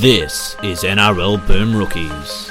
This 0.00 0.56
is 0.62 0.82
NRL 0.82 1.46
Boom 1.46 1.74
Rookies. 1.74 2.50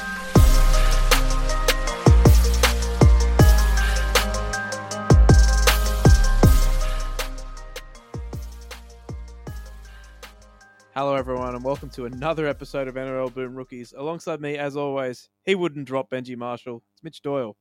Hello, 10.95 11.13
everyone, 11.15 11.55
and 11.55 11.63
welcome 11.63 11.89
to 11.91 12.05
another 12.05 12.47
episode 12.47 12.87
of 12.87 12.95
NRL 12.95 13.33
Boom 13.33 13.53
Rookies. 13.55 13.93
Alongside 13.97 14.39
me, 14.39 14.57
as 14.57 14.77
always, 14.77 15.29
he 15.43 15.53
wouldn't 15.53 15.85
drop 15.85 16.09
Benji 16.09 16.37
Marshall. 16.37 16.81
It's 16.93 17.03
Mitch 17.03 17.21
Doyle. 17.21 17.57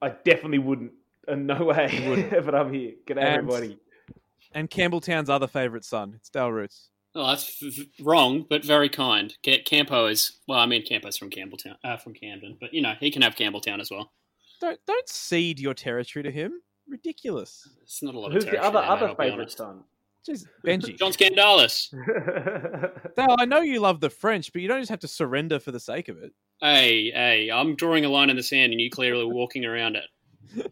I 0.00 0.10
definitely 0.24 0.58
wouldn't. 0.60 0.92
Uh, 1.26 1.34
no 1.34 1.64
way. 1.64 2.04
wouldn't. 2.08 2.30
but 2.44 2.54
I'm 2.54 2.72
here. 2.72 2.92
G'day, 3.06 3.18
And- 3.18 3.50
everybody. 3.50 3.78
And 4.52 4.68
Campbelltown's 4.68 5.30
other 5.30 5.46
favourite 5.46 5.84
son. 5.84 6.14
It's 6.16 6.28
Dale 6.28 6.50
Roots. 6.50 6.89
Oh, 7.14 7.26
that's 7.26 7.62
f- 7.62 7.72
f- 7.78 7.86
wrong, 8.00 8.46
but 8.48 8.64
very 8.64 8.88
kind. 8.88 9.34
Ca- 9.44 9.62
Campo 9.64 10.06
is 10.06 10.38
well. 10.46 10.58
I 10.60 10.66
mean, 10.66 10.84
Campo's 10.86 11.16
from 11.16 11.30
Campbelltown, 11.30 11.74
uh, 11.82 11.96
from 11.96 12.14
Camden, 12.14 12.56
but 12.60 12.72
you 12.72 12.82
know 12.82 12.94
he 13.00 13.10
can 13.10 13.22
have 13.22 13.34
Campbelltown 13.34 13.80
as 13.80 13.90
well. 13.90 14.12
Don't 14.60 14.78
don't 14.86 15.08
cede 15.08 15.58
your 15.58 15.74
territory 15.74 16.22
to 16.22 16.30
him. 16.30 16.60
Ridiculous. 16.88 17.68
It's 17.82 18.02
not 18.02 18.14
a 18.14 18.18
lot 18.18 18.32
Who's 18.32 18.44
of 18.44 18.50
the 18.50 18.56
territory 18.58 18.76
other 18.84 18.86
there, 18.86 18.96
mate, 19.08 19.12
other 19.12 19.14
favourite 19.16 19.50
son? 19.50 19.84
Jeez, 20.28 20.44
Benji. 20.64 20.98
John 20.98 21.12
Skandalis. 21.12 21.90
Dale, 23.16 23.34
I 23.38 23.44
know 23.46 23.60
you 23.60 23.80
love 23.80 24.00
the 24.00 24.10
French, 24.10 24.52
but 24.52 24.60
you 24.60 24.68
don't 24.68 24.80
just 24.80 24.90
have 24.90 25.00
to 25.00 25.08
surrender 25.08 25.58
for 25.58 25.72
the 25.72 25.80
sake 25.80 26.08
of 26.08 26.18
it. 26.22 26.32
Hey, 26.60 27.10
hey, 27.10 27.50
I'm 27.50 27.74
drawing 27.74 28.04
a 28.04 28.08
line 28.10 28.28
in 28.28 28.36
the 28.36 28.42
sand, 28.42 28.72
and 28.72 28.80
you 28.80 28.90
clearly 28.90 29.24
walking 29.24 29.64
around 29.64 29.96
it. 29.96 30.70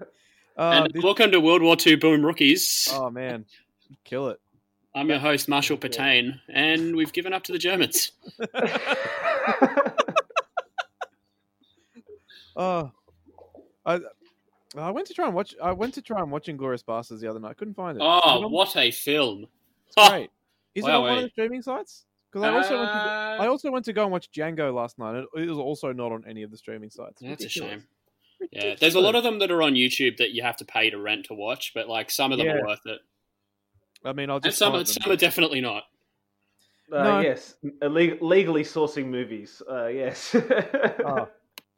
Uh, 0.58 0.84
and 0.84 0.94
this- 0.94 1.02
welcome 1.04 1.30
to 1.30 1.38
World 1.38 1.60
War 1.60 1.76
II 1.86 1.96
Boom 1.96 2.24
Rookies. 2.24 2.88
oh 2.92 3.10
man, 3.10 3.44
kill 4.04 4.28
it. 4.28 4.40
I'm 4.96 5.08
your 5.10 5.18
host, 5.18 5.46
Marshall 5.48 5.76
Pétain, 5.76 6.40
and 6.48 6.96
we've 6.96 7.12
given 7.12 7.32
up 7.32 7.44
to 7.44 7.52
the 7.52 7.58
Germans. 7.58 8.12
Oh, 12.58 12.90
I 13.84 14.00
I 14.78 14.90
went 14.90 15.06
to 15.08 15.12
try 15.14 15.26
and 15.26 15.34
watch. 15.34 15.54
I 15.62 15.72
went 15.72 15.92
to 15.94 16.00
try 16.00 16.22
and 16.22 16.30
watch 16.30 16.46
Inglourious 16.46 16.82
Basterds 16.82 17.20
the 17.20 17.28
other 17.28 17.38
night. 17.38 17.50
I 17.50 17.54
Couldn't 17.54 17.74
find 17.74 17.98
it 17.98 18.00
Oh, 18.00 18.06
on- 18.44 18.50
what 18.50 18.74
a 18.78 18.90
film! 18.90 19.46
It's 19.88 20.08
great. 20.08 20.30
Is 20.74 20.86
it 20.86 20.90
on 20.90 21.02
one 21.02 21.18
of 21.18 21.22
the 21.24 21.28
streaming 21.28 21.60
sites? 21.60 22.06
Because 22.32 22.44
I 22.46 22.54
also 22.56 22.78
went 22.78 22.88
to, 22.90 22.96
Uh, 22.96 23.36
I 23.40 23.46
also 23.48 23.70
went 23.70 23.84
to 23.84 23.92
go 23.92 24.04
and 24.04 24.10
watch 24.12 24.30
Django 24.32 24.72
last 24.74 24.98
night. 24.98 25.16
and 25.16 25.26
It 25.36 25.50
was 25.50 25.58
also 25.58 25.92
not 25.92 26.12
on 26.12 26.24
any 26.26 26.42
of 26.44 26.50
the 26.50 26.56
streaming 26.56 26.88
sites. 26.88 27.20
That's 27.20 27.42
a 27.44 27.46
Ridiculous. 27.46 27.70
shame. 27.72 28.48
Yeah, 28.52 28.74
there's 28.80 28.94
a 28.94 29.00
lot 29.00 29.14
of 29.16 29.22
them 29.22 29.38
that 29.40 29.50
are 29.50 29.62
on 29.62 29.74
YouTube 29.74 30.16
that 30.16 30.30
you 30.30 30.42
have 30.42 30.56
to 30.56 30.64
pay 30.64 30.88
to 30.88 30.98
rent 30.98 31.26
to 31.26 31.34
watch, 31.34 31.72
but 31.74 31.88
like 31.90 32.10
some 32.10 32.32
of 32.32 32.38
them 32.38 32.46
Yeah. 32.46 32.54
are 32.54 32.66
worth 32.66 32.86
it, 32.86 33.00
I 34.06 34.12
mean, 34.12 34.30
I'll 34.30 34.36
and 34.36 34.44
just 34.44 34.58
some 34.58 34.72
find 34.72 34.82
are, 34.82 34.86
some 34.90 35.12
are 35.12 35.16
definitely 35.16 35.60
not. 35.60 35.84
Uh, 36.92 37.02
No. 37.02 37.20
Yes, 37.20 37.56
illeg- 37.82 38.20
legally 38.22 38.62
sourcing 38.62 39.06
movies. 39.06 39.60
Uh, 39.70 39.86
yes. 39.88 40.34
Oh, 41.04 41.28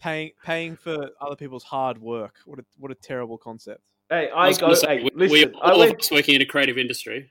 paying 0.00 0.30
paying 0.44 0.76
for 0.76 1.10
other 1.20 1.34
people's 1.36 1.64
hard 1.64 1.98
work. 1.98 2.34
What 2.44 2.58
a 2.58 2.64
what 2.78 2.92
a 2.92 2.94
terrible 2.94 3.38
concept. 3.38 3.80
Hey, 4.10 4.30
I 4.30 4.44
I 4.44 4.48
was 4.48 4.58
go. 4.58 4.66
gonna 4.66 4.76
say, 4.76 4.98
hey, 4.98 5.04
we, 5.04 5.10
listen, 5.14 5.32
we 5.52 5.60
I 5.60 5.70
all 5.72 5.82
of 5.82 5.88
went. 5.88 6.00
us 6.00 6.10
working 6.10 6.34
in 6.36 6.42
a 6.42 6.46
creative 6.46 6.78
industry. 6.78 7.30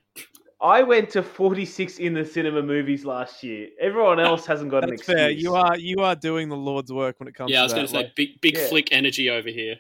I 0.60 0.82
went 0.82 1.12
to 1.12 1.22
46 1.22 2.00
in 2.00 2.14
the 2.16 2.26
cinema 2.26 2.64
movies 2.64 3.06
last 3.06 3.44
year. 3.44 3.70
Everyone 3.80 4.20
else 4.20 4.46
hasn't 4.48 4.72
got 4.72 4.84
an 4.84 4.94
excuse. 4.94 5.16
fair. 5.18 5.30
You 5.30 5.54
are 5.56 5.78
you 5.78 5.98
are 6.00 6.16
doing 6.16 6.50
the 6.50 6.56
Lord's 6.58 6.92
work 6.92 7.20
when 7.20 7.28
it 7.28 7.36
comes. 7.36 7.52
Yeah, 7.52 7.60
I 7.60 7.62
to 7.62 7.64
was 7.66 7.74
going 7.74 7.86
that. 7.86 7.92
to 7.92 7.94
say 7.94 8.04
Like, 8.06 8.16
big 8.16 8.42
big 8.42 8.56
Yeah. 8.58 8.68
flick 8.68 8.92
energy 8.92 9.30
over 9.30 9.50
here. 9.50 9.76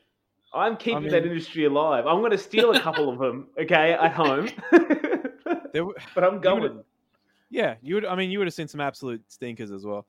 I'm 0.53 0.77
keeping 0.77 1.07
I 1.07 1.09
that 1.09 1.25
industry 1.25 1.65
alive. 1.65 2.05
I'm 2.07 2.19
going 2.19 2.31
to 2.31 2.38
steal 2.38 2.71
a 2.75 2.79
couple 2.79 3.09
of 3.09 3.17
them. 3.23 3.47
Okay, 3.59 3.93
at 3.93 4.13
home. 4.13 4.49
There 5.78 5.86
were- 5.86 5.95
but 6.16 6.23
I'm 6.23 6.39
going. 6.42 6.61
would've- 6.61 6.83
yeah, 7.50 7.75
you 7.81 7.96
would. 7.96 8.06
I 8.06 8.16
mean, 8.16 8.29
you 8.31 8.40
would 8.40 8.47
have 8.47 8.53
seen 8.53 8.68
some 8.68 8.81
absolute 8.81 9.22
stinkers 9.31 9.72
as 9.72 9.85
well. 9.85 10.06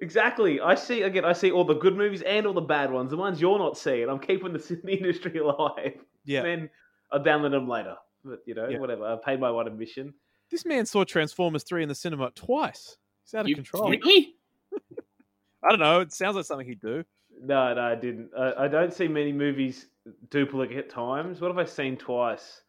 Exactly. 0.00 0.60
I 0.60 0.74
see 0.74 1.02
again. 1.02 1.24
I 1.24 1.32
see 1.32 1.50
all 1.50 1.64
the 1.64 1.74
good 1.74 1.96
movies 1.96 2.22
and 2.22 2.46
all 2.46 2.52
the 2.54 2.60
bad 2.60 2.90
ones. 2.92 3.10
The 3.10 3.16
ones 3.16 3.40
you're 3.40 3.58
not 3.58 3.76
seeing. 3.76 4.08
I'm 4.08 4.18
keeping 4.20 4.52
the, 4.52 4.58
the 4.84 4.92
industry 4.94 5.38
alive. 5.38 5.98
Yeah, 6.24 6.42
Then 6.42 6.70
I'll 7.12 7.20
download 7.20 7.50
them 7.50 7.68
later. 7.68 7.96
But 8.24 8.40
you 8.46 8.54
know, 8.54 8.68
Yeah. 8.68 8.78
whatever. 8.78 9.04
I 9.04 9.16
paid 9.24 9.40
my 9.40 9.50
one 9.50 9.66
admission. 9.66 10.14
this 10.50 10.64
man 10.64 10.86
saw 10.86 11.04
Transformers 11.04 11.62
three 11.64 11.82
in 11.82 11.88
the 11.88 11.94
cinema 11.94 12.30
twice. 12.34 12.96
He's 13.24 13.34
out 13.34 13.42
of 13.42 13.48
You- 13.48 13.54
control. 13.56 13.90
Really? 13.90 14.34
I 15.62 15.70
don't 15.70 15.78
know. 15.80 16.00
It 16.00 16.12
sounds 16.12 16.36
like 16.36 16.44
something 16.44 16.66
he'd 16.66 16.80
do. 16.80 17.04
No, 17.42 17.74
no, 17.74 17.80
I 17.82 17.94
didn't. 17.94 18.30
I, 18.36 18.64
I 18.64 18.68
don't 18.68 18.92
see 18.92 19.06
many 19.08 19.32
movies 19.32 19.86
duplicate 20.30 20.88
times. 20.90 21.40
What 21.40 21.48
have 21.48 21.58
I 21.58 21.64
seen 21.64 21.96
twice? 21.96 22.62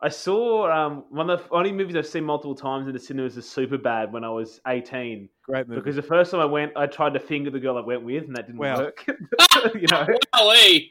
I 0.00 0.08
saw 0.08 0.70
um, 0.70 1.04
one 1.10 1.28
of 1.28 1.42
the 1.42 1.50
only 1.54 1.72
movies 1.72 1.96
I've 1.96 2.06
seen 2.06 2.24
multiple 2.24 2.54
times 2.54 2.86
in 2.86 2.92
the 2.92 3.00
cinemas 3.00 3.36
is 3.36 3.48
Super 3.48 3.78
Bad 3.78 4.12
when 4.12 4.22
I 4.22 4.28
was 4.30 4.60
18. 4.66 5.28
Great 5.42 5.66
movie. 5.66 5.80
Because 5.80 5.96
the 5.96 6.02
first 6.02 6.30
time 6.30 6.40
I 6.40 6.44
went, 6.44 6.72
I 6.76 6.86
tried 6.86 7.14
to 7.14 7.20
finger 7.20 7.50
the 7.50 7.58
girl 7.58 7.76
I 7.76 7.80
went 7.80 8.04
with, 8.04 8.24
and 8.24 8.36
that 8.36 8.46
didn't 8.46 8.58
Wow. 8.60 8.78
work. 8.78 9.04
you 9.74 9.86
know. 9.90 10.06
Wowee. 10.34 10.90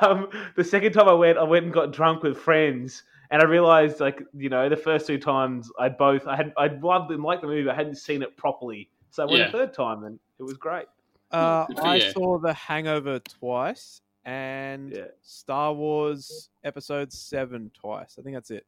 um, 0.00 0.28
the 0.56 0.64
second 0.64 0.92
time 0.92 1.08
I 1.08 1.12
went, 1.12 1.36
I 1.38 1.42
went 1.42 1.64
and 1.66 1.74
got 1.74 1.92
drunk 1.92 2.22
with 2.22 2.38
friends, 2.38 3.02
and 3.30 3.42
I 3.42 3.44
realized, 3.44 4.00
like, 4.00 4.22
you 4.34 4.48
know, 4.48 4.68
the 4.70 4.76
first 4.76 5.06
two 5.06 5.18
times 5.18 5.70
I 5.78 5.88
both 5.90 6.26
I 6.26 6.36
had 6.36 6.52
I 6.56 6.68
loved 6.68 7.10
and 7.12 7.22
liked 7.22 7.42
the 7.42 7.48
movie, 7.48 7.68
I 7.68 7.74
hadn't 7.74 7.96
seen 7.96 8.22
it 8.22 8.36
properly, 8.38 8.88
so 9.10 9.22
I 9.22 9.26
went 9.26 9.42
Yeah. 9.42 9.48
a 9.48 9.52
third 9.52 9.74
time, 9.74 10.04
and 10.04 10.18
it 10.38 10.44
was 10.44 10.56
great. 10.56 10.86
Uh, 11.30 11.66
I 11.82 11.96
you. 11.96 12.10
saw 12.12 12.38
The 12.38 12.54
Hangover 12.54 13.18
twice 13.18 14.00
and 14.26 14.92
Yeah. 14.92 15.04
Star 15.22 15.72
Wars 15.72 16.50
Episode 16.64 17.12
Seven 17.12 17.70
twice. 17.72 18.16
I 18.18 18.22
think 18.22 18.34
that's 18.36 18.50
it. 18.50 18.66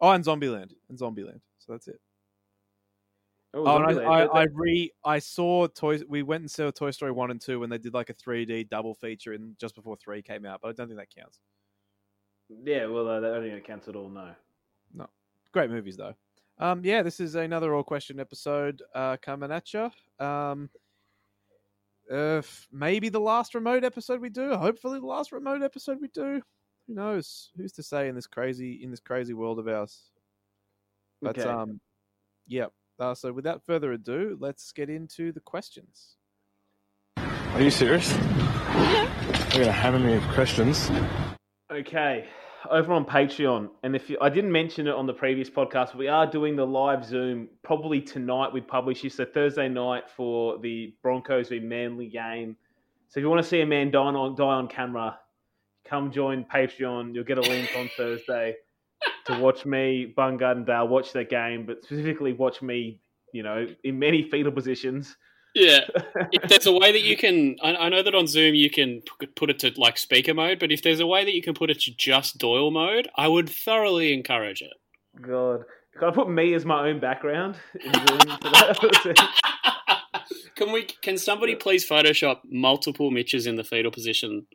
Oh, 0.00 0.10
and 0.10 0.22
Zombieland 0.22 0.72
and 0.90 0.98
Zombieland. 0.98 1.40
So 1.58 1.72
that's 1.72 1.88
it. 1.88 2.00
Oh, 3.54 3.64
and 3.76 3.98
I, 4.00 4.02
I, 4.02 4.24
I 4.42 4.46
re 4.52 4.92
I 5.02 5.18
saw 5.18 5.66
Toy. 5.68 6.00
We 6.06 6.22
went 6.22 6.42
and 6.42 6.50
saw 6.50 6.70
Toy 6.70 6.90
Story 6.90 7.12
one 7.12 7.30
and 7.30 7.40
two 7.40 7.58
when 7.60 7.70
they 7.70 7.78
did 7.78 7.94
like 7.94 8.10
a 8.10 8.14
3D 8.14 8.68
double 8.68 8.94
feature 8.94 9.32
in 9.32 9.56
just 9.58 9.74
before 9.74 9.96
three 9.96 10.20
came 10.20 10.44
out, 10.44 10.60
but 10.60 10.68
I 10.68 10.72
don't 10.72 10.88
think 10.88 10.98
that 10.98 11.14
counts. 11.14 11.38
yeah, 12.64 12.84
well, 12.86 13.08
uh, 13.08 13.20
that 13.20 13.32
only 13.32 13.58
counts 13.60 13.88
at 13.88 13.96
all. 13.96 14.10
No, 14.10 14.32
no. 14.92 15.06
Great 15.52 15.70
movies 15.70 15.96
though. 15.96 16.14
Um, 16.58 16.82
yeah, 16.84 17.02
this 17.02 17.20
is 17.20 17.34
another 17.34 17.74
all 17.74 17.82
question 17.84 18.18
episode 18.20 18.82
uh, 18.94 19.16
coming 19.22 19.50
at 19.52 19.72
you. 19.72 19.90
Um, 20.24 20.68
uh, 22.10 22.42
maybe 22.72 23.08
the 23.08 23.20
last 23.20 23.54
remote 23.54 23.84
episode 23.84 24.20
we 24.20 24.30
do. 24.30 24.54
Hopefully, 24.54 25.00
the 25.00 25.06
last 25.06 25.32
remote 25.32 25.62
episode 25.62 25.98
we 26.00 26.08
do. 26.08 26.40
Who 26.86 26.94
knows? 26.94 27.50
Who's 27.56 27.72
to 27.72 27.82
say 27.82 28.08
in 28.08 28.14
this 28.14 28.26
crazy 28.26 28.80
in 28.82 28.90
this 28.90 29.00
crazy 29.00 29.34
world 29.34 29.58
of 29.58 29.68
ours? 29.68 30.10
But 31.20 31.38
Okay. 31.38 31.48
um, 31.48 31.80
yeah. 32.46 32.66
Uh, 32.98 33.14
so 33.14 33.32
without 33.32 33.62
further 33.64 33.92
ado, 33.92 34.36
let's 34.40 34.72
get 34.72 34.88
into 34.88 35.32
the 35.32 35.40
questions. 35.40 36.16
Are 37.18 37.60
you 37.62 37.70
serious? 37.70 38.16
Yeah. 38.76 39.54
You're 39.54 39.64
gonna 39.64 39.72
hammer 39.72 39.98
me 39.98 40.12
with 40.18 40.28
questions. 40.34 40.90
Okay, 41.72 42.26
over 42.70 42.92
on 42.92 43.04
Patreon, 43.04 43.70
and 43.82 43.94
if 43.94 44.10
you, 44.10 44.18
I 44.20 44.28
didn't 44.28 44.52
mention 44.52 44.86
it 44.86 44.94
on 44.94 45.06
the 45.06 45.12
previous 45.12 45.48
podcast, 45.48 45.94
we 45.94 46.08
are 46.08 46.26
doing 46.26 46.56
the 46.56 46.66
live 46.66 47.04
Zoom 47.04 47.48
probably 47.62 48.00
tonight. 48.00 48.52
We 48.52 48.60
publish 48.60 49.02
this 49.02 49.16
so 49.16 49.24
Thursday 49.24 49.68
night 49.68 50.04
for 50.16 50.58
the 50.58 50.94
Broncos 51.02 51.48
v 51.48 51.60
Manly 51.60 52.08
game. 52.08 52.56
So 53.08 53.20
if 53.20 53.22
you 53.22 53.28
want 53.28 53.42
to 53.42 53.48
see 53.48 53.60
a 53.60 53.66
man 53.66 53.90
die 53.90 54.00
on 54.00 54.34
die 54.34 54.44
on 54.44 54.68
camera, 54.68 55.18
come 55.84 56.10
join 56.10 56.44
Patreon. 56.44 57.14
You'll 57.14 57.24
get 57.24 57.38
a 57.38 57.42
link 57.42 57.70
on 57.76 57.88
Thursday 57.96 58.56
to 59.26 59.38
watch 59.38 59.66
me, 59.66 60.12
Bungard 60.16 60.56
and 60.56 60.66
Dale 60.66 60.88
watch 60.88 61.12
that 61.12 61.30
game, 61.30 61.66
but 61.66 61.84
specifically 61.84 62.32
watch 62.32 62.62
me. 62.62 63.00
You 63.32 63.42
know, 63.42 63.66
in 63.84 63.98
many 63.98 64.22
fetal 64.22 64.52
positions. 64.52 65.16
Yeah. 65.56 65.80
if 66.32 66.42
there's 66.50 66.66
a 66.66 66.72
way 66.72 66.92
that 66.92 67.02
you 67.02 67.16
can, 67.16 67.56
I, 67.62 67.74
I 67.76 67.88
know 67.88 68.02
that 68.02 68.14
on 68.14 68.26
Zoom 68.26 68.54
you 68.54 68.68
can 68.68 69.00
p- 69.18 69.26
put 69.26 69.48
it 69.48 69.58
to 69.60 69.72
like 69.78 69.96
speaker 69.96 70.34
mode, 70.34 70.58
but 70.58 70.70
if 70.70 70.82
there's 70.82 71.00
a 71.00 71.06
way 71.06 71.24
that 71.24 71.34
you 71.34 71.42
can 71.42 71.54
put 71.54 71.70
it 71.70 71.80
to 71.80 71.92
just 71.96 72.36
Doyle 72.36 72.70
mode, 72.70 73.08
I 73.16 73.26
would 73.26 73.48
thoroughly 73.48 74.12
encourage 74.12 74.60
it. 74.60 74.74
God, 75.20 75.64
can 75.98 76.08
I 76.08 76.10
put 76.10 76.28
me 76.28 76.52
as 76.52 76.66
my 76.66 76.86
own 76.86 77.00
background 77.00 77.56
in 77.82 77.92
Zoom 77.94 78.38
for 78.42 78.50
that? 78.50 79.30
can 80.56 80.72
we? 80.72 80.84
Can 80.84 81.16
somebody 81.16 81.54
please 81.54 81.88
Photoshop 81.88 82.40
multiple 82.44 83.10
Mitches 83.10 83.46
in 83.46 83.56
the 83.56 83.64
fetal 83.64 83.90
position 83.90 84.46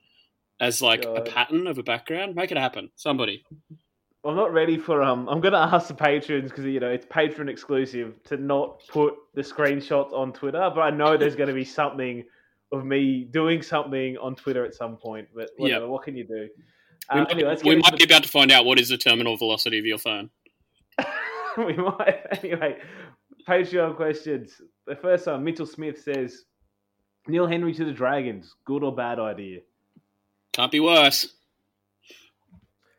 as 0.59 0.83
like 0.83 1.03
a 1.03 1.21
pattern 1.21 1.65
of 1.65 1.79
a 1.79 1.83
background? 1.83 2.35
Make 2.35 2.51
it 2.51 2.57
happen. 2.57 2.91
Somebody. 2.95 3.43
I'm 4.23 4.35
not 4.35 4.53
ready 4.53 4.77
for 4.77 5.01
um. 5.01 5.27
I'm 5.27 5.41
gonna 5.41 5.57
ask 5.57 5.87
the 5.87 5.95
patrons 5.95 6.51
because 6.51 6.65
you 6.65 6.79
know 6.79 6.89
it's 6.89 7.07
patron 7.09 7.49
exclusive 7.49 8.21
to 8.25 8.37
not 8.37 8.81
put 8.87 9.15
the 9.33 9.41
screenshots 9.41 10.13
on 10.13 10.31
Twitter, 10.31 10.69
but 10.73 10.81
I 10.81 10.91
know 10.91 11.17
there's 11.17 11.35
gonna 11.35 11.53
be 11.53 11.65
something 11.65 12.23
of 12.71 12.85
me 12.85 13.27
doing 13.31 13.61
something 13.61 14.17
on 14.17 14.35
Twitter 14.35 14.63
at 14.63 14.75
some 14.75 14.97
point. 14.97 15.27
But 15.33 15.49
whatever, 15.57 15.87
what 15.87 16.03
can 16.03 16.15
you 16.15 16.23
do? 16.25 16.33
We, 16.33 16.49
Uh, 17.09 17.17
might, 17.17 17.31
anyway, 17.31 17.49
let's 17.49 17.63
we 17.63 17.69
get 17.69 17.77
into 17.77 17.91
might 17.91 17.97
be 17.97 18.03
about 18.05 18.23
to 18.23 18.29
find 18.29 18.51
out 18.51 18.65
what 18.65 18.79
is 18.79 18.89
the 18.89 18.97
terminal 18.97 19.37
velocity 19.37 19.79
of 19.79 19.85
your 19.85 19.97
phone. 19.97 20.29
we 21.57 21.73
might 21.73 22.19
anyway. 22.43 22.77
Patreon 23.47 23.95
questions. 23.95 24.61
The 24.85 24.95
first 24.95 25.25
one, 25.25 25.43
Mitchell 25.43 25.65
Smith 25.65 25.99
says, 25.99 26.45
"Neil 27.27 27.47
Henry 27.47 27.73
to 27.73 27.85
the 27.85 27.91
Dragons, 27.91 28.53
good 28.65 28.83
or 28.83 28.95
bad 28.95 29.19
idea?" 29.19 29.61
Can't 30.53 30.71
be 30.71 30.79
worse. 30.79 31.27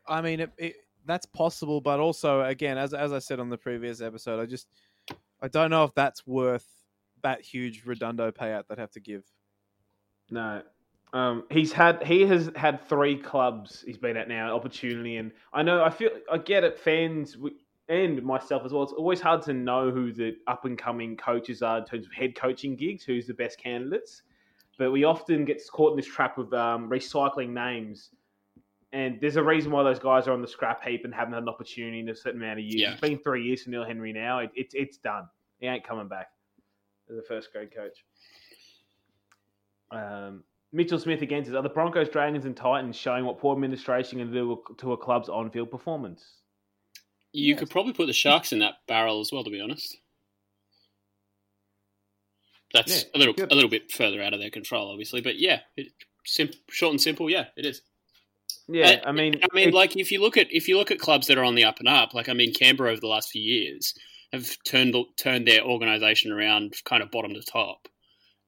I 0.05 0.21
mean, 0.21 0.41
it, 0.41 0.51
it, 0.57 0.75
that's 1.05 1.25
possible, 1.25 1.81
but 1.81 1.99
also, 1.99 2.41
again, 2.41 2.77
as 2.77 2.93
as 2.93 3.11
I 3.11 3.19
said 3.19 3.39
on 3.39 3.49
the 3.49 3.57
previous 3.57 4.01
episode, 4.01 4.39
I 4.39 4.45
just 4.45 4.67
I 5.41 5.47
don't 5.47 5.69
know 5.69 5.83
if 5.83 5.93
that's 5.93 6.25
worth 6.25 6.67
that 7.23 7.41
huge 7.41 7.83
redundo 7.85 8.31
payout 8.31 8.67
they'd 8.67 8.79
have 8.79 8.91
to 8.91 8.99
give. 8.99 9.23
No. 10.29 10.61
Um, 11.13 11.43
he's 11.51 11.71
had 11.71 12.03
he 12.03 12.25
has 12.25 12.49
had 12.55 12.87
three 12.89 13.15
clubs 13.15 13.83
he's 13.85 13.99
been 13.99 14.17
at 14.17 14.27
now 14.27 14.55
opportunity 14.55 15.17
and 15.17 15.31
I 15.53 15.61
know 15.61 15.83
I 15.83 15.91
feel 15.91 16.09
I 16.31 16.39
get 16.39 16.63
it 16.63 16.79
fans 16.79 17.37
and 17.87 18.23
myself 18.23 18.63
as 18.65 18.73
well 18.73 18.81
it's 18.81 18.93
always 18.93 19.21
hard 19.21 19.43
to 19.43 19.53
know 19.53 19.91
who 19.91 20.11
the 20.11 20.35
up 20.47 20.65
and 20.65 20.75
coming 20.75 21.15
coaches 21.15 21.61
are 21.61 21.77
in 21.77 21.85
terms 21.85 22.07
of 22.07 22.13
head 22.13 22.33
coaching 22.33 22.75
gigs 22.75 23.03
who's 23.03 23.27
the 23.27 23.33
best 23.35 23.59
candidates 23.59 24.23
but 24.79 24.91
we 24.91 25.03
often 25.03 25.45
get 25.45 25.61
caught 25.71 25.91
in 25.91 25.97
this 25.97 26.07
trap 26.07 26.39
of 26.39 26.51
um, 26.51 26.89
recycling 26.89 27.49
names 27.49 28.09
and 28.93 29.19
there's 29.19 29.35
a 29.35 29.43
reason 29.43 29.71
why 29.71 29.83
those 29.83 29.99
guys 29.99 30.27
are 30.27 30.31
on 30.33 30.41
the 30.41 30.47
scrap 30.47 30.81
heap 30.83 31.03
and 31.03 31.13
haven't 31.13 31.33
had 31.33 31.43
an 31.43 31.49
opportunity 31.49 31.99
in 31.99 32.07
a 32.09 32.15
certain 32.15 32.41
amount 32.41 32.59
of 32.59 32.63
years 32.65 32.75
Yeah. 32.75 32.91
it's 32.93 33.01
been 33.01 33.17
three 33.19 33.43
years 33.43 33.63
for 33.63 33.69
Neil 33.71 33.83
Henry 33.83 34.13
now 34.13 34.39
it, 34.39 34.51
it's 34.55 34.73
it's 34.73 34.97
done 34.97 35.27
he 35.59 35.67
ain't 35.67 35.85
coming 35.85 36.07
back 36.07 36.27
as 37.09 37.17
a 37.17 37.23
first 37.23 37.51
grade 37.51 37.73
coach 37.75 37.97
um, 39.91 40.43
Mitchell 40.71 40.97
Smith 40.97 41.21
against 41.21 41.47
says, 41.49 41.55
"Are 41.55 41.61
the 41.61 41.69
Broncos, 41.69 42.09
Dragons, 42.09 42.45
and 42.45 42.57
Titans 42.57 42.95
showing 42.95 43.25
what 43.25 43.37
poor 43.37 43.53
administration 43.53 44.17
can 44.17 44.31
do 44.33 44.63
to 44.77 44.93
a 44.93 44.97
club's 44.97 45.29
on-field 45.29 45.69
performance?" 45.69 46.37
You 47.31 47.49
Yes. 47.51 47.59
could 47.59 47.69
probably 47.69 47.93
put 47.93 48.07
the 48.07 48.13
Sharks 48.13 48.51
in 48.51 48.57
that 48.59 48.77
barrel 48.87 49.19
as 49.19 49.31
well, 49.31 49.43
to 49.43 49.51
be 49.51 49.61
honest. 49.61 49.97
That's 52.73 53.03
Yeah, 53.03 53.09
a 53.13 53.17
little 53.19 53.33
good. 53.35 53.51
a 53.51 53.55
little 53.55 53.69
bit 53.69 53.91
further 53.91 54.21
out 54.23 54.33
of 54.33 54.39
their 54.39 54.49
control, 54.49 54.89
obviously, 54.89 55.21
but 55.21 55.37
yeah, 55.37 55.59
it, 55.77 55.89
sim- 56.25 56.49
short 56.71 56.91
and 56.91 57.01
simple. 57.01 57.29
Yeah, 57.29 57.47
it 57.55 57.67
is. 57.67 57.83
Yeah, 58.67 59.01
I 59.05 59.11
mean, 59.11 59.39
I 59.43 59.53
mean, 59.53 59.69
it- 59.69 59.73
like 59.73 59.95
if 59.97 60.11
you 60.11 60.21
look 60.21 60.37
at 60.37 60.47
if 60.51 60.67
you 60.67 60.77
look 60.77 60.91
at 60.91 60.99
clubs 60.99 61.27
that 61.27 61.37
are 61.37 61.43
on 61.43 61.55
the 61.55 61.65
up 61.65 61.79
and 61.79 61.87
up, 61.87 62.13
like 62.13 62.29
I 62.29 62.33
mean, 62.33 62.53
Canberra 62.53 62.91
over 62.91 63.01
the 63.01 63.07
last 63.07 63.29
few 63.29 63.41
years 63.41 63.93
have 64.31 64.47
turned 64.65 64.95
turned 65.17 65.47
their 65.47 65.63
organisation 65.63 66.31
around, 66.31 66.73
kind 66.85 67.03
of 67.03 67.11
bottom 67.11 67.33
to 67.33 67.41
top, 67.41 67.87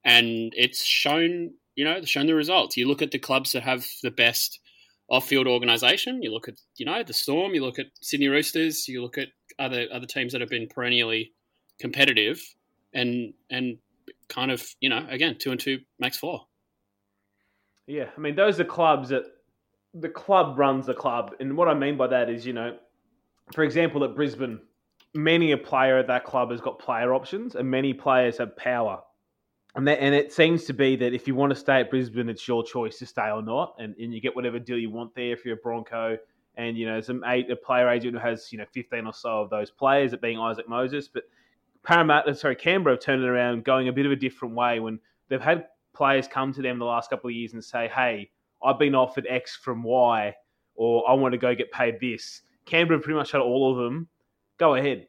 and 0.03 0.53
it's 0.55 0.83
shown 0.83 1.53
you 1.75 1.83
know 1.83 2.01
shown 2.03 2.27
the 2.27 2.35
results. 2.35 2.77
You 2.77 2.87
look 2.87 3.01
at 3.01 3.11
the 3.11 3.19
clubs 3.19 3.51
that 3.51 3.63
have 3.63 3.85
the 4.03 4.11
best 4.11 4.59
off 5.09 5.27
field 5.27 5.47
organisation. 5.47 6.23
You 6.23 6.31
look 6.31 6.47
at 6.47 6.55
you 6.77 6.85
know 6.85 7.03
the 7.03 7.13
Storm. 7.13 7.53
You 7.53 7.63
look 7.63 7.77
at 7.77 7.87
Sydney 8.01 8.29
Roosters. 8.29 8.87
You 8.87 9.01
look 9.01 9.17
at 9.17 9.27
other 9.59 9.87
other 9.91 10.07
teams 10.07 10.31
that 10.31 10.41
have 10.41 10.49
been 10.49 10.67
perennially 10.67 11.33
competitive, 11.79 12.41
and 12.93 13.33
and 13.49 13.77
kind 14.29 14.49
of 14.49 14.65
you 14.79 14.87
know 14.89 15.05
again 15.09 15.37
two 15.37 15.51
and 15.51 15.59
two 15.59 15.79
makes 15.99 16.17
four. 16.17 16.47
yeah, 17.85 18.09
I 18.15 18.19
mean, 18.19 18.35
those 18.35 18.59
are 18.59 18.63
clubs 18.65 19.09
that 19.09 19.23
the 19.95 20.09
club 20.09 20.59
runs 20.59 20.85
the 20.85 20.93
club, 20.93 21.33
and 21.39 21.55
what 21.55 21.67
I 21.67 21.73
mean 21.73 21.97
by 21.97 22.07
that 22.07 22.29
is, 22.29 22.45
you 22.45 22.53
know, 22.53 22.77
for 23.53 23.63
example, 23.63 24.03
at 24.03 24.15
Brisbane, 24.15 24.59
many 25.13 25.53
a 25.53 25.57
player 25.57 25.97
at 25.97 26.07
that 26.07 26.25
club 26.25 26.51
has 26.51 26.59
got 26.59 26.79
player 26.79 27.13
options, 27.13 27.55
and 27.55 27.69
many 27.69 27.93
players 27.93 28.37
have 28.37 28.55
power. 28.57 29.01
And, 29.75 29.87
that, 29.87 29.99
and 30.01 30.13
it 30.13 30.31
seems 30.31 30.65
to 30.65 30.73
be 30.73 30.95
that 30.97 31.13
if 31.13 31.27
you 31.27 31.35
want 31.35 31.51
to 31.51 31.55
stay 31.55 31.81
at 31.81 31.89
Brisbane, 31.89 32.29
it's 32.29 32.47
your 32.47 32.63
choice 32.63 32.97
to 32.99 33.05
stay 33.05 33.29
or 33.29 33.41
not, 33.41 33.75
and, 33.79 33.95
and 33.97 34.13
you 34.13 34.21
get 34.21 34.35
whatever 34.35 34.59
deal 34.59 34.77
you 34.77 34.89
want 34.89 35.15
there 35.15 35.33
if 35.33 35.45
you're 35.45 35.55
a 35.55 35.57
Bronco. 35.57 36.17
And 36.57 36.77
you 36.77 36.85
know, 36.85 37.01
some 37.01 37.23
eight, 37.25 37.51
a 37.51 37.55
player 37.55 37.89
agent 37.89 38.13
who 38.13 38.19
has 38.19 38.51
you 38.51 38.57
know 38.57 38.65
15 38.71 39.05
or 39.05 39.13
so 39.13 39.41
of 39.41 39.49
those 39.49 39.71
players, 39.71 40.13
it 40.13 40.21
being 40.21 40.39
Isaac 40.39 40.69
Moses. 40.69 41.09
But 41.09 41.23
Parramatta, 41.83 42.33
sorry, 42.35 42.55
Canberra 42.55 42.95
have 42.95 43.03
turned 43.03 43.23
it 43.23 43.27
around, 43.27 43.65
going 43.65 43.89
a 43.89 43.93
bit 43.93 44.05
of 44.05 44.13
a 44.13 44.15
different 44.15 44.55
way 44.55 44.79
when 44.79 44.99
they've 45.27 45.41
had 45.41 45.65
players 45.93 46.27
come 46.27 46.53
to 46.53 46.61
them 46.61 46.79
the 46.79 46.85
last 46.85 47.09
couple 47.09 47.29
of 47.29 47.35
years 47.35 47.51
and 47.53 47.63
say, 47.63 47.89
"Hey, 47.93 48.31
I've 48.63 48.79
been 48.79 48.95
offered 48.95 49.25
X 49.29 49.55
from 49.55 49.83
Y, 49.83 50.35
or 50.75 51.09
I 51.09 51.13
want 51.13 51.33
to 51.33 51.37
go 51.37 51.53
get 51.55 51.71
paid 51.71 51.99
this." 51.99 52.41
Canberra 52.65 52.99
pretty 52.99 53.17
much 53.17 53.31
had 53.31 53.41
all 53.41 53.71
of 53.71 53.77
them. 53.77 54.07
Go 54.57 54.75
ahead. 54.75 55.07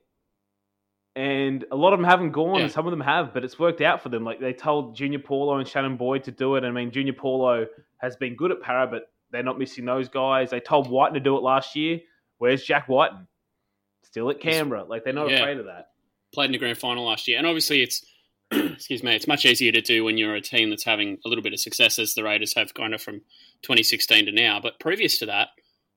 And 1.14 1.64
a 1.70 1.76
lot 1.76 1.94
of 1.94 1.98
them 1.98 2.04
haven't 2.08 2.32
gone, 2.32 2.56
Yeah. 2.56 2.64
and 2.64 2.72
some 2.72 2.86
of 2.86 2.90
them 2.90 3.00
have, 3.00 3.32
but 3.32 3.42
it's 3.42 3.58
worked 3.58 3.80
out 3.80 4.02
for 4.02 4.10
them. 4.10 4.22
Like 4.24 4.38
they 4.38 4.52
told 4.52 4.94
Junior 4.94 5.18
Paulo 5.18 5.56
and 5.56 5.66
Shannon 5.66 5.96
Boyd 5.96 6.24
to 6.24 6.30
do 6.30 6.56
it. 6.56 6.64
I 6.64 6.70
mean, 6.70 6.90
Junior 6.90 7.14
Paulo 7.14 7.66
has 7.98 8.16
been 8.16 8.34
good 8.36 8.50
at 8.52 8.60
Parra, 8.60 8.86
but 8.86 9.10
they're 9.30 9.42
not 9.42 9.58
missing 9.58 9.86
those 9.86 10.08
guys. 10.08 10.50
They 10.50 10.60
told 10.60 10.90
Wighton 10.90 11.14
to 11.14 11.20
do 11.20 11.36
it 11.36 11.42
last 11.42 11.74
year. 11.74 12.00
Where's 12.38 12.62
Jack 12.62 12.88
Wighton? 12.88 13.26
Still 14.02 14.28
at 14.30 14.40
Canberra. 14.40 14.84
Like 14.84 15.04
they're 15.04 15.12
not 15.14 15.30
Yeah. 15.30 15.38
afraid 15.38 15.58
of 15.58 15.64
that. 15.66 15.90
played 16.32 16.46
in 16.46 16.52
the 16.52 16.58
grand 16.58 16.76
final 16.76 17.04
last 17.06 17.26
year, 17.28 17.38
and 17.38 17.46
obviously 17.46 17.80
it's 17.80 18.04
excuse 18.50 19.02
me, 19.02 19.14
it's 19.14 19.26
much 19.26 19.44
easier 19.44 19.72
to 19.72 19.80
do 19.80 20.04
when 20.04 20.18
you're 20.18 20.34
a 20.34 20.40
team 20.40 20.70
that's 20.70 20.84
having 20.84 21.18
a 21.24 21.28
little 21.28 21.42
bit 21.42 21.52
of 21.52 21.60
success 21.60 21.98
as 21.98 22.14
the 22.14 22.22
Raiders 22.22 22.54
have 22.54 22.74
kind 22.74 22.94
of 22.94 23.02
from 23.02 23.20
2016 23.62 24.26
to 24.26 24.32
now. 24.32 24.60
But 24.60 24.78
previous 24.78 25.18
to 25.18 25.26
that, 25.26 25.48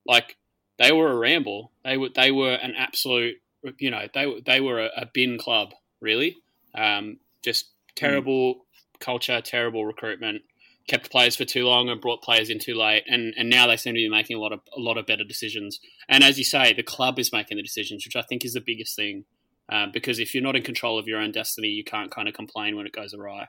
like 0.06 0.38
they 0.78 0.92
were 0.92 1.12
a 1.12 1.18
ramble. 1.18 1.72
They 1.84 1.98
were 1.98 2.10
they 2.16 2.32
were 2.32 2.54
an 2.54 2.74
absolute, 2.78 3.36
you 3.78 3.92
know, 3.92 4.08
they 4.14 4.42
they 4.46 4.62
were 4.62 4.80
a, 4.80 4.90
a 4.98 5.06
bin 5.14 5.38
club 5.38 5.74
really. 6.02 6.38
Um, 6.74 7.18
just 7.44 7.70
terrible 7.96 8.66
culture, 9.00 9.42
terrible 9.42 9.86
recruitment. 9.86 10.42
Kept 10.88 11.12
players 11.12 11.36
for 11.36 11.46
too 11.46 11.66
long 11.66 11.90
and 11.90 12.02
brought 12.02 12.24
players 12.24 12.50
in 12.50 12.58
too 12.58 12.74
late, 12.74 13.04
and, 13.08 13.36
and 13.38 13.48
now 13.48 13.68
they 13.68 13.78
seem 13.78 13.94
to 13.94 14.00
be 14.00 14.10
making 14.10 14.38
a 14.38 14.40
lot 14.40 14.52
of 14.52 14.62
a 14.76 14.80
lot 14.80 14.98
of 14.98 15.06
better 15.06 15.24
decisions. 15.24 15.80
And 16.08 16.24
as 16.24 16.40
you 16.40 16.44
say, 16.44 16.74
the 16.74 16.82
club 16.82 17.20
is 17.20 17.32
making 17.32 17.58
the 17.58 17.64
decisions, 17.64 18.06
which 18.06 18.16
I 18.16 18.24
think 18.24 18.44
is 18.44 18.54
the 18.54 18.62
biggest 18.62 18.96
thing 18.96 19.26
uh, 19.72 19.88
because 19.94 20.20
if 20.20 20.34
you're 20.34 20.44
not 20.44 20.56
in 20.56 20.64
control 20.64 20.98
of 20.98 21.08
your 21.08 21.20
own 21.20 21.32
destiny, 21.32 21.68
you 21.68 21.84
can't 21.84 22.12
kind 22.12 22.28
of 22.28 22.34
complain 22.34 22.76
when 22.76 22.86
it 22.86 22.92
goes 22.92 23.14
awry. 23.14 23.48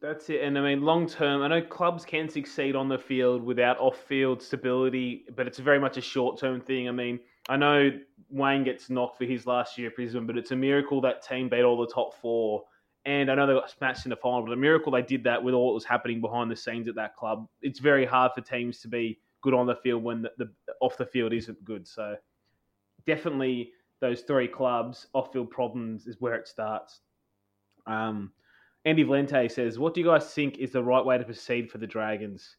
That's 0.00 0.28
it. 0.28 0.42
And 0.42 0.58
I 0.58 0.60
mean, 0.60 0.82
long 0.82 1.08
term, 1.08 1.42
I 1.42 1.48
know 1.48 1.62
clubs 1.62 2.04
can 2.04 2.28
succeed 2.28 2.76
on 2.76 2.88
the 2.88 2.98
field 2.98 3.42
without 3.42 3.78
off 3.78 3.96
field 3.96 4.42
stability, 4.42 5.24
but 5.34 5.46
it's 5.46 5.58
very 5.58 5.80
much 5.80 5.96
a 5.96 6.02
short 6.02 6.38
term 6.38 6.60
thing. 6.60 6.88
I 6.88 6.92
mean, 6.92 7.20
I 7.48 7.56
know 7.56 7.90
Wayne 8.28 8.64
gets 8.64 8.90
knocked 8.90 9.16
for 9.16 9.24
his 9.24 9.46
last 9.46 9.78
year 9.78 9.88
at 9.88 9.96
Brisbane, 9.96 10.26
but 10.26 10.36
it's 10.36 10.50
a 10.50 10.56
miracle 10.56 11.00
that 11.02 11.26
team 11.26 11.48
beat 11.48 11.62
all 11.62 11.80
the 11.80 11.92
top 11.92 12.14
four. 12.20 12.64
And 13.06 13.30
I 13.30 13.34
know 13.34 13.46
they 13.46 13.54
got 13.54 13.70
smashed 13.70 14.04
in 14.04 14.10
the 14.10 14.16
final, 14.16 14.42
but 14.44 14.52
a 14.52 14.56
miracle 14.56 14.92
they 14.92 15.00
did 15.00 15.24
that 15.24 15.42
with 15.42 15.54
all 15.54 15.70
that 15.70 15.74
was 15.74 15.84
happening 15.84 16.20
behind 16.20 16.50
the 16.50 16.56
scenes 16.56 16.88
at 16.88 16.94
that 16.96 17.16
club. 17.16 17.46
It's 17.62 17.78
very 17.78 18.04
hard 18.04 18.32
for 18.34 18.42
teams 18.42 18.80
to 18.80 18.88
be 18.88 19.18
good 19.40 19.54
on 19.54 19.66
the 19.66 19.76
field 19.76 20.02
when 20.02 20.20
the, 20.20 20.30
the 20.36 20.50
off 20.82 20.98
the 20.98 21.06
field 21.06 21.32
isn't 21.32 21.64
good. 21.64 21.88
So 21.88 22.16
definitely 23.06 23.72
those 24.00 24.22
three 24.22 24.48
clubs, 24.48 25.06
off 25.14 25.32
field 25.32 25.50
problems 25.50 26.06
is 26.06 26.16
where 26.20 26.34
it 26.34 26.46
starts. 26.48 27.00
Um, 27.86 28.32
Andy 28.84 29.04
Valente 29.04 29.50
says, 29.50 29.78
"What 29.78 29.94
do 29.94 30.00
you 30.00 30.06
guys 30.06 30.32
think 30.32 30.58
is 30.58 30.70
the 30.72 30.82
right 30.82 31.04
way 31.04 31.18
to 31.18 31.24
proceed 31.24 31.70
for 31.70 31.78
the 31.78 31.86
Dragons?" 31.86 32.56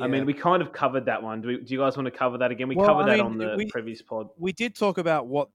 I 0.00 0.06
mean, 0.06 0.24
we 0.24 0.32
kind 0.32 0.62
of 0.62 0.72
covered 0.72 1.04
that 1.06 1.22
one. 1.22 1.42
Do, 1.42 1.48
we, 1.48 1.56
do 1.58 1.74
you 1.74 1.78
guys 1.80 1.94
want 1.96 2.06
to 2.06 2.10
cover 2.10 2.38
that 2.38 2.50
again? 2.50 2.68
We 2.68 2.74
Well, 2.76 2.86
covered 2.86 3.02
I 3.10 3.16
that 3.18 3.20
on 3.22 3.36
the 3.36 3.54
we- 3.56 3.66
previous 3.66 4.00
pod. 4.00 4.28
we 4.38 4.52
did 4.52 4.74
talk 4.74 4.96
about 4.98 5.26
what 5.26 5.48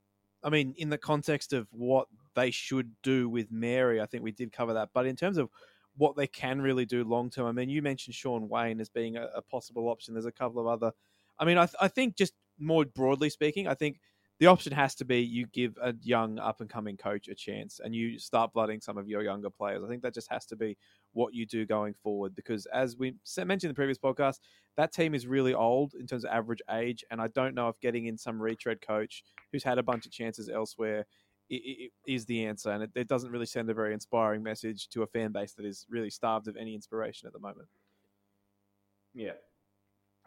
I 0.43 0.49
mean 0.49 0.73
in 0.77 0.89
the 0.89 0.97
context 0.99 1.51
of 1.53 1.67
what 1.71 2.07
they 2.35 2.51
should 2.51 2.91
do 3.01 3.27
with 3.27 3.51
Mary. 3.51 3.99
I 4.01 4.05
think 4.05 4.23
we 4.23 4.31
did 4.31 4.51
cover 4.51 4.73
that, 4.73 4.89
but 4.93 5.05
in 5.07 5.15
terms 5.15 5.37
of 5.37 5.49
what 5.97 6.15
they 6.15 6.27
can 6.27 6.61
really 6.61 6.85
do 6.85 7.03
long 7.03 7.29
term, 7.29 7.47
I 7.47 7.51
mean, 7.51 7.69
you 7.69 7.81
mentioned 7.81 8.15
Sean 8.15 8.47
Wayne 8.47 8.79
as 8.79 8.87
being 8.89 9.17
a, 9.17 9.29
a 9.35 9.41
possible 9.41 9.89
option. 9.89 10.13
There's 10.13 10.25
a 10.27 10.31
couple 10.31 10.61
of 10.61 10.67
other. 10.67 10.93
I 11.39 11.45
mean, 11.45 11.57
I, 11.57 11.65
th- 11.65 11.75
I 11.81 11.87
think 11.87 12.15
just 12.15 12.33
more 12.59 12.85
broadly 12.85 13.29
speaking, 13.29 13.67
I 13.67 13.73
think 13.73 13.99
the 14.39 14.47
option 14.47 14.71
has 14.71 14.95
to 14.95 15.05
be 15.05 15.19
you 15.21 15.45
give 15.47 15.77
a 15.81 15.93
young 16.01 16.39
up 16.39 16.61
and 16.61 16.69
coming 16.69 16.95
coach 16.95 17.27
a 17.27 17.35
chance 17.35 17.79
and 17.83 17.93
you 17.93 18.17
start 18.17 18.53
blooding 18.53 18.79
some 18.79 18.97
of 18.97 19.07
your 19.09 19.21
younger 19.21 19.49
players. 19.49 19.83
I 19.83 19.87
think 19.89 20.01
that 20.03 20.13
just 20.13 20.31
has 20.31 20.45
to 20.47 20.55
be 20.55 20.77
what 21.11 21.33
you 21.33 21.45
do 21.45 21.65
going 21.65 21.93
forward 22.01 22.35
because 22.35 22.65
as 22.67 22.95
we 22.97 23.15
mentioned 23.37 23.65
in 23.65 23.69
the 23.69 23.73
previous 23.75 23.97
podcast, 23.97 24.39
that 24.77 24.93
team 24.93 25.13
is 25.13 25.27
really 25.27 25.53
old 25.53 25.93
in 25.93 26.07
terms 26.07 26.23
of 26.23 26.31
average 26.31 26.61
age, 26.71 27.03
and 27.11 27.21
I 27.21 27.27
don't 27.27 27.53
know 27.53 27.67
if 27.67 27.79
getting 27.81 28.05
in 28.05 28.17
some 28.17 28.41
retread 28.41 28.79
coach 28.81 29.23
who's 29.51 29.63
had 29.63 29.77
a 29.77 29.83
bunch 29.83 30.05
of 30.05 30.11
chances 30.13 30.47
elsewhere 30.49 31.05
i- 31.51 31.55
i- 31.55 31.83
i- 31.85 31.89
is 32.05 32.25
the 32.25 32.45
answer, 32.45 32.69
and 32.71 32.83
it, 32.83 32.91
it 32.95 33.07
doesn't 33.09 33.31
really 33.31 33.45
send 33.45 33.69
a 33.69 33.73
very 33.73 33.93
inspiring 33.93 34.41
message 34.41 34.87
to 34.89 35.03
a 35.03 35.07
fan 35.07 35.31
base 35.33 35.53
that 35.53 35.65
is 35.65 35.85
really 35.89 36.09
starved 36.09 36.47
of 36.47 36.55
any 36.55 36.75
inspiration 36.75 37.27
at 37.27 37.33
the 37.33 37.39
moment. 37.39 37.67
Yeah, 39.13 39.33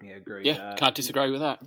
yeah, 0.02 0.16
agree. 0.16 0.45
Yeah, 0.45 0.59
Uh, 0.59 0.76
can't 0.76 0.95
disagree 0.95 1.31
with 1.31 1.40
that. 1.40 1.62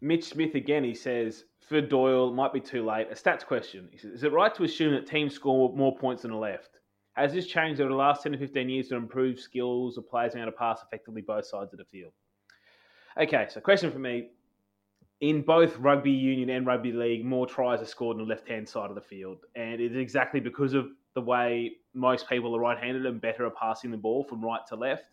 Mitch 0.00 0.24
Smith 0.24 0.54
again. 0.54 0.84
He 0.84 0.94
says 0.94 1.44
for 1.60 1.80
Doyle 1.80 2.32
might 2.32 2.52
be 2.52 2.60
too 2.60 2.84
late. 2.84 3.08
A 3.10 3.14
stats 3.14 3.44
question. 3.44 3.88
He 3.92 3.98
says, 3.98 4.12
"Is 4.12 4.24
it 4.24 4.32
right 4.32 4.54
to 4.54 4.64
assume 4.64 4.94
that 4.94 5.06
teams 5.06 5.34
score 5.34 5.74
more 5.76 5.96
points 5.96 6.22
than 6.22 6.30
the 6.30 6.36
left? 6.36 6.80
Has 7.12 7.32
this 7.32 7.46
changed 7.46 7.80
over 7.80 7.90
the 7.90 7.96
last 7.96 8.22
ten 8.22 8.32
to 8.32 8.38
fifteen 8.38 8.68
years 8.68 8.88
to 8.88 8.96
improve 8.96 9.38
skills 9.38 9.98
of 9.98 10.08
players 10.08 10.32
being 10.32 10.42
able 10.42 10.52
to 10.52 10.58
pass 10.58 10.82
effectively 10.82 11.22
both 11.22 11.44
sides 11.46 11.72
of 11.72 11.78
the 11.78 11.84
field?" 11.84 12.12
Okay, 13.16 13.46
so 13.48 13.60
question 13.60 13.90
for 13.90 13.98
me: 13.98 14.30
In 15.20 15.42
both 15.42 15.76
rugby 15.78 16.12
union 16.12 16.48
and 16.50 16.66
rugby 16.66 16.92
league, 16.92 17.24
more 17.24 17.46
tries 17.46 17.82
are 17.82 17.86
scored 17.86 18.16
on 18.16 18.22
the 18.22 18.28
left-hand 18.28 18.68
side 18.68 18.88
of 18.88 18.94
the 18.94 19.02
field, 19.02 19.44
and 19.54 19.80
it's 19.80 19.94
exactly 19.96 20.40
because 20.40 20.72
of 20.72 20.88
the 21.14 21.20
way 21.20 21.76
most 21.92 22.28
people 22.28 22.56
are 22.56 22.60
right-handed 22.60 23.04
and 23.04 23.20
better 23.20 23.44
at 23.46 23.54
passing 23.56 23.90
the 23.90 23.96
ball 23.96 24.24
from 24.24 24.42
right 24.42 24.64
to 24.68 24.76
left. 24.76 25.04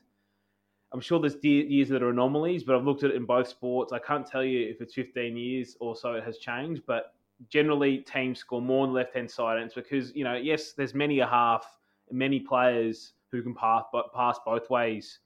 I'm 0.94 1.02
sure 1.02 1.20
there's 1.20 1.44
years 1.44 1.90
that 1.90 2.02
are 2.02 2.10
anomalies, 2.10 2.64
but 2.64 2.76
I've 2.76 2.86
looked 2.86 3.04
at 3.04 3.12
it 3.12 3.16
in 3.16 3.26
both 3.26 3.48
sports. 3.48 3.92
I 3.92 4.00
can't 4.00 4.26
tell 4.26 4.44
you 4.44 4.70
if 4.70 4.82
it's 4.82 4.94
15 4.94 5.36
years 5.36 5.76
or 5.80 5.96
so 5.96 6.14
it 6.14 6.24
has 6.24 6.38
changed, 6.38 6.84
but 6.86 7.14
generally 7.50 8.00
teams 8.00 8.40
score 8.40 8.62
more 8.62 8.84
on 8.84 8.94
the 8.94 8.96
left 8.96 9.14
hand 9.14 9.30
side, 9.30 9.58
and 9.58 9.66
it's 9.66 9.76
because 9.76 10.16
you 10.16 10.24
know, 10.24 10.36
yes, 10.36 10.72
there's 10.72 10.94
many 10.94 11.20
a 11.20 11.28
half, 11.28 11.78
many 12.12 12.40
players 12.40 13.14
who 13.32 13.42
can 13.42 13.54
pass 13.54 13.84
but 13.92 14.14
pass 14.14 14.40
both 14.46 14.70
ways 14.70 15.20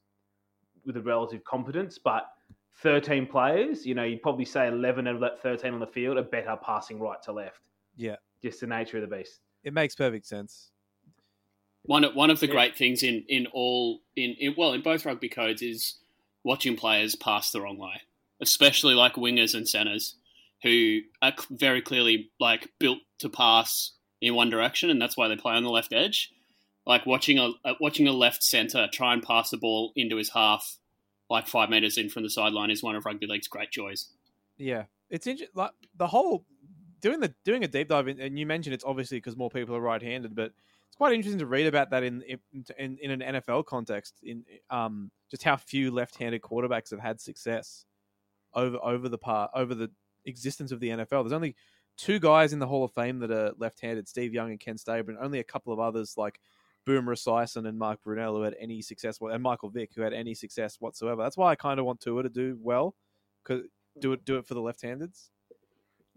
with 0.85 0.97
a 0.97 1.01
relative 1.01 1.43
competence, 1.43 1.97
but 1.97 2.31
13 2.77 3.27
players, 3.27 3.85
you 3.85 3.93
know, 3.93 4.03
you'd 4.03 4.23
probably 4.23 4.45
say 4.45 4.67
11 4.67 5.07
out 5.07 5.15
of 5.15 5.21
that 5.21 5.41
13 5.41 5.73
on 5.73 5.79
the 5.79 5.87
field 5.87 6.17
are 6.17 6.23
better 6.23 6.57
passing 6.63 6.99
right 6.99 7.21
to 7.21 7.31
left. 7.31 7.69
Yeah. 7.95 8.15
just 8.41 8.61
the 8.61 8.67
nature 8.67 8.97
of 8.97 9.07
the 9.07 9.15
beast. 9.15 9.41
It 9.63 9.73
makes 9.73 9.93
perfect 9.93 10.25
sense. 10.25 10.71
One 11.83 12.03
of, 12.03 12.15
one 12.15 12.29
of 12.29 12.39
the 12.39 12.47
Yeah. 12.47 12.53
great 12.53 12.75
things 12.77 13.03
in 13.03 13.23
in 13.27 13.47
all 13.47 14.01
in, 14.15 14.35
in 14.39 14.53
well 14.57 14.73
in 14.73 14.81
both 14.81 15.05
rugby 15.05 15.29
codes 15.29 15.61
is 15.61 15.95
watching 16.43 16.75
players 16.75 17.15
pass 17.15 17.51
the 17.51 17.61
wrong 17.61 17.77
way, 17.77 18.01
especially 18.39 18.93
like 18.93 19.13
wingers 19.15 19.55
and 19.55 19.67
centers 19.67 20.15
who 20.63 20.99
are 21.21 21.33
very 21.49 21.81
clearly 21.81 22.29
like 22.39 22.69
built 22.79 22.99
to 23.19 23.29
pass 23.29 23.93
in 24.21 24.35
one 24.35 24.49
direction, 24.51 24.89
and 24.91 25.01
that's 25.01 25.17
why 25.17 25.27
they 25.27 25.35
play 25.35 25.55
on 25.55 25.63
the 25.63 25.69
left 25.71 25.91
edge. 25.91 26.31
Like 26.85 27.05
watching 27.05 27.39
a 27.39 27.51
uh, 27.65 27.73
watching 27.79 28.07
a 28.07 28.11
left 28.11 28.43
center 28.43 28.87
try 28.91 29.13
and 29.13 29.23
pass 29.23 29.49
the 29.49 29.57
ball 29.57 29.91
into 29.95 30.17
his 30.17 30.29
half, 30.29 30.77
like 31.29 31.47
five 31.47 31.69
meters 31.69 31.97
in 31.97 32.09
from 32.09 32.23
the 32.23 32.29
sideline, 32.29 32.69
is 32.69 32.83
one 32.83 32.95
of 32.95 33.05
rugby 33.05 33.25
league's 33.27 33.47
great 33.47 33.71
joys. 33.71 34.07
Yeah, 34.57 34.83
it's 35.09 35.25
interesting. 35.25 35.53
Like 35.55 35.71
the 35.97 36.07
whole 36.07 36.45
doing 37.01 37.19
the 37.19 37.33
doing 37.43 37.63
a 37.63 37.67
deep 37.67 37.87
dive, 37.87 38.07
in, 38.07 38.19
and 38.19 38.37
you 38.37 38.45
mentioned 38.45 38.75
it's 38.75 38.83
obviously 38.83 39.17
because 39.17 39.35
more 39.35 39.49
people 39.49 39.75
are 39.75 39.81
right-handed, 39.81 40.35
but 40.35 40.53
it's 40.91 40.97
quite 40.97 41.13
interesting 41.13 41.39
to 41.39 41.45
read 41.45 41.67
about 41.67 41.91
that 41.91 42.03
in 42.03 42.21
in, 42.77 42.97
in, 43.01 43.21
an 43.21 43.35
NFL 43.35 43.65
context. 43.65 44.15
In 44.23 44.43
um, 44.69 45.09
just 45.29 45.41
how 45.41 45.55
few 45.55 45.89
left-handed 45.89 46.41
quarterbacks 46.41 46.91
have 46.91 46.99
had 46.99 47.21
success 47.21 47.85
over 48.53 48.75
over 48.83 49.07
the 49.07 49.17
part 49.17 49.51
over 49.55 49.73
the 49.73 49.89
existence 50.25 50.73
of 50.73 50.81
the 50.81 50.89
NFL. 50.89 51.23
There's 51.23 51.31
only 51.31 51.55
two 51.95 52.19
guys 52.19 52.51
in 52.51 52.59
the 52.59 52.67
Hall 52.67 52.83
of 52.83 52.91
Fame 52.91 53.19
that 53.19 53.31
are 53.31 53.53
left-handed: 53.57 54.09
Steve 54.09 54.33
Young 54.33 54.49
and 54.49 54.59
Ken 54.59 54.77
Stabler, 54.77 55.13
and 55.13 55.23
only 55.23 55.39
a 55.39 55.45
couple 55.45 55.71
of 55.71 55.79
others 55.79 56.15
like 56.17 56.41
Boomer 56.85 57.15
Esiason 57.15 57.65
and 57.65 57.79
Mark 57.79 58.01
Brunell 58.05 58.35
who 58.35 58.41
had 58.41 58.55
any 58.59 58.81
success, 58.81 59.19
and 59.21 59.41
Michael 59.41 59.69
Vick 59.69 59.91
who 59.95 60.01
had 60.01 60.11
any 60.11 60.33
success 60.33 60.75
whatsoever. 60.81 61.23
That's 61.23 61.37
why 61.37 61.51
I 61.51 61.55
kind 61.55 61.79
of 61.79 61.85
want 61.85 62.01
Tua 62.01 62.23
to 62.23 62.29
do 62.29 62.57
well, 62.61 62.95
because 63.45 63.65
do 63.97 64.11
it 64.11 64.25
do 64.25 64.37
it 64.37 64.45
for 64.45 64.55
the 64.55 64.61
left-handeds. 64.61 65.29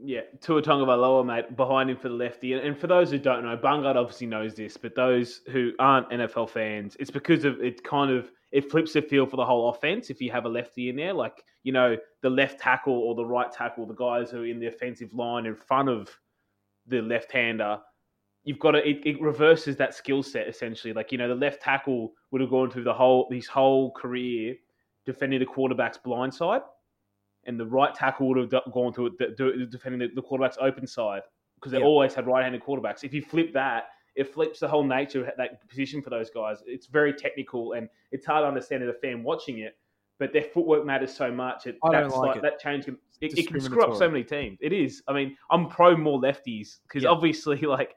Yeah, 0.07 0.21
Tua 0.43 0.61
Tagovailoa, 0.61 1.25
mate, 1.25 1.57
behind 1.57 1.89
him 1.89 1.97
for 1.97 2.11
the 2.11 2.15
lefty. 2.15 2.53
And, 2.53 2.63
and 2.63 2.79
for 2.79 2.87
those 2.87 3.11
who 3.11 3.19
don't 3.19 3.43
know, 3.43 3.57
Bungard 3.57 3.97
obviously 3.97 4.27
knows 4.27 4.55
this, 4.55 4.77
but 4.77 4.95
those 4.95 5.41
who 5.51 5.73
aren't 5.79 6.11
NFL 6.11 6.51
fans, 6.51 6.95
it's 7.01 7.11
because 7.11 7.47
of 7.47 7.59
it 7.63 7.83
kind 7.83 8.11
of 8.11 8.31
it 8.53 8.71
flips 8.71 8.93
the 8.93 9.01
feel 9.01 9.25
for 9.25 9.37
the 9.37 9.45
whole 9.45 9.71
offense 9.71 10.11
if 10.11 10.21
you 10.21 10.31
have 10.31 10.45
a 10.45 10.49
lefty 10.49 10.91
in 10.91 10.97
there. 10.97 11.15
Like, 11.15 11.43
you 11.63 11.73
know, 11.73 11.97
the 12.21 12.29
left 12.29 12.61
tackle 12.61 12.93
or 12.93 13.15
the 13.15 13.25
right 13.25 13.51
tackle, 13.51 13.87
the 13.87 13.95
guys 13.95 14.31
who 14.31 14.43
are 14.43 14.47
in 14.47 14.61
the 14.61 14.67
offensive 14.67 15.15
line 15.15 15.47
in 15.47 15.57
front 15.57 15.89
of 15.89 16.11
the 16.87 17.01
left 17.01 17.33
hander, 17.33 17.79
you've 18.45 18.59
got 18.59 18.73
to 18.73 18.87
it, 18.87 19.01
it 19.07 19.19
reverses 19.23 19.75
that 19.79 19.95
skill 19.95 20.23
set 20.23 20.49
essentially. 20.49 20.93
Like, 20.93 21.13
you 21.13 21.19
know, 21.19 21.29
the 21.29 21.35
left 21.35 21.63
tackle 21.63 22.13
would 22.31 22.43
have 22.43 22.51
gone 22.51 22.71
through 22.71 22.85
the 22.85 22.93
whole 22.93 23.27
his 23.33 23.47
whole 23.47 23.91
career 23.93 24.55
defending 25.07 25.41
the 25.41 25.47
quarterback's 25.47 25.97
blind 25.97 26.35
side 26.35 26.61
and 27.47 27.59
the 27.59 27.67
right 27.67 27.95
tackle 27.95 28.29
would 28.29 28.39
have 28.39 28.51
gone 28.73 28.93
to 28.95 29.07
it, 29.07 29.71
defending 29.71 30.11
the, 30.15 30.23
quarterback's 30.23 30.59
open 30.61 30.87
side 30.87 31.23
because 31.57 31.73
they 31.73 31.79
Yeah. 31.79 31.85
always 31.85 32.15
had 32.15 32.27
right-handed 32.27 32.63
quarterbacks. 32.63 33.05
If 33.05 33.15
you 33.15 33.23
flip 33.23 33.53
that, 33.55 33.89
it 34.15 34.33
flips 34.33 34.61
the 34.61 34.69
whole 34.69 34.85
nature 34.85 35.25
of 35.25 35.31
that 35.37 35.69
position 35.69 36.01
for 36.03 36.11
those 36.11 36.31
guys. 36.31 36.63
It's 36.67 36.87
very 36.87 37.13
technical 37.13 37.73
and 37.73 37.89
it's 38.13 38.25
hard 38.27 38.45
to 38.45 38.49
understand 38.49 38.83
as 38.83 38.89
a 38.89 38.95
fan 38.95 39.23
watching 39.23 39.59
it, 39.59 39.77
but 40.19 40.33
their 40.33 40.45
footwork 40.45 40.85
matters 40.85 41.15
so 41.15 41.33
much. 41.33 41.67
It, 41.67 41.79
I 41.83 41.91
don't 41.93 42.03
that's 42.11 42.17
like 42.17 42.37
it. 42.37 42.43
That 42.43 42.61
change 42.61 42.85
can 42.85 42.99
it, 43.21 43.39
it 43.39 43.49
can 43.49 43.61
screw 43.61 43.83
up 43.83 43.97
so 43.97 44.09
many 44.09 44.23
teams. 44.23 44.59
It 44.61 44.73
is. 44.73 45.03
I 45.09 45.13
mean, 45.13 45.37
I'm 45.51 45.69
pro 45.69 45.97
more 45.97 46.21
lefties 46.21 46.79
because 46.83 47.03
Yeah. 47.05 47.11
obviously, 47.11 47.59
like 47.63 47.97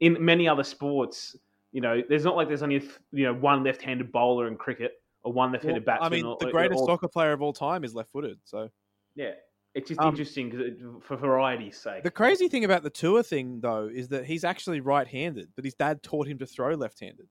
in 0.00 0.22
many 0.24 0.48
other 0.48 0.64
sports, 0.64 1.36
you 1.72 1.80
know, 1.80 2.02
there's 2.08 2.24
not 2.24 2.36
like 2.36 2.48
there's 2.48 2.62
only 2.62 2.82
you 3.12 3.24
know 3.24 3.34
one 3.34 3.62
left-handed 3.62 4.10
bowler 4.10 4.48
in 4.48 4.56
cricket 4.56 4.99
or 5.22 5.32
one 5.32 5.52
left-handed 5.52 5.84
Well, 5.86 5.98
I 6.00 6.08
mean, 6.08 6.24
or, 6.24 6.36
the 6.40 6.50
greatest 6.50 6.80
or- 6.80 6.86
soccer 6.86 7.08
player 7.08 7.32
of 7.32 7.42
all 7.42 7.52
time 7.52 7.84
is 7.84 7.94
left-footed. 7.94 8.38
So 8.44 8.70
yeah, 9.14 9.32
it's 9.74 9.88
just 9.88 10.00
Um, 10.00 10.08
interesting 10.08 10.50
'cause 10.50 10.60
it, 10.60 10.78
for 11.02 11.16
variety's 11.16 11.76
sake. 11.76 12.02
the 12.02 12.10
crazy 12.10 12.48
thing 12.48 12.64
about 12.64 12.82
the 12.82 12.90
tour 12.90 13.22
thing, 13.22 13.60
though, 13.60 13.86
is 13.86 14.08
that 14.08 14.24
he's 14.26 14.44
actually 14.44 14.80
right-handed, 14.80 15.50
but 15.56 15.64
his 15.64 15.74
dad 15.74 16.02
taught 16.02 16.26
him 16.26 16.38
to 16.38 16.46
throw 16.46 16.74
left-handed. 16.74 17.28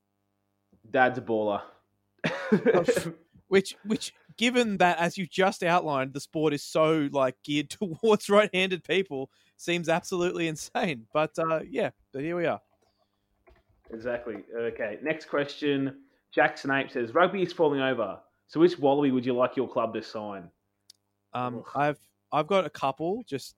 Dad's 0.89 1.17
a 1.17 1.21
baller. 1.21 1.61
Which, 3.47 3.75
which, 3.83 4.13
given 4.37 4.77
that 4.77 4.99
as 4.99 5.17
you 5.17 5.25
just 5.25 5.63
outlined, 5.63 6.13
the 6.13 6.19
sport 6.19 6.53
is 6.53 6.61
so 6.61 7.09
like 7.11 7.35
geared 7.43 7.69
towards 7.71 8.29
right-handed 8.29 8.83
people, 8.83 9.31
seems 9.57 9.89
absolutely 9.89 10.47
insane. 10.47 11.07
But 11.11 11.31
uh, 11.39 11.61
yeah, 11.67 11.89
but 12.13 12.21
here 12.21 12.35
we 12.35 12.45
are. 12.45 12.61
exactly. 13.91 14.43
Okay. 14.55 14.99
Next 15.01 15.25
question. 15.29 16.03
Jackson 16.33 16.71
Ape 16.71 16.91
says 16.91 17.13
rugby 17.13 17.41
is 17.41 17.53
falling 17.53 17.81
over. 17.81 18.19
So 18.47 18.59
which 18.59 18.79
Wallaby 18.79 19.11
would 19.11 19.25
you 19.25 19.33
like 19.33 19.55
your 19.55 19.67
club 19.67 19.93
to 19.93 20.01
sign? 20.01 20.49
Um, 21.33 21.63
I've 21.75 21.99
I've 22.31 22.47
got 22.47 22.65
a 22.65 22.69
couple. 22.69 23.23
Just 23.27 23.55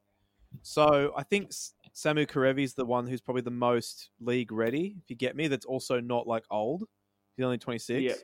so 0.61 1.13
I 1.15 1.23
think 1.23 1.51
Samu 1.95 2.27
Kerevi 2.27 2.63
is 2.63 2.73
the 2.73 2.85
one 2.85 3.07
who's 3.07 3.21
probably 3.21 3.41
the 3.41 3.51
most 3.51 4.09
league 4.19 4.51
ready. 4.51 4.97
If 5.01 5.09
you 5.09 5.15
get 5.15 5.35
me, 5.35 5.47
that's 5.47 5.65
also 5.65 5.99
not 5.99 6.27
like 6.27 6.43
old. 6.51 6.83
He's 7.35 7.45
only 7.45 7.57
twenty 7.57 7.79
six. 7.79 8.01
Yeah. 8.01 8.15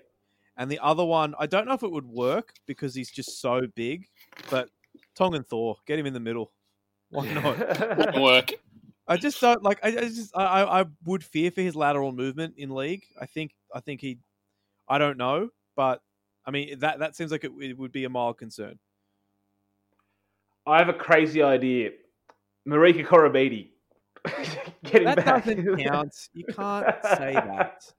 And 0.58 0.72
the 0.72 0.80
other 0.80 1.06
one, 1.06 1.36
I 1.40 1.46
don't 1.46 1.68
know 1.68 1.74
if 1.74 1.84
it 1.84 1.92
would 1.92 2.08
work 2.08 2.54
because 2.66 2.96
he's 2.96 3.12
just 3.12 3.40
so 3.42 3.68
big. 3.76 4.08
But 4.50 4.70
Tongan 5.16 5.44
Thor, 5.44 5.78
get 5.86 6.00
him 6.00 6.08
in 6.08 6.14
the 6.14 6.20
middle. 6.20 6.52
Why 7.10 7.32
not? 7.32 7.58
Wouldn't 7.98 8.22
work. 8.22 8.52
I 9.08 9.18
just 9.18 9.40
don't 9.40 9.64
like. 9.64 9.80
I, 9.84 9.90
I 9.90 10.10
just 10.10 10.36
I, 10.36 10.44
I 10.44 10.82
I 10.82 10.86
would 11.06 11.24
fear 11.24 11.52
for 11.52 11.62
his 11.62 11.76
lateral 11.76 12.12
movement 12.12 12.56
in 12.58 12.70
league. 12.72 13.06
I 13.22 13.26
think 13.26 13.54
I 13.74 13.80
think 13.80 14.02
he, 14.02 14.20
I 14.90 14.98
don't 14.98 15.18
know, 15.18 15.50
but 15.76 16.02
I 16.46 16.52
mean 16.52 16.80
that 16.80 17.00
that 17.00 17.16
seems 17.16 17.32
like 17.32 17.44
it, 17.44 17.52
it 17.62 17.78
would 17.78 17.92
be 17.92 18.06
a 18.06 18.10
mild 18.10 18.38
concern. 18.38 18.80
I 20.66 20.78
have 20.80 20.90
a 20.90 20.94
crazy 20.94 21.42
idea. 21.42 21.92
Marika 22.68 23.06
Koroibete. 23.06 23.70
Get 24.84 25.02
him 25.02 25.06
That 25.06 25.24
back. 25.26 25.46
doesn't 25.46 25.78
count. 25.78 26.14
You 26.34 26.46
can't 26.46 26.96
say 27.18 27.34
that. 27.34 27.84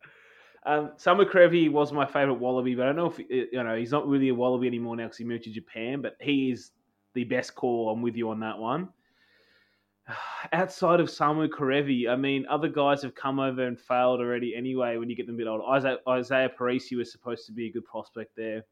Um, 0.66 0.90
Samu 0.98 1.24
Kerevi 1.24 1.70
was 1.70 1.92
my 1.92 2.04
favourite 2.04 2.40
Wallaby, 2.40 2.74
but 2.74 2.82
I 2.82 2.86
don't 2.86 2.96
know 2.96 3.06
if 3.06 3.18
you 3.18 3.62
know 3.62 3.74
he's 3.74 3.92
not 3.92 4.06
really 4.06 4.28
a 4.28 4.34
Wallaby 4.34 4.66
anymore 4.66 4.96
now 4.96 5.04
because 5.04 5.16
he 5.16 5.24
moved 5.24 5.44
to 5.44 5.50
Japan. 5.50 6.02
But 6.02 6.16
he 6.20 6.50
is 6.50 6.72
the 7.14 7.24
best 7.24 7.54
call. 7.54 7.88
I'm 7.88 8.02
with 8.02 8.16
you 8.16 8.28
on 8.28 8.40
that 8.40 8.58
one. 8.58 8.88
Outside 10.52 11.00
of 11.00 11.08
Samu 11.08 11.48
Kerevi, 11.48 12.08
I 12.08 12.16
mean, 12.16 12.46
other 12.48 12.68
guys 12.68 13.02
have 13.02 13.14
come 13.14 13.38
over 13.38 13.66
and 13.66 13.78
failed 13.78 14.20
already. 14.20 14.54
Anyway, 14.56 14.96
when 14.96 15.10
you 15.10 15.16
get 15.16 15.26
them 15.26 15.34
a 15.34 15.38
bit 15.38 15.46
older, 15.46 15.64
Isaiah, 15.64 15.98
Isaiah 16.08 16.50
Parisi 16.58 16.96
was 16.96 17.12
supposed 17.12 17.46
to 17.46 17.52
be 17.52 17.66
a 17.66 17.70
good 17.72 17.84
prospect 17.84 18.34
there, 18.36 18.64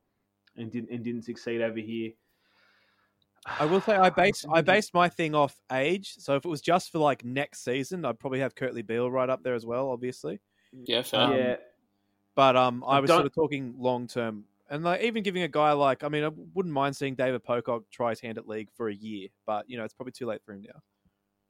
and 0.56 0.70
didn't 0.70 0.90
and 0.90 1.04
didn't 1.04 1.22
succeed 1.22 1.60
over 1.60 1.78
here. 1.78 2.12
I 3.60 3.64
will 3.66 3.80
say 3.80 3.94
I 3.96 4.10
based 4.24 4.46
I 4.50 4.62
based 4.62 4.94
my 4.94 5.08
thing 5.08 5.34
off 5.34 5.56
age. 5.72 6.14
So 6.18 6.36
if 6.36 6.44
it 6.44 6.48
was 6.48 6.60
just 6.60 6.90
for 6.90 6.98
like 6.98 7.24
next 7.24 7.64
season, 7.64 8.04
I'd 8.04 8.18
probably 8.18 8.40
have 8.40 8.54
Kurtley 8.54 8.86
Beale 8.86 9.10
right 9.10 9.28
up 9.28 9.42
there 9.42 9.54
as 9.54 9.66
well, 9.66 9.90
obviously. 9.90 10.40
Yeah, 10.72 11.02
fair. 11.02 11.20
Um, 11.20 11.32
yeah, 11.36 11.56
But 12.34 12.56
um, 12.56 12.82
I 12.86 12.96
I 12.96 13.00
was 13.00 13.08
don't- 13.08 13.18
sort 13.18 13.26
of 13.26 13.34
talking 13.34 13.74
long 13.78 14.06
term, 14.08 14.44
and 14.70 14.82
like 14.84 15.02
even 15.02 15.22
giving 15.22 15.42
a 15.42 15.48
guy 15.48 15.72
like 15.72 16.02
I 16.02 16.08
mean, 16.08 16.24
I 16.24 16.30
wouldn't 16.54 16.72
mind 16.74 16.96
seeing 16.96 17.14
David 17.14 17.44
Pocock 17.44 17.84
try 17.90 18.10
his 18.10 18.20
hand 18.20 18.38
at 18.38 18.48
league 18.48 18.70
for 18.74 18.88
a 18.88 18.94
year, 18.94 19.28
but 19.44 19.68
you 19.68 19.76
know 19.76 19.84
it's 19.84 19.94
probably 19.94 20.12
too 20.12 20.26
late 20.26 20.40
for 20.44 20.52
him 20.52 20.62
now. 20.62 20.80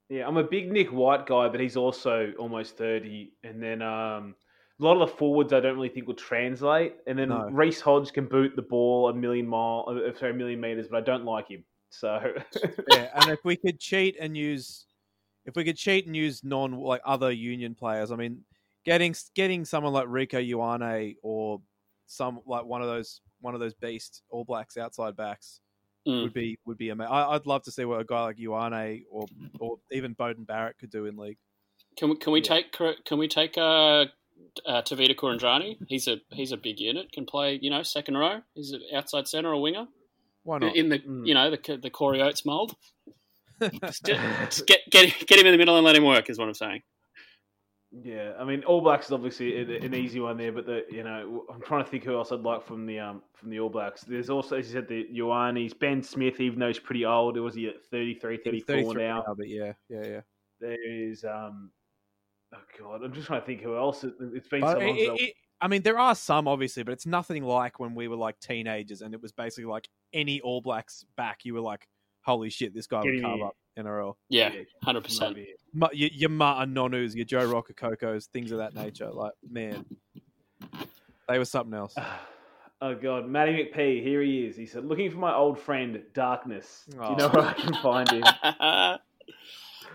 Yeah, 0.09 0.27
I'm 0.27 0.37
a 0.37 0.45
big 0.45 0.71
Nick 0.71 0.93
White 0.93 1.27
guy, 1.27 1.49
but 1.49 1.61
he's 1.61 1.77
also 1.77 2.33
almost 2.39 2.77
30. 2.77 3.33
And 3.43 3.61
then 3.61 3.83
um, 3.83 4.37
a 4.81 4.85
lot 4.85 5.01
of 5.01 5.09
the 5.09 5.17
forwards 5.17 5.53
I 5.53 5.61
don't 5.61 5.75
really 5.75 5.89
think 5.89 6.07
will 6.07 6.15
translate. 6.15 6.95
And 7.07 7.19
then 7.19 7.31
No. 7.31 7.49
Reece 7.51 7.81
Hodge 7.81 8.13
can 8.13 8.27
boot 8.27 8.55
the 8.55 8.63
ball 8.63 9.09
a 9.09 9.15
million 9.15 9.47
mile, 9.47 9.87
uh, 9.89 10.17
sorry, 10.17 10.33
a 10.33 10.35
million 10.35 10.61
meters, 10.61 10.87
but 10.89 10.99
I 10.99 11.01
don't 11.01 11.25
like 11.25 11.49
him. 11.49 11.65
So 11.91 12.21
yeah, 12.89 13.09
and 13.15 13.31
if 13.31 13.45
we 13.45 13.57
could 13.57 13.81
cheat 13.81 14.17
and 14.21 14.37
use, 14.37 14.87
if 15.45 15.57
we 15.57 15.65
could 15.65 15.77
cheat 15.77 16.07
and 16.07 16.15
use 16.15 16.45
non 16.45 16.73
like 16.73 17.01
other 17.05 17.31
union 17.31 17.75
players, 17.75 18.11
I 18.11 18.17
mean, 18.17 18.43
getting 18.85 19.15
getting 19.35 19.65
someone 19.65 19.93
like 19.93 20.07
Rieko 20.07 20.47
Ioane 20.47 21.17
or 21.23 21.61
some 22.07 22.41
like 22.47 22.65
one 22.65 22.83
of 22.83 22.89
those 22.89 23.21
one 23.41 23.55
of 23.55 23.61
those 23.61 23.75
beast 23.75 24.23
All 24.29 24.45
Blacks 24.45 24.77
outside 24.77 25.17
backs 25.17 25.61
Mm. 26.07 26.23
would 26.23 26.33
be 26.35 26.59
would 26.65 26.79
be 26.79 26.91
amazing. 26.91 27.13
I'd 27.13 27.47
love 27.47 27.63
to 27.65 27.73
see 27.73 27.85
what 27.85 28.01
a 28.01 28.05
guy 28.05 28.23
like 28.23 28.37
Ioane 28.37 29.05
or 29.11 29.27
or 29.59 29.79
even 29.91 30.15
Beauden 30.15 30.47
Barrett 30.47 30.79
could 30.79 30.91
do 30.91 31.07
in 31.07 31.17
league. 31.17 31.39
Can 31.97 32.11
we 32.11 32.17
can 32.17 32.33
we 32.33 32.41
Yeah. 32.41 32.61
take 32.61 32.73
can 33.05 33.19
we 33.19 33.27
take 33.29 33.59
uh, 33.59 34.07
uh, 34.67 34.83
Tevita 34.83 35.15
Kuridrani? 35.17 35.79
He's 35.89 36.07
a 36.09 36.19
he's 36.31 36.53
a 36.53 36.57
big 36.57 36.79
unit. 36.79 37.11
Can 37.13 37.27
play 37.27 37.59
you 37.61 37.71
know 37.71 37.83
second 37.83 38.17
row. 38.17 38.41
He's 38.55 38.73
an 38.73 38.83
outside 38.95 39.27
center 39.29 39.53
or 39.53 39.61
winger 39.61 39.87
Why 40.45 40.59
not? 40.59 40.77
in 40.77 40.89
the 40.91 40.99
Mm. 41.01 41.27
you 41.27 41.35
know 41.35 41.51
the 41.51 41.77
the 41.83 41.91
Corey 41.91 42.21
Oates 42.23 42.45
mold. 42.45 42.77
Just, 43.83 44.05
just 44.05 44.67
get 44.67 44.81
get 44.91 45.15
get 45.27 45.39
him 45.39 45.47
in 45.47 45.53
the 45.53 45.59
middle 45.59 45.77
and 45.77 45.85
let 45.87 45.97
him 45.97 46.05
work 46.05 46.29
is 46.29 46.39
what 46.39 46.47
I'm 46.47 46.53
saying. 46.55 46.83
Yeah, 48.03 48.33
I 48.39 48.45
mean, 48.45 48.63
All 48.65 48.81
Blacks 48.81 49.07
is 49.07 49.13
obviously 49.13 49.61
an 49.85 49.95
easy 49.95 50.21
one 50.21 50.37
there, 50.37 50.53
but 50.53 50.67
the 50.67 50.85
you 50.91 51.03
know 51.03 51.45
I'm 51.53 51.61
trying 51.63 51.85
to 51.85 51.91
think 51.91 52.05
who 52.05 52.15
else 52.17 52.33
I'd 52.33 52.41
like 52.41 52.63
from 52.63 52.85
the 52.85 52.99
um 52.99 53.23
from 53.35 53.51
the 53.51 53.61
All 53.61 53.71
Blacks. 53.71 54.03
There's 54.03 54.29
also, 54.29 54.57
as 54.59 54.67
you 54.67 54.73
said, 54.75 54.89
the 54.89 55.07
Ioanes, 55.15 55.79
Ben 55.79 56.03
Smith, 56.03 56.41
even 56.41 56.59
though 56.59 56.67
he's 56.69 56.79
pretty 56.79 57.05
old. 57.07 57.39
Was 57.39 57.55
he 57.55 57.69
at 57.69 57.85
33, 57.91 58.41
He's 58.45 58.65
34 58.65 58.95
33 58.95 59.03
now? 59.03 59.25
but 59.37 59.49
yeah, 59.49 59.73
yeah, 59.89 60.05
yeah. 60.07 60.21
There 60.61 60.77
is 60.85 61.25
um. 61.25 61.71
Oh 62.55 62.59
god, 62.79 63.03
I'm 63.05 63.13
just 63.13 63.27
trying 63.27 63.41
to 63.41 63.47
think 63.47 63.61
who 63.63 63.77
else. 63.77 64.05
It, 64.05 64.15
it's 64.35 64.49
been 64.49 64.61
But 64.61 64.79
so 64.79 64.79
long. 64.87 64.97
it- 64.97 65.21
it- 65.21 65.35
I 65.59 65.69
mean, 65.69 65.81
there 65.81 65.99
are 65.99 66.15
some 66.15 66.49
obviously, 66.49 66.83
but 66.83 66.93
it's 66.93 67.07
nothing 67.07 67.43
like 67.43 67.81
when 67.81 67.95
we 67.95 68.09
were 68.09 68.17
like 68.17 68.39
teenagers 68.41 69.01
and 69.01 69.15
it 69.15 69.23
was 69.23 69.33
basically 69.33 69.65
like 69.65 69.89
any 70.13 70.39
All 70.43 70.61
Blacks 70.61 71.07
back. 71.17 71.47
You 71.47 71.55
were 71.55 71.63
like, 71.63 71.89
holy 72.27 72.51
shit, 72.51 72.75
this 72.75 72.87
guy 72.87 73.03
Get 73.03 73.07
would 73.11 73.15
him 73.17 73.23
carve 73.23 73.37
here. 73.37 73.47
up 73.47 73.57
NRL. 73.79 74.15
Yeah, 74.29 74.53
Yeah, 74.53 74.61
hundred 74.83 75.05
percent. 75.05 75.31
Love 75.31 75.39
it. 75.39 75.61
Ma- 75.73 75.89
your, 75.93 76.11
your 76.13 76.31
Martin 76.31 76.75
Nonus, 76.75 77.15
your 77.15 77.25
Joe 77.25 77.47
Rokocokos, 77.49 78.27
things 78.27 78.51
of 78.53 78.59
that 78.59 78.75
nature. 78.75 79.11
Like, 79.11 79.33
man, 79.49 79.85
they 81.29 81.39
were 81.39 81.45
something 81.45 81.75
else. 81.75 81.95
Oh 82.83 82.95
god, 82.95 83.27
Matty 83.27 83.53
McP, 83.75 84.03
here 84.03 84.21
he 84.21 84.45
is. 84.45 84.55
He 84.55 84.67
said, 84.67 84.85
"Looking 84.85 85.11
for 85.11 85.17
my 85.17 85.35
old 85.35 85.59
friend 85.59 86.03
Darkness. 86.13 86.85
Do 86.91 86.97
you 86.99 87.17
know 87.17 87.31
Oh. 87.33 87.39
where 87.39 87.43
I 87.49 87.53
can 87.55 87.73
find 87.77 88.11
him?" 88.11 88.23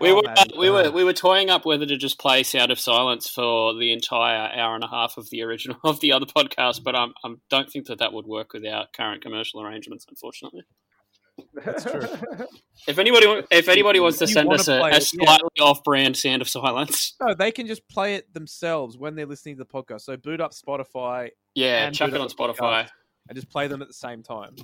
we 0.00 0.10
Oh, 0.10 0.16
were 0.16 0.22
man. 0.22 0.36
we 0.58 0.68
were 0.68 0.90
we 0.90 1.04
were 1.04 1.12
toying 1.12 1.48
up 1.48 1.64
whether 1.64 1.86
to 1.86 1.96
just 1.96 2.18
play 2.18 2.42
Sound 2.42 2.72
of 2.72 2.80
Silence 2.80 3.28
for 3.30 3.72
the 3.74 3.92
entire 3.92 4.50
hour 4.58 4.74
and 4.74 4.82
a 4.82 4.88
half 4.88 5.16
of 5.16 5.30
the 5.30 5.42
original 5.42 5.76
of 5.84 6.00
the 6.00 6.10
other 6.12 6.26
podcast, 6.26 6.82
but 6.82 6.96
I 6.96 7.04
um, 7.04 7.14
I 7.24 7.34
don't 7.50 7.70
think 7.70 7.86
that 7.86 8.00
that 8.00 8.12
would 8.12 8.26
work 8.26 8.52
with 8.52 8.66
our 8.66 8.88
current 8.96 9.22
commercial 9.22 9.62
arrangements, 9.62 10.04
unfortunately. 10.08 10.62
That's 11.64 11.84
true. 11.84 12.02
If 12.88 12.98
anybody 12.98 13.26
if 13.52 13.68
anybody 13.68 14.00
wants 14.00 14.18
to 14.18 14.24
You 14.26 14.32
send 14.32 14.52
us 14.52 14.66
a, 14.66 14.72
a 14.80 14.86
it, 14.88 14.92
yeah. 14.92 14.98
slightly 14.98 15.60
off-brand 15.60 16.16
Sound 16.16 16.42
of 16.42 16.48
Silence, 16.48 17.14
No, 17.20 17.32
they 17.32 17.52
can 17.52 17.68
just 17.68 17.86
play 17.88 18.16
it 18.16 18.32
themselves 18.34 18.98
when 18.98 19.14
they're 19.14 19.26
listening 19.26 19.56
to 19.56 19.64
the 19.64 19.66
podcast. 19.66 20.00
So 20.00 20.16
boot 20.16 20.40
up 20.40 20.52
Spotify 20.52 21.30
yeah, 21.54 21.90
chuck 21.90 22.10
it 22.12 22.20
on. 22.20 22.28
Spotify. 22.28 22.88
and 23.28 23.36
just 23.36 23.48
play 23.50 23.68
them 23.68 23.82
at 23.82 23.88
the 23.88 23.94
same 23.94 24.22
time. 24.24 24.56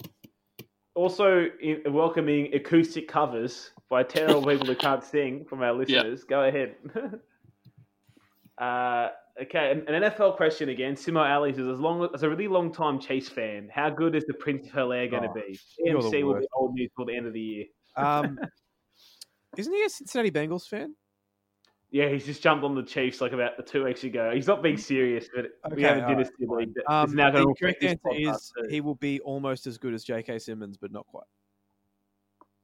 also, 0.96 1.46
in, 1.62 1.82
welcoming 1.92 2.52
acoustic 2.54 3.06
covers 3.06 3.70
by 3.88 4.02
terrible 4.02 4.44
people 4.44 4.66
who 4.66 4.74
can't 4.74 5.04
sing 5.04 5.44
from 5.44 5.62
our 5.62 5.72
listeners. 5.80 6.24
Go 6.24 6.42
ahead. 6.42 6.74
uh, 8.58 9.08
okay, 9.42 9.70
an, 9.72 9.82
NFL 10.02 10.36
question 10.36 10.68
again. 10.68 10.94
Simo 10.94 11.20
Ali 11.28 11.52
says, 11.52 11.66
"As 11.66 11.80
long 11.80 12.08
as 12.14 12.22
a 12.22 12.28
really 12.28 12.48
long 12.48 12.72
time 12.72 12.98
Chase 13.00 13.28
fan, 13.28 13.68
how 13.72 13.90
good 13.90 14.14
is 14.14 14.24
the 14.26 14.34
Prince 14.34 14.66
of 14.66 14.72
Hilaire 14.72 15.08
going 15.08 15.22
to 15.22 15.28
Oh, 15.30 15.34
be? 15.34 15.58
AMC 15.86 16.22
will 16.24 16.38
be 16.38 16.46
old 16.54 16.74
news 16.74 16.90
till 16.96 17.06
the 17.06 17.16
end 17.16 17.26
of 17.26 17.32
the 17.32 17.40
year." 17.40 17.64
Um, 17.96 18.38
isn't 19.56 19.72
he 19.72 19.82
a 19.84 19.88
Cincinnati 19.88 20.30
Bengals 20.30 20.68
fan? 20.68 20.94
Yeah, 21.90 22.10
he's 22.10 22.26
just 22.26 22.42
jumped 22.42 22.64
on 22.64 22.74
the 22.74 22.82
Chiefs 22.82 23.22
like 23.22 23.32
about 23.32 23.66
two 23.66 23.84
weeks 23.84 24.04
ago. 24.04 24.30
He's 24.34 24.46
not 24.46 24.62
being 24.62 24.76
serious, 24.76 25.26
but 25.34 25.46
we 25.70 25.72
Okay, 25.72 25.82
have 25.82 25.96
a 25.96 26.00
all 26.02 26.06
right, 26.08 26.16
dynasty 26.16 26.46
league 26.46 26.74
Um, 26.86 27.14
now 27.14 27.30
going 27.30 27.46
the 27.48 27.54
correct 27.58 27.82
answer 27.82 27.98
is 28.12 28.52
too. 28.58 28.66
he 28.68 28.82
will 28.82 28.96
be 28.96 29.20
almost 29.20 29.66
as 29.66 29.78
good 29.78 29.94
as 29.94 30.04
J.K. 30.04 30.38
Simmons, 30.40 30.76
but 30.76 30.92
not 30.92 31.06
quite. 31.06 31.24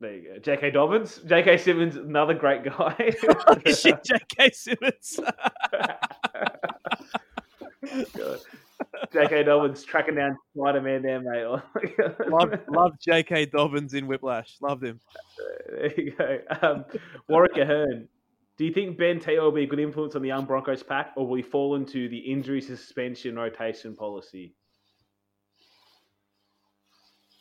There 0.00 0.14
you 0.14 0.34
go. 0.34 0.38
J.K. 0.38 0.70
Dobbins. 0.72 1.20
J.K. 1.26 1.56
Simmons, 1.58 1.96
another 1.96 2.34
great 2.34 2.64
guy. 2.64 3.14
Shit, 3.66 4.02
J.K. 4.04 4.50
Simmons. 4.50 5.20
God. 8.16 8.40
J.K. 9.12 9.44
Dobbins 9.44 9.84
tracking 9.84 10.16
down 10.16 10.36
Spider 10.54 10.80
Man 10.80 11.02
there, 11.02 11.20
mate. 11.20 11.46
love, 12.28 12.60
love 12.68 12.98
J.K. 13.00 13.46
Dobbins 13.46 13.94
in 13.94 14.06
Whiplash. 14.06 14.56
Loved 14.60 14.82
him. 14.84 15.00
there 15.70 16.00
you 16.00 16.12
go. 16.12 16.38
Um, 16.60 16.84
Warwick 17.28 17.56
Ahern. 17.56 18.08
Do 18.56 18.64
you 18.64 18.72
think 18.72 18.98
Ben 18.98 19.18
Te'o 19.18 19.42
will 19.42 19.52
be 19.52 19.64
a 19.64 19.66
good 19.66 19.80
influence 19.80 20.14
on 20.14 20.22
the 20.22 20.28
young 20.28 20.44
Broncos 20.44 20.82
pack, 20.82 21.12
or 21.16 21.26
will 21.26 21.36
he 21.36 21.42
fall 21.42 21.74
into 21.74 22.08
the 22.08 22.18
injury 22.18 22.60
suspension 22.60 23.36
rotation 23.36 23.96
policy? 23.96 24.54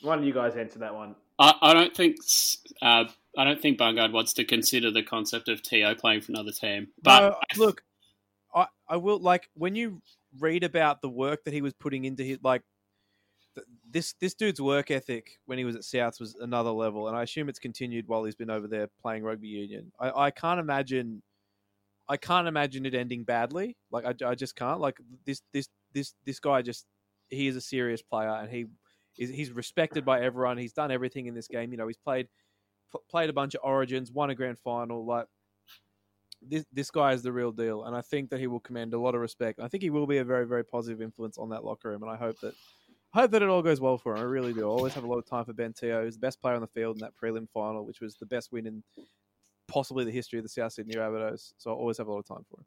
Why 0.01 0.15
don't 0.15 0.25
you 0.25 0.33
guys 0.33 0.55
answer 0.55 0.79
that 0.79 0.93
one? 0.93 1.15
I, 1.39 1.53
I 1.61 1.73
don't 1.73 1.95
think 1.95 2.17
uh, 2.81 3.05
I 3.37 3.43
don't 3.43 3.61
think 3.61 3.79
Bungard 3.79 4.11
wants 4.11 4.33
to 4.33 4.45
consider 4.45 4.91
the 4.91 5.03
concept 5.03 5.49
of 5.49 5.61
To 5.63 5.95
playing 5.95 6.21
for 6.21 6.31
another 6.31 6.51
team. 6.51 6.87
But 7.01 7.19
no, 7.19 7.35
I- 7.35 7.57
look, 7.57 7.83
I, 8.53 8.67
I 8.87 8.97
will 8.97 9.19
like 9.19 9.49
when 9.55 9.75
you 9.75 10.01
read 10.39 10.63
about 10.63 11.01
the 11.01 11.09
work 11.09 11.43
that 11.45 11.53
he 11.53 11.61
was 11.61 11.73
putting 11.73 12.05
into 12.05 12.23
his 12.23 12.37
like 12.43 12.61
th- 13.55 13.67
this 13.89 14.13
this 14.19 14.33
dude's 14.33 14.61
work 14.61 14.91
ethic 14.91 15.39
when 15.45 15.57
he 15.57 15.65
was 15.65 15.75
at 15.75 15.81
Souths 15.81 16.19
was 16.19 16.35
another 16.35 16.71
level, 16.71 17.07
and 17.07 17.17
I 17.17 17.23
assume 17.23 17.49
it's 17.49 17.59
continued 17.59 18.07
while 18.07 18.23
he's 18.23 18.35
been 18.35 18.49
over 18.49 18.67
there 18.67 18.89
playing 19.01 19.23
rugby 19.23 19.47
union. 19.47 19.91
I, 19.99 20.25
I 20.25 20.31
can't 20.31 20.59
imagine, 20.59 21.21
I 22.07 22.17
can't 22.17 22.47
imagine 22.47 22.85
it 22.85 22.93
ending 22.93 23.23
badly. 23.23 23.75
Like 23.91 24.05
I, 24.05 24.29
I 24.29 24.35
just 24.35 24.55
can't. 24.55 24.79
Like 24.79 24.97
this 25.25 25.41
this 25.51 25.67
this 25.93 26.13
this 26.25 26.39
guy 26.39 26.61
just 26.61 26.85
he 27.29 27.47
is 27.47 27.55
a 27.55 27.61
serious 27.61 28.01
player, 28.03 28.29
and 28.29 28.51
he 28.51 28.65
is 29.17 29.29
he's 29.29 29.51
respected 29.51 30.05
by 30.05 30.21
everyone. 30.21 30.57
He's 30.57 30.73
done 30.73 30.91
everything 30.91 31.27
in 31.27 31.33
this 31.33 31.47
game. 31.47 31.71
You 31.71 31.77
know, 31.77 31.87
he's 31.87 31.97
played 31.97 32.27
pl- 32.91 33.03
played 33.09 33.29
a 33.29 33.33
bunch 33.33 33.55
of 33.55 33.61
Origins, 33.63 34.11
won 34.11 34.29
a 34.29 34.35
grand 34.35 34.59
final. 34.59 35.05
Like 35.05 35.27
this 36.41 36.65
this 36.71 36.91
guy 36.91 37.13
is 37.13 37.23
the 37.23 37.31
real 37.31 37.51
deal, 37.51 37.83
and 37.83 37.95
I 37.95 38.01
think 38.01 38.29
that 38.29 38.39
he 38.39 38.47
will 38.47 38.59
command 38.59 38.93
a 38.93 38.99
lot 38.99 39.15
of 39.15 39.21
respect. 39.21 39.59
I 39.59 39.67
think 39.67 39.83
he 39.83 39.89
will 39.89 40.07
be 40.07 40.17
a 40.17 40.23
very 40.23 40.45
very 40.45 40.63
positive 40.63 41.01
influence 41.01 41.37
on 41.37 41.49
that 41.49 41.63
locker 41.63 41.89
room, 41.89 42.03
and 42.03 42.11
I 42.11 42.15
hope 42.15 42.39
that 42.41 42.53
I 43.13 43.21
hope 43.21 43.31
that 43.31 43.41
it 43.41 43.49
all 43.49 43.61
goes 43.61 43.79
well 43.79 43.97
for 43.97 44.13
him. 44.13 44.19
I 44.19 44.23
really 44.23 44.53
do. 44.53 44.61
I 44.61 44.71
always 44.71 44.93
have 44.93 45.03
a 45.03 45.07
lot 45.07 45.19
of 45.19 45.25
time 45.25 45.45
for 45.45 45.53
Ben 45.53 45.73
Te'o. 45.73 46.03
He's 46.03 46.15
the 46.15 46.19
best 46.19 46.41
player 46.41 46.55
on 46.55 46.61
the 46.61 46.67
field 46.67 46.97
in 46.97 47.01
that 47.01 47.13
prelim 47.15 47.47
final, 47.53 47.85
which 47.85 48.01
was 48.01 48.15
the 48.15 48.25
best 48.25 48.51
win 48.51 48.65
in 48.65 48.83
possibly 49.67 50.03
the 50.03 50.11
history 50.11 50.39
of 50.39 50.43
the 50.43 50.49
South 50.49 50.73
Sydney 50.73 50.95
Rabbitohs. 50.95 51.53
So 51.57 51.71
I 51.71 51.73
always 51.73 51.97
have 51.97 52.07
a 52.07 52.11
lot 52.11 52.19
of 52.19 52.27
time 52.27 52.43
for 52.49 52.59
him. 52.59 52.65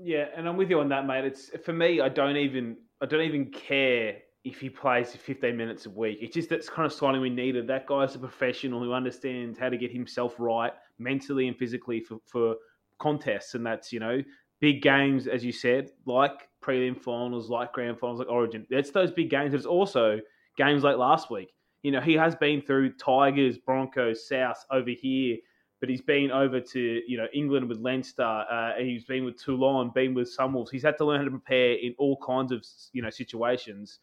Yeah, 0.00 0.26
and 0.36 0.48
I'm 0.48 0.56
with 0.56 0.70
you 0.70 0.80
on 0.80 0.88
that, 0.90 1.06
mate. 1.06 1.24
It's 1.24 1.50
for 1.64 1.72
me. 1.72 2.00
I 2.00 2.08
don't 2.08 2.36
even. 2.36 2.76
I 3.00 3.06
don't 3.06 3.22
even 3.22 3.46
care 3.52 4.16
if 4.50 4.60
he 4.60 4.70
plays 4.70 5.14
15 5.14 5.56
minutes 5.56 5.86
a 5.86 5.90
week. 5.90 6.18
It's 6.20 6.34
just 6.34 6.48
that's 6.48 6.68
kind 6.68 6.86
of 6.86 6.92
signing 6.92 7.20
we 7.20 7.30
needed. 7.30 7.66
That 7.66 7.86
guy's 7.86 8.14
a 8.14 8.18
professional 8.18 8.80
who 8.80 8.92
understands 8.92 9.58
how 9.58 9.68
to 9.68 9.76
get 9.76 9.92
himself 9.92 10.34
right 10.38 10.72
mentally 10.98 11.48
and 11.48 11.56
physically 11.56 12.00
for, 12.00 12.18
for 12.26 12.56
contests, 12.98 13.54
and 13.54 13.64
that's 13.64 13.92
you 13.92 14.00
know 14.00 14.22
big 14.60 14.82
games, 14.82 15.26
as 15.26 15.44
you 15.44 15.52
said, 15.52 15.90
like 16.06 16.48
prelim 16.62 17.00
finals, 17.00 17.48
like 17.48 17.72
grand 17.72 17.98
finals, 17.98 18.18
like 18.18 18.28
Origin. 18.28 18.66
It's 18.70 18.90
those 18.90 19.10
big 19.10 19.30
games. 19.30 19.54
It's 19.54 19.66
also 19.66 20.20
games 20.56 20.82
like 20.82 20.96
last 20.96 21.30
week. 21.30 21.52
You 21.82 21.92
know, 21.92 22.00
he 22.00 22.14
has 22.14 22.34
been 22.34 22.60
through 22.60 22.94
Tigers, 22.94 23.56
Broncos, 23.58 24.28
South 24.28 24.64
over 24.70 24.90
here 24.90 25.38
but 25.80 25.88
he's 25.88 26.00
been 26.00 26.30
over 26.30 26.60
to 26.60 27.02
you 27.06 27.16
know 27.16 27.26
England 27.32 27.68
with 27.68 27.78
Leinster. 27.78 28.22
Uh, 28.22 28.72
he's 28.78 29.04
been 29.04 29.24
with 29.24 29.42
Toulon, 29.42 29.90
been 29.94 30.14
with 30.14 30.34
Sunwolves. 30.34 30.70
He's 30.70 30.82
had 30.82 30.98
to 30.98 31.04
learn 31.04 31.18
how 31.18 31.24
to 31.24 31.30
prepare 31.30 31.74
in 31.74 31.94
all 31.98 32.16
kinds 32.24 32.52
of 32.52 32.64
you 32.92 33.02
know 33.02 33.10
situations. 33.10 34.00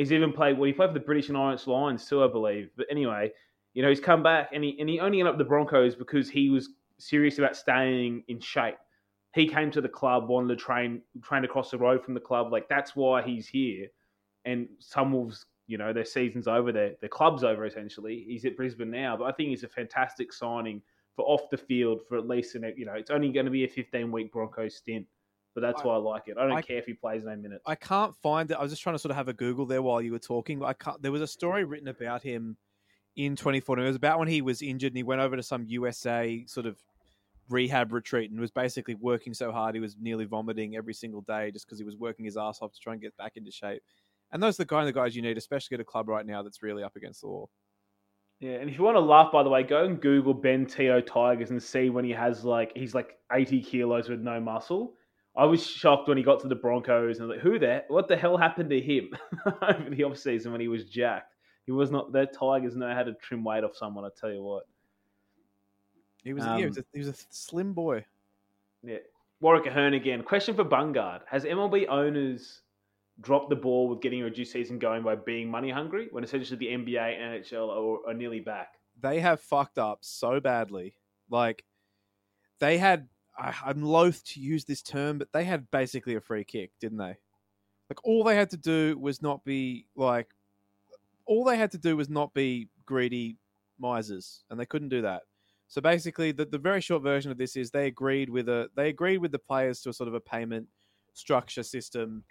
He's 0.00 0.12
even 0.12 0.32
played. 0.32 0.56
Well, 0.56 0.64
he 0.66 0.72
played 0.72 0.88
for 0.88 0.94
the 0.94 1.00
British 1.00 1.28
and 1.28 1.36
Irish 1.36 1.66
Lions 1.66 2.06
too, 2.08 2.24
I 2.24 2.26
believe. 2.26 2.70
But 2.74 2.86
anyway, 2.90 3.30
you 3.74 3.82
know 3.82 3.90
he's 3.90 4.00
come 4.00 4.22
back 4.22 4.48
and 4.50 4.64
he 4.64 4.74
and 4.80 4.88
he 4.88 4.98
only 4.98 5.20
ended 5.20 5.34
up 5.34 5.36
the 5.36 5.44
Broncos 5.44 5.94
because 5.94 6.30
he 6.30 6.48
was 6.48 6.70
serious 6.96 7.36
about 7.36 7.54
staying 7.54 8.24
in 8.28 8.40
shape. 8.40 8.78
He 9.34 9.46
came 9.46 9.70
to 9.72 9.82
the 9.82 9.90
club, 9.90 10.30
wanted 10.30 10.48
to 10.48 10.56
train 10.56 11.02
train 11.22 11.44
across 11.44 11.70
the 11.70 11.76
road 11.76 12.02
from 12.02 12.14
the 12.14 12.20
club. 12.20 12.50
Like 12.50 12.66
that's 12.66 12.96
why 12.96 13.20
he's 13.20 13.46
here. 13.46 13.88
And 14.46 14.68
Sunwolves, 14.80 15.44
you 15.66 15.76
know, 15.76 15.92
their 15.92 16.06
season's 16.06 16.48
over. 16.48 16.72
Their 16.72 16.94
their 17.02 17.10
club's 17.10 17.44
over 17.44 17.66
essentially. 17.66 18.24
He's 18.26 18.46
at 18.46 18.56
Brisbane 18.56 18.90
now, 18.90 19.18
but 19.18 19.24
I 19.24 19.32
think 19.32 19.50
he's 19.50 19.64
a 19.64 19.68
fantastic 19.68 20.32
signing 20.32 20.80
for 21.14 21.26
off 21.26 21.50
the 21.50 21.58
field 21.58 22.00
for 22.08 22.16
at 22.16 22.26
least 22.26 22.54
an 22.54 22.72
you 22.74 22.86
know 22.86 22.94
it's 22.94 23.10
only 23.10 23.28
going 23.32 23.44
to 23.44 23.52
be 23.52 23.64
a 23.64 23.68
15 23.68 24.10
week 24.10 24.32
Broncos 24.32 24.76
stint, 24.76 25.04
but 25.54 25.60
that's 25.60 25.82
I- 25.82 25.86
why 25.86 25.94
I 25.94 25.98
like 25.98 26.22
it. 26.26 26.36
I 26.38 26.42
don't 26.46 26.52
I- 26.56 26.62
care 26.62 26.78
if 26.78 26.86
he 26.86 26.94
plays 26.94 27.24
no 27.24 27.36
minutes. 27.36 27.62
I 27.66 27.74
can't 27.74 28.14
find 28.16 28.50
it. 28.50 28.54
I 28.54 28.62
was 28.62 28.72
just 28.72 28.82
trying 28.82 28.94
to 28.94 28.98
sort 28.98 29.10
of 29.10 29.16
have 29.16 29.28
a 29.28 29.32
Google 29.32 29.66
there 29.66 29.82
while 29.82 30.00
you 30.00 30.12
were 30.12 30.18
talking. 30.18 30.58
But 30.58 30.66
I 30.66 30.72
can't. 30.74 31.02
There 31.02 31.12
was 31.12 31.22
a 31.22 31.26
story 31.26 31.64
written 31.64 31.88
about 31.88 32.22
him 32.22 32.56
in 33.16 33.36
2014. 33.36 33.84
It 33.84 33.88
was 33.88 33.96
about 33.96 34.18
when 34.18 34.28
he 34.28 34.42
was 34.42 34.62
injured 34.62 34.92
and 34.92 34.96
he 34.96 35.02
went 35.02 35.20
over 35.20 35.36
to 35.36 35.42
some 35.42 35.64
USA 35.66 36.44
sort 36.46 36.66
of 36.66 36.78
rehab 37.48 37.92
retreat 37.92 38.30
and 38.30 38.38
was 38.38 38.52
basically 38.52 38.94
working 38.94 39.34
so 39.34 39.50
hard 39.50 39.74
he 39.74 39.80
was 39.80 39.96
nearly 40.00 40.24
vomiting 40.24 40.76
every 40.76 40.94
single 40.94 41.22
day 41.22 41.50
just 41.50 41.66
because 41.66 41.78
he 41.80 41.84
was 41.84 41.96
working 41.96 42.24
his 42.24 42.36
ass 42.36 42.60
off 42.62 42.72
to 42.72 42.78
try 42.78 42.92
and 42.92 43.02
get 43.02 43.16
back 43.16 43.32
into 43.36 43.50
shape. 43.50 43.82
And 44.30 44.40
those 44.40 44.54
are 44.60 44.62
the 44.62 44.68
kind 44.68 44.88
of 44.88 44.94
guys 44.94 45.16
you 45.16 45.22
need, 45.22 45.36
especially 45.36 45.74
at 45.74 45.80
a 45.80 45.84
club 45.84 46.08
right 46.08 46.24
now 46.24 46.44
that's 46.44 46.62
really 46.62 46.84
up 46.84 46.94
against 46.94 47.22
the 47.22 47.26
wall. 47.26 47.50
Yeah, 48.38 48.52
and 48.52 48.70
if 48.70 48.78
you 48.78 48.84
want 48.84 48.94
to 48.94 49.00
laugh, 49.00 49.32
by 49.32 49.42
the 49.42 49.50
way, 49.50 49.64
go 49.64 49.84
and 49.84 50.00
Google 50.00 50.32
Ben 50.32 50.64
Te'o 50.64 51.04
Tigers 51.04 51.50
and 51.50 51.60
see 51.62 51.90
when 51.90 52.04
he 52.04 52.12
has 52.12 52.44
like 52.44 52.72
he's 52.76 52.94
like 52.94 53.18
80 53.32 53.60
kilos 53.60 54.08
with 54.08 54.20
no 54.20 54.40
muscle. 54.40 54.94
I 55.40 55.44
was 55.44 55.66
shocked 55.66 56.08
when 56.08 56.18
he 56.18 56.22
got 56.22 56.40
to 56.40 56.48
the 56.48 56.54
Broncos 56.54 57.18
and 57.18 57.24
I 57.24 57.26
was 57.26 57.36
like, 57.36 57.42
who 57.42 57.58
that? 57.60 57.86
What 57.88 58.08
the 58.08 58.16
hell 58.16 58.36
happened 58.36 58.68
to 58.70 58.80
him 58.80 59.10
over 59.62 59.88
the 59.88 60.04
off 60.04 60.18
season 60.18 60.52
when 60.52 60.60
he 60.60 60.68
was 60.68 60.84
jacked? 60.84 61.34
He 61.64 61.72
was 61.72 61.90
not. 61.90 62.12
Their 62.12 62.26
Tigers 62.26 62.76
know 62.76 62.92
how 62.92 63.02
to 63.02 63.14
trim 63.14 63.42
weight 63.42 63.64
off 63.64 63.74
someone. 63.74 64.04
I 64.04 64.08
tell 64.20 64.30
you 64.30 64.42
what. 64.42 64.64
He 66.22 66.34
was, 66.34 66.44
yeah, 66.44 66.58
he 66.58 66.66
was, 66.66 66.76
Um, 66.76 66.84
a, 66.84 66.96
he 66.98 66.98
was 66.98 67.08
a 67.08 67.14
slim 67.30 67.72
boy. 67.72 68.04
Yeah. 68.82 68.98
Warwick 69.40 69.66
Ahern 69.66 69.94
again. 69.94 70.22
Question 70.22 70.54
for 70.54 70.64
Bungard. 70.64 71.22
Has 71.26 71.44
MLB 71.44 71.88
owners 71.88 72.60
dropped 73.22 73.48
the 73.48 73.56
ball 73.56 73.88
with 73.88 74.02
getting 74.02 74.20
a 74.20 74.24
reduced 74.24 74.52
season 74.52 74.78
going 74.78 75.02
by 75.02 75.14
being 75.14 75.50
money 75.50 75.70
hungry 75.70 76.08
when 76.10 76.22
essentially 76.22 76.58
the 76.58 76.66
NBA 76.66 77.18
and 77.18 77.42
NHL 77.42 77.68
are, 77.68 78.10
are 78.10 78.14
nearly 78.14 78.40
back? 78.40 78.74
they 79.00 79.20
have 79.20 79.40
fucked 79.40 79.78
up 79.78 79.98
so 80.02 80.40
badly. 80.40 80.94
Like 81.30 81.64
they 82.58 82.78
had, 82.78 83.08
I, 83.40 83.54
I'm 83.64 83.82
loath 83.82 84.22
to 84.26 84.40
use 84.40 84.64
this 84.64 84.82
term, 84.82 85.18
but 85.18 85.32
they 85.32 85.44
had 85.44 85.70
basically 85.70 86.14
a 86.14 86.20
free 86.20 86.44
kick, 86.44 86.72
didn't 86.78 86.98
they? 86.98 87.16
Like 87.88 88.04
all 88.04 88.22
they 88.22 88.36
had 88.36 88.50
to 88.50 88.56
do 88.56 88.96
was 88.98 89.22
not 89.22 89.44
be 89.44 89.86
like, 89.96 90.28
all 91.26 91.44
they 91.44 91.56
had 91.56 91.70
to 91.72 91.78
do 91.78 91.96
was 91.96 92.08
not 92.08 92.34
be 92.34 92.68
greedy 92.84 93.36
misers, 93.78 94.44
and 94.50 94.60
they 94.60 94.66
couldn't 94.66 94.90
do 94.90 95.02
that. 95.02 95.22
So 95.68 95.80
basically, 95.80 96.32
the, 96.32 96.44
the 96.44 96.58
very 96.58 96.80
short 96.80 97.02
version 97.02 97.30
of 97.30 97.38
this 97.38 97.56
is 97.56 97.70
they 97.70 97.86
agreed 97.86 98.28
with 98.28 98.48
a 98.48 98.68
they 98.76 98.88
agreed 98.88 99.18
with 99.18 99.32
the 99.32 99.38
players 99.38 99.80
to 99.82 99.90
a 99.90 99.92
sort 99.92 100.08
of 100.08 100.14
a 100.14 100.20
payment 100.20 100.66
structure 101.14 101.62
system, 101.62 102.24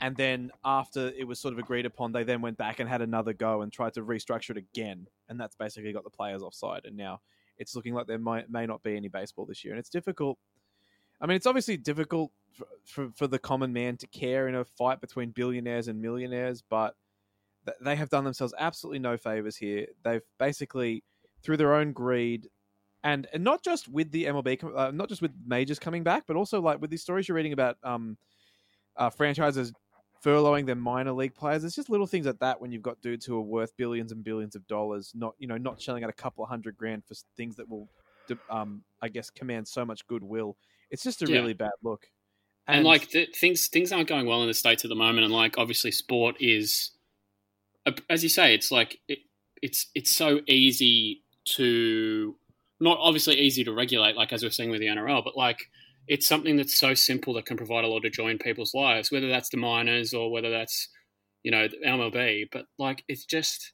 and 0.00 0.16
then 0.16 0.50
after 0.64 1.12
it 1.18 1.24
was 1.24 1.38
sort 1.38 1.52
of 1.52 1.58
agreed 1.58 1.86
upon, 1.86 2.12
they 2.12 2.24
then 2.24 2.40
went 2.40 2.56
back 2.56 2.80
and 2.80 2.88
had 2.88 3.02
another 3.02 3.32
go 3.32 3.62
and 3.62 3.72
tried 3.72 3.94
to 3.94 4.02
restructure 4.02 4.50
it 4.50 4.56
again, 4.56 5.06
and 5.28 5.38
that's 5.38 5.56
basically 5.56 5.92
got 5.92 6.04
the 6.04 6.10
players 6.10 6.42
offside. 6.42 6.86
And 6.86 6.96
now 6.96 7.20
it's 7.58 7.76
looking 7.76 7.94
like 7.94 8.06
there 8.06 8.18
might 8.18 8.50
may 8.50 8.66
not 8.66 8.82
be 8.82 8.96
any 8.96 9.08
baseball 9.08 9.44
this 9.44 9.64
year, 9.64 9.74
and 9.74 9.78
it's 9.78 9.90
difficult. 9.90 10.38
I 11.20 11.26
mean, 11.26 11.36
it's 11.36 11.46
obviously 11.46 11.76
difficult 11.76 12.32
for, 12.52 12.66
for, 12.84 13.10
for 13.14 13.26
the 13.26 13.38
common 13.38 13.72
man 13.72 13.96
to 13.98 14.06
care 14.06 14.48
in 14.48 14.54
a 14.54 14.64
fight 14.64 15.00
between 15.00 15.30
billionaires 15.30 15.88
and 15.88 16.00
millionaires, 16.00 16.62
but 16.62 16.94
th- 17.66 17.78
they 17.80 17.96
have 17.96 18.10
done 18.10 18.24
themselves 18.24 18.54
absolutely 18.58 18.98
no 18.98 19.16
favors 19.16 19.56
here. 19.56 19.86
They've 20.04 20.22
basically, 20.38 21.04
through 21.42 21.56
their 21.56 21.74
own 21.74 21.92
greed, 21.92 22.48
and 23.02 23.26
and 23.32 23.44
not 23.44 23.62
just 23.62 23.86
with 23.88 24.10
the 24.12 24.24
MLB, 24.24 24.76
uh, 24.76 24.90
not 24.90 25.08
just 25.08 25.20
with 25.20 25.32
majors 25.46 25.78
coming 25.78 26.02
back, 26.02 26.24
but 26.26 26.36
also 26.36 26.60
like 26.60 26.80
with 26.80 26.90
these 26.90 27.02
stories 27.02 27.28
you're 27.28 27.36
reading 27.36 27.52
about 27.52 27.76
um, 27.82 28.16
uh, 28.96 29.10
franchises 29.10 29.72
furloughing 30.24 30.64
their 30.64 30.74
minor 30.74 31.12
league 31.12 31.34
players. 31.34 31.64
It's 31.64 31.74
just 31.74 31.90
little 31.90 32.06
things 32.06 32.24
like 32.24 32.38
that 32.38 32.60
when 32.60 32.72
you've 32.72 32.82
got 32.82 33.00
dudes 33.02 33.26
who 33.26 33.36
are 33.36 33.42
worth 33.42 33.76
billions 33.76 34.10
and 34.10 34.24
billions 34.24 34.56
of 34.56 34.66
dollars, 34.66 35.12
not 35.14 35.34
you 35.38 35.46
know 35.46 35.58
not 35.58 35.80
shelling 35.80 36.02
out 36.02 36.10
a 36.10 36.14
couple 36.14 36.42
of 36.42 36.50
hundred 36.50 36.76
grand 36.76 37.04
for 37.04 37.14
things 37.36 37.56
that 37.56 37.68
will, 37.68 37.88
um, 38.48 38.82
I 39.02 39.08
guess, 39.08 39.28
command 39.30 39.68
so 39.68 39.84
much 39.84 40.06
goodwill. 40.06 40.56
It's 40.90 41.02
just 41.02 41.22
a 41.22 41.26
Yeah. 41.26 41.36
really 41.40 41.54
bad 41.54 41.72
look. 41.82 42.06
and, 42.66 42.84
like 42.84 43.08
th- 43.10 43.36
things 43.36 43.68
things 43.68 43.92
aren't 43.92 44.08
going 44.08 44.26
well 44.26 44.40
in 44.42 44.48
the 44.48 44.54
states 44.54 44.84
at 44.84 44.88
the 44.88 44.94
moment 44.94 45.24
and 45.24 45.32
like 45.34 45.58
obviously 45.58 45.90
sport 45.90 46.36
is 46.40 46.92
as 48.08 48.22
you 48.22 48.28
say 48.30 48.54
it's 48.54 48.70
like 48.70 48.98
it, 49.08 49.18
it's 49.60 49.88
it's 49.94 50.14
so 50.16 50.40
easy 50.46 51.22
to 51.44 52.34
not 52.80 52.98
obviously 53.00 53.38
easy 53.38 53.62
to 53.64 53.72
regulate 53.72 54.16
like 54.16 54.32
as 54.32 54.42
we're 54.42 54.50
seeing 54.50 54.70
with 54.70 54.80
the 54.80 54.86
NRL 54.86 55.22
but 55.22 55.36
like 55.36 55.58
it's 56.08 56.26
something 56.26 56.56
that's 56.56 56.74
so 56.74 56.94
simple 56.94 57.34
that 57.34 57.44
can 57.46 57.56
provide 57.58 57.84
a 57.84 57.88
lot 57.88 58.04
of 58.04 58.12
joy 58.12 58.28
in 58.28 58.38
people's 58.38 58.72
lives 58.74 59.10
whether 59.12 59.28
that's 59.28 59.50
the 59.50 59.56
miners 59.58 60.14
or 60.14 60.30
whether 60.30 60.50
that's 60.50 60.88
you 61.42 61.50
know 61.50 61.68
the 61.68 61.76
MLB 61.86 62.48
but 62.50 62.64
like 62.78 63.04
it's 63.08 63.26
just 63.26 63.72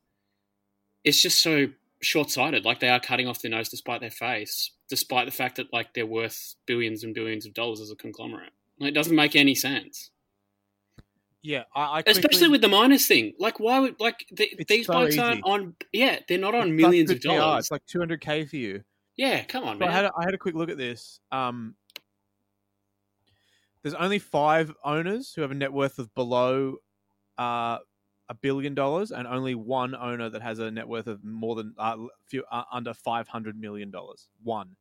it's 1.05 1.23
just 1.23 1.41
so 1.43 1.69
short-sighted 2.03 2.65
like 2.65 2.81
they 2.81 2.89
are 2.89 2.99
cutting 3.01 3.29
off 3.29 3.41
their 3.43 3.51
nose 3.53 3.69
despite 3.69 4.01
their 4.01 4.11
face 4.11 4.73
despite 4.91 5.25
the 5.25 5.33
fact 5.33 5.57
that 5.57 5.73
like 5.73 5.95
they're 5.95 6.05
worth 6.05 6.55
billions 6.67 7.03
and 7.03 7.15
billions 7.15 7.47
of 7.47 7.55
dollars 7.55 7.81
as 7.81 7.91
a 7.91 7.97
conglomerate 7.97 8.53
like, 8.79 8.91
it 8.91 8.95
doesn't 8.95 9.17
make 9.17 9.35
any 9.35 9.55
sense, 9.55 10.11
yeah, 11.43 11.65
I, 11.75 11.83
I 11.99 12.03
especially 12.07 12.49
with 12.49 12.61
the 12.61 12.69
minus 12.69 13.07
thing. 13.07 13.33
Like, 13.39 13.59
why 13.59 13.79
would 13.79 13.99
like 13.99 14.27
the, 14.31 14.63
these 14.69 14.87
so 14.87 14.93
blokes 14.93 15.15
easy. 15.15 15.21
aren't 15.21 15.45
on? 15.45 15.75
Yeah, 15.93 16.19
they're 16.29 16.39
not 16.39 16.55
on 16.55 16.69
it's 16.69 16.83
millions 16.83 17.11
of 17.11 17.21
dollars. 17.21 17.65
It's 17.65 17.71
like 17.71 17.85
two 17.87 17.99
hundred 17.99 18.21
k 18.21 18.45
for 18.45 18.57
you. 18.57 18.83
yeah, 19.17 19.43
come 19.45 19.65
on, 19.65 19.79
So 19.79 19.87
I 19.87 19.91
had 19.91 20.05
a, 20.05 20.13
I 20.19 20.25
had 20.25 20.35
a 20.35 20.39
quick 20.39 20.55
look 20.55 20.69
at 20.69 20.77
this. 20.77 21.21
Um, 21.33 21.75
there's 23.83 23.95
only 23.95 24.19
five 24.19 24.75
owners 24.85 25.33
who 25.35 25.41
have 25.41 25.51
a 25.51 25.55
net 25.55 25.73
worth 25.73 25.99
of 25.99 26.15
below 26.15 26.77
uh, 27.39 27.79
a 28.29 28.35
billion 28.43 28.75
dollars, 28.75 29.11
and 29.11 29.27
only 29.27 29.55
one 29.55 29.95
owner 29.95 30.29
that 30.29 30.43
has 30.43 30.59
a 30.59 30.71
net 30.71 30.87
worth 30.87 31.07
of 31.07 31.25
more 31.25 31.55
than 31.55 31.75
uh, 31.79 31.97
few, 32.27 32.45
uh, 32.53 32.65
under 32.71 32.93
five 32.93 33.29
hundred 33.29 33.59
million 33.59 33.91
dollars. 33.91 34.29
One, 34.43 34.77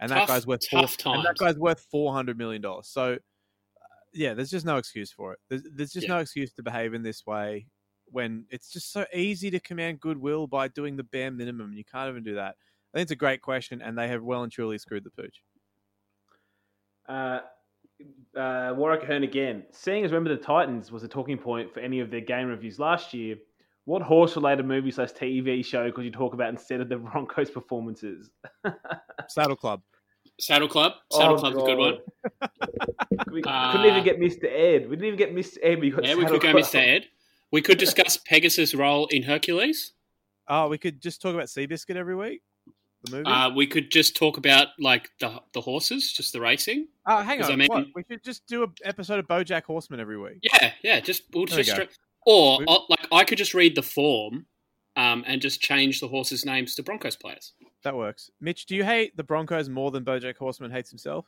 and 0.00 0.10
that 0.10 0.28
guy's 0.28 0.46
worth 0.46 0.66
four, 0.68 0.82
tough 0.82 0.96
and 1.06 1.24
that 1.24 1.36
guy's 1.36 1.58
worth 1.58 1.80
four 1.90 2.12
hundred 2.12 2.38
million 2.38 2.62
dollars. 2.62 2.88
So, 2.88 3.14
uh, 3.14 3.16
yeah, 4.12 4.34
there's 4.34 4.50
just 4.50 4.66
no 4.66 4.76
excuse 4.76 5.12
for 5.12 5.32
it. 5.32 5.38
There's, 5.48 5.62
there's 5.74 5.92
just 5.92 6.06
Yeah. 6.06 6.14
no 6.14 6.20
excuse 6.20 6.52
to 6.54 6.62
behave 6.62 6.94
in 6.94 7.02
this 7.02 7.26
way 7.26 7.66
when 8.06 8.46
it's 8.50 8.70
just 8.70 8.92
so 8.92 9.04
easy 9.14 9.50
to 9.50 9.60
command 9.60 10.00
goodwill 10.00 10.46
by 10.46 10.68
doing 10.68 10.96
the 10.96 11.04
bare 11.04 11.30
minimum. 11.30 11.72
You 11.72 11.84
can't 11.84 12.10
even 12.10 12.22
do 12.22 12.34
that. 12.36 12.56
I 12.92 12.98
think 12.98 13.02
it's 13.04 13.12
a 13.12 13.16
great 13.16 13.42
question, 13.42 13.82
and 13.82 13.98
they 13.98 14.08
have 14.08 14.22
well 14.22 14.42
and 14.42 14.52
truly 14.52 14.78
screwed 14.78 15.04
the 15.04 15.10
pooch. 15.10 15.42
Uh, 17.08 17.40
uh, 18.36 18.72
Warwick 18.76 19.02
Hearn 19.02 19.24
again. 19.24 19.64
Seeing 19.72 20.04
as 20.04 20.12
Remember 20.12 20.34
the 20.34 20.42
Titans 20.42 20.92
was 20.92 21.02
a 21.02 21.08
talking 21.08 21.38
point 21.38 21.72
for 21.72 21.80
any 21.80 22.00
of 22.00 22.10
their 22.10 22.20
game 22.20 22.48
reviews 22.48 22.78
last 22.78 23.12
year, 23.14 23.36
what 23.84 24.02
horse 24.02 24.34
related 24.36 24.64
movie 24.66 24.90
slash 24.90 25.12
TV 25.12 25.64
show 25.64 25.90
could 25.92 26.04
you 26.04 26.10
talk 26.10 26.32
about 26.34 26.48
instead 26.50 26.80
of 26.80 26.88
the 26.88 26.96
Broncos 26.96 27.50
performances? 27.50 28.30
Saddle 29.28 29.56
Club. 29.56 29.82
Saddle 30.40 30.68
Club. 30.68 30.92
Saddle 31.12 31.36
Oh, 31.36 31.38
Club's 31.38 31.56
a 31.56 31.60
good 31.60 31.78
one. 31.78 31.98
We 33.30 33.42
Uh, 33.42 33.72
couldn't 33.72 33.86
even 33.86 34.04
get 34.04 34.18
Mr. 34.20 34.44
Ed. 34.44 34.88
We 34.88 34.96
didn't 34.96 35.06
even 35.14 35.18
get 35.18 35.34
Mr. 35.34 35.58
Ed. 35.62 35.80
We 35.80 35.90
got 35.90 36.04
Yeah, 36.04 36.14
we 36.14 36.22
Saddle 36.22 36.38
could 36.38 36.42
go, 36.42 36.50
Club. 36.52 36.64
Mr. 36.64 36.76
Ed. 36.78 37.06
We 37.52 37.62
could 37.62 37.78
discuss 37.78 38.16
Pegasus' 38.16 38.74
role 38.74 39.06
in 39.08 39.22
Hercules. 39.22 39.92
Oh, 40.48 40.68
we 40.68 40.78
could 40.78 41.00
just 41.00 41.22
talk 41.22 41.34
about 41.34 41.46
Seabiscuit 41.46 41.96
every 41.96 42.16
week. 42.16 42.42
The 43.04 43.10
movie. 43.18 43.26
Uh, 43.30 43.50
we 43.50 43.66
could 43.66 43.90
just 43.90 44.16
talk 44.16 44.36
about 44.38 44.68
like 44.78 45.10
the 45.20 45.40
the 45.52 45.60
horses, 45.60 46.12
just 46.12 46.32
the 46.32 46.40
racing. 46.40 46.88
oh, 47.06 47.18
hang 47.22 47.38
'cause 47.38 47.48
on. 47.48 47.52
I 47.54 47.56
mean- 47.56 47.68
what? 47.68 47.86
We 47.94 48.04
should 48.10 48.24
just 48.24 48.46
do 48.46 48.62
an 48.64 48.72
episode 48.82 49.18
of 49.20 49.26
BoJack 49.28 49.64
Horseman 49.64 50.00
every 50.00 50.18
week. 50.18 50.38
Yeah, 50.42 50.72
yeah. 50.82 51.00
Just 51.00 51.22
we'll 51.32 51.46
There 51.46 51.62
just 51.62 51.76
go. 51.76 51.86
Stra- 52.24 52.32
or 52.34 52.60
uh, 52.68 52.78
like 52.88 53.06
I 53.12 53.24
could 53.24 53.38
just 53.38 53.54
read 53.54 53.74
the 53.74 53.82
form, 53.82 54.46
um, 54.96 55.24
and 55.26 55.40
just 55.40 55.60
change 55.60 56.00
the 56.00 56.08
horses' 56.08 56.44
names 56.44 56.74
to 56.76 56.82
Broncos 56.82 57.16
players. 57.16 57.52
That 57.82 57.96
works. 57.96 58.30
Mitch, 58.40 58.66
do 58.66 58.74
you 58.76 58.84
hate 58.84 59.16
the 59.16 59.24
Broncos 59.24 59.68
more 59.68 59.90
than 59.90 60.04
BoJack 60.04 60.36
Horseman 60.36 60.70
hates 60.70 60.90
himself? 60.90 61.26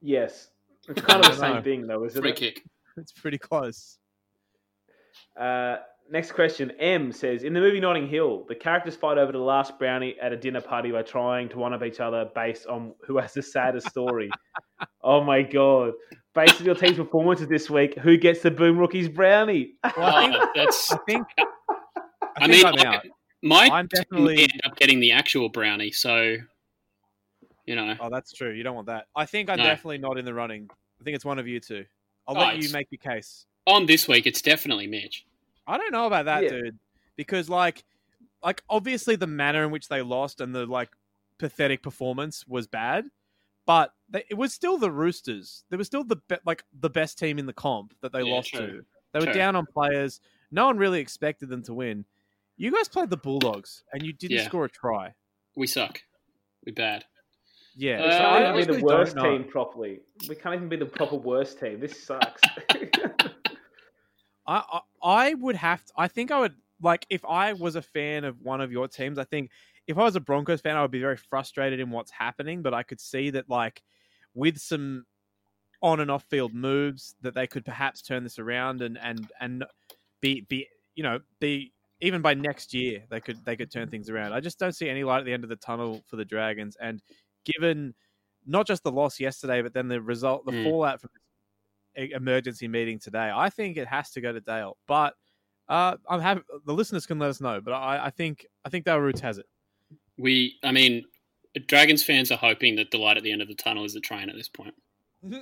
Yes. 0.00 0.50
It's 0.88 1.00
kind 1.06 1.24
of 1.24 1.30
the 1.32 1.38
same 1.38 1.62
thing, 1.62 1.86
though, 1.86 2.04
isn't 2.04 2.20
Free 2.20 2.30
it? 2.30 2.36
kick. 2.36 2.62
It's 2.98 3.12
pretty 3.12 3.38
close. 3.38 3.96
Uh, 5.34 5.76
next 6.10 6.32
question. 6.32 6.72
M 6.72 7.10
says 7.10 7.42
In 7.42 7.54
the 7.54 7.60
movie 7.60 7.80
Notting 7.80 8.06
Hill, 8.06 8.44
the 8.46 8.54
characters 8.54 8.94
fight 8.96 9.16
over 9.16 9.32
the 9.32 9.38
last 9.38 9.78
brownie 9.78 10.14
at 10.20 10.30
a 10.30 10.36
dinner 10.36 10.60
party 10.60 10.90
by 10.90 11.00
trying 11.00 11.48
to 11.48 11.58
one 11.58 11.72
up 11.72 11.82
each 11.82 12.00
other 12.00 12.28
based 12.34 12.66
on 12.66 12.92
who 13.06 13.16
has 13.16 13.32
the 13.32 13.40
saddest 13.40 13.88
story. 13.88 14.30
oh 15.02 15.24
my 15.24 15.40
god. 15.40 15.94
Based 16.34 16.60
on 16.60 16.66
your 16.66 16.74
team's 16.74 16.96
performances 16.96 17.46
this 17.48 17.68
week, 17.68 17.98
who 17.98 18.16
gets 18.16 18.40
the 18.40 18.50
Boom 18.50 18.78
Rookies 18.78 19.08
brownie? 19.08 19.74
Well, 19.96 20.14
I 20.16 20.30
think. 20.30 20.44
That's. 20.54 20.92
I 20.92 20.96
think. 21.06 21.26
I, 21.38 21.44
I 22.38 22.46
think 22.48 22.50
mean, 22.64 22.66
I'm 22.66 22.86
I- 22.86 22.96
out. 22.96 23.06
my 23.42 23.68
I'm 23.68 23.88
team 23.88 24.02
definitely- 24.02 24.42
end 24.44 24.60
up 24.64 24.76
getting 24.76 25.00
the 25.00 25.12
actual 25.12 25.48
brownie, 25.50 25.90
so 25.92 26.36
you 27.66 27.76
know. 27.76 27.94
Oh, 28.00 28.08
that's 28.10 28.32
true. 28.32 28.50
You 28.52 28.62
don't 28.62 28.74
want 28.74 28.86
that. 28.86 29.06
I 29.14 29.26
think 29.26 29.50
I'm 29.50 29.58
No. 29.58 29.64
definitely 29.64 29.98
not 29.98 30.18
in 30.18 30.24
the 30.24 30.34
running. 30.34 30.68
I 31.00 31.04
think 31.04 31.14
it's 31.14 31.24
one 31.24 31.38
of 31.38 31.46
you 31.46 31.60
two. 31.60 31.84
I'll 32.26 32.36
Oh, 32.36 32.40
let 32.40 32.62
you 32.62 32.70
make 32.72 32.86
your 32.90 32.98
case. 32.98 33.46
On 33.66 33.86
this 33.86 34.08
week, 34.08 34.26
it's 34.26 34.40
definitely 34.42 34.86
Mitch. 34.86 35.26
I 35.66 35.76
don't 35.76 35.92
know 35.92 36.06
about 36.06 36.24
that, 36.24 36.44
Yeah. 36.44 36.48
dude, 36.50 36.78
because 37.16 37.48
like, 37.48 37.84
like 38.42 38.62
obviously 38.68 39.16
the 39.16 39.26
manner 39.28 39.64
in 39.64 39.70
which 39.70 39.88
they 39.88 40.02
lost 40.02 40.40
and 40.40 40.54
the 40.54 40.66
like 40.66 40.88
pathetic 41.38 41.82
performance 41.82 42.44
was 42.48 42.66
bad, 42.66 43.04
but 43.66 43.92
they, 44.12 44.24
it 44.30 44.34
was 44.34 44.52
still 44.52 44.78
the 44.78 44.90
Roosters. 44.90 45.64
They 45.70 45.76
were 45.76 45.84
still 45.84 46.04
the 46.04 46.16
be- 46.28 46.36
like 46.46 46.62
the 46.80 46.90
best 46.90 47.18
team 47.18 47.38
in 47.38 47.46
the 47.46 47.52
comp 47.52 47.94
that 48.02 48.12
they 48.12 48.22
Yeah, 48.22 48.34
lost 48.34 48.50
true. 48.50 48.66
to. 48.66 48.84
They 49.12 49.18
were 49.20 49.26
True. 49.26 49.34
down 49.34 49.56
on 49.56 49.66
players. 49.66 50.20
No 50.50 50.66
one 50.66 50.78
really 50.78 51.00
expected 51.00 51.48
them 51.48 51.62
to 51.64 51.74
win. 51.74 52.04
You 52.56 52.70
guys 52.70 52.88
played 52.88 53.10
the 53.10 53.16
Bulldogs 53.16 53.82
and 53.92 54.02
you 54.02 54.12
didn't 54.12 54.36
Yeah. 54.38 54.44
score 54.44 54.66
a 54.66 54.70
try. 54.70 55.14
We 55.56 55.66
suck. 55.66 56.00
We 56.64 56.72
bad. 56.72 57.04
Yeah, 57.74 58.00
Uh, 58.02 58.10
so 58.10 58.18
We 58.18 58.24
I 58.24 58.42
can't 58.42 58.56
be 58.68 58.76
the 58.78 58.84
worst 58.84 59.16
team 59.18 59.44
properly. 59.44 60.00
We 60.28 60.34
can't 60.34 60.54
even 60.54 60.68
be 60.68 60.76
the 60.76 60.86
proper 60.86 61.16
worst 61.16 61.58
team. 61.58 61.80
This 61.80 62.04
sucks. 62.04 62.40
I, 64.46 64.62
I 64.72 64.80
I 65.02 65.34
would 65.34 65.56
have 65.56 65.84
to, 65.86 65.92
I 65.96 66.08
think 66.08 66.30
I 66.30 66.38
would 66.40 66.54
like 66.80 67.06
if 67.10 67.24
I 67.24 67.52
was 67.54 67.76
a 67.76 67.82
fan 67.82 68.24
of 68.24 68.40
one 68.40 68.60
of 68.60 68.70
your 68.72 68.88
teams, 68.88 69.18
I 69.18 69.24
think 69.24 69.50
if 69.86 69.98
I 69.98 70.02
was 70.04 70.16
a 70.16 70.20
Broncos 70.20 70.60
fan, 70.60 70.76
I 70.76 70.82
would 70.82 70.90
be 70.90 71.00
very 71.00 71.16
frustrated 71.16 71.80
in 71.80 71.90
what's 71.90 72.10
happening, 72.10 72.62
but 72.62 72.72
I 72.74 72.82
could 72.82 73.00
see 73.00 73.30
that 73.30 73.48
like 73.48 73.82
with 74.34 74.58
some 74.58 75.04
on 75.82 76.00
and 76.00 76.10
off 76.10 76.24
field 76.24 76.54
moves 76.54 77.16
that 77.22 77.34
they 77.34 77.46
could 77.46 77.64
perhaps 77.64 78.02
turn 78.02 78.22
this 78.22 78.38
around 78.38 78.82
and 78.82 78.96
and 78.98 79.30
and 79.40 79.64
be 80.20 80.42
be 80.42 80.66
you 80.94 81.02
know 81.02 81.18
be 81.40 81.72
even 82.00 82.22
by 82.22 82.34
next 82.34 82.72
year 82.74 83.02
they 83.10 83.20
could 83.20 83.44
they 83.44 83.56
could 83.56 83.70
turn 83.70 83.88
things 83.88 84.08
around. 84.10 84.32
I 84.32 84.40
just 84.40 84.58
don't 84.58 84.74
see 84.74 84.88
any 84.88 85.04
light 85.04 85.18
at 85.20 85.24
the 85.24 85.32
end 85.32 85.44
of 85.44 85.50
the 85.50 85.56
tunnel 85.56 86.02
for 86.06 86.16
the 86.16 86.24
Dragons 86.24 86.76
and 86.80 87.02
given 87.44 87.94
not 88.46 88.66
just 88.66 88.82
the 88.84 88.92
loss 88.92 89.18
yesterday 89.20 89.62
but 89.62 89.72
then 89.72 89.88
the 89.88 90.00
result 90.00 90.44
the 90.46 90.52
Mm. 90.52 90.64
fallout 90.64 91.00
from 91.00 91.10
this 91.14 91.22
emergency 92.12 92.68
meeting 92.68 92.98
today, 92.98 93.30
I 93.34 93.50
think 93.50 93.76
it 93.76 93.86
has 93.86 94.10
to 94.12 94.20
go 94.20 94.32
to 94.32 94.40
Dale. 94.40 94.78
But 94.86 95.14
uh, 95.68 95.96
I'm 96.08 96.20
happy 96.20 96.42
the 96.64 96.72
listeners 96.72 97.06
can 97.06 97.18
let 97.18 97.30
us 97.30 97.40
know, 97.40 97.60
but 97.60 97.72
I, 97.72 98.06
I 98.06 98.10
think 98.10 98.46
I 98.64 98.68
think 98.68 98.84
Dale 98.84 98.98
Roots 98.98 99.20
has 99.20 99.38
it. 99.38 99.46
We, 100.18 100.58
I 100.62 100.72
mean, 100.72 101.04
Dragons 101.66 102.02
fans 102.02 102.30
are 102.30 102.38
hoping 102.38 102.76
that 102.76 102.90
the 102.90 102.98
light 102.98 103.16
at 103.16 103.22
the 103.22 103.32
end 103.32 103.42
of 103.42 103.48
the 103.48 103.54
tunnel 103.54 103.84
is 103.84 103.94
the 103.94 104.00
train 104.00 104.30
at 104.30 104.36
this 104.36 104.48
point. 104.48 104.74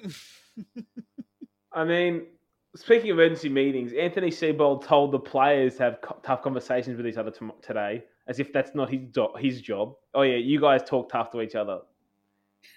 I 1.72 1.84
mean, 1.84 2.26
speaking 2.74 3.10
of 3.10 3.18
emergency 3.18 3.48
meetings, 3.48 3.92
Anthony 3.92 4.30
Seibold 4.30 4.84
told 4.84 5.12
the 5.12 5.18
players 5.18 5.76
to 5.76 5.84
have 5.84 6.00
co- 6.00 6.18
tough 6.22 6.42
conversations 6.42 6.96
with 6.96 7.06
each 7.06 7.16
other 7.16 7.30
tom- 7.30 7.52
today, 7.62 8.02
as 8.26 8.40
if 8.40 8.52
that's 8.52 8.74
not 8.74 8.90
his 8.90 9.02
do- 9.12 9.32
his 9.38 9.60
job. 9.60 9.94
Oh 10.14 10.22
yeah, 10.22 10.36
you 10.36 10.60
guys 10.60 10.82
talk 10.84 11.10
tough 11.10 11.30
to 11.30 11.40
each 11.40 11.54
other. 11.54 11.80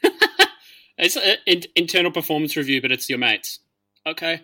It's 0.97 1.17
an 1.17 1.63
internal 1.75 2.11
performance 2.11 2.55
review, 2.55 2.81
but 2.81 2.91
it's 2.91 3.09
your 3.09 3.17
mates. 3.17 3.59
Okay. 4.05 4.41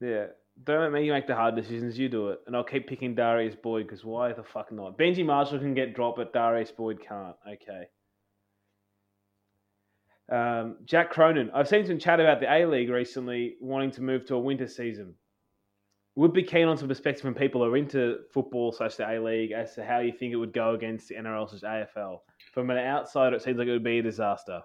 Yeah, 0.00 0.26
don't 0.64 0.80
let 0.80 0.92
me 0.92 1.10
make 1.10 1.26
the 1.26 1.34
hard 1.34 1.54
decisions. 1.54 1.98
You 1.98 2.08
do 2.08 2.28
it, 2.28 2.40
and 2.46 2.56
I'll 2.56 2.64
keep 2.64 2.88
picking 2.88 3.14
Darius 3.14 3.54
Boyd 3.54 3.86
because 3.86 4.04
why 4.04 4.32
the 4.32 4.42
fuck 4.42 4.72
not? 4.72 4.98
Benji 4.98 5.24
Marshall 5.24 5.58
can 5.58 5.74
get 5.74 5.94
dropped, 5.94 6.18
but 6.18 6.32
Darius 6.32 6.70
Boyd 6.70 7.00
can't. 7.06 7.36
Okay. 7.46 7.84
Um, 10.30 10.76
Jack 10.84 11.10
Cronin. 11.10 11.50
I've 11.54 11.68
seen 11.68 11.86
some 11.86 11.98
chat 11.98 12.20
about 12.20 12.40
the 12.40 12.52
A 12.52 12.66
League 12.66 12.90
recently 12.90 13.56
wanting 13.60 13.90
to 13.92 14.02
move 14.02 14.26
to 14.26 14.34
a 14.34 14.38
winter 14.38 14.68
season. 14.68 15.14
Would 16.16 16.32
be 16.32 16.42
keen 16.42 16.66
on 16.66 16.76
some 16.76 16.88
perspective 16.88 17.22
from 17.22 17.34
people 17.34 17.64
who 17.64 17.72
are 17.72 17.76
into 17.76 18.18
football 18.34 18.72
slash 18.72 18.96
the 18.96 19.08
A 19.08 19.22
League 19.22 19.52
as 19.52 19.74
to 19.76 19.84
how 19.84 20.00
you 20.00 20.12
think 20.12 20.32
it 20.32 20.36
would 20.36 20.52
go 20.52 20.74
against 20.74 21.08
the 21.08 21.14
NRL 21.14 21.48
slash 21.48 21.86
AFL. 21.96 22.18
From 22.52 22.70
an 22.70 22.78
outsider, 22.78 23.36
it 23.36 23.42
seems 23.42 23.58
like 23.58 23.68
it 23.68 23.72
would 23.72 23.84
be 23.84 24.00
a 24.00 24.02
disaster. 24.02 24.62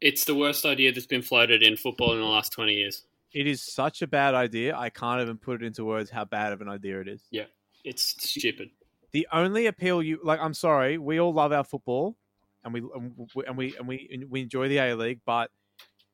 It's 0.00 0.24
the 0.24 0.34
worst 0.34 0.64
idea 0.64 0.92
that's 0.92 1.06
been 1.06 1.22
floated 1.22 1.62
in 1.62 1.76
football 1.76 2.12
in 2.12 2.20
the 2.20 2.26
last 2.26 2.52
20 2.52 2.72
years. 2.72 3.04
It 3.32 3.46
is 3.46 3.62
such 3.62 4.02
a 4.02 4.06
bad 4.06 4.34
idea. 4.34 4.76
I 4.76 4.90
can't 4.90 5.20
even 5.20 5.38
put 5.38 5.62
it 5.62 5.66
into 5.66 5.84
words 5.84 6.10
how 6.10 6.24
bad 6.24 6.52
of 6.52 6.60
an 6.60 6.68
idea 6.68 7.00
it 7.00 7.08
is. 7.08 7.22
Yeah, 7.30 7.44
it's 7.84 8.02
stupid. 8.02 8.70
The 9.12 9.26
only 9.32 9.66
appeal 9.66 10.02
you 10.02 10.20
like, 10.22 10.40
I'm 10.40 10.54
sorry, 10.54 10.98
we 10.98 11.20
all 11.20 11.32
love 11.32 11.52
our 11.52 11.64
football, 11.64 12.16
and 12.64 12.72
we 12.74 12.80
and 12.80 13.12
we 13.34 13.44
and 13.46 13.56
we 13.56 13.76
and 13.76 13.86
we, 13.88 14.26
we 14.28 14.40
enjoy 14.42 14.68
the 14.68 14.78
A 14.78 14.94
League, 14.94 15.20
but 15.24 15.50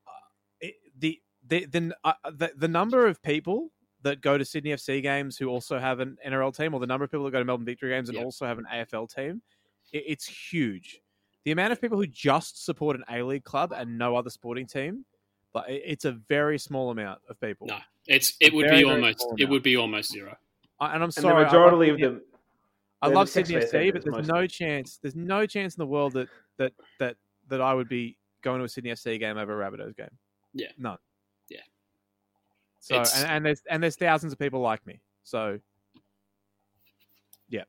uh, 0.07 0.11
it, 0.61 0.75
the 0.99 1.21
the 1.47 1.67
the, 1.67 1.97
uh, 2.05 2.15
the 2.31 2.53
the 2.57 2.69
number 2.69 3.07
of 3.07 3.23
people 3.23 3.71
that 4.03 4.21
go 4.21 4.39
to 4.39 4.45
Sydney 4.45 4.71
FC 4.71 5.03
games 5.03 5.37
who 5.37 5.49
also 5.49 5.79
have 5.79 6.01
an 6.01 6.17
NRL 6.27 6.57
team, 6.57 6.75
or 6.75 6.81
the 6.81 6.87
number 6.87 7.05
of 7.05 7.11
people 7.11 7.25
that 7.25 7.33
go 7.33 7.39
to 7.39 7.45
Melbourne 7.45 7.67
Victory 7.67 7.91
games 7.91 8.09
and 8.09 8.17
Yep. 8.17 8.25
also 8.25 8.47
have 8.47 8.59
an 8.59 8.67
AFL 8.73 9.13
team, 9.13 9.43
it, 9.93 10.05
it's 10.07 10.27
huge. 10.27 11.01
The 11.45 11.53
amount 11.53 11.73
of 11.73 11.81
people 11.81 11.99
who 11.99 12.07
just 12.07 12.65
support 12.65 12.97
an 12.97 13.05
A 13.11 13.23
League 13.23 13.45
club 13.45 13.73
and 13.73 13.99
no 13.99 14.17
other 14.17 14.31
sporting 14.31 14.67
team, 14.67 15.05
but 15.57 15.65
it's 15.71 16.05
a 16.05 16.13
very 16.13 16.59
small 16.59 16.91
amount 16.91 17.19
of 17.31 17.41
people. 17.41 17.67
No. 17.67 17.79
It's 18.07 18.37
it 18.41 18.53
would 18.53 18.67
Very, 18.67 18.81
be 18.83 18.85
almost 18.85 19.23
it 19.23 19.27
amount. 19.41 19.51
would 19.53 19.63
be 19.63 19.77
almost 19.79 20.13
zero. 20.13 20.37
I- 20.79 20.89
and 20.93 20.97
I'm 20.97 21.05
And 21.05 21.15
sorry, 21.15 21.45
the 21.45 21.51
I 21.51 21.53
love 21.55 21.73
majority 21.73 21.91
of 21.91 21.95
Sydney- 21.99 22.15
them. 22.19 22.23
I 23.01 23.09
they're 23.09 23.17
love 23.17 23.27
the 23.29 23.33
Sydney 23.33 23.55
FC, 23.57 23.91
but 23.91 24.05
there's 24.05 24.17
mostly. 24.17 24.33
no 24.35 24.47
chance. 24.47 24.99
There's 24.99 25.17
no 25.17 25.47
chance 25.47 25.75
in 25.75 25.81
the 25.81 25.87
world 25.87 26.13
that 26.13 26.29
that 26.59 26.73
that 26.99 27.17
that 27.49 27.63
I 27.63 27.73
would 27.73 27.89
be 27.89 28.19
going 28.43 28.59
to 28.59 28.65
a 28.65 28.69
Sydney 28.69 28.91
FC 28.91 29.19
game 29.19 29.39
over 29.39 29.63
a 29.63 29.71
Rabbitohs 29.71 29.97
game. 29.97 30.11
Yeah. 30.53 30.73
none. 30.77 30.99
Yeah. 31.49 31.61
So 32.81 32.97
and, 32.99 33.09
and 33.31 33.47
there's 33.47 33.63
and 33.71 33.83
there's 33.83 33.97
thousands 33.97 34.35
of 34.35 34.39
people 34.39 34.61
like 34.61 34.87
me. 34.87 35.01
So 35.25 35.59
yeah. 37.49 37.65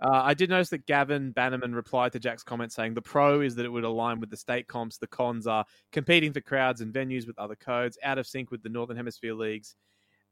Uh, 0.00 0.22
I 0.24 0.34
did 0.34 0.48
notice 0.50 0.70
that 0.70 0.86
Gavin 0.86 1.30
Bannerman 1.32 1.74
replied 1.74 2.12
to 2.12 2.18
Jack's 2.18 2.42
comment 2.42 2.72
saying 2.72 2.94
the 2.94 3.02
pro 3.02 3.40
is 3.42 3.54
that 3.56 3.66
it 3.66 3.68
would 3.68 3.84
align 3.84 4.18
with 4.20 4.30
the 4.30 4.36
state 4.36 4.66
comps. 4.66 4.96
The 4.98 5.06
cons 5.06 5.46
are 5.46 5.64
competing 5.92 6.32
for 6.32 6.40
crowds 6.40 6.80
and 6.80 6.92
venues 6.92 7.26
with 7.26 7.38
other 7.38 7.56
codes, 7.56 7.98
out 8.02 8.16
of 8.18 8.26
sync 8.26 8.50
with 8.50 8.62
the 8.62 8.68
Northern 8.70 8.96
Hemisphere 8.96 9.34
leagues, 9.34 9.74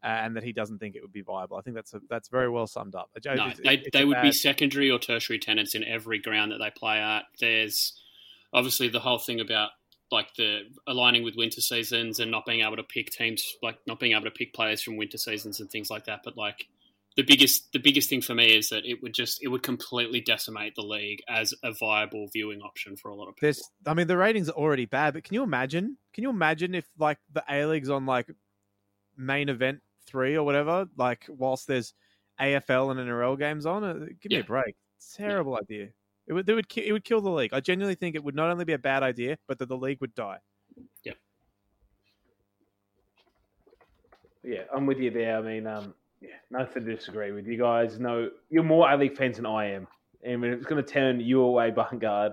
uh, 0.02 0.07
and 0.07 0.35
that 0.37 0.42
he 0.44 0.52
doesn't 0.52 0.78
think 0.78 0.96
it 0.96 1.02
would 1.02 1.12
be 1.12 1.20
viable. 1.22 1.57
I 1.59 1.61
think 1.61 1.76
that's 1.76 1.92
a, 1.92 2.00
that's 2.09 2.28
very 2.28 2.48
well 2.48 2.66
summed 2.66 2.94
up. 2.94 3.11
No, 3.37 3.46
it's- 3.50 3.61
they, 3.64 3.74
it's 3.74 3.90
they 3.92 4.04
would 4.04 4.16
be 4.22 4.33
secondary 4.33 4.90
or 4.90 4.98
tertiary 4.98 5.38
tenants 5.38 5.74
in 5.74 5.85
every 5.85 6.18
ground 6.18 6.52
that 6.52 6.59
they 6.59 6.70
play 6.70 6.98
at. 6.98 7.24
There's 7.38 8.00
obviously 8.54 8.88
the 8.88 9.00
whole 9.00 9.18
thing 9.18 9.40
about 9.40 9.70
like 10.11 10.35
the 10.37 10.62
aligning 10.87 11.22
with 11.22 11.37
winter 11.37 11.61
seasons 11.61 12.18
and 12.20 12.31
not 12.31 12.46
being 12.46 12.62
able 12.62 12.76
to 12.76 12.83
pick 12.83 13.11
teams, 13.11 13.44
like 13.62 13.76
not 13.87 14.00
being 14.00 14.12
able 14.12 14.24
to 14.24 14.31
pick 14.31 14.54
players 14.54 14.81
from 14.81 14.96
winter 14.96 15.18
seasons 15.18 15.61
and 15.61 15.70
things 15.70 15.90
like 15.90 16.07
that. 16.07 16.20
But 16.24 16.35
like 16.38 16.66
the 17.18 17.24
biggest 17.24 17.72
the 17.72 17.81
biggest 17.81 18.09
thing 18.09 18.20
for 18.20 18.33
me 18.33 18.57
is 18.57 18.68
that 18.68 18.87
it 18.87 19.02
would 19.02 19.12
just 19.12 19.42
it 19.42 19.48
would 19.48 19.64
completely 19.64 20.20
decimate 20.20 20.76
the 20.76 20.83
league 20.83 21.20
as 21.28 21.52
a 21.64 21.72
viable 21.72 22.28
viewing 22.33 22.61
option 22.62 22.96
for 22.96 23.11
a 23.11 23.14
lot 23.16 23.28
of 23.28 23.35
people. 23.35 23.48
This, 23.48 23.68
I 23.85 23.92
mean, 23.92 24.07
the 24.07 24.16
ratings 24.16 24.48
are 24.48 24.52
already 24.52 24.85
bad, 24.85 25.14
but 25.14 25.24
can 25.24 25.35
you 25.35 25.42
imagine? 25.42 25.98
Can 26.14 26.22
you 26.22 26.31
imagine 26.31 26.76
if 26.76 26.87
like 26.96 27.18
the 27.33 27.42
A 27.50 27.66
League's 27.66 27.90
on 27.90 28.07
like 28.07 28.31
main 29.16 29.48
event 29.48 29.81
three 30.07 30.37
or 30.37 30.44
whatever, 30.44 30.87
like 30.96 31.26
whilst 31.28 31.66
there's 31.66 31.92
AFL 32.40 32.92
and 32.92 33.00
NRL 33.00 33.37
games 33.37 33.66
on? 33.66 33.83
Uh, 33.83 33.94
Give 34.20 34.31
me 34.31 34.37
Yeah. 34.37 34.42
a 34.42 34.44
break. 34.44 34.76
Terrible 35.16 35.59
idea. 35.61 35.88
It 36.28 36.35
would, 36.35 36.48
it 36.48 36.54
would, 36.54 36.78
it 36.78 36.92
would 36.92 37.04
kill 37.04 37.20
the 37.20 37.31
league. 37.31 37.52
I 37.52 37.59
genuinely 37.59 37.96
think 37.96 38.14
it 38.14 38.22
would 38.22 38.37
not 38.37 38.48
only 38.48 38.64
be 38.64 38.74
a 38.74 38.78
bad 38.78 39.02
idea, 39.02 39.38
but 39.48 39.59
that 39.59 39.68
the 39.68 39.76
league 39.76 40.00
would 40.00 40.14
die. 40.14 40.38
Yeah, 41.02 41.14
Yeah, 44.44 44.62
I'm 44.72 44.87
with 44.87 44.98
you 44.98 45.11
there. 45.11 45.37
I 45.37 45.42
mean, 45.42 45.66
um, 45.66 45.94
yeah, 46.20 46.31
nothing 46.50 46.85
to 46.85 46.94
disagree 46.96 47.33
with 47.33 47.46
you 47.46 47.57
guys. 47.59 47.98
No, 47.98 48.31
you're 48.50 48.62
more 48.62 48.90
A 48.90 48.96
League 48.96 49.16
fans 49.16 49.37
than 49.37 49.46
I 49.46 49.66
am, 49.72 49.87
and 50.22 50.40
when 50.40 50.52
it's 50.52 50.66
going 50.66 50.83
to 50.85 50.88
turn 50.92 51.20
you 51.20 51.42
away, 51.42 51.70
Vanguard. 51.70 52.33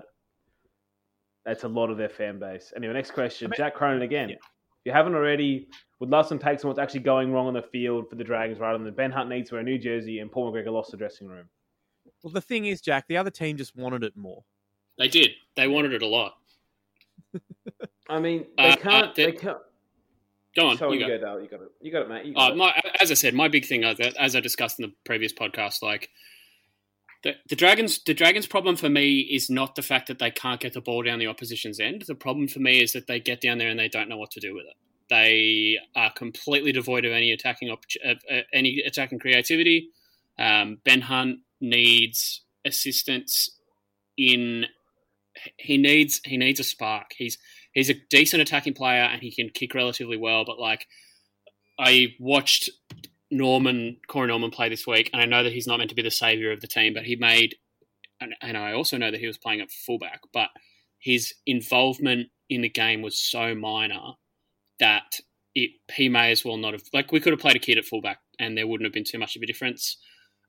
That's 1.44 1.62
a 1.62 1.68
lot 1.68 1.90
of 1.90 1.96
their 1.96 2.08
fan 2.08 2.40
base. 2.40 2.72
Anyway, 2.76 2.92
next 2.92 3.12
question, 3.12 3.46
I 3.46 3.48
mean- 3.50 3.56
Jack 3.56 3.74
Cronin 3.76 4.02
again. 4.02 4.30
Yeah. 4.30 4.34
If 4.34 4.86
you 4.86 4.92
haven't 4.92 5.14
already, 5.14 5.68
would 6.00 6.10
love 6.10 6.26
some 6.26 6.38
takes 6.40 6.64
on 6.64 6.68
what's 6.68 6.80
actually 6.80 7.00
going 7.00 7.32
wrong 7.32 7.46
on 7.46 7.54
the 7.54 7.62
field 7.62 8.08
for 8.10 8.16
the 8.16 8.24
Dragons, 8.24 8.58
rather 8.58 8.82
than 8.82 8.92
Ben 8.94 9.12
Hunt 9.12 9.28
needs 9.28 9.48
to 9.50 9.54
wear 9.54 9.60
a 9.62 9.64
new 9.64 9.78
jersey 9.78 10.18
and 10.18 10.30
Paul 10.30 10.52
McGregor 10.52 10.72
lost 10.72 10.90
the 10.90 10.96
dressing 10.96 11.28
room. 11.28 11.48
Well, 12.22 12.32
the 12.32 12.40
thing 12.40 12.66
is, 12.66 12.80
Jack, 12.80 13.06
the 13.08 13.16
other 13.16 13.30
team 13.30 13.56
just 13.56 13.76
wanted 13.76 14.02
it 14.02 14.16
more. 14.16 14.42
They 14.98 15.06
did. 15.08 15.30
They 15.54 15.68
wanted 15.68 15.92
it 15.92 16.02
a 16.02 16.06
lot. 16.06 16.34
I 18.08 18.18
mean, 18.20 18.46
they 18.56 18.70
Uh, 18.70 18.76
can't. 18.76 19.06
uh, 19.08 19.12
they 19.14 19.26
they- 19.26 19.32
can't. 19.32 19.58
Go 20.56 20.68
on, 20.68 20.78
you 20.78 20.94
you 20.94 21.00
go. 21.00 21.06
go, 21.08 21.18
Dale. 21.18 21.40
You 21.42 21.48
got 21.48 21.60
it. 21.62 21.68
You 21.82 21.92
got 21.92 22.02
it, 22.02 22.08
mate. 22.08 22.34
Got 22.34 22.50
Uh, 22.50 22.52
it. 22.54 22.56
my, 22.56 22.80
as 23.00 23.10
I 23.10 23.14
said, 23.14 23.34
my 23.34 23.48
big 23.48 23.66
thing, 23.66 23.84
as 23.84 23.98
as 24.00 24.34
I 24.34 24.40
discussed 24.40 24.80
in 24.80 24.86
the 24.86 24.94
previous 25.04 25.32
podcast, 25.32 25.82
like 25.82 26.08
the, 27.22 27.34
the 27.48 27.56
Dragons, 27.56 28.02
the 28.04 28.14
Dragons' 28.14 28.46
problem 28.46 28.76
for 28.76 28.88
me 28.88 29.20
is 29.20 29.50
not 29.50 29.74
the 29.74 29.82
fact 29.82 30.08
that 30.08 30.18
they 30.18 30.30
can't 30.30 30.60
get 30.60 30.72
the 30.72 30.80
ball 30.80 31.02
down 31.02 31.18
the 31.18 31.26
opposition's 31.26 31.78
end. 31.80 32.04
The 32.06 32.14
problem 32.14 32.48
for 32.48 32.60
me 32.60 32.80
is 32.82 32.92
that 32.92 33.06
they 33.06 33.20
get 33.20 33.40
down 33.40 33.58
there 33.58 33.68
and 33.68 33.78
they 33.78 33.88
don't 33.88 34.08
know 34.08 34.18
what 34.18 34.30
to 34.32 34.40
do 34.40 34.54
with 34.54 34.64
it. 34.66 34.74
They 35.08 35.78
are 35.94 36.12
completely 36.12 36.72
devoid 36.72 37.04
of 37.04 37.12
any 37.12 37.30
attacking 37.32 37.70
op- 37.70 37.84
of, 38.04 38.18
uh, 38.30 38.40
any 38.52 38.80
attacking 38.84 39.18
creativity. 39.20 39.90
Um, 40.38 40.78
ben 40.84 41.02
Hunt 41.02 41.40
needs 41.60 42.42
assistance 42.64 43.50
in. 44.16 44.66
He 45.58 45.76
needs 45.76 46.20
he 46.24 46.36
needs 46.38 46.60
a 46.60 46.64
spark. 46.64 47.12
He's 47.16 47.38
he's 47.76 47.90
a 47.90 47.94
decent 48.10 48.40
attacking 48.42 48.72
player 48.72 49.02
and 49.02 49.22
he 49.22 49.30
can 49.30 49.50
kick 49.50 49.74
relatively 49.74 50.16
well, 50.16 50.44
but 50.44 50.58
like 50.58 50.86
I 51.78 52.14
watched 52.18 52.70
Norman 53.30 53.98
Corey 54.08 54.28
Norman 54.28 54.50
play 54.50 54.68
this 54.68 54.86
week, 54.86 55.10
and 55.12 55.20
I 55.20 55.26
know 55.26 55.44
that 55.44 55.52
he's 55.52 55.66
not 55.66 55.78
meant 55.78 55.90
to 55.90 55.96
be 55.96 56.02
the 56.02 56.10
savior 56.10 56.50
of 56.50 56.60
the 56.60 56.66
team, 56.66 56.94
but 56.94 57.04
he 57.04 57.16
made, 57.16 57.56
and, 58.20 58.34
and 58.40 58.56
I 58.56 58.72
also 58.72 58.96
know 58.96 59.10
that 59.10 59.20
he 59.20 59.26
was 59.26 59.36
playing 59.36 59.60
at 59.60 59.70
fullback, 59.70 60.20
but 60.32 60.48
his 60.98 61.34
involvement 61.46 62.28
in 62.48 62.62
the 62.62 62.68
game 62.68 63.02
was 63.02 63.20
so 63.20 63.54
minor 63.54 64.14
that 64.80 65.20
it 65.54 65.70
he 65.92 66.08
may 66.08 66.30
as 66.30 66.44
well 66.44 66.56
not 66.56 66.72
have 66.72 66.82
like 66.92 67.12
we 67.12 67.20
could 67.20 67.32
have 67.32 67.40
played 67.40 67.56
a 67.56 67.60
kid 67.60 67.76
at 67.78 67.84
fullback, 67.84 68.20
and 68.38 68.56
there 68.56 68.66
wouldn't 68.66 68.86
have 68.86 68.94
been 68.94 69.04
too 69.04 69.18
much 69.18 69.36
of 69.36 69.42
a 69.42 69.46
difference. 69.46 69.98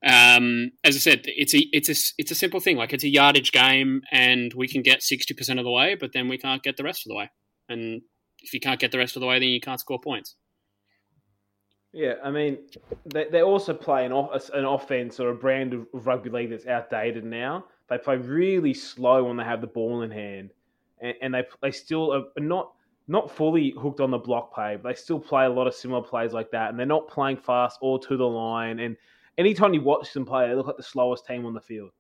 Um, 0.06 0.72
as 0.84 0.96
I 0.96 1.00
said, 1.00 1.22
it's 1.26 1.56
a 1.56 1.60
it's 1.72 1.90
a 1.90 2.14
it's 2.18 2.32
a 2.32 2.36
simple 2.36 2.60
thing. 2.60 2.78
Like 2.78 2.94
it's 2.94 3.04
a 3.04 3.10
yardage 3.10 3.52
game, 3.52 4.02
and 4.12 4.54
we 4.54 4.68
can 4.68 4.82
get 4.84 5.02
sixty 5.02 5.34
percent 5.34 5.60
of 5.60 5.66
the 5.66 5.72
way, 5.72 5.96
but 5.96 6.14
then 6.14 6.28
we 6.28 6.38
can't 6.38 6.62
get 6.62 6.78
the 6.78 6.84
rest 6.84 7.06
of 7.06 7.10
the 7.10 7.16
way. 7.16 7.32
And 7.68 8.02
if 8.42 8.54
you 8.54 8.60
can't 8.60 8.80
get 8.80 8.92
the 8.92 9.00
rest 9.00 9.16
of 9.16 9.22
the 9.22 9.26
way, 9.26 9.40
then 9.40 9.50
you 9.50 9.60
can't 9.60 9.80
score 9.80 10.00
points. 10.00 10.36
Yeah, 11.94 12.14
I 12.24 12.30
mean, 12.30 12.60
they, 13.06 13.26
they 13.32 13.42
also 13.42 13.74
play 13.74 14.06
an, 14.06 14.12
off, 14.12 14.50
an 14.54 14.66
offense 14.66 15.20
or 15.20 15.30
a 15.30 15.36
brand 15.36 15.74
of 15.74 15.88
rugby 15.94 16.30
league 16.30 16.52
that's 16.52 16.68
outdated 16.68 17.24
now. 17.24 17.66
They 17.90 17.98
play 17.98 18.18
really 18.18 18.74
slow 18.74 19.24
when 19.24 19.38
they 19.38 19.46
have 19.46 19.62
the 19.62 19.68
ball 19.68 20.04
in 20.04 20.12
hand, 20.12 20.52
and, 21.02 21.16
and 21.22 21.34
they 21.34 21.44
they 21.62 21.72
still 21.72 22.14
are 22.14 22.24
not 22.38 22.74
not 23.08 23.32
fully 23.32 23.74
hooked 23.82 24.02
on 24.02 24.12
the 24.12 24.18
block 24.18 24.54
play, 24.54 24.78
but 24.82 24.90
they 24.90 24.96
still 24.96 25.20
play 25.20 25.46
a 25.46 25.50
lot 25.50 25.66
of 25.66 25.74
similar 25.74 26.04
plays 26.04 26.34
like 26.34 26.52
that, 26.52 26.70
and 26.70 26.78
they're 26.78 26.86
not 26.86 27.08
playing 27.08 27.38
fast 27.38 27.80
or 27.82 27.98
to 28.00 28.18
the 28.18 28.28
line. 28.28 28.80
And 28.80 28.96
anytime 29.38 29.74
you 29.74 29.82
watch 29.82 30.14
them 30.14 30.26
play, 30.26 30.48
they 30.48 30.56
look 30.56 30.68
like 30.68 30.78
the 30.78 30.84
slowest 30.84 31.26
team 31.26 31.46
on 31.46 31.54
the 31.54 31.62
field. 31.62 31.92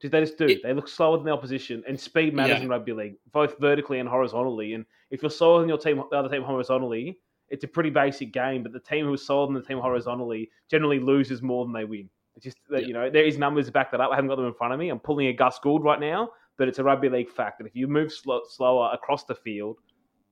Just 0.00 0.12
they 0.12 0.20
just 0.20 0.36
do. 0.38 0.46
It- 0.46 0.62
they 0.62 0.72
look 0.74 0.88
slower 0.88 1.16
than 1.16 1.26
the 1.26 1.32
opposition, 1.32 1.82
and 1.86 1.98
speed 1.98 2.34
matters 2.34 2.58
Yeah. 2.58 2.62
in 2.64 2.68
rugby 2.68 2.92
league, 2.92 3.16
both 3.32 3.58
vertically 3.58 3.98
and 4.00 4.08
horizontally. 4.08 4.74
And 4.74 4.84
if 5.10 5.22
you're 5.22 5.30
slower 5.30 5.60
than 5.60 5.68
your 5.68 5.78
team, 5.78 6.02
the 6.10 6.16
other 6.18 6.28
team 6.28 6.42
horizontally, 6.42 7.18
it's 7.48 7.64
a 7.64 7.68
pretty 7.68 7.90
basic 7.90 8.32
game, 8.32 8.62
but 8.62 8.72
the 8.72 8.80
team 8.80 9.06
who's 9.06 9.24
slower 9.24 9.46
than 9.46 9.54
the 9.54 9.62
team 9.62 9.78
horizontally 9.78 10.50
generally 10.70 10.98
loses 10.98 11.42
more 11.42 11.64
than 11.64 11.72
they 11.72 11.84
win. 11.84 12.08
It's 12.36 12.44
just 12.44 12.56
that, 12.70 12.82
Yeah. 12.82 12.86
you 12.88 12.92
know, 12.94 13.10
there 13.10 13.24
is 13.24 13.38
numbers 13.38 13.66
to 13.66 13.72
back 13.72 13.90
that 13.92 14.00
up. 14.00 14.10
I 14.10 14.16
haven't 14.16 14.28
got 14.28 14.36
them 14.36 14.46
in 14.46 14.54
front 14.54 14.72
of 14.72 14.78
me. 14.80 14.88
I'm 14.88 14.98
pulling 14.98 15.28
a 15.28 15.32
Gus 15.32 15.58
Gould 15.60 15.84
right 15.84 16.00
now, 16.00 16.32
but 16.56 16.66
it's 16.68 16.78
a 16.80 16.84
rugby 16.84 17.08
league 17.08 17.30
fact 17.30 17.58
that 17.58 17.66
if 17.66 17.76
you 17.76 17.86
move 17.86 18.12
sl- 18.12 18.38
slower 18.48 18.90
across 18.92 19.24
the 19.24 19.34
field, 19.36 19.78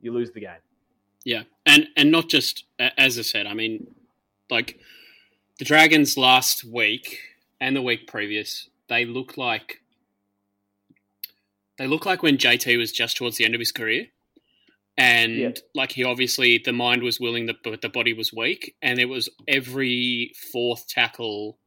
you 0.01 0.13
lose 0.13 0.33
the 0.33 0.41
game. 0.41 0.59
Yeah, 1.25 1.45
and 1.67 1.87
and 1.97 2.11
not 2.11 2.29
just 2.29 2.65
as 2.81 3.17
I 3.19 3.23
said. 3.23 3.47
I 3.47 3.55
mean, 3.55 3.95
like 4.51 4.81
the 5.63 5.67
Dragons 5.69 6.17
last 6.17 6.65
week 6.65 7.21
and 7.61 7.77
the 7.77 7.83
week 7.83 8.09
previous, 8.09 8.69
they 8.89 9.05
look 9.05 9.37
like 9.37 9.81
they 11.79 11.87
look 11.87 12.05
like 12.05 12.21
when 12.21 12.37
JT 12.37 12.77
was 12.79 12.91
just 12.91 13.17
towards 13.17 13.37
the 13.37 13.45
end 13.45 13.55
of 13.55 13.61
his 13.61 13.71
career, 13.71 14.09
and 14.99 15.37
Yeah. 15.39 15.51
like 15.73 15.93
he 15.93 16.03
obviously 16.03 16.59
the 16.59 16.73
mind 16.73 17.05
was 17.05 17.21
willing, 17.21 17.47
the, 17.47 17.55
but 17.63 17.81
the 17.81 17.89
body 17.89 18.13
was 18.13 18.33
weak, 18.33 18.75
and 18.83 18.99
it 18.99 19.05
was 19.05 19.29
every 19.47 20.33
fourth 20.51 20.89
tackle 20.89 21.61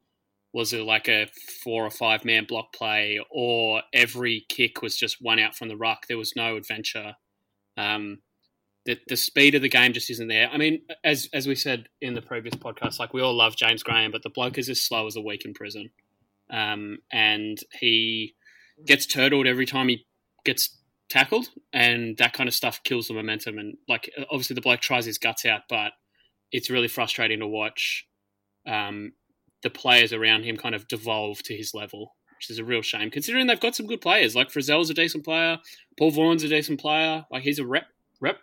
was 0.52 0.74
it 0.74 0.82
like 0.82 1.08
a 1.08 1.28
four 1.64 1.86
or 1.86 1.90
five 1.90 2.22
man 2.22 2.44
block 2.44 2.74
play, 2.74 3.18
or 3.30 3.80
every 3.94 4.44
kick 4.50 4.82
was 4.82 4.94
just 4.94 5.22
one 5.22 5.38
out 5.38 5.56
from 5.56 5.68
the 5.68 5.76
ruck. 5.76 6.06
There 6.06 6.18
was 6.18 6.36
no 6.36 6.56
adventure. 6.56 7.14
Um, 7.78 8.18
the, 8.86 8.98
the 9.08 9.16
speed 9.16 9.54
of 9.56 9.62
the 9.62 9.68
game 9.68 9.92
just 9.92 10.10
isn't 10.10 10.28
there. 10.28 10.48
I 10.48 10.56
mean, 10.56 10.82
as 11.04 11.28
as 11.32 11.46
we 11.46 11.56
said 11.56 11.88
in 12.00 12.14
the 12.14 12.22
previous 12.22 12.54
podcast, 12.54 12.98
like 12.98 13.12
we 13.12 13.20
all 13.20 13.34
love 13.34 13.56
James 13.56 13.82
Graham, 13.82 14.12
but 14.12 14.22
the 14.22 14.30
bloke 14.30 14.58
is 14.58 14.70
as 14.70 14.82
slow 14.82 15.06
as 15.06 15.16
a 15.16 15.20
week 15.20 15.44
in 15.44 15.52
prison, 15.52 15.90
um, 16.50 16.98
and 17.12 17.58
he 17.78 18.34
gets 18.86 19.04
turtled 19.04 19.46
every 19.46 19.66
time 19.66 19.88
he 19.88 20.06
gets 20.44 20.78
tackled, 21.08 21.48
and 21.72 22.16
that 22.18 22.32
kind 22.32 22.48
of 22.48 22.54
stuff 22.54 22.80
kills 22.84 23.08
the 23.08 23.14
momentum. 23.14 23.58
And 23.58 23.76
like 23.88 24.10
obviously 24.30 24.54
the 24.54 24.60
bloke 24.60 24.80
tries 24.80 25.04
his 25.04 25.18
guts 25.18 25.44
out, 25.44 25.62
but 25.68 25.92
it's 26.52 26.70
really 26.70 26.88
frustrating 26.88 27.40
to 27.40 27.46
watch 27.46 28.06
um, 28.68 29.12
the 29.62 29.70
players 29.70 30.12
around 30.12 30.44
him 30.44 30.56
kind 30.56 30.76
of 30.76 30.86
devolve 30.86 31.42
to 31.42 31.56
his 31.56 31.74
level, 31.74 32.14
which 32.38 32.50
is 32.50 32.60
a 32.60 32.64
real 32.64 32.82
shame 32.82 33.10
considering 33.10 33.48
they've 33.48 33.58
got 33.58 33.74
some 33.74 33.86
good 33.86 34.00
players. 34.00 34.36
Like 34.36 34.52
Frizell's 34.52 34.90
a 34.90 34.94
decent 34.94 35.24
player, 35.24 35.58
Paul 35.98 36.12
Vaughan's 36.12 36.44
a 36.44 36.48
decent 36.48 36.78
player. 36.78 37.24
Like 37.32 37.42
he's 37.42 37.58
a 37.58 37.66
rep 37.66 37.86
rep 38.20 38.38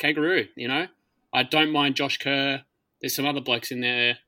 kangaroo, 0.00 0.46
you 0.56 0.66
know. 0.66 0.86
I 1.32 1.44
don't 1.44 1.70
mind 1.70 1.94
Josh 1.94 2.18
Kerr. 2.18 2.62
There's 3.00 3.14
some 3.14 3.26
other 3.26 3.40
blokes 3.40 3.70
in 3.70 3.80
there 3.80 4.18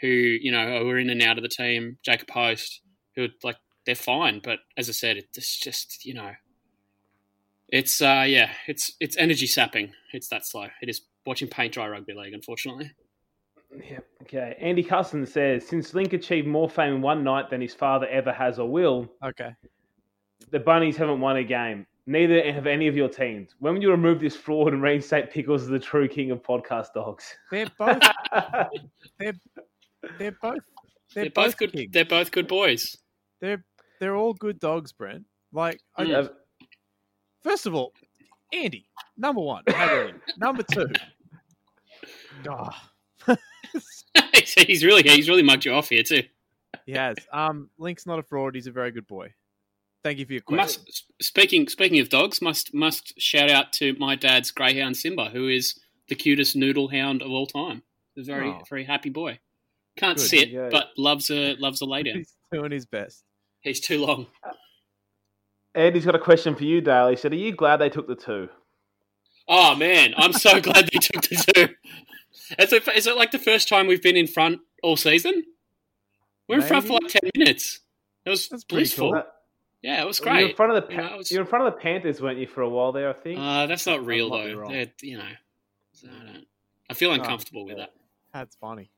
who 0.00 0.08
you 0.08 0.50
know 0.50 0.80
who 0.80 0.88
are 0.90 0.98
in 0.98 1.08
and 1.10 1.22
out 1.22 1.38
of 1.38 1.42
the 1.42 1.48
team. 1.48 1.98
Jacob 2.04 2.26
Post, 2.28 2.80
who 3.14 3.24
are, 3.24 3.28
like 3.44 3.56
they're 3.86 3.94
fine, 3.94 4.40
but 4.42 4.58
as 4.76 4.88
I 4.88 4.92
said, 4.92 5.16
it's 5.16 5.58
just 5.60 6.04
you 6.04 6.14
know, 6.14 6.32
it's 7.68 8.00
uh 8.02 8.24
yeah, 8.26 8.50
it's 8.66 8.92
it's 9.00 9.16
energy 9.16 9.46
sapping. 9.46 9.92
It's 10.12 10.28
that 10.28 10.44
slow. 10.46 10.66
It 10.82 10.88
is 10.88 11.02
watching 11.24 11.48
paint 11.48 11.74
dry 11.74 11.88
rugby 11.88 12.14
league, 12.14 12.34
unfortunately. 12.34 12.90
Yeah. 13.88 13.98
Okay. 14.22 14.56
Andy 14.60 14.82
Cusson 14.82 15.26
says 15.26 15.66
since 15.66 15.94
Link 15.94 16.12
achieved 16.14 16.46
more 16.48 16.68
fame 16.70 16.94
in 16.96 17.02
one 17.02 17.22
night 17.22 17.50
than 17.50 17.60
his 17.60 17.74
father 17.74 18.06
ever 18.08 18.32
has 18.32 18.58
or 18.58 18.68
will, 18.68 19.12
Okay. 19.24 19.50
the 20.50 20.58
Bunnies 20.58 20.96
haven't 20.96 21.20
won 21.20 21.36
a 21.36 21.44
game. 21.44 21.86
Neither 22.08 22.50
have 22.52 22.66
any 22.66 22.88
of 22.88 22.96
your 22.96 23.08
teams. 23.10 23.54
When 23.58 23.74
will 23.74 23.82
you 23.82 23.90
remove 23.90 24.18
this 24.18 24.34
fraud 24.34 24.72
and 24.72 24.80
reinstate 24.82 25.30
Pickles 25.30 25.62
as 25.64 25.68
the 25.68 25.78
true 25.78 26.08
king 26.08 26.30
of 26.30 26.42
podcast 26.42 26.94
dogs? 26.94 27.34
They're 27.50 27.66
both. 27.78 27.98
they're 29.18 29.34
they're 30.18 30.32
both. 30.40 30.58
They're, 31.14 31.24
They're, 31.24 31.30
both 31.30 31.56
good. 31.58 31.72
kings. 31.72 31.90
They're 31.92 32.06
both 32.06 32.30
good 32.30 32.48
boys. 32.48 32.96
They're 33.42 33.62
they're 34.00 34.16
all 34.16 34.32
good 34.32 34.58
dogs, 34.58 34.90
Brent. 34.92 35.24
Like, 35.52 35.80
I, 35.96 36.04
Mm. 36.06 36.24
Uh, 36.24 36.28
first 37.42 37.66
of 37.66 37.74
all, 37.74 37.92
Andy, 38.54 38.88
number 39.18 39.42
one. 39.42 39.64
Hadley, 39.68 40.14
number 40.38 40.62
two. 40.62 40.88
Ah, 42.48 42.90
he's 44.66 44.84
really 44.84 45.02
he's 45.02 45.28
really 45.28 45.42
mugged 45.42 45.64
you 45.64 45.72
off 45.72 45.88
here 45.88 46.02
too. 46.04 46.22
he 46.86 46.92
has. 46.92 47.16
Um, 47.32 47.68
Link's 47.78 48.06
not 48.06 48.18
a 48.18 48.22
fraud. 48.22 48.54
He's 48.54 48.66
a 48.68 48.70
very 48.72 48.92
good 48.92 49.06
boy. 49.08 49.34
Thank 50.04 50.18
you 50.18 50.26
for 50.26 50.32
your 50.32 50.42
question. 50.42 50.82
Must 50.86 51.04
speaking 51.20 51.68
speaking 51.68 51.98
of 52.00 52.08
dogs, 52.08 52.40
must 52.40 52.72
must 52.72 53.20
shout 53.20 53.50
out 53.50 53.72
to 53.74 53.94
my 53.98 54.14
dad's 54.14 54.50
greyhound 54.50 54.96
Simba, 54.96 55.26
who 55.30 55.48
is 55.48 55.78
the 56.08 56.14
cutest 56.14 56.56
noodle 56.56 56.88
hound 56.88 57.20
of 57.22 57.30
all 57.30 57.46
time. 57.46 57.82
A 58.16 58.22
very 58.22 58.48
Oh. 58.48 58.62
very 58.70 58.84
happy 58.84 59.10
boy. 59.10 59.38
Can't 59.96 60.16
Good. 60.18 60.26
sit, 60.28 60.48
Yeah. 60.50 60.68
but 60.70 60.90
loves 60.96 61.30
a 61.30 61.54
loves 61.56 61.80
a 61.80 61.84
lay 61.84 62.04
down. 62.04 62.18
He's 62.18 62.34
doing 62.52 62.70
his 62.70 62.86
best. 62.86 63.24
He's 63.60 63.80
too 63.80 64.04
long. 64.04 64.28
Andy's 65.74 66.04
got 66.06 66.14
a 66.14 66.18
question 66.20 66.54
for 66.54 66.64
you, 66.64 66.80
Dale. 66.80 67.08
He 67.08 67.16
said, 67.16 67.32
Are 67.32 67.36
you 67.36 67.52
glad 67.52 67.76
they 67.78 67.88
took 67.90 68.06
the 68.06 68.16
two? 68.16 68.48
Oh 69.48 69.74
man, 69.74 70.14
I'm 70.16 70.32
so 70.32 70.60
glad 70.60 70.88
they 70.92 70.98
took 70.98 71.22
the 71.22 71.52
two. 71.54 71.74
Is 72.58 72.72
it, 72.72 72.88
is 72.88 73.06
it 73.06 73.16
like 73.16 73.30
the 73.32 73.38
first 73.38 73.68
time 73.68 73.86
we've 73.86 74.02
been 74.02 74.16
in 74.16 74.26
front 74.26 74.60
all 74.82 74.96
season? 74.96 75.44
We're 76.48 76.56
in 76.60 76.62
front 76.62 76.86
for 76.86 76.94
like 76.94 77.08
ten 77.08 77.30
minutes. 77.36 77.80
It 78.24 78.30
was 78.30 78.48
That's 78.48 78.64
blissful. 78.64 79.10
cool. 79.12 79.18
Uh, 79.18 79.24
Yeah, 79.82 80.02
it 80.02 80.06
was 80.06 80.18
You 80.18 80.26
were 80.26 80.32
in 80.32 80.44
great. 80.46 80.56
front 80.56 80.72
of 80.76 80.86
the 80.86 80.90
You 80.92 80.96
know, 81.00 81.08
pa- 81.08 81.14
it 81.14 81.18
was- 81.18 81.30
you 81.30 81.38
were 81.38 81.42
in 81.42 81.48
front 81.48 81.66
of 81.66 81.74
the 81.74 81.80
Panthers, 81.80 82.20
weren't 82.20 82.38
you, 82.38 82.46
for 82.46 82.62
a 82.62 82.68
while 82.68 82.90
there? 82.92 83.08
I 83.10 83.12
think. 83.12 83.38
Uh, 83.38 83.66
that's 83.66 83.86
not 83.86 84.04
real 84.04 84.28
might 84.28 84.46
be 84.46 84.54
though. 84.54 85.06
you 85.06 85.18
know, 85.18 85.28
so 85.92 86.08
I, 86.08 86.32
don't, 86.32 86.46
I 86.90 86.94
feel 86.94 87.10
Oh, 87.10 87.14
uncomfortable 87.14 87.64
with 87.64 87.76
that. 87.76 87.92
That's 88.32 88.56
funny. 88.56 88.90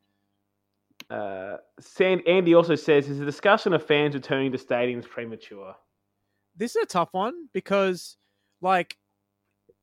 Uh, 1.09 1.57
Sand- 1.81 2.23
Andy 2.27 2.55
also 2.55 2.77
says, 2.77 3.09
"Is 3.09 3.19
the 3.19 3.25
discussion 3.25 3.73
of 3.73 3.85
fans 3.85 4.14
returning 4.14 4.53
to 4.53 4.59
stadiums 4.59 5.09
premature?" 5.09 5.75
This 6.57 6.77
is 6.77 6.83
a 6.83 6.87
tough 6.87 7.09
one 7.12 7.49
because, 7.53 8.16
like, 8.61 8.97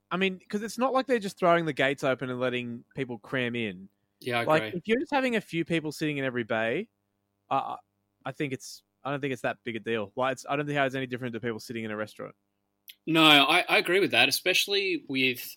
I 0.10 0.18
mean, 0.18 0.38
because 0.38 0.64
it's 0.64 0.78
not 0.78 0.94
like 0.94 1.06
they're 1.06 1.20
just 1.20 1.38
throwing 1.38 1.66
the 1.66 1.74
gates 1.74 2.04
open 2.04 2.30
and 2.30 2.40
letting 2.40 2.84
people 2.96 3.18
cram 3.20 3.56
in. 3.56 3.90
Yeah, 4.20 4.40
I 4.40 4.44
like, 4.46 4.64
agree. 4.64 4.78
if 4.80 4.88
you're 4.88 5.00
just 5.00 5.12
having 5.14 5.36
a 5.36 5.42
few 5.42 5.66
people 5.66 5.92
sitting 5.92 6.18
in 6.18 6.24
every 6.26 6.44
bay, 6.44 6.88
uh, 7.50 7.76
I 8.26 8.32
think 8.32 8.54
it's. 8.54 8.84
I 9.08 9.12
don't 9.12 9.22
think 9.22 9.32
it's 9.32 9.43
that 9.43 9.58
big 9.63 9.78
a 9.78 9.80
deal. 9.80 10.12
Like, 10.17 10.34
it's, 10.34 10.46
I 10.50 10.58
don't 10.58 10.65
think 10.65 10.78
how 10.78 10.86
it's 10.86 10.96
any 10.96 11.08
different 11.08 11.34
to 11.34 11.39
people 11.39 11.60
sitting 11.60 11.86
in 11.86 11.91
a 11.91 11.96
restaurant. 11.96 12.36
No, 13.06 13.24
I, 13.24 13.63
I 13.70 13.78
agree 13.78 14.02
with 14.02 14.12
that, 14.12 14.28
especially 14.28 15.04
with 15.08 15.56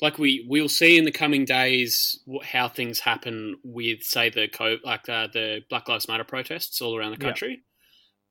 like 0.00 0.18
we 0.18 0.46
we'll 0.48 0.70
see 0.70 0.96
in 0.96 1.04
the 1.04 1.12
coming 1.12 1.44
days 1.44 2.20
how 2.42 2.68
things 2.68 2.98
happen 2.98 3.56
with 3.62 4.02
say 4.02 4.30
the 4.30 4.48
co- 4.48 4.78
like 4.84 5.06
uh, 5.08 5.28
the 5.32 5.60
Black 5.68 5.86
Lives 5.88 6.08
Matter 6.08 6.24
protests 6.24 6.80
all 6.80 6.96
around 6.96 7.10
the 7.12 7.18
Yeah. 7.22 7.28
country. 7.28 7.62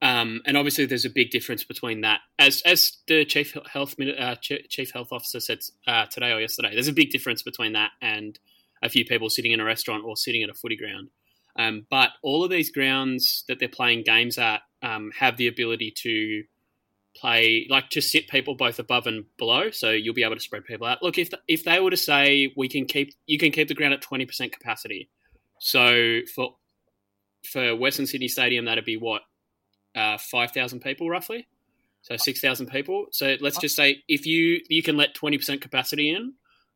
Um, 0.01 0.41
and 0.47 0.58
obviously, 0.58 0.88
there's 0.88 1.06
a 1.06 1.12
big 1.12 1.30
difference 1.30 1.63
between 1.63 2.01
that, 2.01 2.21
as 2.39 2.63
as 2.63 2.97
the 3.08 3.23
chief 3.25 3.56
health 3.71 3.95
uh, 3.99 4.36
chief 4.41 4.91
health 4.91 5.10
officer 5.12 5.39
said 5.39 5.60
uh, 5.86 6.08
today 6.08 6.32
or 6.32 6.41
yesterday. 6.41 6.73
There's 6.73 6.88
a 6.88 6.93
big 6.93 7.12
difference 7.12 7.43
between 7.43 7.73
that 7.73 7.91
and 8.01 8.39
a 8.82 8.89
few 8.89 9.06
people 9.06 9.30
sitting 9.30 9.51
in 9.51 9.60
a 9.60 9.63
restaurant 9.63 10.04
or 10.04 10.17
sitting 10.17 10.41
at 10.41 10.49
a 10.49 10.56
footy 10.56 10.75
ground. 10.75 11.10
Um, 11.57 11.85
but 11.89 12.11
all 12.21 12.43
of 12.43 12.49
these 12.49 12.71
grounds 12.71 13.43
that 13.47 13.59
they're 13.59 13.67
playing 13.67 14.03
games 14.03 14.37
at 14.37 14.61
um, 14.81 15.11
have 15.17 15.37
the 15.37 15.47
ability 15.47 15.91
to 16.03 16.43
play 17.15 17.67
like 17.69 17.89
to 17.89 18.01
sit 18.01 18.27
people 18.29 18.55
both 18.55 18.79
above 18.79 19.07
and 19.07 19.25
below, 19.37 19.69
so 19.69 19.89
you'll 19.89 20.13
be 20.13 20.23
able 20.23 20.35
to 20.35 20.41
spread 20.41 20.65
people 20.65 20.87
out. 20.87 21.03
Look, 21.03 21.17
if 21.17 21.29
if 21.47 21.63
they 21.63 21.79
were 21.79 21.91
to 21.91 21.97
say 21.97 22.53
we 22.55 22.69
can 22.69 22.85
keep 22.85 23.13
you 23.25 23.37
can 23.37 23.51
keep 23.51 23.67
the 23.67 23.73
ground 23.73 23.93
at 23.93 24.01
twenty 24.01 24.25
percent 24.25 24.51
capacity, 24.51 25.09
so 25.59 26.21
for 26.33 26.55
for 27.43 27.75
Western 27.75 28.05
Sydney 28.05 28.27
Stadium 28.27 28.65
that'd 28.65 28.85
be 28.85 28.97
what 28.97 29.23
uh, 29.95 30.17
five 30.17 30.51
thousand 30.51 30.79
people 30.81 31.09
roughly, 31.09 31.47
so 32.01 32.15
six 32.17 32.39
thousand 32.39 32.67
people. 32.67 33.07
So 33.11 33.35
let's 33.41 33.57
just 33.57 33.75
say 33.75 34.03
if 34.07 34.25
you 34.25 34.61
you 34.69 34.81
can 34.81 34.97
let 34.97 35.13
twenty 35.13 35.37
percent 35.37 35.61
capacity 35.61 36.11
in, 36.11 36.33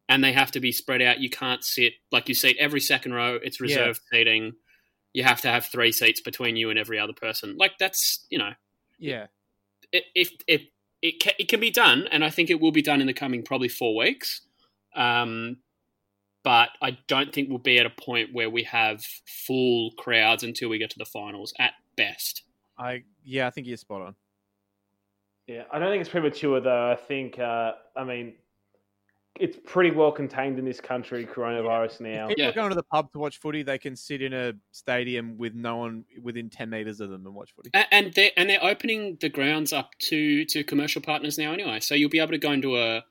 and 0.10 0.24
they 0.24 0.34
have 0.34 0.52
to 0.52 0.60
be 0.60 0.72
spread 0.72 1.02
out. 1.02 1.20
You 1.20 1.30
can't 1.30 1.64
sit 1.64 1.94
like 2.12 2.28
you 2.28 2.36
seat 2.36 2.58
every 2.60 2.82
second 2.82 3.14
row. 3.14 3.40
It's 3.42 3.62
reserved 3.62 4.02
seating. 4.12 4.54
You 5.16 5.24
have 5.24 5.42
to 5.42 5.48
have 5.50 5.66
three 5.66 5.92
seats 5.92 6.22
between 6.22 6.56
you 6.56 6.70
and 6.70 6.78
every 6.78 7.00
other 7.00 7.14
person. 7.14 7.58
Like 7.58 7.78
that's 7.78 8.26
you 8.30 8.38
know 8.38 8.52
Yeah. 9.00 9.28
it, 9.92 10.04
if 10.14 10.32
if 10.48 10.64
it 11.02 11.20
can, 11.20 11.34
it 11.40 11.48
can 11.48 11.60
be 11.60 11.72
done, 11.72 12.08
and 12.12 12.24
I 12.24 12.30
think 12.30 12.50
it 12.50 12.60
will 12.60 12.72
be 12.72 12.82
done 12.82 13.02
in 13.02 13.08
the 13.08 13.14
coming 13.14 13.44
probably 13.44 13.70
four 13.70 13.96
weeks. 13.96 14.42
Um, 14.96 15.58
but 16.44 16.70
I 16.82 16.98
don't 17.08 17.34
think 17.34 17.50
we'll 17.50 17.58
be 17.58 17.80
at 17.80 17.86
a 17.86 17.90
point 17.90 18.34
where 18.34 18.50
we 18.50 18.64
have 18.64 19.04
full 19.04 19.92
crowds 19.98 20.44
until 20.44 20.70
we 20.70 20.78
get 20.78 20.90
to 20.92 20.98
the 21.00 21.06
finals 21.06 21.54
at 21.60 21.74
best. 21.96 22.44
I 22.78 23.04
yeah, 23.24 23.48
I 23.48 23.50
think 23.52 23.68
you're 23.68 23.78
spot 23.78 24.02
on. 24.02 24.16
Yeah, 25.48 25.64
I 25.72 25.80
don't 25.80 25.92
think 25.92 26.02
it's 26.02 26.10
premature 26.10 26.60
though. 26.60 26.92
I 26.92 26.96
think, 26.96 27.38
uh, 27.40 27.74
I 27.96 28.04
mean, 28.04 28.34
it's 29.40 29.58
pretty 29.66 29.92
well 29.92 30.12
contained 30.12 30.58
in 30.60 30.66
this 30.66 30.80
country, 30.80 31.26
coronavirus 31.26 32.02
now. 32.02 32.28
People 32.28 32.44
Yeah. 32.44 32.50
are 32.50 32.54
going 32.54 32.70
to 32.70 32.76
the 32.76 32.84
pub 32.84 33.12
to 33.12 33.20
watch 33.20 33.40
footy. 33.40 33.64
They 33.64 33.78
can 33.78 33.96
sit 33.96 34.22
in 34.22 34.32
a 34.34 34.54
stadium 34.72 35.38
with 35.38 35.54
no 35.56 35.76
one 35.78 36.06
within 36.22 36.50
ten 36.50 36.70
meters 36.70 37.02
of 37.02 37.10
them 37.10 37.26
and 37.26 37.36
watch 37.36 37.52
footy. 37.56 37.70
A- 37.74 37.94
And 37.94 38.14
they're 38.14 38.32
and 38.38 38.50
they're 38.50 38.64
opening 38.64 39.18
the 39.20 39.30
grounds 39.30 39.74
up 39.74 39.92
to 40.10 40.46
to 40.46 40.64
commercial 40.64 41.02
partners 41.02 41.38
now 41.38 41.52
anyway. 41.52 41.80
So 41.82 41.96
you'll 41.96 42.10
be 42.10 42.20
able 42.20 42.32
to 42.32 42.38
go 42.38 42.52
into 42.52 42.78
a 42.78 43.04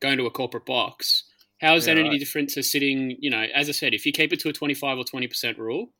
go 0.00 0.08
into 0.10 0.24
a 0.26 0.30
corporate 0.30 0.66
box. 0.66 1.24
How 1.60 1.74
is 1.74 1.86
that 1.86 1.96
Yeah, 1.96 2.00
any 2.00 2.10
right. 2.10 2.18
different 2.18 2.50
to 2.50 2.62
sitting? 2.62 3.16
You 3.18 3.30
know, 3.30 3.42
as 3.54 3.68
I 3.68 3.72
said, 3.72 3.94
if 3.94 4.04
you 4.06 4.12
keep 4.12 4.32
it 4.32 4.40
to 4.40 4.48
a 4.48 4.52
twenty 4.52 4.74
five 4.74 4.96
or 4.98 5.04
twenty 5.04 5.26
percent 5.26 5.58
rule, 5.58 5.92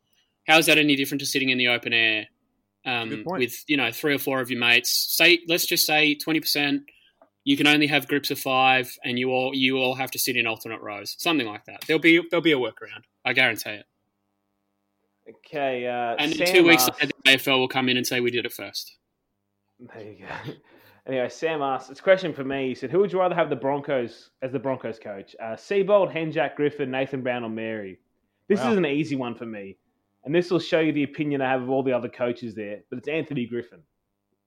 how 0.47 0.59
is 0.59 0.67
that 0.67 0.79
any 0.79 0.97
different 0.97 1.21
to 1.21 1.27
sitting 1.27 1.49
in 1.51 1.59
the 1.59 1.69
open 1.69 1.93
air 1.93 2.29
um, 2.85 3.25
with 3.27 3.65
you 3.67 3.77
know 3.77 3.91
three 3.93 4.15
or 4.15 4.19
four 4.19 4.41
of 4.41 4.51
your 4.51 4.61
mates? 4.61 4.91
Say, 5.17 5.41
let's 5.49 5.67
just 5.67 5.85
say 5.87 6.15
twenty 6.15 6.41
percent. 6.41 6.83
You 7.47 7.57
can 7.57 7.69
only 7.69 7.87
have 7.87 8.09
groups 8.09 8.33
of 8.33 8.41
five, 8.41 8.99
and 9.05 9.21
you 9.21 9.31
all 9.31 9.55
you 9.55 9.79
all 9.79 9.95
have 9.95 10.11
to 10.11 10.19
sit 10.19 10.37
in 10.37 10.49
alternate 10.49 10.81
rows, 10.83 11.15
something 11.19 11.47
like 11.47 11.65
that. 11.67 11.85
There'll 11.87 12.01
be 12.01 12.21
there'll 12.29 12.43
be 12.43 12.51
a 12.51 12.59
workaround. 12.59 13.05
I 13.25 13.33
guarantee 13.35 13.71
it. 13.71 13.87
Okay, 15.29 15.87
uh, 15.87 16.17
And 16.19 16.33
in 16.33 16.39
Sam 16.39 16.55
two 16.55 16.65
weeks, 16.65 16.83
asks- 16.89 17.01
later, 17.03 17.13
the 17.25 17.31
AFL 17.33 17.59
will 17.59 17.69
come 17.69 17.89
in 17.89 17.97
and 17.97 18.05
say 18.07 18.21
we 18.21 18.33
did 18.33 18.47
it 18.47 18.53
first. 18.53 18.97
There 19.81 20.03
you 20.03 20.27
go. 20.27 20.53
Anyway, 21.09 21.29
Sam 21.29 21.63
asked, 21.63 21.89
it's 21.89 22.01
a 22.01 22.03
question 22.03 22.33
for 22.35 22.43
me. 22.43 22.67
He 22.67 22.75
said, 22.75 22.91
Who 22.91 22.99
would 22.99 23.13
you 23.13 23.21
rather 23.21 23.37
have 23.37 23.49
the 23.49 23.55
Broncos 23.55 24.31
as 24.43 24.51
the 24.51 24.59
Broncos 24.59 24.99
coach? 24.99 25.37
Uh, 25.41 25.55
Seibold, 25.55 26.13
Henjak, 26.13 26.57
Griffin, 26.57 26.91
Nathan 26.91 27.23
Brown, 27.23 27.45
or 27.45 27.49
Mary? 27.49 28.01
This 28.49 28.59
Wow. 28.59 28.73
is 28.73 28.77
an 28.77 28.87
easy 28.87 29.15
one 29.15 29.37
for 29.37 29.47
me. 29.47 29.77
And 30.25 30.35
this 30.35 30.51
will 30.51 30.59
show 30.59 30.81
you 30.81 30.91
the 30.91 31.05
opinion 31.05 31.41
I 31.43 31.49
have 31.49 31.63
of 31.63 31.71
all 31.71 31.85
the 31.85 31.93
other 31.93 32.09
coaches 32.09 32.57
there. 32.57 32.81
But 32.91 32.99
it's 32.99 33.07
Anthony 33.07 33.47
Griffin. 33.47 33.85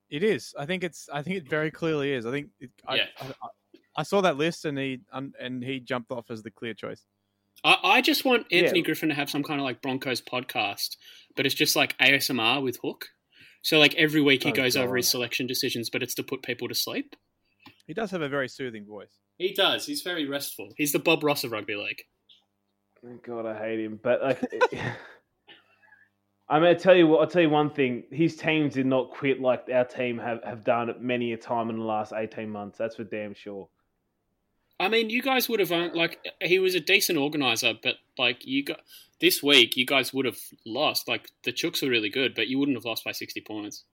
It 0.10 0.24
is. 0.24 0.54
I 0.58 0.66
think 0.66 0.84
it's. 0.84 1.08
I 1.14 1.22
think 1.22 1.38
it 1.38 1.50
very 1.50 1.72
clearly 1.72 2.14
is. 2.14 2.26
I 2.26 2.32
think. 2.32 2.50
It, 2.60 2.72
I, 2.88 2.96
Yeah. 2.96 3.06
I, 3.22 3.26
I, 3.26 3.48
I 3.98 4.04
saw 4.04 4.22
that 4.22 4.38
list 4.38 4.66
and 4.66 4.78
he 4.78 5.00
um, 5.12 5.34
and 5.40 5.64
he 5.64 5.80
jumped 5.80 6.12
off 6.12 6.32
as 6.32 6.42
the 6.44 6.52
clear 6.52 6.74
choice. 6.74 7.04
I, 7.64 7.78
I 7.84 8.02
just 8.02 8.24
want 8.24 8.46
Anthony 8.52 8.80
Yeah. 8.80 8.86
Griffin 8.86 9.10
to 9.10 9.16
have 9.16 9.30
some 9.30 9.44
kind 9.44 9.60
of 9.60 9.66
like 9.66 9.82
Broncos 9.82 10.22
podcast, 10.22 10.96
but 11.36 11.46
it's 11.46 11.56
just 11.56 11.76
like 11.76 11.98
ASMR 11.98 12.64
with 12.64 12.78
Hook. 12.82 13.08
So 13.62 13.78
like 13.78 13.94
every 13.96 14.22
week 14.22 14.44
he 14.44 14.52
Oh, 14.52 14.54
goes 14.56 14.78
over 14.78 14.96
his 14.96 15.10
selection 15.10 15.46
decisions, 15.48 15.90
but 15.90 16.02
it's 16.02 16.16
to 16.16 16.24
put 16.24 16.44
people 16.44 16.70
to 16.70 16.76
sleep. 16.76 17.16
He 17.88 17.94
does 17.94 18.12
have 18.12 18.22
a 18.22 18.30
very 18.30 18.48
soothing 18.48 18.86
voice. 18.86 19.12
He 19.38 19.54
does. 19.54 19.86
He's 19.86 20.02
very 20.02 20.26
restful. 20.26 20.70
He's 20.78 20.94
the 20.94 21.00
Bob 21.00 21.24
Ross 21.24 21.44
of 21.44 21.52
rugby 21.52 21.76
league. 21.76 22.02
God, 23.26 23.46
I 23.46 23.58
hate 23.58 23.80
him. 23.80 24.00
But 24.02 24.22
like, 24.22 24.42
I'm 26.50 26.62
going 26.62 26.76
to 26.76 26.82
tell 26.82 26.96
you. 26.96 27.08
what- 27.08 27.22
I'll 27.22 27.28
tell 27.28 27.42
you 27.42 27.50
one 27.50 27.70
thing. 27.70 28.04
His 28.12 28.36
teams 28.36 28.74
did 28.74 28.86
not 28.86 29.12
quit 29.12 29.40
like 29.40 29.68
our 29.72 29.86
team 29.86 30.18
have, 30.18 30.44
have 30.44 30.64
done 30.64 30.94
many 31.00 31.34
a 31.34 31.38
time 31.38 31.70
in 31.70 31.78
the 31.78 31.84
last 31.86 32.12
18 32.16 32.50
months. 32.50 32.78
That's 32.78 32.96
for 32.96 33.04
damn 33.04 33.34
sure. 33.34 33.70
I 34.80 34.88
mean, 34.88 35.10
you 35.10 35.22
guys 35.22 35.50
would 35.50 35.60
have 35.60 35.72
like 35.94 36.26
he 36.42 36.58
was 36.58 36.74
a 36.74 36.80
decent 36.80 37.18
organizer, 37.20 37.74
but 37.84 37.96
like 38.18 38.46
you 38.46 38.64
got 38.64 38.80
this 39.20 39.44
week, 39.44 39.76
you 39.76 39.86
guys 39.86 40.14
would 40.14 40.24
have 40.26 40.40
lost. 40.66 41.08
Like 41.08 41.30
the 41.44 41.52
Chooks 41.52 41.84
were 41.84 41.90
really 41.90 42.10
good, 42.10 42.34
but 42.34 42.48
you 42.48 42.58
wouldn't 42.58 42.78
have 42.78 42.86
lost 42.86 43.04
by 43.04 43.12
sixty 43.12 43.42
points 43.42 43.84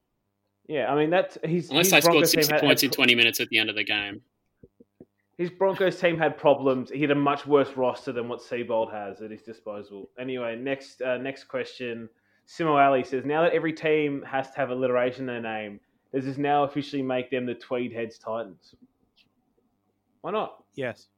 Yeah, 0.69 0.91
I 0.93 0.97
mean 0.97 1.11
that's 1.11 1.37
his. 1.43 1.71
unless 1.71 1.91
they 1.91 2.01
scored 2.01 2.13
Broncos 2.13 2.31
team 2.33 2.43
sixty 2.43 2.55
had- 2.55 2.61
points 2.63 2.83
had- 2.83 2.87
in 2.89 2.93
twenty 2.93 3.15
minutes 3.17 3.41
at 3.41 3.49
the 3.49 3.59
end 3.59 3.69
of 3.69 3.75
the 3.75 3.83
game. 3.83 4.23
His 5.37 5.51
Broncos 5.51 6.01
team 6.01 6.17
had 6.19 6.39
problems. 6.39 6.89
He 6.91 7.01
had 7.03 7.11
a 7.11 7.15
much 7.17 7.47
worse 7.49 7.77
roster 7.77 8.13
than 8.13 8.29
what 8.29 8.41
Seibold 8.41 8.93
has 8.93 9.21
at 9.21 9.33
his 9.33 9.43
disposal. 9.43 10.09
Anyway, 10.21 10.55
next 10.55 11.03
uh, 11.03 11.19
next 11.19 11.45
question. 11.49 12.09
Simo 12.49 12.77
Ali 12.81 13.03
says, 13.05 13.25
now 13.25 13.43
that 13.43 13.53
every 13.53 13.73
team 13.73 14.23
has 14.23 14.51
to 14.53 14.57
have 14.57 14.71
alliteration 14.71 15.29
in 15.29 15.43
their 15.43 15.53
name, 15.53 15.81
does 16.15 16.25
this 16.25 16.39
now 16.39 16.65
officially 16.65 17.03
make 17.03 17.31
them 17.31 17.45
the 17.47 17.55
Tweed 17.55 17.93
Heads 17.93 18.19
Titans? 18.19 18.75
Why 20.21 20.31
not? 20.33 20.63
Yes. 20.75 21.09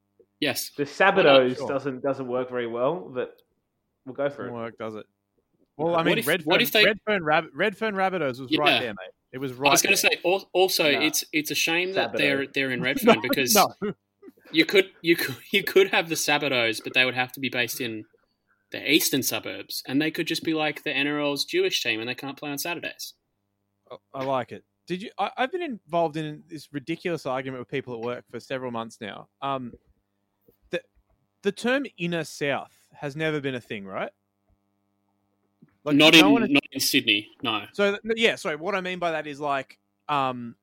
Yes, 0.41 0.71
The 0.77 0.85
Sabatos 0.85 1.57
Sure. 1.57 1.69
doesn't 1.69 2.01
doesn't 2.03 2.29
work 2.29 2.49
very 2.49 2.69
well, 2.69 3.11
but 3.13 3.43
we'll 4.07 4.15
go 4.15 4.31
for 4.31 4.45
Doesn't 4.45 4.55
it. 4.57 4.59
work, 4.63 4.79
does 4.79 4.95
it? 4.95 5.05
Well, 5.77 5.95
I 5.95 5.99
What 5.99 6.07
mean, 6.07 6.19
if- 6.19 6.27
Redfern, 6.29 6.45
what 6.47 6.63
if 6.63 6.71
they- 6.71 6.85
Redfern, 6.85 7.25
Rab- 7.25 7.51
Redfern 7.55 7.95
Rabbitohs 7.97 8.41
was 8.41 8.47
Yeah. 8.51 8.61
right 8.61 8.81
there, 8.81 8.95
mate. 8.95 9.11
It 9.33 9.39
was 9.39 9.53
right 9.55 9.69
I 9.69 9.73
was 9.73 9.83
going 9.83 9.95
to 9.95 9.97
say. 10.01 10.21
Also, 10.53 10.91
No. 10.93 11.01
it's 11.01 11.25
it's 11.33 11.51
a 11.51 11.55
shame 11.57 11.93
that 11.95 12.13
Sabato. 12.13 12.19
they're 12.19 12.47
they're 12.47 12.71
in 12.71 12.81
Redfern 12.83 13.17
No, 13.17 13.21
because 13.21 13.55
no. 13.55 13.75
you 14.53 14.65
could 14.65 14.91
you 15.03 15.17
could 15.17 15.35
you 15.53 15.65
could 15.65 15.89
have 15.89 16.09
the 16.09 16.15
Sabatos, 16.15 16.83
but 16.85 16.95
they 16.95 17.05
would 17.05 17.15
have 17.15 17.33
to 17.33 17.41
be 17.41 17.49
based 17.49 17.81
in 17.81 18.05
the 18.71 18.91
eastern 18.91 19.23
suburbs, 19.23 19.83
and 19.87 20.01
they 20.01 20.11
could 20.11 20.27
just 20.27 20.45
be 20.45 20.55
like 20.55 20.83
the 20.83 20.91
NRL's 20.91 21.45
Jewish 21.45 21.83
team, 21.83 22.01
and 22.01 22.09
they 22.09 22.15
can't 22.15 22.37
play 22.37 22.51
on 22.51 22.59
Saturdays. 22.59 23.15
I 24.15 24.25
like 24.25 24.53
it. 24.53 24.65
Did 24.87 25.03
you? 25.03 25.11
I, 25.19 25.31
I've 25.37 25.53
been 25.53 25.63
involved 25.63 26.17
in 26.17 26.43
this 26.49 26.69
ridiculous 26.73 27.27
argument 27.27 27.61
with 27.61 27.69
people 27.69 27.95
at 27.95 28.01
work 28.01 28.25
for 28.31 28.41
several 28.41 28.71
months 28.71 28.99
now. 29.01 29.29
Um, 29.43 29.73
the 30.71 30.81
the 31.43 31.53
term 31.53 31.87
inner 31.99 32.25
south 32.25 32.75
has 32.93 33.17
never 33.17 33.41
been 33.41 33.55
a 33.55 33.61
thing, 33.61 33.85
right? 33.85 34.11
Like, 35.85 35.97
not 35.97 36.15
no 36.15 36.37
in 36.37 36.53
not 36.53 36.63
in 36.73 36.81
Sydney. 36.81 37.29
No. 37.43 37.65
So 37.73 37.99
yeah, 38.17 38.37
sorry. 38.37 38.57
What 38.57 38.75
I 38.75 38.81
mean 38.81 38.99
by 38.99 39.13
that 39.13 39.27
is 39.27 39.41
like, 39.41 39.79
um, 40.09 40.55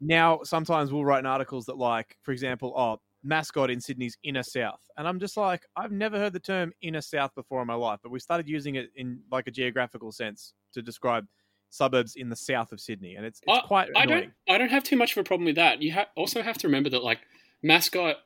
now 0.00 0.40
sometimes 0.44 0.92
we'll 0.92 1.04
write 1.04 1.26
articles 1.26 1.66
that 1.66 1.76
like, 1.76 2.16
for 2.22 2.32
example, 2.32 2.72
oh, 2.76 3.00
mascot 3.24 3.70
in 3.70 3.80
Sydney's 3.80 4.16
inner 4.22 4.42
south, 4.42 4.80
and 4.96 5.06
I'm 5.06 5.20
just 5.20 5.36
like, 5.36 5.64
I've 5.76 5.92
never 5.92 6.18
heard 6.18 6.32
the 6.32 6.40
term 6.40 6.72
inner 6.82 7.00
south 7.00 7.34
before 7.34 7.60
in 7.60 7.66
my 7.66 7.74
life, 7.74 8.00
but 8.02 8.10
we 8.10 8.18
started 8.18 8.48
using 8.48 8.74
it 8.76 8.90
in 8.96 9.20
like 9.30 9.46
a 9.46 9.50
geographical 9.50 10.12
sense 10.12 10.54
to 10.74 10.82
describe 10.82 11.26
suburbs 11.70 12.16
in 12.16 12.28
the 12.28 12.36
south 12.36 12.72
of 12.72 12.80
Sydney, 12.80 13.16
and 13.16 13.24
it's 13.24 13.40
it's 13.46 13.66
quite 13.66 13.88
I 13.96 14.04
annoying. 14.04 14.20
don't 14.20 14.54
I 14.54 14.58
don't 14.58 14.70
have 14.70 14.84
too 14.84 14.96
much 14.96 15.12
of 15.12 15.18
a 15.18 15.24
problem 15.24 15.46
with 15.46 15.56
that. 15.56 15.82
You 15.82 15.94
ha- 15.94 16.08
also 16.16 16.42
have 16.42 16.58
to 16.58 16.68
remember 16.68 16.90
that 16.90 17.02
like 17.02 17.20
mascot, 17.62 18.16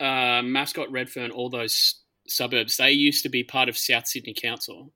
uh, 0.00 0.42
mascot 0.42 0.90
Redfern, 0.90 1.30
all 1.30 1.50
those 1.50 2.02
suburbs, 2.26 2.76
they 2.76 2.90
used 2.90 3.22
to 3.22 3.28
be 3.28 3.44
part 3.44 3.68
of 3.68 3.76
South 3.76 4.06
Sydney 4.06 4.34
Council. 4.34 4.92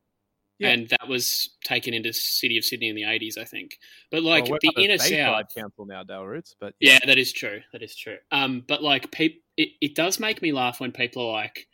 Yeah. 0.58 0.70
And 0.70 0.88
that 0.88 1.06
was 1.06 1.50
taken 1.62 1.94
into 1.94 2.12
City 2.12 2.58
of 2.58 2.64
Sydney 2.64 2.88
in 2.88 2.96
the 2.96 3.04
eighties, 3.04 3.38
I 3.38 3.44
think. 3.44 3.78
But 4.10 4.24
like 4.24 4.48
Well, 4.48 4.58
the 4.60 4.72
inner 4.76 4.98
south, 4.98 5.54
council 5.54 5.86
now, 5.86 6.02
Dale 6.02 6.24
Roots, 6.24 6.56
but 6.58 6.74
yeah, 6.80 6.98
that 7.06 7.16
is 7.16 7.32
true. 7.32 7.60
That 7.72 7.82
is 7.82 7.94
true. 7.94 8.16
Um, 8.32 8.64
but 8.66 8.82
like, 8.82 9.12
peop- 9.12 9.44
it, 9.56 9.70
it 9.80 9.94
does 9.94 10.18
make 10.18 10.42
me 10.42 10.52
laugh 10.52 10.80
when 10.80 10.90
people 10.90 11.28
are 11.28 11.32
like, 11.32 11.68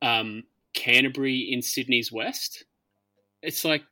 um, 0.00 0.44
Canterbury 0.74 1.48
in 1.52 1.60
Sydney's 1.60 2.12
west. 2.12 2.64
It's 3.42 3.64
like, 3.64 3.82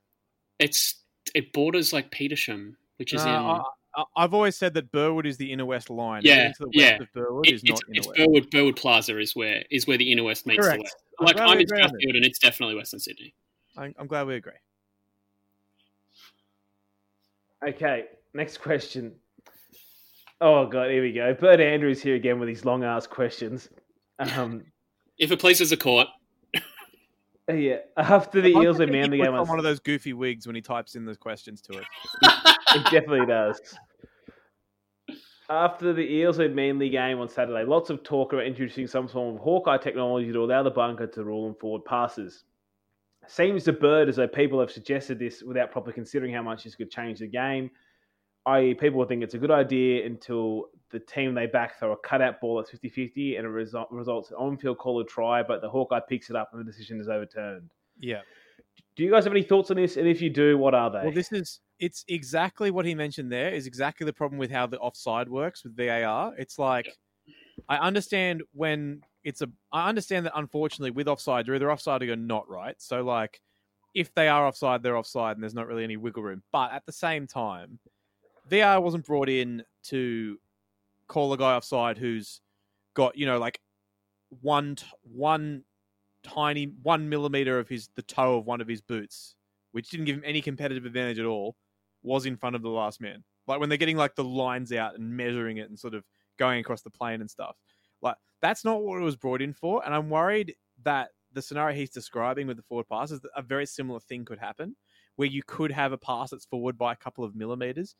it's 0.58 0.94
it 1.34 1.52
borders 1.52 1.92
like 1.92 2.10
Petersham, 2.10 2.74
which 2.98 3.12
is 3.14 3.24
No, 3.24 3.30
in. 3.36 3.60
I, 3.96 4.04
I've 4.16 4.34
always 4.34 4.56
said 4.56 4.74
that 4.74 4.90
Burwood 4.92 5.26
is 5.26 5.36
the 5.36 5.52
inner 5.52 5.66
west 5.66 5.90
line. 5.90 6.22
Yeah, 6.24 6.52
the 6.58 6.66
west 6.66 6.76
yeah. 6.78 7.02
of 7.02 7.12
Burwood 7.12 7.46
It- 7.48 7.54
is 7.54 7.64
not 7.64 7.72
it's, 7.72 7.82
inner 7.88 7.98
it's 7.98 8.06
west. 8.08 8.18
Burwood, 8.18 8.50
Burwood 8.50 8.76
Plaza 8.76 9.18
is 9.18 9.34
where 9.34 9.64
is 9.70 9.86
where 9.86 9.98
the 9.98 10.10
inner 10.12 10.22
west 10.22 10.46
meets 10.46 10.64
Correct. 10.64 10.78
the 10.78 10.82
west. 10.84 10.96
Like 11.38 11.38
I'm 11.38 11.58
in. 11.58 11.66
Strathfield, 11.66 12.16
and 12.16 12.24
it's 12.24 12.38
definitely 12.38 12.76
Western 12.76 13.00
Sydney. 13.00 13.34
I'm, 13.76 13.94
I'm 13.98 14.06
glad 14.06 14.26
we 14.26 14.34
agree. 14.34 14.52
Okay, 17.66 18.04
next 18.34 18.58
question. 18.58 19.14
Oh 20.40 20.66
god, 20.66 20.90
here 20.90 21.02
we 21.02 21.12
go. 21.12 21.32
Bert 21.34 21.60
Andrews 21.60 22.02
here 22.02 22.16
again 22.16 22.40
with 22.40 22.48
his 22.48 22.64
long 22.64 22.82
ass 22.82 23.06
questions. 23.06 23.68
Um, 24.18 24.64
If 25.18 25.30
it 25.30 25.38
pleases 25.38 25.70
a 25.70 25.76
court, 25.76 26.08
yeah, 27.48 27.76
after 27.96 28.40
the 28.40 28.54
I 28.54 28.62
Eels 28.62 28.78
think 28.78 28.88
and 28.88 28.96
he 28.96 29.00
Manly 29.02 29.18
game, 29.18 29.28
on 29.28 29.40
on 29.40 29.48
one 29.48 29.58
of 29.58 29.64
those 29.64 29.78
goofy 29.78 30.12
wigs 30.12 30.46
when 30.46 30.56
he 30.56 30.62
types 30.62 30.96
in 30.96 31.04
the 31.04 31.14
questions 31.14 31.60
to 31.62 31.78
it. 31.78 31.84
It 32.74 32.84
definitely 32.84 33.26
does. 33.26 33.60
After 35.50 35.92
the 35.92 36.00
Eels 36.00 36.38
and 36.38 36.56
Manly 36.56 36.88
game 36.88 37.20
on 37.20 37.28
Saturday, 37.28 37.64
lots 37.64 37.90
of 37.90 38.02
talk 38.02 38.32
about 38.32 38.46
introducing 38.46 38.86
some 38.86 39.06
form 39.06 39.36
of 39.36 39.42
Hawkeye 39.42 39.76
technology 39.76 40.32
to 40.32 40.42
allow 40.42 40.62
the 40.62 40.70
bunker 40.70 41.06
to 41.06 41.24
rule 41.24 41.48
and 41.48 41.58
forward 41.58 41.84
passes. 41.84 42.44
Seems 43.28 43.64
to 43.64 43.72
Bird 43.72 44.08
as 44.08 44.16
though 44.16 44.28
people 44.28 44.60
have 44.60 44.70
suggested 44.70 45.18
this 45.18 45.42
without 45.42 45.70
properly 45.70 45.92
considering 45.92 46.34
how 46.34 46.42
much 46.42 46.64
this 46.64 46.74
could 46.74 46.90
change 46.90 47.20
the 47.20 47.28
game. 47.28 47.70
I.e., 48.44 48.74
people 48.74 48.98
will 48.98 49.06
think 49.06 49.22
it's 49.22 49.34
a 49.34 49.38
good 49.38 49.52
idea 49.52 50.04
until 50.04 50.66
the 50.90 50.98
team 50.98 51.34
they 51.34 51.46
back 51.46 51.78
throw 51.78 51.92
a 51.92 51.96
cutout 51.96 52.40
ball 52.40 52.60
at 52.60 52.68
50 52.68 52.88
50 52.88 53.36
and 53.36 53.46
it 53.46 53.48
result, 53.48 53.88
results 53.90 54.30
in 54.30 54.36
on 54.36 54.56
field 54.56 54.78
call 54.78 55.00
a 55.00 55.04
try, 55.04 55.42
but 55.42 55.60
the 55.60 55.70
Hawkeye 55.70 56.00
picks 56.08 56.28
it 56.28 56.36
up 56.36 56.50
and 56.52 56.60
the 56.60 56.70
decision 56.70 57.00
is 57.00 57.08
overturned. 57.08 57.70
Yeah. 58.00 58.20
Do 58.96 59.04
you 59.04 59.10
guys 59.10 59.24
have 59.24 59.32
any 59.32 59.42
thoughts 59.42 59.70
on 59.70 59.76
this? 59.76 59.96
And 59.96 60.08
if 60.08 60.20
you 60.20 60.28
do, 60.28 60.58
what 60.58 60.74
are 60.74 60.90
they? 60.90 61.02
Well, 61.04 61.12
this 61.12 61.32
is 61.32 61.60
it's 61.78 62.04
exactly 62.08 62.70
what 62.70 62.84
he 62.84 62.94
mentioned 62.94 63.32
there. 63.32 63.50
Is 63.50 63.66
exactly 63.66 64.04
the 64.04 64.12
problem 64.12 64.38
with 64.38 64.50
how 64.50 64.66
the 64.66 64.78
offside 64.78 65.28
works 65.28 65.64
with 65.64 65.76
VAR. 65.76 66.34
It's 66.36 66.58
like 66.58 66.88
I 67.68 67.76
understand 67.76 68.42
when 68.52 69.02
it's 69.24 69.42
a. 69.42 69.48
I 69.72 69.88
understand 69.88 70.26
that 70.26 70.32
unfortunately 70.36 70.90
with 70.90 71.08
offside, 71.08 71.46
you're 71.46 71.56
either 71.56 71.70
offside 71.70 72.02
or 72.02 72.06
you're 72.06 72.16
not 72.16 72.48
right. 72.48 72.74
So 72.78 73.02
like, 73.02 73.40
if 73.94 74.14
they 74.14 74.28
are 74.28 74.46
offside, 74.46 74.82
they're 74.82 74.96
offside, 74.96 75.36
and 75.36 75.42
there's 75.42 75.54
not 75.54 75.66
really 75.66 75.84
any 75.84 75.96
wiggle 75.96 76.22
room. 76.22 76.42
But 76.52 76.72
at 76.72 76.86
the 76.86 76.92
same 76.92 77.26
time, 77.26 77.78
VAR 78.48 78.80
wasn't 78.80 79.06
brought 79.06 79.28
in 79.28 79.62
to 79.84 80.38
call 81.08 81.32
a 81.32 81.38
guy 81.38 81.54
offside 81.54 81.98
who's 81.98 82.40
got 82.94 83.16
you 83.16 83.26
know 83.26 83.38
like 83.38 83.60
one 84.40 84.76
one 85.02 85.62
tiny 86.22 86.72
one 86.82 87.08
millimeter 87.08 87.58
of 87.58 87.68
his 87.68 87.88
the 87.94 88.02
toe 88.02 88.38
of 88.38 88.46
one 88.46 88.60
of 88.60 88.68
his 88.68 88.80
boots, 88.80 89.34
which 89.72 89.90
didn't 89.90 90.06
give 90.06 90.16
him 90.16 90.22
any 90.24 90.40
competitive 90.40 90.86
advantage 90.86 91.18
at 91.18 91.26
all, 91.26 91.56
was 92.02 92.26
in 92.26 92.36
front 92.36 92.56
of 92.56 92.62
the 92.62 92.68
last 92.68 93.00
man. 93.00 93.22
Like 93.46 93.60
when 93.60 93.68
they're 93.68 93.78
getting 93.78 93.96
like 93.96 94.14
the 94.14 94.24
lines 94.24 94.72
out 94.72 94.96
and 94.96 95.16
measuring 95.16 95.58
it 95.58 95.68
and 95.68 95.78
sort 95.78 95.94
of 95.94 96.04
going 96.38 96.60
across 96.60 96.82
the 96.82 96.90
plane 96.90 97.20
and 97.20 97.30
stuff. 97.30 97.56
That's 98.42 98.64
not 98.64 98.82
what 98.82 99.00
it 99.00 99.04
was 99.04 99.16
brought 99.16 99.40
in 99.40 99.54
for. 99.54 99.82
And 99.84 99.94
I'm 99.94 100.10
worried 100.10 100.54
that 100.82 101.10
the 101.32 101.40
scenario 101.40 101.74
he's 101.76 101.90
describing 101.90 102.46
with 102.46 102.58
the 102.58 102.62
forward 102.64 102.88
passes, 102.88 103.20
a 103.34 103.40
very 103.42 103.64
similar 103.64 104.00
thing 104.00 104.24
could 104.24 104.38
happen, 104.38 104.76
where 105.16 105.28
you 105.28 105.42
could 105.46 105.70
have 105.72 105.92
a 105.92 105.98
pass 105.98 106.30
that's 106.30 106.44
forward 106.44 106.76
by 106.76 106.92
a 106.92 106.96
couple 106.96 107.24
of 107.24 107.34
millimeters, 107.34 107.96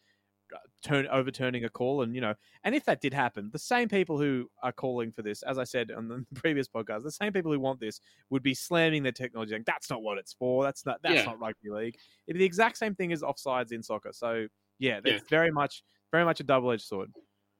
uh, 0.55 0.59
turn 0.83 1.07
overturning 1.07 1.65
a 1.65 1.69
call, 1.71 2.03
and 2.03 2.15
you 2.15 2.21
know, 2.21 2.35
and 2.65 2.75
if 2.75 2.85
that 2.85 3.01
did 3.01 3.15
happen, 3.15 3.49
the 3.53 3.59
same 3.59 3.89
people 3.89 4.19
who 4.19 4.51
are 4.63 4.73
calling 4.73 5.11
for 5.13 5.23
this, 5.23 5.43
as 5.45 5.57
I 5.57 5.65
said 5.65 5.91
on 5.93 6.09
the 6.09 6.27
previous 6.35 6.69
podcast, 6.69 7.05
the 7.05 7.11
same 7.11 7.33
people 7.33 7.51
who 7.53 7.61
want 7.61 7.81
this 7.81 8.01
would 8.29 8.43
be 8.43 8.53
slamming 8.53 9.03
their 9.03 9.13
technology, 9.13 9.55
like 9.55 9.65
that's 9.65 9.89
not 9.89 10.03
what 10.03 10.19
it's 10.19 10.35
for. 10.35 10.63
That's 10.65 10.85
not 10.85 11.01
that's 11.03 11.15
Yeah. 11.15 11.25
not 11.25 11.41
rugby 11.41 11.71
league. 11.71 11.97
It'd 12.27 12.35
be 12.35 12.41
the 12.41 12.45
exact 12.45 12.77
same 12.77 12.95
thing 12.95 13.13
as 13.13 13.23
offsides 13.23 13.73
in 13.73 13.83
soccer. 13.83 14.13
So 14.13 14.47
yeah, 14.79 15.01
Yeah. 15.05 15.15
it's 15.15 15.29
very 15.31 15.51
much 15.53 15.85
very 16.11 16.25
much 16.27 16.41
a 16.41 16.45
double 16.45 16.71
edged 16.73 16.85
sword. 16.85 17.11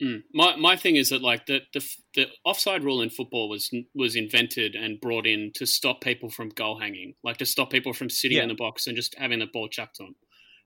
Mm. 0.03 0.23
My 0.35 0.57
my 0.57 0.77
thing 0.77 0.97
is 0.97 1.11
that 1.11 1.23
like 1.23 1.47
the, 1.47 1.61
the 1.73 1.85
the 2.15 2.27
offside 2.45 2.83
rule 2.83 3.01
in 3.03 3.11
football 3.11 3.49
was 3.49 3.71
was 3.95 4.17
invented 4.17 4.75
and 4.75 5.01
brought 5.01 5.27
in 5.27 5.53
to 5.55 5.67
stop 5.67 6.01
people 6.01 6.29
from 6.29 6.49
goal 6.49 6.81
hanging, 6.81 7.15
like 7.23 7.37
to 7.39 7.47
stop 7.47 7.71
people 7.71 7.93
from 7.93 8.11
sitting 8.11 8.39
Yeah. 8.39 8.43
in 8.45 8.49
the 8.49 8.55
box 8.55 8.87
and 8.87 8.97
just 8.97 9.15
having 9.17 9.39
the 9.39 9.47
ball 9.47 9.69
chucked 9.69 10.01
on. 10.01 10.15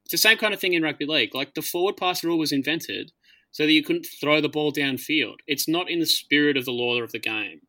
It's 0.04 0.12
the 0.12 0.18
same 0.18 0.38
kind 0.38 0.54
of 0.54 0.60
thing 0.60 0.72
in 0.72 0.82
rugby 0.82 1.04
league. 1.04 1.34
Like 1.34 1.54
the 1.54 1.62
forward 1.62 1.96
pass 1.96 2.24
rule 2.24 2.38
was 2.38 2.52
invented 2.52 3.12
so 3.50 3.64
that 3.66 3.72
you 3.72 3.82
couldn't 3.82 4.06
throw 4.20 4.40
the 4.40 4.48
ball 4.48 4.72
downfield. 4.72 5.36
It's 5.46 5.68
not 5.68 5.90
in 5.90 5.98
the 6.00 6.06
spirit 6.06 6.56
of 6.56 6.64
the 6.64 6.72
law 6.72 7.00
of 7.02 7.12
the 7.12 7.18
game 7.18 7.62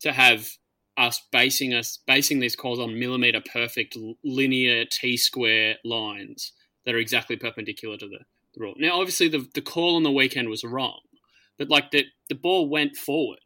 to 0.00 0.12
have 0.12 0.48
us 0.96 1.20
basing 1.32 1.74
us 1.74 1.98
basing 2.06 2.40
these 2.40 2.56
calls 2.56 2.78
on 2.78 2.98
millimeter 2.98 3.40
perfect 3.52 3.96
linear 4.24 4.84
T 4.84 5.16
square 5.16 5.76
lines 5.84 6.52
that 6.86 6.94
are 6.94 6.98
exactly 6.98 7.36
perpendicular 7.36 7.96
to 7.98 8.06
the, 8.08 8.20
the 8.54 8.60
rule. 8.60 8.74
Now, 8.78 8.98
obviously, 9.00 9.28
the 9.28 9.46
the 9.54 9.60
call 9.60 9.96
on 9.96 10.02
the 10.02 10.10
weekend 10.10 10.48
was 10.48 10.64
wrong, 10.64 11.00
but 11.60 11.68
like 11.68 11.90
the 11.90 12.06
the 12.30 12.34
ball 12.34 12.68
went 12.68 12.96
forward. 12.96 13.40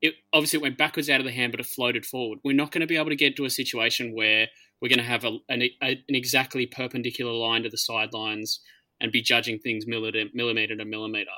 It 0.00 0.14
obviously 0.32 0.58
it 0.58 0.62
went 0.62 0.78
backwards 0.78 1.10
out 1.10 1.20
of 1.20 1.26
the 1.26 1.32
hand, 1.32 1.52
but 1.52 1.60
it 1.60 1.66
floated 1.66 2.06
forward. 2.06 2.38
We're 2.44 2.54
not 2.54 2.70
going 2.70 2.80
to 2.80 2.86
be 2.86 2.96
able 2.96 3.10
to 3.10 3.16
get 3.16 3.36
to 3.36 3.44
a 3.44 3.50
situation 3.50 4.14
where 4.14 4.46
we're 4.80 4.88
going 4.88 5.00
to 5.00 5.04
have 5.04 5.24
a, 5.24 5.36
an, 5.48 5.62
a, 5.82 5.90
an 6.08 6.14
exactly 6.14 6.64
perpendicular 6.64 7.32
line 7.32 7.64
to 7.64 7.68
the 7.68 7.76
sidelines 7.76 8.60
and 9.00 9.10
be 9.10 9.20
judging 9.20 9.58
things 9.58 9.84
millimeter, 9.86 10.76
to 10.76 10.84
millimeter. 10.84 11.30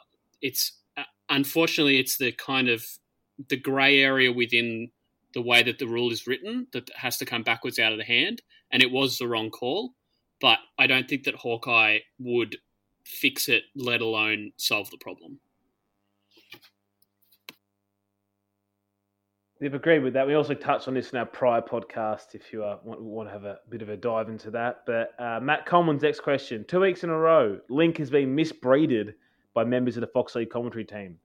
It's 0.42 0.78
uh, 0.98 1.04
unfortunately 1.30 1.98
it's 1.98 2.18
the 2.18 2.32
kind 2.32 2.68
of 2.68 2.84
the 3.48 3.56
grey 3.56 3.98
area 4.00 4.30
within 4.32 4.90
the 5.32 5.42
way 5.42 5.62
that 5.62 5.78
the 5.78 5.88
rule 5.88 6.12
is 6.12 6.26
written 6.26 6.66
that 6.74 6.90
has 6.96 7.16
to 7.16 7.24
come 7.24 7.42
backwards 7.42 7.78
out 7.78 7.92
of 7.92 7.98
the 7.98 8.04
hand, 8.04 8.42
and 8.70 8.82
it 8.82 8.92
was 8.92 9.16
the 9.16 9.26
wrong 9.26 9.50
call. 9.50 9.94
but 10.42 10.58
I 10.78 10.86
don't 10.86 11.08
think 11.08 11.24
that 11.24 11.36
Hawkeye 11.36 12.00
would 12.18 12.58
fix 13.06 13.48
it, 13.48 13.62
let 13.74 14.02
alone 14.02 14.52
solve 14.58 14.90
the 14.90 14.98
problem. 14.98 15.40
They've 19.62 19.72
agreed 19.72 20.00
with 20.00 20.14
that. 20.14 20.26
We 20.26 20.34
also 20.34 20.54
touched 20.54 20.88
on 20.88 20.94
this 20.94 21.12
in 21.12 21.18
our 21.18 21.24
prior 21.24 21.60
podcast 21.60 22.34
if 22.34 22.52
you 22.52 22.64
uh, 22.64 22.78
want, 22.82 23.00
want 23.00 23.28
to 23.28 23.32
have 23.32 23.44
a 23.44 23.58
bit 23.68 23.80
of 23.80 23.90
a 23.90 23.96
dive 23.96 24.28
into 24.28 24.50
that. 24.50 24.82
But 24.86 25.14
uh, 25.20 25.38
Matt 25.40 25.66
Coleman's 25.66 26.02
next 26.02 26.18
question 26.18 26.64
Two 26.66 26.80
weeks 26.80 27.04
in 27.04 27.10
a 27.10 27.16
row, 27.16 27.60
Link 27.68 27.96
has 27.98 28.10
been 28.10 28.34
misbreeded 28.34 29.14
by 29.54 29.62
members 29.62 29.96
of 29.96 30.00
the 30.00 30.08
Fox 30.08 30.34
League 30.34 30.50
commentary 30.50 30.84
team. 30.84 31.16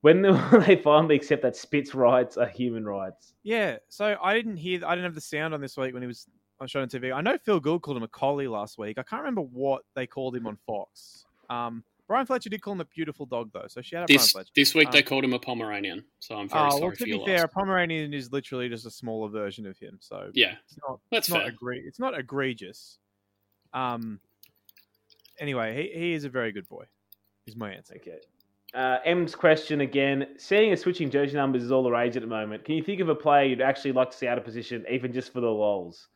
When 0.00 0.22
will 0.50 0.60
they 0.66 0.74
finally 0.74 1.14
accept 1.14 1.42
that 1.42 1.54
Spitz 1.54 1.94
rights 1.94 2.36
are 2.36 2.48
human 2.48 2.84
rights? 2.84 3.34
Yeah, 3.44 3.76
so 3.88 4.16
I 4.20 4.34
didn't 4.34 4.56
hear, 4.56 4.84
I 4.84 4.96
didn't 4.96 5.04
have 5.04 5.14
the 5.14 5.20
sound 5.20 5.54
on 5.54 5.60
this 5.60 5.76
week 5.76 5.92
when 5.92 6.02
he 6.02 6.08
was 6.08 6.26
on 6.58 6.66
shown 6.66 6.82
on 6.82 6.88
TV. 6.88 7.14
I 7.14 7.20
know 7.20 7.38
Phil 7.38 7.60
Gould 7.60 7.82
called 7.82 7.96
him 7.96 8.02
a 8.02 8.08
collie 8.08 8.48
last 8.48 8.76
week. 8.76 8.98
I 8.98 9.04
can't 9.04 9.22
remember 9.22 9.42
what 9.42 9.82
they 9.94 10.08
called 10.08 10.34
him 10.34 10.48
on 10.48 10.58
Fox. 10.66 11.26
Um, 11.48 11.84
Bryan 12.12 12.26
Fletcher 12.26 12.50
did 12.50 12.60
call 12.60 12.74
him 12.74 12.80
a 12.82 12.84
beautiful 12.84 13.24
dog, 13.24 13.48
though. 13.54 13.64
So 13.68 13.80
shout 13.80 14.02
out 14.02 14.08
Bryan 14.08 14.18
This 14.18 14.32
Fletcher. 14.32 14.50
this 14.54 14.74
week 14.74 14.88
Um, 14.88 14.92
they 14.92 15.02
called 15.02 15.24
him 15.24 15.32
a 15.32 15.38
Pomeranian, 15.38 16.04
so 16.18 16.34
I'm 16.36 16.46
very 16.46 16.60
Oh, 16.66 16.68
sorry 16.68 16.80
well, 16.82 16.90
for 16.90 16.96
to 16.98 17.04
be 17.04 17.10
your 17.12 17.24
fair, 17.24 17.44
a. 17.44 17.48
Pomeranian 17.48 18.12
is 18.12 18.30
literally 18.30 18.68
just 18.68 18.84
a 18.84 18.90
smaller 18.90 19.30
version 19.30 19.66
of 19.66 19.78
him. 19.78 19.96
So 20.02 20.30
Yeah, 20.34 20.56
it's 20.66 20.76
not, 20.86 21.00
that's 21.10 21.28
it's 21.28 21.32
not, 21.34 21.40
fair. 21.44 21.48
agree- 21.48 21.80
it's 21.86 21.98
not 21.98 22.18
egregious. 22.18 22.98
Um, 23.72 24.20
anyway, 25.38 25.74
he, 25.90 25.98
he 25.98 26.12
is 26.12 26.24
a 26.24 26.28
very 26.28 26.52
good 26.52 26.68
boy, 26.68 26.84
is 27.46 27.56
my 27.56 27.72
answer. 27.72 27.94
Okay. 27.96 28.18
Uh, 28.74 28.98
M's 29.06 29.34
question 29.34 29.80
again. 29.80 30.34
Seeing 30.36 30.70
as 30.72 30.82
switching 30.82 31.08
jersey 31.08 31.36
numbers 31.36 31.62
is 31.62 31.72
all 31.72 31.82
the 31.82 31.90
rage 31.90 32.14
at 32.16 32.20
the 32.22 32.28
moment, 32.28 32.66
can 32.66 32.74
you 32.74 32.82
think 32.82 33.00
of 33.00 33.08
a 33.08 33.14
player 33.14 33.44
you'd 33.46 33.62
actually 33.62 33.92
like 33.92 34.10
to 34.10 34.16
see 34.18 34.26
out 34.28 34.36
of 34.36 34.44
position, 34.44 34.84
even 34.90 35.14
just 35.14 35.32
for 35.32 35.40
the 35.40 35.48
lols? 35.50 36.08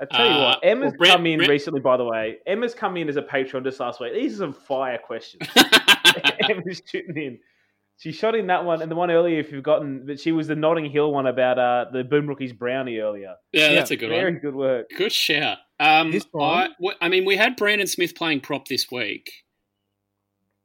I 0.00 0.04
tell 0.04 0.26
you 0.26 0.32
Uh, 0.32 0.44
what, 0.44 0.60
Emma's 0.62 0.90
well, 0.92 0.98
Brent- 0.98 1.12
come 1.14 1.26
in 1.26 1.38
Brent- 1.38 1.50
recently, 1.50 1.80
by 1.80 1.96
the 1.96 2.04
way. 2.04 2.38
Emma's 2.46 2.74
come 2.74 2.96
in 2.96 3.08
as 3.08 3.16
a 3.16 3.22
patron 3.22 3.64
just 3.64 3.80
last 3.80 4.00
week. 4.00 4.12
These 4.14 4.34
are 4.34 4.44
some 4.44 4.52
fire 4.52 4.98
questions. 4.98 5.48
Emma's 6.48 6.82
shooting 6.86 7.16
in. 7.16 7.38
She 7.98 8.12
shot 8.12 8.36
in 8.36 8.46
that 8.46 8.64
one 8.64 8.80
and 8.80 8.88
the 8.88 8.94
one 8.94 9.10
earlier, 9.10 9.40
if 9.40 9.46
you've 9.50 9.58
forgotten, 9.58 10.04
but 10.06 10.20
she 10.20 10.30
was 10.30 10.46
the 10.46 10.54
Notting 10.54 10.88
Hill 10.88 11.10
one 11.12 11.26
about 11.26 11.58
uh, 11.58 11.86
the 11.92 12.04
Boom 12.04 12.28
Rookies 12.28 12.52
brownie 12.52 12.98
earlier. 12.98 13.34
yeah, 13.52 13.70
Yeah, 13.70 13.74
that's 13.74 13.90
a 13.90 13.96
good 13.96 14.08
Very 14.10 14.22
one. 14.24 14.32
Very 14.34 14.40
good 14.40 14.54
work. 14.54 14.86
Good 14.96 15.10
shout. 15.12 15.58
Um, 15.80 16.12
This 16.12 16.24
I, 16.26 16.38
one- 16.38 16.70
w- 16.78 16.96
I 17.00 17.08
mean, 17.08 17.24
we 17.24 17.36
had 17.36 17.56
Brandon 17.56 17.88
Smith 17.88 18.14
playing 18.14 18.40
prop 18.42 18.68
this 18.68 18.88
week. 18.90 19.32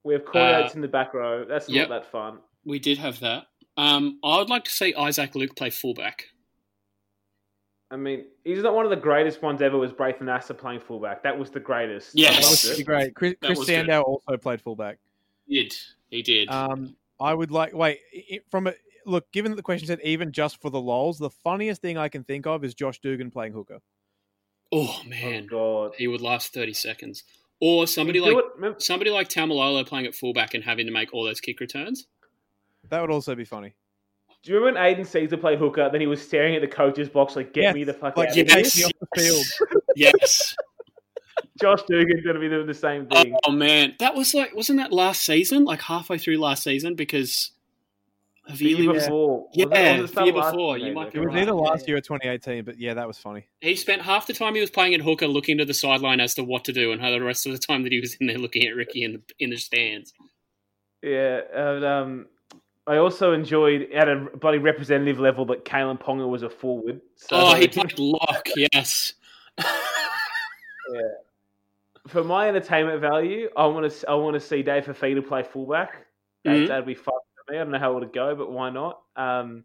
We 0.04 0.14
have 0.14 0.26
call 0.26 0.42
outs 0.44 0.74
Uh, 0.74 0.76
in 0.76 0.82
the 0.82 0.88
back 0.88 1.14
row. 1.16 1.44
That's 1.46 1.68
yep. 1.70 1.90
not 1.90 2.02
that 2.04 2.12
fun. 2.12 2.38
We 2.66 2.78
did 2.78 3.00
have 3.00 3.20
that. 3.22 3.46
Um, 3.78 4.20
I 4.24 4.38
would 4.38 4.50
like 4.50 4.66
to 4.66 4.72
see 4.72 4.94
Isaac 4.94 5.34
Luke 5.34 5.56
play 5.56 5.72
fullback. 5.72 6.26
I 7.94 7.96
mean, 7.96 8.26
he's 8.44 8.64
not 8.64 8.74
one 8.74 8.86
of 8.86 8.90
the 8.90 8.96
greatest 8.98 9.42
ones 9.44 9.62
ever. 9.62 9.78
Was 9.78 9.92
Braith 9.94 10.18
Anasta 10.18 10.58
playing 10.58 10.80
fullback? 10.80 11.22
That 11.24 11.38
was 11.38 11.52
the 11.52 11.60
greatest. 11.60 12.12
Yes. 12.16 12.34
That 12.44 12.50
was 12.50 12.64
it. 12.66 12.68
pretty 12.70 12.84
great. 12.84 13.14
Chris, 13.16 13.36
Chris 13.40 13.60
was 13.60 13.68
good. 13.68 13.74
Sandow 13.76 14.02
also 14.02 14.36
played 14.38 14.62
fullback. 14.62 14.98
He 15.46 15.62
did 15.64 15.76
he 16.10 16.22
did? 16.24 16.50
Um, 16.50 16.96
I 17.20 17.34
would 17.34 17.52
like 17.52 17.74
wait 17.74 18.00
i- 18.32 18.40
from 18.50 18.68
a 18.68 18.74
look. 19.06 19.32
Given 19.32 19.52
that 19.52 19.58
the 19.58 19.62
question 19.62 19.88
said 19.88 20.00
even 20.04 20.32
just 20.32 20.60
for 20.60 20.70
the 20.72 20.82
lols, 20.82 21.20
the 21.20 21.30
funniest 21.30 21.82
thing 21.82 21.98
I 21.98 22.10
can 22.10 22.24
think 22.24 22.48
of 22.48 22.64
is 22.64 22.74
Josh 22.74 23.00
Dugan 23.00 23.30
playing 23.30 23.54
hooker. 23.54 23.80
oh 24.72 25.00
Oh 25.06 25.08
man, 25.08 25.46
god. 25.46 25.94
he 25.98 26.08
would 26.08 26.22
last 26.22 26.52
thirty 26.54 26.74
seconds. 26.74 27.24
Or 27.60 27.86
somebody 27.88 28.20
like 28.20 28.34
it- 28.36 28.44
remember- 28.56 28.80
somebody 28.80 29.12
like 29.12 29.30
Taumalolo 29.30 29.86
playing 29.86 30.08
at 30.08 30.16
fullback 30.16 30.54
and 30.56 30.64
having 30.64 30.88
to 30.88 30.92
make 30.92 31.14
all 31.14 31.24
those 31.24 31.40
kick 31.40 31.60
returns. 31.60 32.08
That 32.90 33.02
would 33.02 33.12
also 33.12 33.36
be 33.36 33.46
funny. 33.46 33.74
Do 34.44 34.52
you 34.52 34.58
remember 34.60 34.80
when 34.80 34.88
Aidan 34.92 35.06
Sezer 35.06 35.40
played 35.40 35.58
hooker? 35.58 35.90
Then 35.92 36.02
he 36.02 36.08
was 36.08 36.22
staring 36.22 36.54
at 36.56 36.62
the 36.62 36.68
coach's 36.68 37.08
box 37.10 37.36
like, 37.38 37.54
"Get 37.54 37.62
Yes, 37.64 37.76
me 37.76 37.84
the 37.86 37.94
fuck 37.94 38.18
like, 38.18 38.30
out!" 38.30 38.36
yeah, 38.36 38.44
of 38.44 38.50
here. 38.50 38.64
take 38.64 38.86
off 38.86 38.92
the 39.16 39.22
field. 39.22 39.46
yes. 39.96 40.56
Josh 41.62 41.82
Dugan's 41.88 42.24
going 42.24 42.34
to 42.36 42.40
be 42.42 42.50
doing 42.50 42.68
the 42.68 42.74
same 42.74 43.08
thing. 43.08 43.36
Oh 43.46 43.52
man, 43.52 43.96
that 44.00 44.16
was 44.16 44.34
like 44.34 44.54
wasn't 44.56 44.80
that 44.80 44.92
last 44.92 45.24
season? 45.24 45.64
Like 45.66 45.82
halfway 45.82 46.18
through 46.18 46.38
last 46.40 46.64
season 46.64 46.96
because 46.96 47.52
of 48.50 48.58
the 48.58 48.66
year 48.66 48.92
before, 48.94 49.48
Yeah, 49.54 49.66
Was 49.68 49.74
that- 49.74 50.02
was 50.02 50.12
the 50.12 50.24
year 50.26 50.34
before, 50.34 50.76
season, 50.76 50.88
you 50.90 50.94
maybe? 50.94 51.06
might 51.06 51.16
It 51.16 51.20
was 51.20 51.28
Right. 51.28 51.42
either 51.44 51.54
last 51.54 51.88
year 51.88 51.96
or 51.96 52.02
2018, 52.02 52.66
but 52.66 52.78
yeah, 52.78 52.94
that 52.96 53.08
was 53.08 53.18
funny. 53.18 53.46
He 53.62 53.76
spent 53.78 54.02
half 54.02 54.28
the 54.28 54.34
time 54.34 54.56
he 54.56 54.60
was 54.62 54.70
playing 54.70 54.94
at 54.94 55.00
hooker 55.00 55.28
looking 55.28 55.58
to 55.60 55.66
the 55.66 55.74
sideline 55.74 56.20
as 56.20 56.34
to 56.36 56.44
what 56.44 56.66
to 56.66 56.74
do, 56.74 56.92
and 56.92 57.02
the 57.02 57.24
rest 57.24 57.46
of 57.46 57.54
the 57.54 57.58
time 57.58 57.84
that 57.84 57.94
he 57.94 58.02
was 58.02 58.16
in 58.16 58.28
there 58.28 58.38
looking 58.38 58.68
at 58.68 58.76
Ricky 58.76 59.04
in 59.06 59.14
the 59.14 59.22
in 59.40 59.50
the 59.52 59.58
stands. 59.58 60.14
Yeah, 61.02 61.40
and, 61.54 61.86
um, 61.86 62.28
I 62.86 62.98
also 62.98 63.32
enjoyed 63.34 63.90
at 63.94 64.10
a 64.10 64.28
bloody 64.40 64.58
representative 64.58 65.20
level 65.20 65.46
that 65.46 65.64
Kalyn 65.64 66.00
Ponga 66.00 66.28
was 66.28 66.44
a 66.44 66.50
forward. 66.50 67.00
So 67.16 67.30
oh, 67.32 67.56
he 67.56 67.68
played 67.70 67.98
lock, 67.98 68.48
yes. 68.56 69.14
yeah. 69.58 69.66
for 72.08 72.24
my 72.24 72.50
entertainment 72.50 73.00
value, 73.00 73.50
I 73.56 73.66
want 73.68 73.90
to 73.90 74.10
I 74.10 74.16
want 74.16 74.34
to 74.34 74.40
see 74.40 74.62
Dave 74.64 74.86
Fifita 74.86 75.26
play 75.26 75.44
fullback. 75.44 76.06
That, 76.44 76.52
Mhm. 76.52 76.68
That'd 76.68 76.86
be 76.86 76.96
fun 76.96 77.16
for 77.36 77.54
me. 77.54 77.58
I 77.60 77.64
don't 77.64 77.72
know 77.72 77.80
how 77.80 77.96
it 77.96 78.00
would 78.02 78.14
go, 78.14 78.36
but 78.36 78.52
why 78.52 78.70
not? 78.70 79.02
Um, 79.16 79.64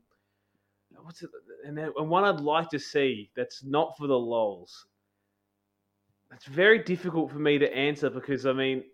what's 1.03 1.23
it? 1.23 1.31
And 1.65 1.77
then 1.77 1.93
and 1.97 2.09
one 2.09 2.23
I'd 2.25 2.41
like 2.41 2.69
to 2.71 2.79
see 2.79 3.31
that's 3.35 3.65
not 3.65 3.97
for 3.99 4.07
the 4.07 4.19
lols. 4.19 4.87
It's 6.33 6.45
very 6.45 6.79
difficult 6.79 7.33
for 7.33 7.39
me 7.39 7.59
to 7.59 7.75
answer 7.75 8.11
because 8.11 8.47
I 8.47 8.53
mean, 8.53 8.85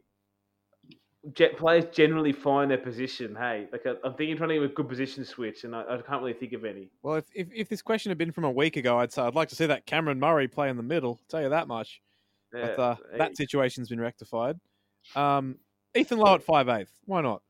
players 1.56 1.84
generally 1.92 2.32
find 2.32 2.70
their 2.70 2.78
position. 2.78 3.34
Hey, 3.34 3.66
like 3.72 3.86
I- 3.86 3.96
I'm 4.04 4.14
thinking 4.14 4.36
trying 4.36 4.50
to 4.50 4.56
do 4.56 4.64
a 4.64 4.68
good 4.68 4.88
position 4.88 5.24
switch, 5.24 5.64
and 5.64 5.74
I, 5.74 5.82
I 5.82 6.00
can't 6.02 6.20
really 6.20 6.34
think 6.34 6.52
of 6.52 6.64
any. 6.64 6.90
Well, 7.02 7.16
if, 7.16 7.24
if 7.34 7.48
if 7.54 7.68
this 7.68 7.82
question 7.82 8.10
had 8.10 8.18
been 8.18 8.32
from 8.32 8.44
a 8.44 8.50
week 8.50 8.76
ago, 8.76 8.98
I'd 8.98 9.12
say 9.12 9.22
I'd 9.22 9.34
like 9.34 9.48
to 9.48 9.56
see 9.56 9.66
that 9.66 9.86
Cameron 9.86 10.20
Murray 10.20 10.48
play 10.48 10.68
in 10.68 10.76
the 10.76 10.82
middle. 10.82 11.20
tell 11.28 11.42
you 11.42 11.48
that 11.48 11.68
much. 11.68 12.00
But 12.52 12.78
uh, 12.78 12.96
hey. 13.10 13.18
that 13.18 13.36
situation's 13.36 13.88
been 13.88 14.00
rectified. 14.00 14.58
Um, 15.16 15.56
Ethan 15.94 16.18
Lowe 16.18 16.34
at 16.34 16.42
five 16.42 16.68
eighth. 16.68 16.92
Why 17.04 17.20
not? 17.20 17.42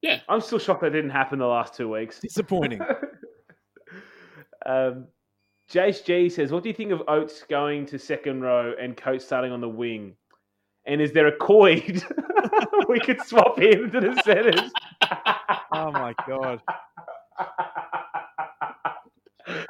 Yeah, 0.00 0.20
I'm 0.28 0.40
still 0.40 0.58
shocked 0.58 0.82
that 0.82 0.90
didn't 0.90 1.10
happen 1.10 1.38
the 1.38 1.46
last 1.46 1.74
two 1.74 1.88
weeks. 1.88 2.18
Disappointing. 2.20 2.80
um, 4.66 5.06
Jace 5.70 6.04
G 6.04 6.28
says, 6.28 6.50
"What 6.52 6.62
do 6.62 6.68
you 6.68 6.74
think 6.74 6.90
of 6.90 7.02
Oates 7.08 7.44
going 7.48 7.86
to 7.86 7.98
second 7.98 8.40
row 8.40 8.74
and 8.80 8.96
Coates 8.96 9.24
starting 9.24 9.52
on 9.52 9.60
the 9.60 9.68
wing? 9.68 10.16
And 10.86 11.00
is 11.00 11.12
there 11.12 11.28
a 11.28 11.38
Coid 11.38 12.02
we 12.88 12.98
could 13.00 13.20
swap 13.22 13.58
him 13.58 13.90
to 13.92 14.00
the 14.00 14.20
centers?" 14.24 14.72
oh 15.72 15.90
my 15.92 16.14
god. 16.26 16.60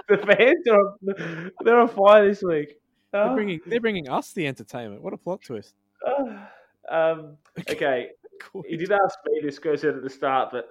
the 0.09 0.19
fans 0.19 0.67
are 0.71 1.53
they're 1.65 1.79
on 1.81 1.89
fire 1.89 2.27
this 2.29 2.43
week. 2.43 2.77
They're 3.13 3.35
bringing 3.35 3.61
they're 3.67 3.81
bringing 3.81 4.09
us 4.09 4.33
the 4.33 4.47
entertainment. 4.47 5.03
What 5.03 5.13
a 5.13 5.17
plot 5.19 5.43
twist. 5.43 5.75
oh. 6.07 6.39
Um, 6.91 7.37
okay, 7.71 8.09
Cool. 8.41 8.65
he 8.69 8.77
did 8.77 8.91
ask 8.91 9.17
me 9.27 9.41
this 9.41 9.61
goes 9.61 9.85
at 9.85 10.03
the 10.03 10.11
start, 10.11 10.51
but 10.51 10.69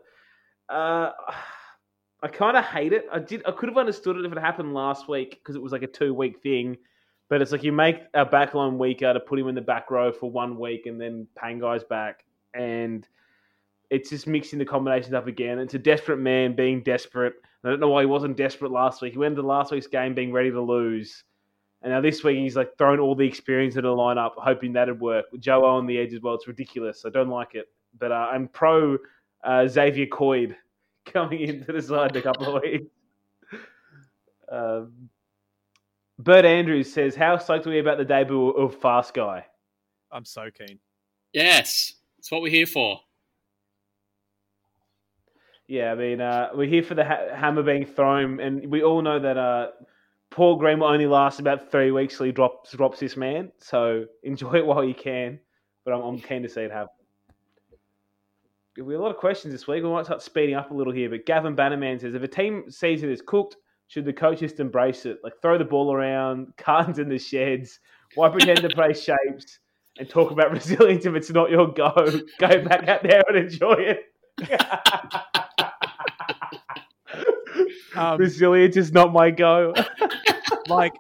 uh, 0.70 1.12
I 2.22 2.28
kind 2.28 2.58
of 2.58 2.66
hate 2.66 2.92
it. 2.92 3.06
I 3.12 3.20
did. 3.20 3.42
I 3.48 3.52
could 3.52 3.70
have 3.70 3.78
understood 3.78 4.18
it 4.18 4.26
if 4.26 4.32
it 4.32 4.38
happened 4.38 4.74
last 4.74 5.08
week 5.08 5.40
because 5.42 5.56
it 5.56 5.62
was 5.62 5.72
like 5.72 5.84
a 5.84 5.88
two 5.88 6.14
week 6.14 6.42
thing. 6.44 6.78
But 7.32 7.42
it's 7.42 7.54
like 7.54 7.64
you 7.64 7.72
make 7.72 8.02
a 8.14 8.26
backline 8.26 8.78
weaker 8.78 9.14
to 9.14 9.20
put 9.22 9.40
him 9.40 9.48
in 9.48 9.56
the 9.56 9.62
back 9.62 9.90
row 9.90 10.12
for 10.12 10.30
one 10.30 10.60
week 10.60 10.86
and 10.86 11.00
then 11.00 11.26
paying 11.42 11.60
guys 11.60 11.82
back, 11.82 12.26
and 12.54 13.08
it's 13.90 14.10
just 14.10 14.28
mixing 14.28 14.60
the 14.60 14.66
combinations 14.66 15.14
up 15.14 15.28
again. 15.28 15.58
It's 15.58 15.74
a 15.74 15.80
desperate 15.80 16.18
man 16.18 16.58
being 16.58 16.84
desperate. 16.84 17.36
I 17.64 17.70
don't 17.70 17.80
know 17.80 17.88
why 17.88 18.02
he 18.02 18.06
wasn't 18.06 18.36
desperate 18.36 18.72
last 18.72 19.02
week. 19.02 19.14
He 19.14 19.18
went 19.18 19.32
into 19.38 19.48
last 19.48 19.72
week's 19.72 19.88
game 19.88 20.14
being 20.14 20.34
ready 20.34 20.52
to 20.52 20.60
lose. 20.60 21.24
And 21.82 21.94
now 21.94 22.02
this 22.02 22.22
week 22.22 22.38
he's 22.38 22.58
like 22.58 22.78
thrown 22.78 23.00
all 23.00 23.16
the 23.16 23.26
experience 23.26 23.78
into 23.78 23.88
the 23.88 23.96
lineup, 23.96 24.32
hoping 24.36 24.74
that'd 24.74 25.00
work. 25.00 25.28
With 25.32 25.40
Joe 25.40 25.64
on 25.64 25.88
the 25.88 26.00
edge 26.00 26.14
as 26.14 26.22
well, 26.22 26.36
it's 26.36 26.50
ridiculous. 26.50 27.06
I 27.06 27.12
don't 27.12 27.30
like 27.30 27.56
it. 27.56 27.68
But 27.98 28.12
uh, 28.12 28.28
I'm 28.30 28.50
pro 28.50 28.98
uh, 29.46 29.70
Xavier 29.70 30.08
Coates 30.08 30.54
coming 31.06 31.40
into 31.40 31.72
the 31.72 31.82
side 31.82 32.12
in 32.12 32.18
a 32.18 32.22
couple 32.22 32.58
of 32.58 32.62
weeks. 32.62 32.88
Um, 34.52 35.10
Bert 36.24 36.46
Andrews 36.46 36.92
says, 36.92 37.16
"How 37.16 37.38
stoked 37.38 37.66
are 37.68 37.72
we 37.72 37.80
about 37.80 37.98
the 37.98 38.06
debut 38.06 38.50
of 38.50 38.76
Fast 38.76 39.14
Guy?" 39.14 39.46
I'm 40.12 40.26
so 40.26 40.50
keen. 40.52 40.80
Yes, 41.34 41.94
it's 42.20 42.32
what 42.32 42.42
we're 42.42 42.52
here 42.52 42.66
for. 42.66 43.00
Yeah, 45.68 45.94
I 45.94 45.96
mean, 45.96 46.20
uh, 46.20 46.50
we're 46.54 46.68
here 46.68 46.84
for 46.84 46.96
the 46.96 47.06
ha- 47.06 47.34
hammer 47.34 47.64
being 47.64 47.86
thrown, 47.86 48.40
and 48.42 48.70
we 48.70 48.84
all 48.84 49.02
know 49.02 49.20
that 49.20 49.38
uh, 49.38 49.68
Paul 50.30 50.58
Green 50.58 50.80
will 50.80 50.88
only 50.88 51.08
last 51.08 51.40
about 51.40 51.72
three 51.72 51.92
weeks 51.92 52.18
till 52.18 52.26
he 52.26 52.32
drops 52.32 52.74
drops 52.74 53.00
this 53.00 53.16
man. 53.16 53.52
So 53.60 54.06
enjoy 54.24 54.56
it 54.56 54.66
while 54.66 54.84
you 54.84 54.94
can. 54.94 55.40
But 55.86 55.94
I'm, 55.94 56.02
I'm 56.02 56.20
keen 56.20 56.44
to 56.44 56.50
see 56.50 56.62
it 56.62 56.72
happen. 56.72 56.94
We 58.78 58.94
have 58.94 59.02
a 59.02 59.04
lot 59.04 59.12
of 59.12 59.18
questions 59.18 59.54
this 59.54 59.68
week. 59.68 59.84
We 59.84 59.90
might 59.90 60.06
start 60.06 60.22
speeding 60.22 60.56
up 60.56 60.72
a 60.72 60.74
little 60.74 60.94
here. 60.94 61.10
But 61.10 61.26
Gavin 61.26 61.56
Bannerman 61.56 62.00
says, 62.00 62.14
if 62.14 62.24
a 62.24 62.28
team 62.28 62.70
season 62.70 63.12
is 63.12 63.22
cooked, 63.22 63.58
should 63.92 64.06
the 64.06 64.14
coach 64.14 64.40
just 64.40 64.62
embrace 64.62 65.06
it? 65.06 65.18
Like 65.22 65.34
throw 65.42 65.58
the 65.58 65.66
ball 65.66 65.94
around, 65.94 66.54
cartons 66.58 66.98
in 66.98 67.10
the 67.10 67.20
sheds. 67.20 67.82
Why 68.16 68.30
pretend 68.30 68.60
to 68.62 68.70
play 68.70 68.94
shapes 68.94 69.60
and 69.98 70.10
talk 70.10 70.32
about 70.32 70.50
resilience 70.54 71.06
if 71.06 71.14
it's 71.14 71.30
not 71.30 71.50
your 71.52 71.68
go? 71.74 71.92
Go 72.40 72.64
back 72.64 72.88
out 72.88 73.04
there 73.04 73.22
and 73.28 73.38
enjoy 73.38 73.74
it. 73.74 74.06
Um, 77.94 78.18
Resilience 78.18 78.78
is 78.78 78.94
not 78.94 79.12
my 79.12 79.30
go. 79.30 79.74
like, 80.70 80.94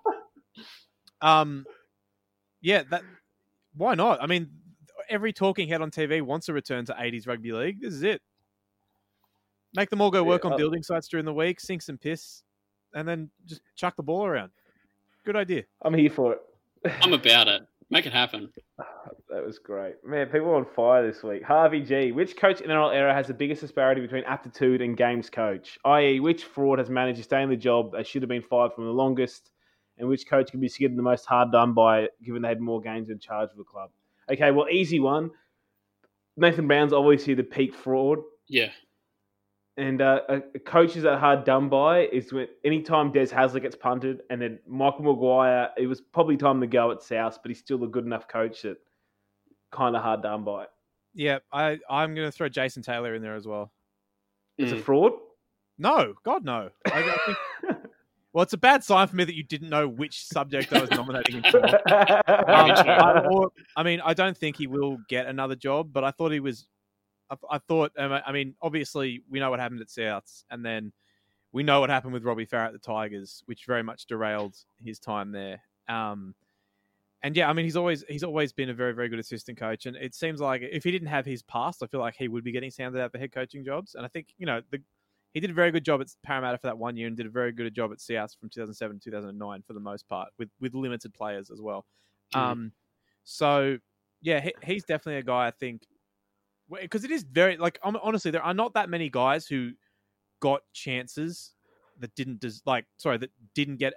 um, 1.21 1.65
yeah, 2.59 2.83
that 2.91 3.03
why 3.73 3.95
not? 3.95 4.21
I 4.21 4.27
mean, 4.27 4.49
every 5.09 5.31
talking 5.31 5.69
head 5.69 5.81
on 5.81 5.91
TV 5.91 6.21
wants 6.21 6.49
a 6.49 6.53
return 6.53 6.83
to 6.87 6.93
80s 6.93 7.25
rugby 7.25 7.53
league. 7.53 7.79
This 7.81 7.93
is 7.93 8.03
it. 8.03 8.21
Make 9.73 9.89
them 9.89 10.01
all 10.01 10.11
go 10.11 10.25
work 10.25 10.43
Yeah, 10.43 10.49
on 10.49 10.53
uh, 10.53 10.57
building 10.57 10.83
sites 10.83 11.07
during 11.07 11.25
the 11.25 11.33
week, 11.33 11.61
sink 11.61 11.81
some 11.81 11.97
piss, 11.97 12.43
and 12.93 13.07
then 13.07 13.29
just 13.45 13.61
chuck 13.75 13.95
the 13.95 14.03
ball 14.03 14.25
around. 14.25 14.51
Good 15.25 15.35
idea. 15.35 15.63
I'm 15.81 15.93
here 15.93 16.09
for 16.09 16.33
it. 16.33 16.41
I'm 17.01 17.13
about 17.13 17.47
it. 17.47 17.63
Make 17.89 18.05
it 18.05 18.13
happen. 18.13 18.49
That 19.29 19.45
was 19.45 19.59
great. 19.59 19.95
Man, 20.05 20.27
people 20.27 20.47
are 20.49 20.55
on 20.55 20.65
fire 20.65 21.05
this 21.05 21.23
week. 21.23 21.43
Harvey 21.43 21.81
G. 21.81 22.13
Which 22.13 22.37
coach 22.37 22.61
in 22.61 22.69
the 22.69 22.73
NRL 22.73 22.93
era 22.93 23.13
has 23.13 23.27
the 23.27 23.33
biggest 23.33 23.61
disparity 23.61 23.99
between 23.99 24.23
aptitude 24.23 24.81
and 24.81 24.95
games 24.95 25.29
coach? 25.29 25.77
I.e., 25.83 26.21
which 26.21 26.45
fraud 26.45 26.79
has 26.79 26.89
managed 26.89 27.17
to 27.17 27.23
stay 27.23 27.41
in 27.43 27.49
the 27.49 27.57
job 27.57 27.91
they 27.91 28.03
should 28.03 28.21
have 28.21 28.29
been 28.29 28.41
fired 28.41 28.73
from 28.73 28.85
the 28.85 28.91
longest? 28.91 29.51
And 29.97 30.07
which 30.07 30.25
coach 30.27 30.51
can 30.51 30.61
be 30.61 30.69
given 30.69 30.95
the 30.95 31.03
most 31.03 31.25
hard 31.25 31.51
done 31.51 31.73
by 31.73 32.07
given 32.23 32.41
they 32.41 32.47
had 32.47 32.61
more 32.61 32.81
games 32.81 33.09
in 33.09 33.19
charge 33.19 33.51
of 33.51 33.57
the 33.57 33.63
club? 33.65 33.89
Okay, 34.31 34.51
well, 34.51 34.69
easy 34.69 35.01
one. 35.01 35.31
Nathan 36.37 36.67
Brown's 36.67 36.93
obviously 36.93 37.33
the 37.33 37.43
peak 37.43 37.75
fraud. 37.75 38.19
Yeah. 38.47 38.69
And 39.77 40.01
uh, 40.01 40.21
a, 40.27 40.41
a 40.55 40.59
coach 40.59 40.95
is 40.97 41.03
that 41.03 41.19
hard 41.19 41.45
done 41.45 41.69
by 41.69 42.01
is 42.07 42.33
when 42.33 42.47
anytime 42.65 43.11
Des 43.11 43.27
Hasler 43.27 43.61
gets 43.61 43.75
punted, 43.75 44.21
and 44.29 44.41
then 44.41 44.59
Michael 44.67 45.03
Maguire, 45.03 45.69
it 45.77 45.87
was 45.87 46.01
probably 46.01 46.35
time 46.37 46.59
to 46.61 46.67
go 46.67 46.91
at 46.91 47.01
South, 47.01 47.39
but 47.41 47.49
he's 47.49 47.59
still 47.59 47.83
a 47.83 47.87
good 47.87 48.05
enough 48.05 48.27
coach 48.27 48.63
that 48.63 48.77
kind 49.71 49.95
of 49.95 50.03
hard 50.03 50.21
done 50.23 50.43
by. 50.43 50.65
Yeah, 51.13 51.39
I, 51.51 51.79
I'm 51.89 52.13
going 52.15 52.27
to 52.27 52.31
throw 52.31 52.49
Jason 52.49 52.83
Taylor 52.83 53.15
in 53.15 53.21
there 53.21 53.35
as 53.35 53.47
well. 53.47 53.71
It's 54.57 54.71
a 54.71 54.75
Mm. 54.75 54.81
fraud. 54.83 55.13
No, 55.77 56.13
God, 56.23 56.43
no. 56.45 56.69
I, 56.87 56.99
I 56.99 57.17
think, 57.25 57.37
well, 58.33 58.43
it's 58.43 58.53
a 58.53 58.57
bad 58.57 58.83
sign 58.83 59.07
for 59.07 59.15
me 59.15 59.23
that 59.23 59.35
you 59.35 59.43
didn't 59.43 59.69
know 59.69 59.87
which 59.87 60.25
subject 60.25 60.71
I 60.73 60.81
was 60.81 60.91
nominating 60.91 61.41
him 61.41 61.43
for. 61.49 61.59
Um, 62.51 62.71
I, 62.71 63.25
or- 63.31 63.51
I 63.75 63.83
mean, 63.83 64.01
I 64.03 64.13
don't 64.13 64.37
think 64.37 64.57
he 64.57 64.67
will 64.67 64.97
get 65.09 65.27
another 65.27 65.55
job, 65.55 65.91
but 65.93 66.03
I 66.03 66.11
thought 66.11 66.31
he 66.33 66.39
was. 66.41 66.67
I, 67.31 67.35
I 67.49 67.57
thought. 67.57 67.91
um, 67.97 68.11
I 68.11 68.31
mean, 68.31 68.55
obviously, 68.61 69.23
we 69.29 69.39
know 69.39 69.49
what 69.49 69.59
happened 69.59 69.81
at 69.81 69.87
Souths, 69.87 70.43
and 70.51 70.63
then 70.63 70.91
we 71.51 71.63
know 71.63 71.79
what 71.79 71.89
happened 71.89 72.13
with 72.13 72.23
Robbie 72.23 72.45
Farah 72.45 72.67
at 72.67 72.73
the 72.73 72.79
Tigers, 72.79 73.43
which 73.45 73.65
very 73.65 73.83
much 73.83 74.05
derailed 74.05 74.55
his 74.77 74.99
time 74.99 75.31
there. 75.31 75.61
Um, 75.87 76.35
and 77.23 77.35
yeah, 77.35 77.49
I 77.49 77.53
mean, 77.53 77.65
he's 77.65 77.75
always 77.75 78.03
he's 78.07 78.23
always 78.23 78.51
been 78.51 78.69
a 78.69 78.73
very 78.73 78.93
very 78.93 79.09
good 79.09 79.19
assistant 79.19 79.57
coach, 79.57 79.85
and 79.85 79.95
it 79.95 80.15
seems 80.15 80.41
like 80.41 80.61
if 80.63 80.83
he 80.83 80.91
didn't 80.91 81.07
have 81.09 81.25
his 81.25 81.43
past, 81.43 81.83
I 81.83 81.87
feel 81.87 81.99
like 81.99 82.15
he 82.15 82.27
would 82.27 82.43
be 82.43 82.51
getting 82.51 82.71
sounded 82.71 83.01
out 83.01 83.11
for 83.11 83.19
head 83.19 83.31
coaching 83.31 83.63
jobs. 83.63 83.95
And 83.95 84.05
I 84.05 84.09
think 84.09 84.29
you 84.37 84.45
know 84.45 84.61
the 84.71 84.81
he 85.33 85.39
did 85.39 85.49
a 85.49 85.53
very 85.53 85.71
good 85.71 85.85
job 85.85 86.01
at 86.01 86.07
Parramatta 86.23 86.57
for 86.57 86.67
that 86.67 86.77
one 86.77 86.97
year, 86.97 87.07
and 87.07 87.15
did 87.15 87.25
a 87.25 87.29
very 87.29 87.51
good 87.51 87.73
job 87.73 87.91
at 87.91 87.99
Souths 87.99 88.37
from 88.37 88.49
2007 88.49 88.99
to 88.99 89.05
2009 89.11 89.61
for 89.61 89.73
the 89.73 89.79
most 89.79 90.07
part, 90.07 90.29
with 90.37 90.49
with 90.59 90.73
limited 90.73 91.13
players 91.13 91.51
as 91.51 91.61
well. 91.61 91.85
Mhm. 92.33 92.39
Um, 92.39 92.71
so 93.23 93.77
yeah, 94.21 94.39
he, 94.39 94.53
he's 94.63 94.83
definitely 94.83 95.17
a 95.19 95.23
guy 95.23 95.47
I 95.47 95.51
think 95.51 95.83
because 96.79 97.03
it 97.03 97.11
is 97.11 97.23
very 97.23 97.57
like 97.57 97.79
honestly, 97.83 98.31
there 98.31 98.43
are 98.43 98.53
not 98.53 98.73
that 98.75 98.89
many 98.89 99.09
guys 99.09 99.45
who 99.47 99.71
got 100.39 100.61
chances 100.73 101.53
that 101.99 102.13
didn't 102.15 102.39
des- 102.39 102.61
like 102.65 102.85
sorry 102.97 103.17
that 103.17 103.31
didn't 103.55 103.77
get. 103.77 103.93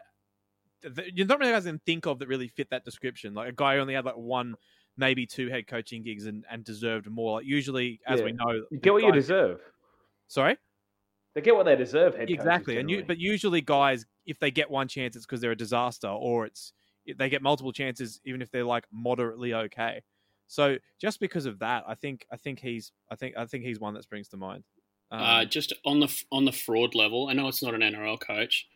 that- 0.83 1.17
You're 1.17 1.27
not 1.27 1.39
really 1.39 1.53
guys 1.53 1.67
I 1.67 1.71
can 1.71 1.81
think 1.87 2.07
of 2.07 2.19
that 2.19 2.29
really 2.29 2.49
fit 2.49 2.71
that 2.71 2.85
description. 2.85 3.35
Like 3.35 3.49
a 3.49 3.53
guy 3.53 3.77
who 3.77 3.81
only 3.81 3.95
had 3.95 4.05
like 4.05 4.17
one, 4.17 4.57
maybe 4.97 5.27
two 5.27 5.49
head 5.49 5.67
coaching 5.67 6.03
gigs 6.03 6.27
and, 6.27 6.45
and 6.51 6.65
deserved 6.65 7.09
more. 7.09 7.39
Like 7.39 7.47
usually, 7.47 8.01
as 8.07 8.21
we 8.23 8.33
know, 8.33 8.65
You 8.71 8.79
get 8.79 8.93
what 8.93 9.03
you 9.03 9.13
deserve. 9.13 9.61
Sorry. 10.29 10.57
They 11.35 11.41
get 11.41 11.55
what 11.57 11.65
they 11.65 11.77
deserve. 11.77 12.15
Exactly 12.29 12.75
and 12.79 12.91
you 12.91 13.05
but 13.07 13.19
usually 13.19 13.61
guys 13.61 14.07
if 14.25 14.39
they 14.39 14.51
get 14.51 14.71
one 14.71 14.87
chance 14.89 15.17
it's 15.17 15.27
because 15.27 15.41
they're 15.41 15.51
a 15.51 15.57
disaster 15.57 16.09
or 16.09 16.47
it's 16.47 16.73
they 17.19 17.29
get 17.29 17.43
multiple 17.43 17.73
chances 17.73 18.21
even 18.25 18.41
if 18.41 18.51
they're 18.51 18.65
like 18.65 18.85
moderately 18.93 19.53
okay 19.53 20.03
so 20.47 20.77
just 21.01 21.21
because 21.21 21.47
of 21.47 21.59
that 21.59 21.85
i 21.89 21.95
think 21.95 22.27
i 22.33 22.37
think 22.37 22.59
he's 22.61 22.93
i 23.11 23.17
think 23.17 23.37
i 23.37 23.45
think 23.47 23.65
he's 23.65 23.81
one 23.81 23.95
that 23.95 24.03
springs 24.03 24.29
to 24.29 24.37
mind 24.37 24.65
um, 25.11 25.21
Uh, 25.21 25.45
just 25.45 25.73
on 25.85 26.01
the 26.01 26.25
on 26.33 26.45
the 26.45 26.53
fraud 26.53 26.95
level, 26.95 27.29
I 27.29 27.35
know 27.35 27.47
it's 27.49 27.63
not 27.63 27.75
an 27.75 27.83
NRL 27.83 28.19
coach, 28.19 28.67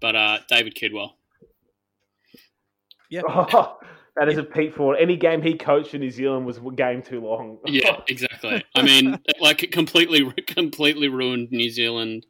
but 0.00 0.16
uh, 0.16 0.38
David 0.48 0.74
Kidwell. 0.74 1.12
yeah 3.10 3.22
Oh, 3.28 3.78
that 4.16 4.28
is 4.28 4.38
a 4.38 4.42
peak 4.42 4.74
fraud. 4.74 4.96
Any 4.98 5.16
game 5.16 5.42
he 5.42 5.54
coached 5.54 5.94
in 5.94 6.00
New 6.00 6.10
Zealand 6.10 6.46
was 6.46 6.58
game 6.74 7.02
too 7.02 7.20
long. 7.20 7.58
Yeah, 7.66 8.00
exactly. 8.08 8.64
I 8.74 8.82
mean, 8.82 9.18
like 9.40 9.62
it 9.62 9.70
completely 9.70 10.24
completely 10.46 11.08
ruined 11.08 11.50
New 11.52 11.70
Zealand, 11.70 12.26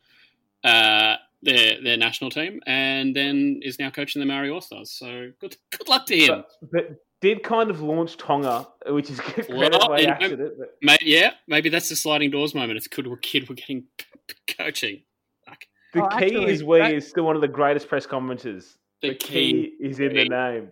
uh, 0.64 1.16
their 1.42 1.80
their 1.82 1.96
national 1.96 2.30
team, 2.30 2.60
and 2.66 3.14
then 3.14 3.60
is 3.62 3.78
now 3.78 3.90
coaching 3.90 4.20
the 4.20 4.26
Maori 4.26 4.50
All 4.50 4.60
Stars. 4.60 4.90
So 4.90 5.30
good 5.40 5.56
good 5.70 5.88
luck 5.88 6.06
to 6.06 6.16
him. 6.16 6.44
but, 6.60 6.72
but 6.72 6.96
did 7.20 7.42
kind 7.42 7.70
of 7.70 7.80
launch 7.80 8.16
Tonga, 8.16 8.66
which 8.88 9.10
is 9.10 9.20
credit 9.20 9.54
Well, 9.56 9.88
by 9.88 10.00
you 10.00 10.06
know- 10.06 10.12
accident. 10.14 10.54
But 10.58 10.68
Mate, 10.82 11.02
yeah, 11.02 11.32
maybe 11.46 11.68
that's 11.68 11.88
the 11.88 11.96
sliding 11.96 12.30
doors 12.30 12.54
moment. 12.54 12.76
It's 12.76 12.88
good 12.88 13.06
we're 13.06 13.16
kid 13.16 13.48
we're 13.48 13.54
getting 13.56 13.84
coaching. 14.58 15.02
Like 15.46 15.68
the 15.94 16.04
Oh, 16.04 16.08
key 16.08 16.24
actually, 16.26 16.46
is 16.52 16.64
we 16.64 16.78
that- 16.78 16.90
he 16.90 16.96
is 16.96 17.08
still 17.08 17.24
one 17.24 17.36
of 17.36 17.42
the 17.42 17.48
greatest 17.48 17.88
press 17.88 18.06
conferences. 18.06 18.76
the, 19.02 19.10
The, 19.10 19.14
key, 19.14 19.72
is 19.80 19.98
in 20.00 20.14
the 20.14 20.28
name. 20.28 20.68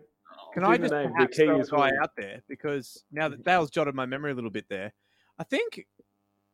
can 0.53 0.63
it's 0.63 0.69
i 0.71 0.75
in 0.75 0.81
the 0.83 0.89
just 0.89 0.93
name. 0.95 1.13
The 1.19 1.27
key 1.29 1.45
throw 1.47 1.57
a 1.57 1.61
is 1.61 1.71
guy 1.71 1.91
out 2.03 2.11
there 2.17 2.43
because 2.49 3.05
now 3.11 3.29
that 3.29 3.43
dale's 3.45 3.71
jotted 3.71 3.95
my 3.95 4.07
memory 4.07 4.31
a 4.33 4.35
little 4.35 4.51
bit 4.51 4.67
there 4.69 4.93
i 5.39 5.43
think 5.45 5.85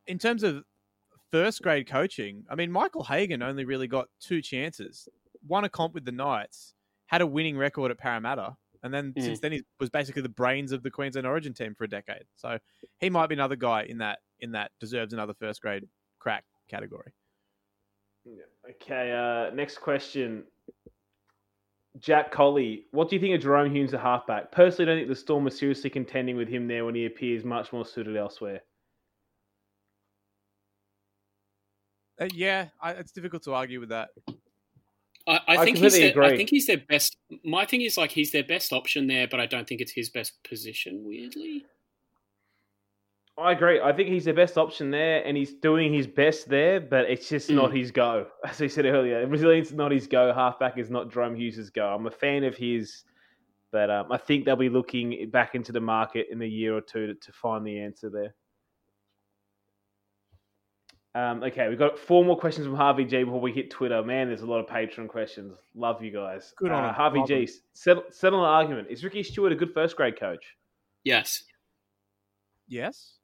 in 0.07 0.18
terms 0.18 0.43
of 0.43 0.64
first 1.30 1.61
grade 1.62 1.86
coaching 1.86 2.45
i 2.51 2.55
mean 2.55 2.72
michael 2.72 3.05
hagan 3.05 3.43
only 3.43 3.64
really 3.66 3.86
got 3.86 4.09
two 4.18 4.41
chances 4.41 5.07
won 5.47 5.64
a 5.64 5.68
comp 5.68 5.93
with 5.95 6.05
the 6.07 6.12
knights 6.12 6.72
had 7.07 7.20
a 7.20 7.26
winning 7.26 7.59
record 7.59 7.91
at 7.91 7.99
parramatta 7.99 8.57
and 8.83 8.93
then 8.93 9.12
Mm. 9.12 9.22
since 9.22 9.41
then 9.41 9.53
he 9.53 9.62
was 9.78 9.91
basically 9.91 10.22
the 10.22 10.28
brains 10.28 10.72
of 10.72 10.83
the 10.83 10.91
queensland 10.91 11.26
origin 11.26 11.53
team 11.53 11.74
for 11.74 11.85
a 11.85 11.89
decade 11.89 12.24
so 12.37 12.59
he 12.99 13.11
might 13.11 13.28
be 13.28 13.35
another 13.35 13.57
guy 13.57 13.83
in 13.85 13.99
that 13.99 14.20
in 14.41 14.53
that 14.53 14.70
deserves 14.81 15.12
another 15.12 15.35
first 15.35 15.61
grade 15.61 15.87
crack 16.18 16.45
category 16.68 17.12
Okay, 18.68 19.12
uh, 19.12 19.55
next 19.55 19.78
question. 19.78 20.45
Jack 21.99 22.31
Colley, 22.31 22.87
what 22.93 23.09
do 23.09 23.16
you 23.16 23.20
think 23.20 23.35
of 23.35 23.43
Jahrome 23.43 23.74
Hughes, 23.74 23.91
the 23.91 23.99
halfback? 23.99 24.53
Personally, 24.53 24.91
I 24.91 24.95
don't 24.95 25.01
think 25.01 25.09
the 25.09 25.20
Storm 25.20 25.47
are 25.47 25.51
seriously 25.51 25.91
contending 25.91 26.37
with 26.37 26.49
him 26.49 26.68
there 26.68 26.85
when 26.85 26.95
he 26.95 27.07
appears 27.07 27.45
much 27.45 27.72
more 27.72 27.85
suited 27.85 28.16
elsewhere. 28.16 28.61
Uh, 32.20 32.28
yeah 32.35 32.66
I, 32.83 32.93
it's 32.93 33.12
difficult 33.12 33.43
to 33.45 33.55
argue 33.55 33.81
with 33.81 33.89
that 33.89 34.11
I, 35.31 35.41
I 35.47 35.57
I 35.59 35.64
think 35.64 35.78
he's 35.78 35.93
their, 35.93 36.22
I 36.22 36.37
think 36.37 36.51
he's 36.51 36.66
their 36.66 36.78
best. 36.89 37.16
My 37.45 37.64
thing 37.64 37.83
is 37.83 37.97
like 37.97 38.11
he's 38.11 38.33
their 38.33 38.45
best 38.45 38.72
option 38.72 39.07
there, 39.07 39.28
but 39.28 39.39
I 39.41 39.47
don't 39.47 39.66
think 39.68 39.81
it's 39.81 39.93
his 39.93 40.11
best 40.11 40.33
position. 40.43 41.05
Weirdly, 41.05 41.64
I 43.39 43.53
agree. 43.53 43.81
I 43.81 43.93
think 43.93 44.09
he's 44.09 44.24
the 44.24 44.33
best 44.33 44.59
option 44.59 44.91
there, 44.91 45.24
and 45.24 45.37
he's 45.37 45.55
doing 45.55 45.95
his 45.95 46.07
best 46.07 46.49
there, 46.49 46.81
but 46.81 47.09
it's 47.09 47.28
just 47.28 47.49
Mm. 47.49 47.55
not 47.55 47.74
his 47.74 47.91
go. 47.91 48.26
As 48.45 48.61
I 48.61 48.66
said 48.66 48.87
earlier, 48.87 49.24
Brazilian's 49.26 49.72
not 49.72 49.93
his 49.93 50.07
go. 50.07 50.33
Halfback 50.33 50.76
is 50.78 50.91
not 50.91 51.09
Jahrome 51.11 51.37
Hughes' 51.37 51.70
go. 51.70 51.87
I'm 51.87 52.07
a 52.07 52.11
fan 52.11 52.45
of 52.45 52.57
his, 52.57 53.05
but 53.70 53.89
um, 53.91 54.11
I 54.11 54.18
think 54.18 54.45
they'll 54.45 54.57
be 54.57 54.68
looking 54.68 55.31
back 55.31 55.55
into 55.55 55.70
the 55.70 55.81
market 55.81 56.26
in 56.31 56.43
a 56.43 56.47
year 56.47 56.76
or 56.76 56.81
two 56.81 57.07
to, 57.07 57.14
to 57.14 57.33
find 57.33 57.64
the 57.64 57.78
answer 57.78 58.11
there. 58.11 58.35
Um, 61.15 61.43
okay, 61.43 61.69
we've 61.69 61.79
got 61.79 61.99
four 61.99 62.25
more 62.25 62.39
questions 62.39 62.67
from 62.67 62.77
Harvey 62.77 63.05
G 63.05 63.25
before 63.25 63.41
we 63.41 63.53
hit 63.53 63.71
Twitter. 63.71 64.03
Man, 64.03 64.29
there's 64.29 64.43
a 64.43 64.47
lot 64.47 64.61
of 64.61 64.67
Patreon 64.67 65.09
questions. 65.09 65.59
Love 65.75 66.03
you 66.03 66.13
guys. 66.13 66.53
Good 66.57 66.71
on 66.71 66.85
uh. 66.85 66.93
Harvey 66.93 67.23
G. 67.27 67.49
Settle, 67.73 68.05
settle 68.11 68.41
an 68.41 68.51
argument. 68.51 68.89
Is 68.91 69.03
Ricky 69.03 69.25
Stuart 69.25 69.53
a 69.53 69.57
good 69.57 69.75
first 69.75 69.97
grade 69.97 70.19
coach? 70.19 70.45
yes. 71.03 71.45
yes 72.69 73.15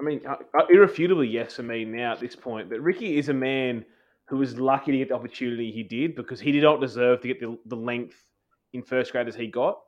I 0.00 0.04
mean, 0.04 0.20
uh, 0.26 0.36
uh, 0.58 0.66
irrefutably 0.68 1.28
yes 1.28 1.54
for 1.54 1.62
me 1.62 1.84
now 1.84 2.12
at 2.12 2.20
this 2.20 2.34
point. 2.34 2.68
But 2.68 2.80
Ricky 2.80 3.18
is 3.18 3.28
a 3.28 3.34
man 3.34 3.84
who 4.26 4.38
was 4.38 4.58
lucky 4.58 4.90
to 4.90 4.98
get 4.98 5.10
the 5.10 5.14
opportunity 5.14 5.70
he 5.70 5.84
did 5.84 6.16
because 6.16 6.40
he 6.40 6.50
did 6.50 6.64
not 6.64 6.80
deserve 6.80 7.20
to 7.20 7.28
get 7.28 7.40
the, 7.40 7.56
the 7.66 7.76
length 7.76 8.24
in 8.72 8.82
first 8.82 9.12
grade 9.12 9.28
as 9.28 9.36
he 9.36 9.46
got. 9.46 9.78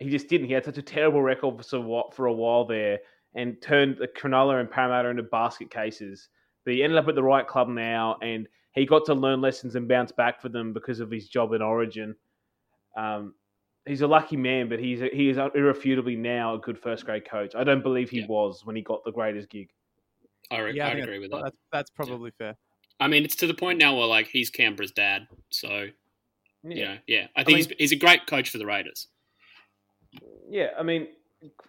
He 0.00 0.10
just 0.10 0.28
didn't. 0.28 0.48
He 0.48 0.52
had 0.52 0.64
such 0.64 0.78
a 0.78 0.82
terrible 0.82 1.22
record 1.22 1.56
for, 1.58 1.62
so 1.62 2.10
for 2.12 2.26
a 2.26 2.32
while 2.32 2.64
there 2.64 2.98
and 3.34 3.60
turned 3.60 3.96
the 3.98 4.08
Cronulla 4.08 4.60
and 4.60 4.70
Parramatta 4.70 5.08
into 5.08 5.22
basket 5.22 5.70
cases. 5.70 6.28
But 6.64 6.74
he 6.74 6.82
ended 6.82 6.98
up 6.98 7.08
at 7.08 7.14
the 7.14 7.22
right 7.22 7.46
club 7.46 7.68
now 7.68 8.16
and 8.22 8.48
he 8.72 8.86
got 8.86 9.04
to 9.06 9.14
learn 9.14 9.40
lessons 9.40 9.74
and 9.76 9.88
bounce 9.88 10.12
back 10.12 10.40
for 10.40 10.48
them 10.48 10.72
because 10.72 11.00
of 11.00 11.10
his 11.10 11.28
job 11.28 11.52
in 11.52 11.62
Origin. 11.62 12.14
Um, 12.96 13.34
he's 13.86 14.00
a 14.02 14.06
lucky 14.06 14.36
man, 14.36 14.68
but 14.68 14.78
he's 14.78 15.00
he 15.12 15.28
is 15.28 15.36
irrefutably 15.38 16.16
now 16.16 16.54
a 16.54 16.58
good 16.58 16.78
first 16.78 17.04
grade 17.04 17.28
coach. 17.28 17.54
I 17.54 17.62
don't 17.64 17.82
believe 17.82 18.10
he 18.10 18.20
Yeah. 18.20 18.26
was 18.26 18.64
when 18.64 18.74
he 18.76 18.82
got 18.82 19.04
the 19.04 19.12
greatest 19.12 19.48
gig. 19.50 19.68
I 20.50 20.58
re- 20.58 20.74
yeah 20.76 20.86
I 20.88 20.90
I'd 20.92 20.98
agree 21.00 21.18
with 21.18 21.30
that. 21.32 21.42
that's, 21.44 21.56
that's 21.72 21.90
probably 21.90 22.30
fair 22.32 22.56
I 23.00 23.08
mean, 23.08 23.24
it's 23.24 23.36
to 23.36 23.46
the 23.46 23.54
point 23.54 23.78
now 23.78 23.96
where 23.96 24.06
like 24.06 24.28
he's 24.28 24.48
Canberra's 24.48 24.92
dad. 24.92 25.26
So 25.50 25.68
Yeah, 26.62 26.74
you 26.74 26.84
know, 26.84 26.98
yeah, 27.06 27.26
I 27.36 27.44
think 27.44 27.58
mean- 27.58 27.68
he's 27.68 27.74
he's 27.78 27.92
a 27.92 27.96
great 27.96 28.26
coach 28.26 28.48
for 28.50 28.58
the 28.58 28.66
Raiders. 28.66 29.08
yeah. 30.48 30.68
I 30.78 30.82
mean, 30.82 31.08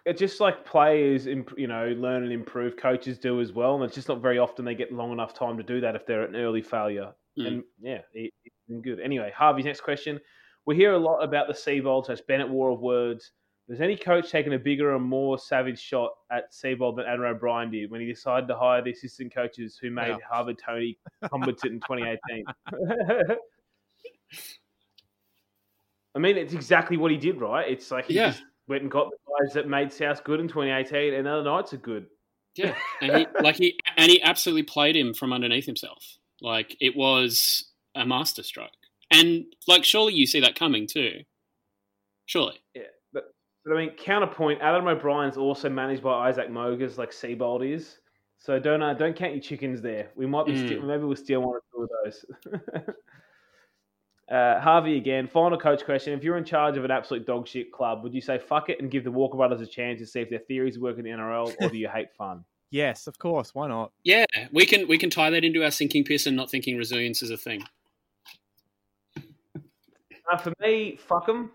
it's 0.06 0.18
just 0.18 0.40
like 0.40 0.64
players, 0.64 1.26
you 1.26 1.66
know, 1.66 1.88
learn 1.96 2.22
and 2.22 2.32
improve. 2.32 2.76
Coaches 2.76 3.18
do 3.18 3.40
as 3.40 3.52
well, 3.52 3.74
and 3.74 3.84
it's 3.84 3.94
just 3.94 4.08
not 4.08 4.20
very 4.20 4.38
often 4.38 4.64
they 4.64 4.74
get 4.74 4.92
long 4.92 5.12
enough 5.12 5.34
time 5.34 5.56
to 5.56 5.62
do 5.62 5.80
that 5.80 5.94
if 5.94 6.06
they're 6.06 6.24
an 6.24 6.36
early 6.36 6.62
failure. 6.62 7.12
Mm. 7.38 7.46
And 7.46 7.64
yeah, 7.80 8.00
he, 8.12 8.32
he's 8.42 8.52
been 8.68 8.82
good. 8.82 9.00
Anyway, 9.00 9.32
Harvey's 9.36 9.66
next 9.66 9.82
question: 9.82 10.18
We 10.66 10.76
hear 10.76 10.92
a 10.92 10.98
lot 10.98 11.20
about 11.20 11.46
the 11.48 11.54
Seibold, 11.54 12.06
so 12.06 12.12
it's 12.12 12.22
Bennett 12.22 12.48
War 12.48 12.70
of 12.70 12.80
Words. 12.80 13.32
Has 13.68 13.82
any 13.82 13.96
coach 13.98 14.30
taken 14.30 14.54
a 14.54 14.58
bigger 14.58 14.96
and 14.96 15.04
more 15.04 15.38
savage 15.38 15.78
shot 15.78 16.12
at 16.32 16.50
Seibold 16.54 16.96
than 16.96 17.04
Adam 17.04 17.24
O'Brien 17.24 17.70
did 17.70 17.90
when 17.90 18.00
he 18.00 18.06
decided 18.06 18.48
to 18.48 18.56
hire 18.56 18.80
the 18.80 18.92
assistant 18.92 19.34
coaches 19.34 19.78
who 19.80 19.90
made 19.90 20.08
Yeah. 20.08 20.16
Harvard 20.30 20.56
Tony 20.64 20.98
competent 21.30 21.74
in 21.74 21.80
2018? 21.80 22.44
I 26.14 26.18
mean, 26.18 26.38
it's 26.38 26.54
exactly 26.54 26.96
what 26.96 27.10
he 27.10 27.18
did, 27.18 27.40
right? 27.40 27.70
It's 27.70 27.90
like 27.90 28.06
he 28.06 28.14
Yeah. 28.14 28.30
just 28.30 28.42
went 28.68 28.82
and 28.82 28.90
got 28.90 29.10
the 29.10 29.16
guys 29.44 29.54
that 29.54 29.68
made 29.68 29.92
South 29.92 30.22
good 30.24 30.40
in 30.40 30.48
2018, 30.48 31.14
and 31.14 31.26
other 31.26 31.42
nights 31.42 31.72
are 31.72 31.78
good. 31.78 32.06
Yeah, 32.54 32.74
and 33.00 33.16
he 33.16 33.26
like 33.42 33.56
he 33.56 33.78
and 33.96 34.10
he 34.10 34.22
absolutely 34.22 34.64
played 34.64 34.96
him 34.96 35.14
from 35.14 35.32
underneath 35.32 35.66
himself. 35.66 36.04
Like 36.40 36.76
it 36.80 36.96
was 36.96 37.64
a 37.94 38.04
masterstroke, 38.06 38.70
and 39.10 39.44
like 39.66 39.84
surely 39.84 40.14
you 40.14 40.26
see 40.26 40.40
that 40.40 40.54
coming 40.54 40.86
too. 40.86 41.22
Surely, 42.26 42.60
Yeah, 42.74 42.82
but, 43.12 43.32
but 43.64 43.74
I 43.74 43.78
mean, 43.78 43.90
counterpoint. 43.96 44.60
Adam 44.60 44.86
O'Brien's 44.86 45.38
also 45.38 45.70
managed 45.70 46.02
by 46.02 46.28
Isaac 46.28 46.50
Moses, 46.50 46.98
like 46.98 47.10
Seibold 47.10 47.66
is. 47.66 48.00
So 48.38 48.58
don't 48.58 48.82
uh, 48.82 48.92
don't 48.94 49.16
count 49.16 49.32
your 49.32 49.40
chickens 49.42 49.80
there. 49.80 50.10
We 50.14 50.26
might 50.26 50.46
be 50.46 50.52
Mm. 50.52 50.84
maybe 50.84 51.04
we'll 51.04 51.16
steal 51.16 51.40
one 51.40 51.56
or 51.56 51.62
two 51.72 51.82
of 51.82 51.90
those. 52.04 52.24
uh, 54.30 54.60
Harvey 54.60 54.96
again. 54.96 55.26
Final 55.26 55.58
coach 55.58 55.84
question: 55.84 56.12
If 56.12 56.22
you're 56.22 56.36
in 56.36 56.44
charge 56.44 56.76
of 56.76 56.84
an 56.84 56.90
absolute 56.90 57.26
dog 57.26 57.48
shit 57.48 57.72
club, 57.72 58.02
would 58.02 58.14
you 58.14 58.20
say 58.20 58.38
fuck 58.38 58.68
it 58.68 58.80
and 58.80 58.90
give 58.90 59.04
the 59.04 59.10
Walker 59.10 59.36
Brothers 59.36 59.60
a 59.60 59.66
chance 59.66 60.00
to 60.00 60.06
see 60.06 60.20
if 60.20 60.30
their 60.30 60.40
theories 60.40 60.78
work 60.78 60.98
in 60.98 61.04
the 61.04 61.10
NRL, 61.10 61.54
or 61.60 61.68
do 61.68 61.78
you 61.78 61.88
hate 61.94 62.12
fun? 62.16 62.44
Yes, 62.70 63.06
of 63.06 63.18
course. 63.18 63.54
Why 63.54 63.68
not? 63.68 63.92
yeah, 64.04 64.26
we 64.52 64.66
can 64.66 64.86
we 64.88 64.98
can 64.98 65.10
tie 65.10 65.30
that 65.30 65.44
into 65.44 65.64
our 65.64 65.70
sinking 65.70 66.04
piss 66.04 66.26
and 66.26 66.36
not 66.36 66.50
thinking 66.50 66.76
resilience 66.76 67.22
is 67.22 67.30
a 67.30 67.36
thing. 67.36 67.64
Uh, 70.30 70.36
for 70.36 70.52
me, 70.60 70.98
fuck 71.06 71.26
them. 71.26 71.50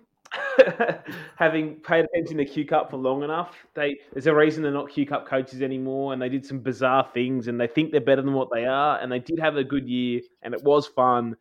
Having 1.35 1.75
paid 1.75 2.05
attention 2.05 2.37
to 2.37 2.45
Q 2.45 2.65
Cup 2.65 2.89
for 2.89 2.97
long 2.97 3.21
enough, 3.21 3.55
they 3.75 3.99
there's 4.13 4.25
a 4.25 4.33
reason 4.33 4.63
they're 4.63 4.71
not 4.71 4.89
Q 4.89 5.05
Cup 5.05 5.27
coaches 5.27 5.61
anymore, 5.61 6.13
and 6.13 6.21
they 6.21 6.29
did 6.29 6.43
some 6.43 6.59
bizarre 6.59 7.07
things, 7.13 7.47
and 7.47 7.59
they 7.59 7.67
think 7.67 7.91
they're 7.91 8.01
better 8.01 8.23
than 8.23 8.33
what 8.33 8.49
they 8.51 8.65
are, 8.65 8.97
and 8.99 9.11
they 9.11 9.19
did 9.19 9.39
have 9.39 9.57
a 9.57 9.63
good 9.63 9.87
year, 9.87 10.21
and 10.41 10.55
it 10.55 10.63
was 10.63 10.87
fun, 10.87 11.35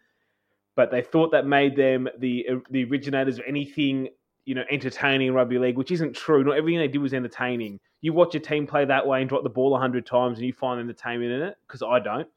but 0.76 0.90
they 0.90 1.02
thought 1.02 1.30
that 1.32 1.46
made 1.46 1.76
them 1.76 2.08
the 2.18 2.46
the 2.70 2.84
originators 2.84 3.38
of 3.38 3.44
anything 3.46 4.08
you 4.44 4.54
know 4.54 4.64
entertaining 4.70 5.32
rugby 5.32 5.58
league, 5.58 5.76
which 5.76 5.90
isn't 5.90 6.14
true. 6.14 6.42
Not 6.44 6.56
everything 6.56 6.78
they 6.78 6.88
did 6.88 6.98
was 6.98 7.14
entertaining. 7.14 7.78
You 8.00 8.12
watch 8.12 8.34
a 8.34 8.40
team 8.40 8.66
play 8.66 8.84
that 8.84 9.06
way 9.06 9.20
and 9.20 9.28
drop 9.28 9.42
the 9.42 9.50
ball 9.50 9.76
hundred 9.76 10.06
times, 10.06 10.38
and 10.38 10.46
you 10.46 10.52
find 10.52 10.80
entertainment 10.80 11.32
in 11.32 11.42
it, 11.42 11.56
because 11.66 11.82
I 11.82 12.00
don't. 12.00 12.28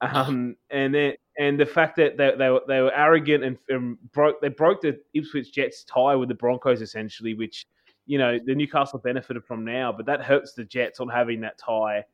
Um, 0.00 0.56
and 0.70 0.94
then 0.94 1.12
and 1.38 1.60
the 1.60 1.66
fact 1.66 1.96
that 1.96 2.16
they, 2.16 2.32
they, 2.36 2.50
were, 2.50 2.62
they 2.66 2.80
were 2.80 2.92
arrogant 2.94 3.44
and, 3.44 3.58
and 3.68 3.98
broke 4.12 4.40
they 4.40 4.48
broke 4.48 4.80
the 4.80 4.98
Ipswich 5.14 5.52
Jets 5.52 5.84
tie 5.84 6.14
with 6.14 6.28
the 6.28 6.34
Broncos 6.34 6.80
essentially, 6.80 7.34
which 7.34 7.66
you 8.06 8.18
know 8.18 8.38
the 8.44 8.54
Newcastle 8.54 8.98
benefited 8.98 9.44
from 9.44 9.64
now, 9.64 9.92
but 9.92 10.06
that 10.06 10.22
hurts 10.22 10.54
the 10.54 10.64
Jets 10.64 11.00
on 11.00 11.08
having 11.08 11.40
that 11.42 11.58
tie. 11.58 12.04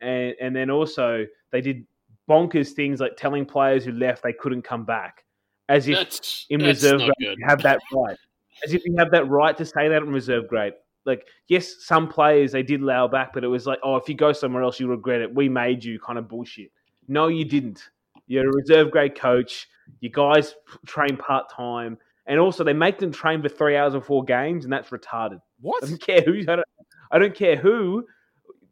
And 0.00 0.34
and 0.40 0.56
then 0.56 0.70
also 0.70 1.26
they 1.52 1.60
did 1.60 1.84
bonkers 2.30 2.70
things 2.70 3.00
like 3.00 3.16
telling 3.16 3.44
players 3.44 3.84
who 3.84 3.92
left 3.92 4.22
they 4.22 4.32
couldn't 4.32 4.62
come 4.62 4.84
back, 4.84 5.24
as 5.68 5.88
if 5.88 5.96
That's 5.96 6.46
in 6.48 6.60
that's 6.60 6.82
reserve 6.82 7.00
grade 7.00 7.12
good. 7.18 7.38
you 7.38 7.46
have 7.46 7.62
that 7.62 7.80
right, 7.92 8.16
as 8.64 8.72
if 8.72 8.84
you 8.84 8.94
have 8.96 9.10
that 9.10 9.28
right 9.28 9.56
to 9.56 9.64
say 9.64 9.88
that 9.88 10.02
in 10.02 10.10
reserve 10.12 10.46
grade. 10.48 10.74
Like 11.04 11.26
yes, 11.48 11.76
some 11.80 12.06
players 12.08 12.52
they 12.52 12.62
did 12.62 12.80
allow 12.82 13.08
back, 13.08 13.32
but 13.32 13.42
it 13.42 13.48
was 13.48 13.66
like 13.66 13.80
oh 13.82 13.96
if 13.96 14.08
you 14.08 14.14
go 14.14 14.32
somewhere 14.32 14.62
else 14.62 14.78
you 14.78 14.86
regret 14.86 15.20
it. 15.20 15.34
We 15.34 15.48
made 15.48 15.82
you 15.82 15.98
kind 15.98 16.18
of 16.18 16.28
bullshit. 16.28 16.70
No, 17.08 17.26
you 17.26 17.44
didn't. 17.44 17.82
You're 18.28 18.48
a 18.48 18.52
reserve 18.52 18.92
grade 18.92 19.18
coach. 19.18 19.66
You 19.98 20.10
guys 20.10 20.54
train 20.86 21.16
part 21.16 21.50
time, 21.50 21.98
and 22.26 22.38
also 22.38 22.62
they 22.62 22.72
make 22.72 22.98
them 22.98 23.10
train 23.10 23.42
for 23.42 23.48
three 23.48 23.76
hours 23.76 23.94
before 23.94 24.22
games, 24.24 24.64
and 24.64 24.72
that's 24.72 24.90
retarded. 24.90 25.40
What? 25.60 25.82
I 25.82 25.88
don't 25.88 26.00
care 26.00 26.20
who. 26.20 26.38
I 26.40 26.56
don't, 26.56 26.68
I 27.10 27.18
don't 27.18 27.34
care 27.34 27.56
who, 27.56 28.06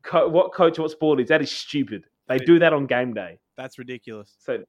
co- 0.03 0.29
what 0.29 0.53
coach, 0.55 0.79
what 0.79 0.93
sport 0.93 1.19
it 1.19 1.25
is. 1.25 1.29
That 1.31 1.43
is 1.43 1.51
stupid. 1.51 2.05
They 2.29 2.39
do 2.39 2.61
that 2.61 2.73
on 2.73 2.87
game 2.87 3.15
day. 3.15 3.41
That's 3.59 3.79
ridiculous. 3.79 4.35
So, 4.39 4.65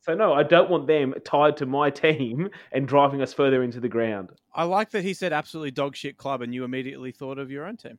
so 0.00 0.14
no, 0.14 0.32
I 0.32 0.42
don't 0.42 0.70
want 0.70 0.88
them 0.88 1.14
tied 1.24 1.58
to 1.58 1.66
my 1.66 1.90
team 2.04 2.48
and 2.72 2.88
driving 2.88 3.22
us 3.22 3.32
further 3.32 3.62
into 3.62 3.78
the 3.78 3.88
ground. 3.88 4.30
I 4.52 4.64
like 4.64 4.90
that 4.90 5.04
he 5.04 5.14
said 5.14 5.32
absolutely 5.32 5.70
dog 5.70 5.94
shit 5.94 6.16
club, 6.16 6.42
and 6.42 6.52
you 6.52 6.64
immediately 6.64 7.12
thought 7.12 7.38
of 7.38 7.50
your 7.50 7.66
own 7.66 7.76
team. 7.76 7.98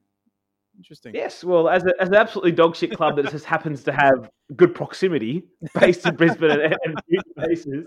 Interesting. 0.76 1.14
Yes, 1.14 1.44
well, 1.44 1.70
as, 1.70 1.86
a, 1.86 1.94
as 2.02 2.10
an 2.10 2.16
absolutely 2.16 2.52
dog 2.52 2.76
shit 2.76 2.96
club 2.98 3.16
that 3.18 3.30
just 3.30 3.46
happens 3.46 3.84
to 3.84 3.92
have 3.92 4.30
good 4.56 4.74
proximity, 4.74 5.44
based 5.80 6.06
in 6.06 6.16
Brisbane 6.16 6.50
and, 6.50 6.76
and 6.84 6.98
places. 7.38 7.86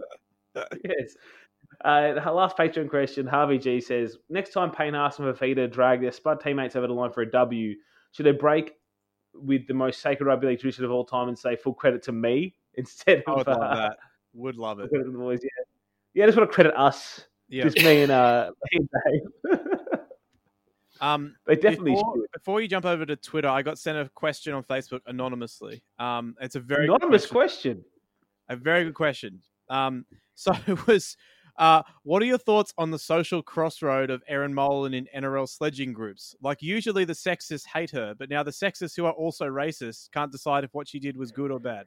Yes. 0.54 1.16
Uh, 1.84 2.14
the 2.14 2.32
last 2.32 2.56
Patreon 2.56 2.88
question, 2.88 3.26
Harvey 3.26 3.58
G 3.58 3.80
says, 3.80 4.16
next 4.30 4.50
time 4.50 4.70
Payne 4.70 4.94
Haas 4.94 5.18
and 5.18 5.26
Fifita 5.34 5.70
drag 5.70 6.00
their 6.00 6.12
spud 6.12 6.40
teammates 6.40 6.76
over 6.76 6.86
the 6.86 6.92
line 6.92 7.10
for 7.10 7.22
a 7.22 7.30
W, 7.30 7.74
should 8.12 8.24
they 8.24 8.32
break 8.32 8.72
with 9.40 9.66
the 9.66 9.74
most 9.74 10.00
sacred 10.00 10.26
rugby 10.26 10.46
league 10.48 10.60
tradition 10.60 10.84
of 10.84 10.90
all 10.90 11.04
time 11.04 11.28
and 11.28 11.38
say 11.38 11.56
full 11.56 11.74
credit 11.74 12.02
to 12.04 12.12
me 12.12 12.54
instead 12.74 13.22
I 13.26 13.30
of 13.32 13.36
would 13.38 13.46
love 13.46 13.60
uh, 13.62 13.74
that. 13.76 13.96
Would 14.34 14.56
love 14.56 14.80
it. 14.80 14.88
credit 14.90 15.04
to 15.04 15.10
the 15.12 15.18
boys? 15.18 15.40
Yeah, 15.42 15.48
yeah. 16.14 16.24
I 16.24 16.26
just 16.26 16.38
want 16.38 16.50
to 16.50 16.54
credit 16.54 16.78
us, 16.78 17.24
Yeah. 17.48 17.64
just 17.64 17.76
me 17.78 18.02
and 18.02 18.12
uh, 18.12 18.50
me 18.72 18.80
and 18.80 18.88
Dave. 19.48 19.60
Um, 21.00 21.36
they 21.46 21.56
definitely 21.56 21.92
before, 21.92 22.14
should. 22.16 22.26
before 22.32 22.60
you 22.62 22.68
jump 22.68 22.86
over 22.86 23.04
to 23.04 23.16
Twitter, 23.16 23.48
I 23.48 23.62
got 23.62 23.78
sent 23.78 23.98
a 23.98 24.08
question 24.14 24.54
on 24.54 24.62
Facebook 24.64 25.00
anonymously. 25.06 25.82
Um, 25.98 26.36
it's 26.40 26.54
a 26.54 26.60
very 26.60 26.84
Anonymous 26.86 27.26
question. 27.26 27.82
question. 27.82 27.84
A 28.48 28.56
very 28.56 28.84
good 28.84 28.94
question. 28.94 29.40
Um, 29.68 30.06
so 30.34 30.52
it 30.66 30.86
was, 30.86 31.16
uh, 31.58 31.82
what 32.02 32.22
are 32.22 32.26
your 32.26 32.38
thoughts 32.38 32.72
on 32.76 32.90
the 32.90 32.98
social 32.98 33.42
crossroad 33.42 34.10
of 34.10 34.22
Erin 34.28 34.54
Molan 34.54 34.94
in 34.94 35.08
NRL 35.16 35.48
sledging 35.48 35.92
groups? 35.92 36.34
Like 36.42 36.62
usually 36.62 37.04
the 37.04 37.14
sexists 37.14 37.66
hate 37.66 37.90
her, 37.92 38.14
but 38.18 38.28
now 38.28 38.42
the 38.42 38.50
sexists 38.50 38.96
who 38.96 39.06
are 39.06 39.12
also 39.12 39.46
racist 39.46 40.10
can't 40.12 40.32
decide 40.32 40.64
if 40.64 40.74
what 40.74 40.88
she 40.88 40.98
did 40.98 41.16
was 41.16 41.32
good 41.32 41.50
or 41.50 41.58
bad. 41.58 41.86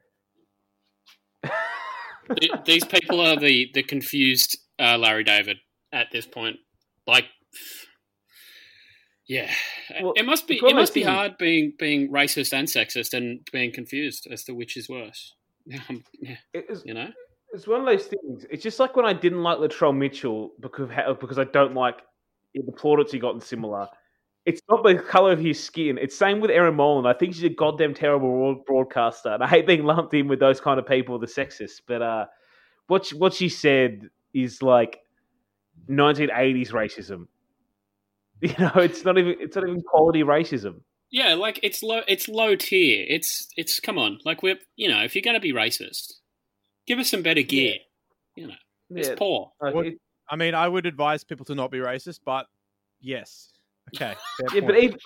These 2.64 2.84
people 2.84 3.20
are 3.20 3.36
the 3.36 3.70
the 3.74 3.82
confused 3.82 4.58
uh, 4.78 4.98
Larry 4.98 5.24
David 5.24 5.58
at 5.92 6.08
this 6.12 6.26
point. 6.26 6.56
Like, 7.06 7.24
yeah, 9.26 9.50
Well, 10.00 10.12
it 10.16 10.24
must 10.24 10.46
be 10.46 10.60
it 10.62 10.74
must 10.74 10.94
be 10.94 11.02
hard 11.02 11.38
being 11.38 11.72
being 11.78 12.10
racist 12.10 12.52
and 12.52 12.68
sexist 12.68 13.14
and 13.14 13.40
being 13.52 13.72
confused 13.72 14.28
as 14.30 14.44
to 14.44 14.54
which 14.54 14.76
is 14.76 14.88
worse. 14.88 15.34
Um, 15.88 16.02
yeah, 16.20 16.36
It's, 16.52 16.82
you 16.84 16.94
know, 16.94 17.10
it's 17.52 17.66
one 17.66 17.80
of 17.80 17.86
those 17.86 18.06
things. 18.06 18.46
It's 18.50 18.62
just 18.62 18.78
like 18.78 18.96
when 18.96 19.04
I 19.04 19.12
didn't 19.12 19.42
like 19.42 19.58
Latrell 19.58 19.96
Mitchell 19.96 20.52
because 20.60 20.90
because 21.20 21.38
I 21.38 21.44
don't 21.44 21.74
like 21.74 22.02
the 22.54 22.72
plaudits 22.72 23.12
he 23.12 23.18
got 23.18 23.34
in 23.34 23.40
similar. 23.40 23.88
It's 24.46 24.62
not 24.70 24.82
the 24.82 24.94
color 24.96 25.32
of 25.32 25.38
his 25.38 25.62
skin. 25.62 25.98
It's 25.98 26.16
same 26.16 26.40
with 26.40 26.50
Erin 26.50 26.74
Molan. 26.74 27.06
I 27.06 27.12
think 27.16 27.34
she's 27.34 27.44
a 27.44 27.50
goddamn 27.50 27.94
terrible 27.94 28.62
broadcaster, 28.66 29.30
and 29.30 29.42
I 29.42 29.46
hate 29.46 29.66
being 29.66 29.84
lumped 29.84 30.14
in 30.14 30.28
with 30.28 30.40
those 30.40 30.60
kind 30.60 30.78
of 30.78 30.86
people, 30.86 31.18
the 31.18 31.26
sexists. 31.26 31.80
But 31.86 32.02
uh, 32.02 32.26
what 32.86 33.06
she, 33.06 33.16
what 33.16 33.34
she 33.34 33.48
said 33.48 34.08
is 34.32 34.62
like 34.62 35.00
1980s 35.88 36.70
racism. 36.72 37.26
You 38.42 38.54
know, 38.58 38.72
it's 38.76 39.04
not 39.04 39.18
even 39.18 39.34
it's 39.38 39.54
not 39.54 39.68
even 39.68 39.82
quality 39.82 40.22
racism. 40.22 40.80
yeah, 41.10 41.34
like 41.34 41.60
it's 41.62 41.82
low 41.82 42.00
it's 42.08 42.26
low 42.26 42.56
tier. 42.56 43.04
It's 43.06 43.48
it's 43.54 43.80
come 43.80 43.98
on, 43.98 44.18
like 44.24 44.42
we're 44.42 44.58
you 44.76 44.88
know 44.88 45.02
if 45.02 45.14
you're 45.14 45.22
to 45.34 45.40
be 45.40 45.52
racist, 45.52 46.14
give 46.90 46.98
us 46.98 47.08
some 47.08 47.22
better 47.22 47.42
gear. 47.42 47.76
You 48.34 48.48
know, 48.48 48.54
it's 48.90 49.08
Yeah, 49.10 49.14
poor. 49.16 49.52
Uh, 49.62 49.66
like, 49.66 49.74
What- 49.74 49.86
I 50.28 50.36
mean, 50.36 50.54
I 50.54 50.66
would 50.66 50.86
advise 50.86 51.22
people 51.24 51.44
to 51.46 51.54
not 51.54 51.70
be 51.70 51.78
racist, 51.78 52.20
but 52.24 52.46
yes. 53.00 53.52
Okay. 53.94 54.14
fair 54.38 54.60
Yeah, 54.60 54.66
but 54.66 54.76
even, 54.76 54.98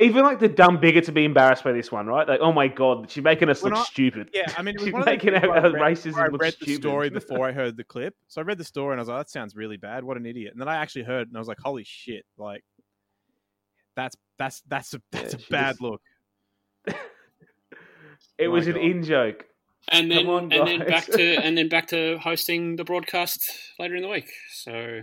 even 0.00 0.22
like 0.24 0.40
the 0.40 0.48
dumb 0.48 0.78
bigot 0.80 1.04
to 1.04 1.12
be 1.12 1.24
embarrassed 1.24 1.62
by 1.64 1.70
this 1.72 1.90
one, 1.92 2.06
right? 2.06 2.26
Like, 2.26 2.40
oh 2.40 2.52
my 2.52 2.66
god, 2.68 3.08
she's 3.10 3.22
making 3.24 3.48
us 3.50 3.62
We're 3.62 3.70
look 3.70 3.78
not- 3.78 3.86
stupid. 3.86 4.30
Yeah, 4.34 4.52
I 4.58 4.62
mean, 4.62 4.76
she's 4.78 4.92
one 4.92 5.02
of 5.02 5.06
the 5.06 5.12
making 5.12 5.32
things 5.32 5.44
our, 5.44 5.50
where 5.50 5.58
I 5.64 5.68
read- 5.68 5.96
racism 5.96 6.14
where 6.14 6.24
I 6.24 6.28
read 6.28 6.54
the 6.60 6.74
story 6.74 7.10
before 7.20 7.46
I 7.48 7.52
heard 7.52 7.76
the 7.76 7.84
clip. 7.84 8.14
So 8.28 8.40
I 8.40 8.44
read 8.44 8.58
the 8.58 8.64
story 8.64 8.92
and 8.94 9.00
I 9.00 9.02
was 9.02 9.08
like, 9.08 9.18
that 9.20 9.30
sounds 9.30 9.54
really 9.54 9.76
bad. 9.76 10.02
What 10.04 10.16
an 10.16 10.26
idiot. 10.26 10.52
And 10.52 10.60
then 10.60 10.68
I 10.68 10.76
actually 10.76 11.04
heard 11.04 11.28
and 11.28 11.36
I 11.36 11.38
was 11.40 11.48
like, 11.48 11.58
holy 11.60 11.84
shit. 11.84 12.24
Like, 12.36 12.62
that's 13.96 14.16
that's 14.38 14.60
that's 14.68 14.92
a 14.94 15.00
that's 15.12 15.34
Yeah, 15.34 15.40
a 15.48 15.50
bad 15.50 15.70
just- 15.70 15.80
look. 15.80 16.00
it 16.86 16.94
oh 18.40 18.42
My 18.42 18.48
was 18.48 18.66
an 18.66 18.76
in 18.76 19.02
joke. 19.02 19.44
And 19.88 20.10
then 20.10 20.26
on, 20.26 20.52
and 20.52 20.66
then 20.66 20.86
back 20.86 21.06
to 21.06 21.36
and 21.44 21.56
then 21.56 21.68
back 21.68 21.86
to 21.88 22.18
hosting 22.18 22.76
the 22.76 22.84
broadcast 22.84 23.48
later 23.78 23.94
in 23.94 24.02
the 24.02 24.08
week. 24.08 24.30
So 24.52 25.02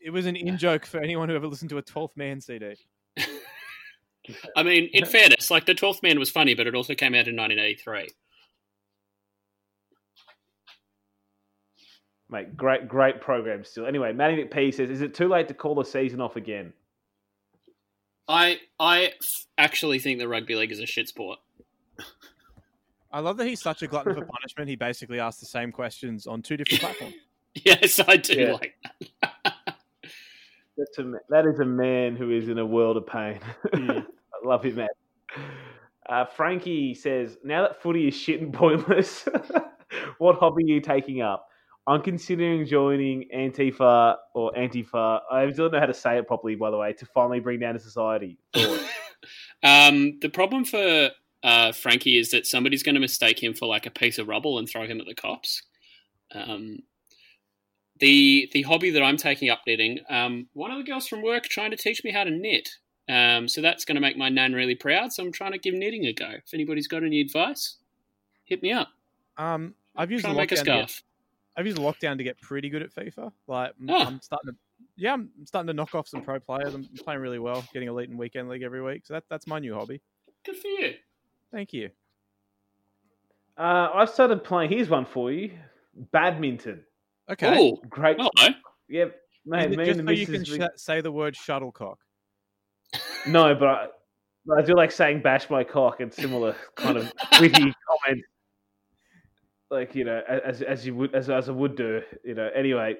It 0.00 0.10
was 0.10 0.26
an 0.26 0.36
in 0.36 0.56
joke 0.58 0.86
for 0.86 1.00
anyone 1.00 1.28
who 1.28 1.34
ever 1.34 1.46
listened 1.46 1.70
to 1.70 1.78
a 1.78 1.82
12th 1.82 2.16
Man 2.16 2.40
CD. 2.40 2.74
I 4.56 4.62
mean, 4.62 4.88
in 4.92 5.04
fairness, 5.04 5.50
like 5.50 5.66
the 5.66 5.74
Twelfth 5.74 6.02
Man 6.02 6.18
was 6.18 6.30
funny, 6.30 6.54
but 6.54 6.66
it 6.66 6.74
also 6.74 6.94
came 6.94 7.14
out 7.14 7.28
in 7.28 7.36
1983. 7.36 8.08
Mate, 12.28 12.56
great, 12.56 12.88
great 12.88 13.20
program 13.20 13.64
still. 13.64 13.86
Anyway, 13.86 14.12
Matty 14.12 14.42
McP 14.42 14.74
says, 14.74 14.90
"Is 14.90 15.00
it 15.00 15.14
too 15.14 15.28
late 15.28 15.46
to 15.48 15.54
call 15.54 15.76
the 15.76 15.84
season 15.84 16.20
off 16.20 16.34
again?" 16.34 16.72
I 18.26 18.58
I 18.80 19.04
f- 19.04 19.46
actually 19.56 20.00
think 20.00 20.18
the 20.18 20.26
rugby 20.26 20.56
league 20.56 20.72
is 20.72 20.80
a 20.80 20.86
shit 20.86 21.06
sport. 21.06 21.38
I 23.12 23.20
love 23.20 23.36
that 23.38 23.46
he's 23.46 23.60
such 23.62 23.82
a 23.82 23.86
glutton 23.86 24.14
for 24.14 24.24
punishment. 24.24 24.68
He 24.68 24.76
basically 24.76 25.20
asked 25.20 25.40
the 25.40 25.46
same 25.46 25.72
questions 25.72 26.26
on 26.26 26.42
two 26.42 26.56
different 26.56 26.80
platforms. 26.80 27.14
Yes, 27.64 27.98
I 28.06 28.18
do 28.18 28.34
Yeah. 28.34 28.52
like 28.52 28.74
that. 29.22 29.54
That's 30.76 30.98
a, 30.98 31.04
ma- 31.04 31.18
that 31.30 31.46
is 31.46 31.58
a 31.58 31.64
man 31.64 32.14
who 32.16 32.30
is 32.30 32.50
in 32.50 32.58
a 32.58 32.66
world 32.66 32.98
of 32.98 33.06
pain. 33.06 33.40
Mm. 33.72 34.04
I 34.44 34.46
love 34.46 34.62
him, 34.62 34.74
man. 34.74 34.88
Uh, 36.06 36.26
Frankie 36.26 36.92
says, 36.92 37.38
now 37.42 37.62
that 37.62 37.80
footy 37.80 38.08
is 38.08 38.14
shit 38.14 38.42
and 38.42 38.52
pointless, 38.52 39.26
what 40.18 40.36
hobby 40.36 40.64
are 40.64 40.66
you 40.66 40.80
taking 40.82 41.22
up? 41.22 41.48
I'm 41.86 42.02
considering 42.02 42.66
joining 42.66 43.26
Antifa 43.34 44.16
or 44.34 44.52
Antifa. 44.52 45.20
I 45.32 45.46
don't 45.46 45.72
know 45.72 45.80
how 45.80 45.86
to 45.86 45.94
say 45.94 46.18
it 46.18 46.26
properly, 46.26 46.56
by 46.56 46.70
the 46.70 46.76
way, 46.76 46.92
to 46.92 47.06
finally 47.06 47.40
bring 47.40 47.60
down 47.60 47.74
a 47.74 47.78
society. 47.78 48.36
Um, 49.62 50.18
the 50.20 50.28
problem 50.28 50.66
for 50.66 51.10
uh, 51.46 51.70
Frankie 51.70 52.18
is 52.18 52.30
that 52.32 52.44
somebody's 52.44 52.82
going 52.82 52.96
to 52.96 53.00
mistake 53.00 53.40
him 53.40 53.54
for 53.54 53.66
like 53.66 53.86
a 53.86 53.90
piece 53.90 54.18
of 54.18 54.26
rubble 54.26 54.58
and 54.58 54.68
throw 54.68 54.84
him 54.84 55.00
at 55.00 55.06
the 55.06 55.14
cops. 55.14 55.62
Um, 56.34 56.80
the 58.00 58.50
the 58.52 58.62
hobby 58.62 58.90
that 58.90 59.02
I'm 59.02 59.16
taking 59.16 59.48
up 59.48 59.60
knitting, 59.66 60.00
um, 60.10 60.48
one 60.54 60.72
of 60.72 60.78
the 60.78 60.84
girls 60.84 61.06
from 61.06 61.22
work 61.22 61.44
trying 61.44 61.70
to 61.70 61.76
teach 61.76 62.02
me 62.02 62.10
how 62.10 62.24
to 62.24 62.30
knit. 62.30 62.68
Um, 63.08 63.46
so 63.46 63.62
that's 63.62 63.84
going 63.84 63.94
to 63.94 64.00
make 64.00 64.16
my 64.18 64.28
nan 64.28 64.52
really 64.54 64.74
proud. 64.74 65.12
So 65.12 65.22
I'm 65.22 65.30
trying 65.30 65.52
to 65.52 65.58
give 65.58 65.72
knitting 65.72 66.04
a 66.06 66.12
go. 66.12 66.28
If 66.44 66.52
anybody's 66.52 66.88
got 66.88 67.04
any 67.04 67.20
advice, 67.20 67.76
hit 68.44 68.60
me 68.60 68.72
up. 68.72 68.88
Um, 69.38 69.74
I've 69.94 70.10
used 70.10 70.24
the 70.24 70.30
to 70.30 70.34
make 70.34 70.50
a 70.50 70.56
lockdown. 70.56 70.58
To 70.58 70.64
get. 70.64 71.02
I've 71.56 71.66
used 71.66 71.78
the 71.78 71.82
lockdown 71.82 72.18
to 72.18 72.24
get 72.24 72.40
pretty 72.40 72.68
good 72.68 72.82
at 72.82 72.92
FIFA. 72.92 73.30
Like 73.46 73.72
I'm, 73.80 73.90
Oh. 73.90 74.04
I'm 74.04 74.20
starting 74.20 74.50
to, 74.50 74.56
yeah, 74.96 75.14
I'm 75.14 75.30
starting 75.46 75.68
to 75.68 75.72
knock 75.74 75.94
off 75.94 76.08
some 76.08 76.22
pro 76.22 76.40
players. 76.40 76.74
I'm 76.74 76.88
playing 77.04 77.20
really 77.20 77.38
well, 77.38 77.64
getting 77.72 77.88
elite 77.88 78.10
in 78.10 78.18
weekend 78.18 78.48
league 78.48 78.62
every 78.62 78.82
week. 78.82 79.06
So 79.06 79.14
that, 79.14 79.24
that's 79.30 79.46
my 79.46 79.60
new 79.60 79.74
hobby. 79.74 80.02
Good 80.44 80.56
for 80.56 80.66
you. 80.66 80.94
Thank 81.52 81.72
you. 81.72 81.90
uh, 83.58 83.88
I've 83.94 84.10
started 84.10 84.44
playing. 84.44 84.70
Here's 84.70 84.88
one 84.90 85.04
for 85.06 85.30
you 85.32 85.52
badminton. 86.12 86.84
Okay. 87.30 87.56
Oh, 87.58 87.76
Great. 87.88 88.16
hello. 88.18 88.54
Yeah, 88.88 89.04
Is 89.06 89.10
man, 89.46 89.72
it 89.72 89.78
me 89.78 89.84
just 89.86 89.98
and 90.00 90.08
so 90.08 90.12
the 90.12 90.20
you 90.20 90.26
can 90.26 90.44
sh- 90.44 90.60
say 90.76 91.00
the 91.00 91.12
word 91.12 91.36
shuttlecock. 91.36 91.98
No, 93.26 93.56
but 93.56 93.66
I, 93.66 93.86
but 94.46 94.58
I 94.58 94.62
do 94.62 94.74
like 94.76 94.92
saying 94.92 95.20
"bash 95.20 95.50
my 95.50 95.64
cock" 95.64 95.98
and 95.98 96.14
similar 96.14 96.54
kind 96.76 96.96
of 96.96 97.12
witty 97.40 97.72
comments, 97.88 98.28
like 99.68 99.96
you 99.96 100.04
know, 100.04 100.22
as 100.28 100.62
as 100.62 100.86
you 100.86 100.94
would 100.94 101.12
as 101.12 101.28
as 101.28 101.48
I 101.48 101.52
would 101.52 101.74
do, 101.74 102.02
you 102.24 102.34
know. 102.34 102.48
Anyway, 102.54 102.94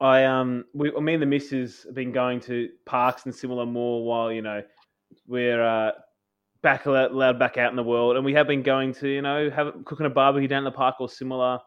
I 0.00 0.22
um, 0.26 0.64
we 0.74 0.92
me 0.92 1.14
and 1.14 1.22
the 1.22 1.26
missus 1.26 1.82
have 1.82 1.94
been 1.96 2.12
going 2.12 2.38
to 2.42 2.68
parks 2.86 3.24
and 3.24 3.34
similar 3.34 3.66
more 3.66 4.04
while 4.04 4.30
you 4.30 4.42
know 4.42 4.62
we're 5.26 5.60
uh, 5.60 5.90
back 6.64 6.86
allowed, 6.86 7.38
back 7.38 7.56
out 7.58 7.70
in 7.70 7.76
the 7.76 7.84
world, 7.84 8.16
and 8.16 8.24
we 8.24 8.34
have 8.34 8.48
been 8.48 8.62
going 8.64 8.92
to 8.94 9.08
you 9.08 9.22
know 9.22 9.48
have 9.50 9.72
cooking 9.84 10.06
a 10.06 10.10
barbecue 10.10 10.48
down 10.48 10.58
in 10.58 10.64
the 10.64 10.72
park 10.72 10.96
or 10.98 11.08
similar. 11.08 11.60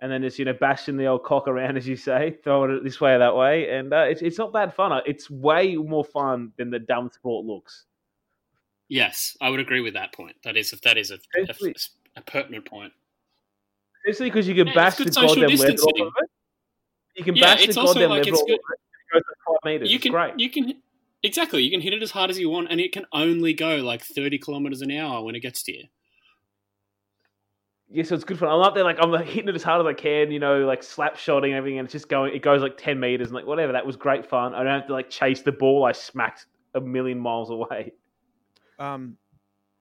And 0.00 0.10
then 0.10 0.20
just 0.22 0.36
you 0.36 0.44
know 0.44 0.52
bashing 0.52 0.96
the 0.96 1.06
old 1.06 1.22
cock 1.22 1.46
around, 1.46 1.76
as 1.76 1.86
you 1.86 1.94
say, 1.96 2.36
throwing 2.44 2.72
it 2.72 2.84
this 2.84 3.00
way 3.00 3.14
or 3.14 3.18
that 3.18 3.34
way, 3.36 3.70
and 3.70 3.92
uh, 3.92 4.04
it's 4.08 4.20
it's 4.20 4.38
not 4.38 4.52
bad 4.52 4.74
fun. 4.74 5.00
It's 5.06 5.30
way 5.30 5.76
more 5.76 6.04
fun 6.04 6.52
than 6.58 6.70
the 6.70 6.80
dumb 6.80 7.10
sport 7.12 7.46
looks. 7.46 7.86
Yes, 8.88 9.36
I 9.40 9.48
would 9.48 9.60
agree 9.60 9.80
with 9.80 9.94
that 9.94 10.12
point. 10.12 10.36
That 10.44 10.56
is 10.56 10.72
that 10.82 10.98
is 10.98 11.12
a, 11.12 11.18
a, 11.36 11.74
a 12.16 12.22
pertinent 12.22 12.66
point. 12.66 12.92
Especially 14.04 14.30
because 14.30 14.48
you 14.48 14.54
can 14.54 14.66
Yeah, 14.66 14.74
bash 14.74 14.96
the 14.96 15.04
goddamn 15.04 15.56
leather 15.56 15.72
off 15.74 16.00
of 16.00 16.12
it. 16.20 16.30
You 17.14 17.24
can 17.24 17.36
Yeah, 17.36 17.42
bash 17.42 17.66
the 17.66 17.74
goddamn 17.74 18.10
like 18.10 18.22
off 18.22 18.26
of 18.28 18.48
it. 18.48 18.54
It 18.54 18.60
goes 19.12 19.22
to 19.22 19.34
five 19.46 19.56
meters. 19.64 19.90
you 19.90 19.96
it's 19.96 20.02
can 20.02 20.12
great. 20.12 20.38
you 20.38 20.50
can 20.50 20.74
exactly 21.22 21.62
you 21.62 21.70
can 21.70 21.80
hit 21.80 21.92
it 21.92 22.02
as 22.02 22.10
hard 22.10 22.30
as 22.30 22.38
you 22.38 22.48
want, 22.50 22.68
and 22.70 22.80
it 22.80 22.92
can 22.92 23.06
only 23.12 23.52
go 23.54 23.76
like 23.76 24.02
thirty 24.04 24.38
kilometers 24.38 24.82
an 24.82 24.90
hour 24.90 25.22
when 25.24 25.34
it 25.34 25.40
gets 25.40 25.62
to 25.64 25.72
you. 25.72 25.84
Yeah, 27.90 28.04
so 28.04 28.14
it's 28.14 28.24
good 28.24 28.38
fun. 28.38 28.48
I'm 28.48 28.60
up 28.60 28.74
there 28.74 28.84
like 28.84 28.96
I'm 29.00 29.12
hitting 29.24 29.48
it 29.48 29.54
as 29.54 29.62
hard 29.62 29.80
as 29.84 29.86
I 29.86 29.92
can, 29.92 30.30
you 30.32 30.38
know, 30.38 30.60
like 30.64 30.82
slap 30.82 31.16
shotting 31.16 31.52
and 31.52 31.58
everything, 31.58 31.78
and 31.78 31.84
it's 31.86 31.92
just 31.92 32.08
going. 32.08 32.34
It 32.34 32.40
goes 32.42 32.62
like 32.62 32.76
ten 32.78 32.98
meters 32.98 33.28
and 33.28 33.34
like 33.34 33.46
whatever. 33.46 33.72
That 33.72 33.84
was 33.84 33.96
great 33.96 34.26
fun. 34.28 34.54
I 34.54 34.62
don't 34.62 34.72
have 34.80 34.86
to 34.86 34.92
like 34.94 35.10
chase 35.10 35.42
the 35.42 35.52
ball. 35.52 35.84
I 35.84 35.92
smacked 35.92 36.46
a 36.74 36.80
million 36.80 37.18
miles 37.18 37.50
away. 37.50 37.92
Um, 38.78 39.18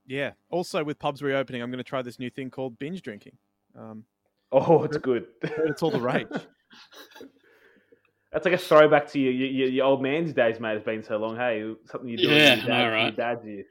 yeah. 0.06 0.32
Also, 0.50 0.84
with 0.84 1.00
pubs 1.00 1.22
reopening, 1.22 1.62
I'm 1.62 1.72
going 1.72 1.78
to 1.78 1.84
try 1.84 2.02
this 2.02 2.20
new 2.20 2.30
thing 2.30 2.50
called 2.50 2.78
binge 2.78 3.02
drinking. 3.02 3.38
Um, 3.78 4.04
Oh, 4.52 4.84
it's 4.84 4.98
good. 4.98 5.28
it's 5.42 5.82
all 5.82 5.92
the 5.92 6.02
rage. 6.02 6.28
That's 8.32 8.46
like 8.46 8.54
a 8.54 8.58
throwback 8.58 9.08
to 9.12 9.20
your, 9.20 9.32
your, 9.34 9.68
your 9.70 9.86
old 9.86 10.02
man's 10.02 10.32
days, 10.34 10.60
mate. 10.60 10.78
It's 10.78 10.86
been 10.86 11.04
so 11.04 11.18
long. 11.18 11.36
Hey, 11.36 11.74
something 11.86 12.10
you 12.10 12.18
do 12.18 12.24
Yeah, 12.30 12.56
with 12.56 12.64
your, 12.66 12.74
I 12.74 12.78
dad, 12.78 12.80
know, 12.80 12.84
your 12.86 12.94
right? 12.94 13.16
dad's 13.16 13.46
years. 13.46 13.66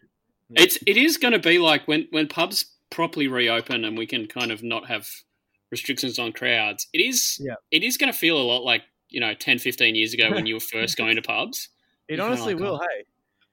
It's 0.50 0.78
it 0.86 0.96
is 0.96 1.16
going 1.16 1.32
to 1.32 1.38
be 1.38 1.58
like 1.58 1.86
when 1.88 2.08
when 2.10 2.26
pubs 2.28 2.64
properly 2.90 3.28
reopen 3.28 3.84
and 3.84 3.96
we 3.96 4.06
can 4.06 4.26
kind 4.26 4.50
of 4.50 4.62
not 4.62 4.86
have 4.88 5.08
restrictions 5.70 6.18
on 6.18 6.32
crowds. 6.32 6.88
It 6.92 6.98
is 7.00 7.38
Yeah. 7.40 7.54
it 7.70 7.82
is 7.84 7.96
going 7.96 8.12
to 8.12 8.18
feel 8.18 8.36
a 8.36 8.42
lot 8.42 8.64
like 8.64 8.82
you 9.08 9.20
know 9.20 9.32
10, 9.32 9.58
15 9.60 9.94
years 9.94 10.12
ago 10.12 10.30
when 10.32 10.46
you 10.46 10.54
were 10.54 10.60
first 10.60 10.96
going 10.98 11.16
to 11.16 11.22
pubs. 11.34 11.68
It 12.08 12.16
You 12.18 12.22
honestly 12.24 12.54
kinda 12.54 12.64
will. 12.64 12.72
like, 12.78 12.88
Hey. 12.90 13.04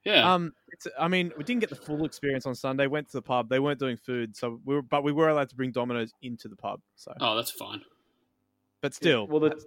Yeah, 0.04 0.32
Um, 0.34 0.52
it's. 0.72 0.86
I 0.98 1.06
mean, 1.08 1.32
we 1.36 1.44
didn't 1.44 1.60
get 1.60 1.70
the 1.70 1.76
full 1.76 2.04
experience 2.04 2.46
on 2.46 2.54
Sunday. 2.54 2.86
Went 2.86 3.08
to 3.10 3.16
the 3.18 3.22
pub. 3.22 3.48
They 3.48 3.58
weren't 3.58 3.78
doing 3.80 3.96
food, 3.96 4.34
so 4.36 4.60
we 4.64 4.74
were. 4.76 4.82
But 4.82 5.02
we 5.04 5.12
were 5.12 5.28
allowed 5.28 5.50
to 5.50 5.56
bring 5.56 5.70
Domino's 5.70 6.12
into 6.22 6.48
the 6.48 6.56
pub. 6.56 6.80
So, 6.96 7.12
oh, 7.20 7.34
that's 7.36 7.50
fine. 7.50 7.82
but 8.80 8.94
still, 8.94 9.26
well, 9.26 9.40
the- 9.40 9.48
that's- 9.50 9.66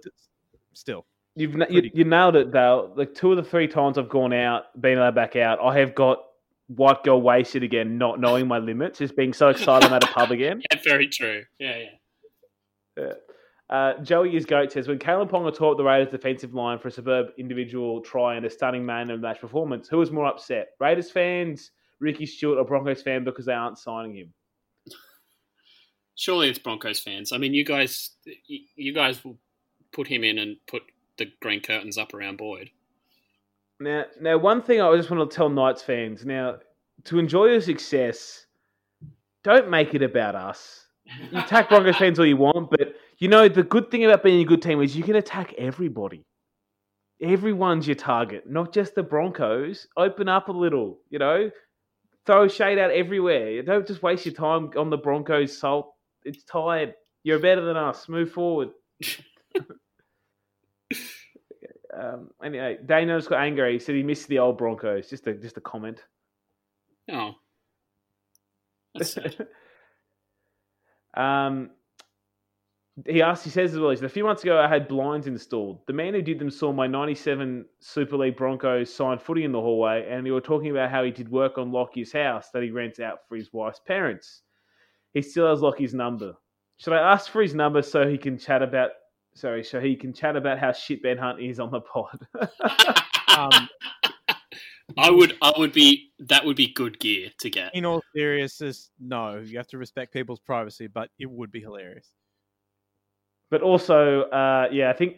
still. 0.72 1.06
You've 1.34 1.54
you, 1.70 1.90
you 1.94 2.04
nailed 2.04 2.36
it, 2.36 2.52
though. 2.52 2.92
Like 2.94 3.14
two 3.14 3.30
of 3.30 3.36
the 3.36 3.42
three 3.42 3.66
times 3.66 3.96
I've 3.96 4.08
gone 4.08 4.32
out, 4.32 4.64
been 4.80 4.98
allowed 4.98 5.14
back 5.14 5.36
out, 5.36 5.58
I 5.62 5.78
have 5.78 5.94
got 5.94 6.18
white 6.68 7.02
girl 7.04 7.20
wasted 7.20 7.62
again, 7.62 7.98
not 7.98 8.20
knowing 8.20 8.46
my 8.46 8.58
limits, 8.58 8.98
just 8.98 9.16
being 9.16 9.32
so 9.32 9.48
excited 9.48 9.88
I'm 9.88 9.94
at 9.94 10.04
a 10.04 10.08
pub 10.08 10.30
again. 10.30 10.62
Yeah, 10.70 10.78
very 10.84 11.08
true. 11.08 11.44
Yeah, 11.58 11.78
yeah. 11.78 13.04
Yeah. 13.04 13.12
Uh, 13.70 13.98
Joey 14.02 14.36
is 14.36 14.44
goat 14.44 14.70
says 14.70 14.86
when 14.86 14.98
Kalyn 14.98 15.30
Ponga 15.30 15.48
up 15.48 15.78
the 15.78 15.82
Raiders' 15.84 16.10
defensive 16.10 16.52
line 16.52 16.78
for 16.78 16.88
a 16.88 16.90
superb 16.90 17.28
individual 17.38 18.02
try 18.02 18.34
and 18.34 18.44
a 18.44 18.50
stunning 18.50 18.84
man 18.84 19.10
of 19.10 19.22
the 19.22 19.26
match 19.26 19.40
performance, 19.40 19.88
who 19.88 19.96
was 19.96 20.10
more 20.10 20.26
upset? 20.26 20.68
Raiders 20.78 21.10
fans, 21.10 21.70
Ricky 21.98 22.26
Stuart, 22.26 22.58
or 22.58 22.64
Broncos 22.64 23.00
fan 23.00 23.24
because 23.24 23.46
they 23.46 23.54
aren't 23.54 23.78
signing 23.78 24.14
him? 24.14 24.34
Surely 26.16 26.50
it's 26.50 26.58
Broncos 26.58 27.00
fans. 27.00 27.32
I 27.32 27.38
mean, 27.38 27.54
you 27.54 27.64
guys, 27.64 28.10
you 28.76 28.92
guys 28.92 29.24
will 29.24 29.38
put 29.94 30.06
him 30.06 30.22
in 30.22 30.36
and 30.36 30.56
put 30.66 30.82
the 31.18 31.32
green 31.40 31.60
curtains 31.60 31.98
up 31.98 32.14
around 32.14 32.38
Boyd. 32.38 32.70
Now, 33.80 34.04
now, 34.20 34.38
one 34.38 34.62
thing 34.62 34.80
I 34.80 34.96
just 34.96 35.10
want 35.10 35.28
to 35.28 35.34
tell 35.34 35.48
Knights 35.48 35.82
fans 35.82 36.24
now 36.24 36.56
to 37.04 37.18
enjoy 37.18 37.46
your 37.46 37.60
success, 37.60 38.46
don't 39.42 39.68
make 39.70 39.94
it 39.94 40.02
about 40.02 40.34
us. 40.34 40.86
You 41.30 41.38
attack 41.40 41.68
Broncos 41.68 41.96
fans 41.96 42.18
all 42.18 42.26
you 42.26 42.36
want, 42.36 42.70
but 42.70 42.94
you 43.18 43.28
know 43.28 43.48
the 43.48 43.64
good 43.64 43.90
thing 43.90 44.04
about 44.04 44.22
being 44.22 44.40
a 44.40 44.44
good 44.44 44.62
team 44.62 44.80
is 44.80 44.96
you 44.96 45.02
can 45.02 45.16
attack 45.16 45.52
everybody. 45.58 46.24
Everyone's 47.20 47.86
your 47.86 47.96
target, 47.96 48.48
not 48.48 48.72
just 48.72 48.94
the 48.94 49.02
Broncos. 49.02 49.86
Open 49.96 50.28
up 50.28 50.48
a 50.48 50.52
little, 50.52 50.98
you 51.10 51.18
know. 51.18 51.50
Throw 52.24 52.46
shade 52.46 52.78
out 52.78 52.90
everywhere. 52.92 53.62
Don't 53.62 53.86
just 53.86 54.02
waste 54.02 54.26
your 54.26 54.34
time 54.34 54.70
on 54.76 54.90
the 54.90 54.96
Broncos. 54.96 55.58
Salt. 55.58 55.92
It's 56.24 56.44
tired. 56.44 56.94
You're 57.24 57.40
better 57.40 57.62
than 57.64 57.76
us. 57.76 58.08
Move 58.08 58.30
forward. 58.30 58.70
um, 61.98 62.30
anyway, 62.42 62.78
Dano's 62.84 63.28
got 63.28 63.42
angry. 63.42 63.74
He 63.74 63.78
said 63.78 63.94
he 63.94 64.02
missed 64.02 64.28
the 64.28 64.38
old 64.38 64.58
Broncos. 64.58 65.08
Just 65.08 65.26
a 65.26 65.34
just 65.34 65.56
a 65.56 65.60
comment. 65.60 66.02
Oh, 67.10 67.32
um, 71.14 71.70
he 73.06 73.22
asked. 73.22 73.44
He 73.44 73.50
says 73.50 73.72
as 73.72 73.78
well. 73.78 73.90
He 73.90 73.96
said 73.96 74.06
a 74.06 74.10
few 74.10 74.24
months 74.24 74.42
ago 74.42 74.60
I 74.60 74.68
had 74.68 74.88
blinds 74.88 75.26
installed. 75.26 75.80
The 75.86 75.92
man 75.92 76.14
who 76.14 76.22
did 76.22 76.38
them 76.38 76.50
saw 76.50 76.72
my 76.72 76.86
'97 76.86 77.64
Super 77.80 78.16
League 78.16 78.36
Broncos 78.36 78.94
signed 78.94 79.22
footy 79.22 79.44
in 79.44 79.52
the 79.52 79.60
hallway, 79.60 80.06
and 80.08 80.26
they 80.26 80.30
were 80.30 80.40
talking 80.40 80.70
about 80.70 80.90
how 80.90 81.02
he 81.02 81.10
did 81.10 81.30
work 81.30 81.58
on 81.58 81.72
Lockie's 81.72 82.12
house 82.12 82.50
that 82.50 82.62
he 82.62 82.70
rents 82.70 83.00
out 83.00 83.20
for 83.28 83.36
his 83.36 83.52
wife's 83.52 83.80
parents. 83.86 84.42
He 85.14 85.22
still 85.22 85.48
has 85.48 85.60
Lockie's 85.60 85.94
number. 85.94 86.34
Should 86.78 86.94
I 86.94 87.12
ask 87.12 87.30
for 87.30 87.42
his 87.42 87.54
number 87.54 87.82
so 87.82 88.08
he 88.08 88.18
can 88.18 88.38
chat 88.38 88.62
about? 88.62 88.90
Sorry, 89.34 89.64
so 89.64 89.80
he 89.80 89.96
can 89.96 90.12
chat 90.12 90.36
about 90.36 90.58
how 90.58 90.72
shit 90.72 91.02
Ben 91.02 91.16
Hunt 91.16 91.40
is 91.40 91.58
on 91.60 91.70
the 91.70 91.80
pod. 91.80 92.26
Um, 93.32 93.68
I 94.98 95.10
would, 95.10 95.38
I 95.40 95.52
would 95.56 95.72
be. 95.72 96.12
That 96.18 96.44
would 96.44 96.56
be 96.56 96.72
good 96.72 96.98
gear 96.98 97.30
to 97.40 97.48
get. 97.48 97.74
in 97.74 97.86
all 97.86 98.02
seriousness, 98.14 98.90
no. 99.00 99.38
You 99.38 99.56
have 99.56 99.68
to 99.68 99.78
respect 99.78 100.12
people's 100.12 100.40
privacy, 100.40 100.86
but 100.86 101.08
it 101.18 101.30
would 101.30 101.50
be 101.50 101.60
hilarious. 101.60 102.12
But 103.50 103.62
also, 103.62 104.24
uh, 104.24 104.68
yeah, 104.70 104.90
I 104.90 104.92
think 104.92 105.16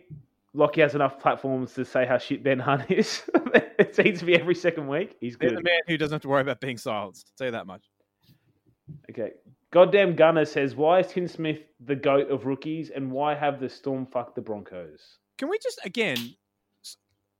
Lockie 0.55 0.81
has 0.81 0.95
enough 0.95 1.19
platforms 1.19 1.75
to 1.75 1.85
say 1.85 2.07
how 2.07 2.19
shit 2.19 2.45
Ben 2.45 2.59
Hunt 2.59 2.89
is. 2.91 3.23
it 3.79 3.95
seems 3.95 4.21
to 4.21 4.25
be 4.25 4.37
every 4.37 4.55
second 4.55 4.87
week. 4.87 5.17
He's 5.21 5.37
There's 5.37 5.53
good. 5.53 5.61
a 5.61 5.65
man 5.65 5.81
who 5.89 5.97
doesn't 5.97 6.15
have 6.15 6.23
to 6.23 6.29
worry 6.29 6.43
about 6.43 6.61
being 6.61 6.79
silenced. 6.79 7.33
Say 7.37 7.51
that 7.51 7.67
much. 7.67 7.85
Okay. 9.11 9.33
Goddamn 9.75 10.15
Gunner 10.15 10.45
says, 10.45 10.77
why 10.77 11.01
is 11.01 11.09
Tim 11.09 11.27
Smith 11.27 11.59
the 11.85 11.97
goat 11.97 12.31
of 12.31 12.47
rookies 12.47 12.91
and 12.91 13.11
why 13.11 13.35
have 13.35 13.59
the 13.59 13.69
Storm 13.69 14.07
fucked 14.07 14.37
the 14.37 14.41
Broncos? 14.41 15.19
Can 15.37 15.49
we 15.49 15.59
just 15.59 15.81
again? 15.85 16.37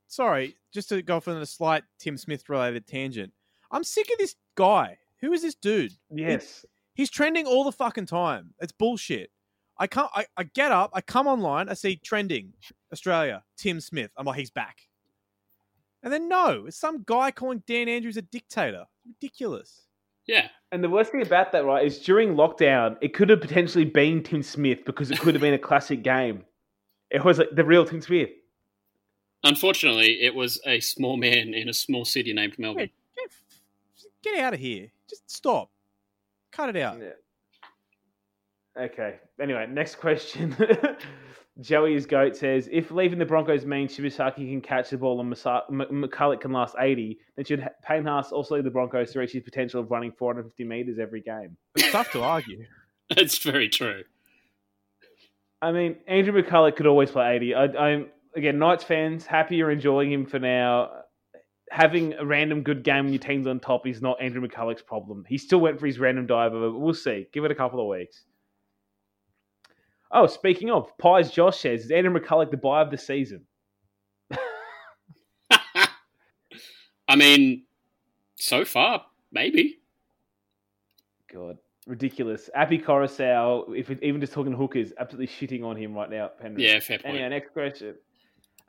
Sorry, 0.09 0.57
just 0.73 0.89
to 0.89 1.01
go 1.01 1.19
off 1.19 1.29
on 1.29 1.37
a 1.37 1.47
slight 1.47 1.85
Tim 2.01 2.17
Smith 2.17 2.49
related 2.49 2.89
tangent. 2.89 3.33
I'm 3.71 3.85
sick 3.85 4.11
of 4.11 4.19
this 4.19 4.35
guy. 4.57 4.99
Who 5.21 5.33
is 5.33 5.43
this 5.43 5.55
dude? 5.55 5.93
Yes. 6.13 6.67
He's 6.95 7.09
trending 7.09 7.47
all 7.47 7.63
the 7.63 7.71
fucking 7.71 8.07
time. 8.07 8.55
It's 8.61 8.73
bullshit. 8.73 9.31
I 9.79 9.87
come, 9.87 10.09
I, 10.13 10.27
I 10.37 10.43
get 10.43 10.73
up, 10.73 10.91
I 10.93 11.03
come 11.03 11.29
online, 11.29 11.69
I 11.69 11.75
see 11.75 11.95
trending 11.95 12.53
Australia, 12.93 13.45
Tim 13.57 13.81
Smith. 13.81 14.11
I'm 14.17 14.27
like, 14.27 14.41
he's 14.41 14.51
back. 14.51 14.79
And 16.03 16.13
then 16.13 16.29
no, 16.29 16.65
it's 16.67 16.77
some 16.77 17.05
guy 17.07 17.31
calling 17.31 17.63
Dan 17.65 17.89
Andrews 17.89 18.17
a 18.17 18.23
dictator. 18.23 18.87
Ridiculous. 19.07 19.83
Yeah. 20.27 20.49
And 20.75 20.83
the 20.83 20.91
worst 20.91 21.13
thing 21.13 21.23
about 21.23 21.53
that, 21.53 21.65
right, 21.65 21.87
is 21.87 22.01
during 22.01 22.35
lockdown, 22.35 22.97
it 23.01 23.15
could 23.15 23.29
have 23.29 23.41
potentially 23.41 23.85
been 23.85 24.25
Tim 24.25 24.43
Smith 24.43 24.85
because 24.85 25.09
it 25.13 25.21
could 25.21 25.33
have 25.35 25.41
been 25.41 25.55
a 25.55 25.59
classic 25.59 26.03
game. 26.03 26.45
It 27.13 27.25
was 27.25 27.39
like 27.39 27.51
the 27.53 27.63
real 27.63 27.85
Tim 27.85 28.01
Smith. 28.01 28.31
Unfortunately, 29.45 30.21
it 30.21 30.35
was 30.35 30.61
a 30.67 30.81
small 30.81 31.17
man 31.17 31.55
in 31.55 31.69
a 31.69 31.73
small 31.73 32.05
city 32.05 32.33
named 32.33 32.59
Melbourne. 32.59 32.91
Get, 33.15 33.31
get 34.25 34.41
out 34.41 34.53
of 34.53 34.59
here. 34.59 34.91
Just 35.09 35.31
stop. 35.31 35.71
Cut 36.51 36.71
it 36.71 36.77
out. 36.83 36.99
Yeah. 36.99 38.83
Okay. 38.83 39.21
Anyway, 39.41 39.69
next 39.71 40.01
question. 40.01 40.57
Joey's 41.61 42.05
goat 42.05 42.37
says, 42.37 42.69
if 42.73 42.91
leaving 42.91 43.19
the 43.19 43.25
Broncos 43.25 43.65
means 43.65 43.97
Shibasaki 43.97 44.51
can 44.51 44.61
catch 44.61 44.91
the 44.91 44.99
ball 44.99 45.21
and 45.21 45.33
Masa- 45.33 45.69
McCullough 45.71 46.41
can 46.41 46.53
last 46.53 46.75
80, 46.79 47.19
then 47.37 47.45
should 47.45 47.69
Payne 47.87 48.05
Haas 48.05 48.33
also 48.33 48.57
leave 48.57 48.65
the 48.65 48.71
Broncos 48.71 49.13
to 49.13 49.21
reach 49.21 49.33
his 49.33 49.45
potential 49.45 49.81
of 49.81 49.91
running 49.91 50.11
450 50.11 50.65
metres 50.65 50.99
every 50.99 51.21
game? 51.21 51.57
It's 51.77 51.93
tough 51.93 52.11
to 52.13 52.23
argue. 52.23 52.65
It's 53.11 53.37
very 53.37 53.69
true. 53.69 54.03
I 55.61 55.71
mean, 55.73 55.97
Andrew 56.09 56.43
McCullough 56.43 56.75
could 56.75 56.87
always 56.87 57.11
play 57.11 57.37
80. 57.37 57.55
I, 57.55 57.65
I'm, 57.65 58.07
again, 58.35 58.59
Knights 58.59 58.83
fans, 58.83 59.27
happy 59.27 59.57
you're 59.57 59.71
enjoying 59.71 60.11
him 60.11 60.25
for 60.25 60.39
now. 60.39 60.91
Having 61.71 62.15
a 62.15 62.25
random 62.25 62.63
good 62.63 62.83
game 62.83 63.05
when 63.05 63.13
your 63.13 63.21
team's 63.21 63.47
on 63.47 63.61
top 63.61 63.87
is 63.87 64.01
not 64.01 64.21
Andrew 64.23 64.41
McCullough's 64.47 64.81
problem. 64.81 65.23
He 65.29 65.37
still 65.37 65.61
went 65.61 65.79
for 65.79 65.87
his 65.87 65.99
random 65.99 66.27
dive, 66.27 66.53
but 66.53 66.73
we'll 66.73 66.95
see. 66.95 67.27
Give 67.31 67.45
it 67.45 67.51
a 67.51 67.55
couple 67.55 67.79
of 67.79 67.89
weeks. 67.89 68.25
Oh, 70.15 70.29
speaking 70.29 70.71
of, 70.71 70.97
Pies 70.97 71.33
Josh 71.33 71.59
says, 71.59 71.87
is 71.87 71.91
Andrew 71.91 72.17
McCullough 72.17 72.49
the 72.53 72.57
buy 72.57 72.81
of 72.81 72.93
the 72.93 72.97
season? 72.97 73.43
I 77.09 77.17
mean, 77.17 77.65
so 78.37 78.65
far, 78.65 79.05
maybe. 79.33 79.81
God, 81.33 81.59
ridiculous. 81.89 82.49
Appy 82.55 82.79
Coruscant, 82.79 83.77
if 83.77 83.91
even 84.03 84.21
just 84.21 84.33
talking 84.33 84.53
hookers, 84.53 84.93
absolutely 85.01 85.27
shitting 85.27 85.65
on 85.65 85.77
him 85.77 85.93
right 85.95 86.09
now. 86.09 86.29
Penrith. 86.41 86.61
Yeah, 86.61 86.79
fair 86.79 87.01
point. 87.01 87.17
Anyway, 87.17 87.29
next 87.31 87.53
question. 87.53 87.97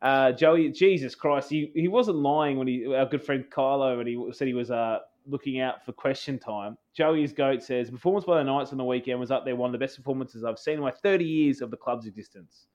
Uh, 0.01 0.31
Joey, 0.31 0.69
Jesus 0.69 1.13
Christ, 1.13 1.51
he, 1.51 1.71
he 1.75 1.87
wasn't 1.87 2.17
lying 2.17 2.57
when 2.57 2.67
he 2.67 2.91
our 2.93 3.05
good 3.05 3.23
friend 3.23 3.45
Kylo 3.55 3.97
when 3.97 4.07
he 4.07 4.19
said 4.33 4.47
he 4.47 4.55
was 4.55 4.71
uh, 4.71 4.97
looking 5.27 5.59
out 5.59 5.85
for 5.85 5.91
question 5.91 6.39
time. 6.39 6.77
Joey's 6.95 7.33
goat 7.33 7.63
says 7.63 7.89
performance 7.89 8.25
by 8.25 8.37
the 8.37 8.43
Knights 8.43 8.71
on 8.71 8.77
the 8.77 8.83
weekend 8.83 9.19
was 9.19 9.31
up 9.31 9.45
there, 9.45 9.55
one 9.55 9.69
of 9.69 9.71
the 9.71 9.83
best 9.83 9.97
performances 9.97 10.43
I've 10.43 10.59
seen 10.59 10.75
in 10.75 10.81
my 10.81 10.91
30 10.91 11.25
years 11.25 11.61
of 11.61 11.71
the 11.71 11.77
club's 11.77 12.07
existence. 12.07 12.67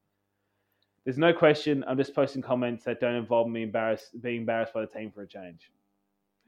There's 1.04 1.18
no 1.18 1.32
question. 1.32 1.84
I'm 1.88 1.96
just 1.96 2.14
posting 2.14 2.42
comments 2.42 2.84
that 2.84 3.00
don't 3.00 3.14
involve 3.14 3.48
me 3.48 3.62
embarrassed, 3.62 4.20
being 4.20 4.40
embarrassed 4.40 4.74
by 4.74 4.82
the 4.82 4.86
team 4.86 5.10
for 5.10 5.22
a 5.22 5.26
change. 5.26 5.70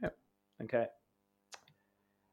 Yep. 0.03 0.17
Okay. 0.65 0.87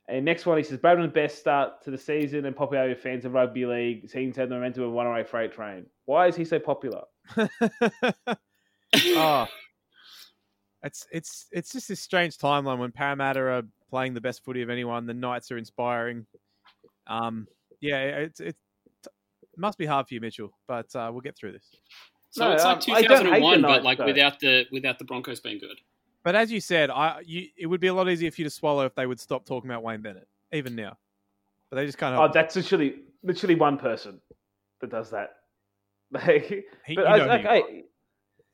And 0.09 0.25
next 0.25 0.45
one, 0.45 0.57
he 0.57 0.63
says, 0.63 0.79
Bradman's 0.79 1.13
best 1.13 1.37
start 1.37 1.83
to 1.83 1.91
the 1.91 1.97
season 1.97 2.45
and 2.45 2.55
popularity 2.55 2.93
of 2.93 2.99
fans 2.99 3.25
of 3.25 3.33
rugby 3.33 3.65
league 3.65 4.09
seems 4.09 4.35
to 4.35 4.41
have 4.41 4.49
the 4.49 4.55
momentum 4.55 4.83
of 4.83 4.91
108 4.91 5.29
freight 5.29 5.53
train. 5.53 5.85
Why 6.05 6.27
is 6.27 6.35
he 6.35 6.45
so 6.45 6.59
popular? 6.59 7.03
oh, 7.37 7.47
it's 10.83 11.07
it's 11.11 11.47
it's 11.51 11.71
just 11.71 11.87
this 11.89 11.99
strange 11.99 12.37
timeline 12.37 12.79
when 12.79 12.91
Parramatta 12.91 13.39
are 13.39 13.63
playing 13.89 14.13
the 14.13 14.21
best 14.21 14.43
footy 14.43 14.61
of 14.61 14.69
anyone. 14.69 15.05
The 15.05 15.13
Knights 15.13 15.51
are 15.51 15.57
inspiring. 15.57 16.25
Um, 17.07 17.47
yeah, 17.81 17.99
it's 18.01 18.39
it, 18.39 18.55
it 19.05 19.09
must 19.57 19.77
be 19.77 19.85
hard 19.85 20.07
for 20.07 20.13
you, 20.13 20.21
Mitchell, 20.21 20.51
but 20.67 20.93
uh, 20.95 21.09
we'll 21.11 21.21
get 21.21 21.35
through 21.35 21.53
this. 21.53 21.65
So 22.29 22.45
No, 22.45 22.53
it's 22.53 22.63
um, 22.63 22.79
like 22.87 22.89
I 22.89 23.01
don't 23.01 23.25
hate 23.25 23.31
the 23.31 23.39
2001, 23.39 23.61
but 23.61 23.83
like 23.83 23.97
though. 23.97 24.05
without 24.05 24.39
the 24.39 24.65
without 24.71 24.99
the 24.99 25.05
Broncos 25.05 25.39
being 25.39 25.59
good. 25.59 25.79
But 26.23 26.35
as 26.35 26.51
you 26.51 26.61
said, 26.61 26.89
I 26.89 27.21
you, 27.25 27.47
it 27.57 27.65
would 27.65 27.81
be 27.81 27.87
a 27.87 27.93
lot 27.93 28.09
easier 28.09 28.31
for 28.31 28.41
you 28.41 28.45
to 28.45 28.51
swallow 28.51 28.85
if 28.85 28.95
they 28.95 29.05
would 29.05 29.19
stop 29.19 29.45
talking 29.45 29.69
about 29.69 29.83
Wayne 29.83 30.01
Bennett, 30.01 30.27
even 30.53 30.75
now. 30.75 30.97
But 31.69 31.77
they 31.77 31.85
just 31.85 31.97
can't 31.97 32.15
Oh, 32.17 32.29
that's 32.31 32.55
literally 32.55 32.95
literally 33.23 33.55
one 33.55 33.77
person 33.77 34.19
that 34.81 34.89
does 34.91 35.09
that. 35.11 35.31
Like, 36.11 36.65
He- 36.87 36.95
but 36.95 37.01
you 37.01 37.05
I, 37.05 37.17
know 37.19 37.25
like, 37.27 37.45
I, 37.45 37.83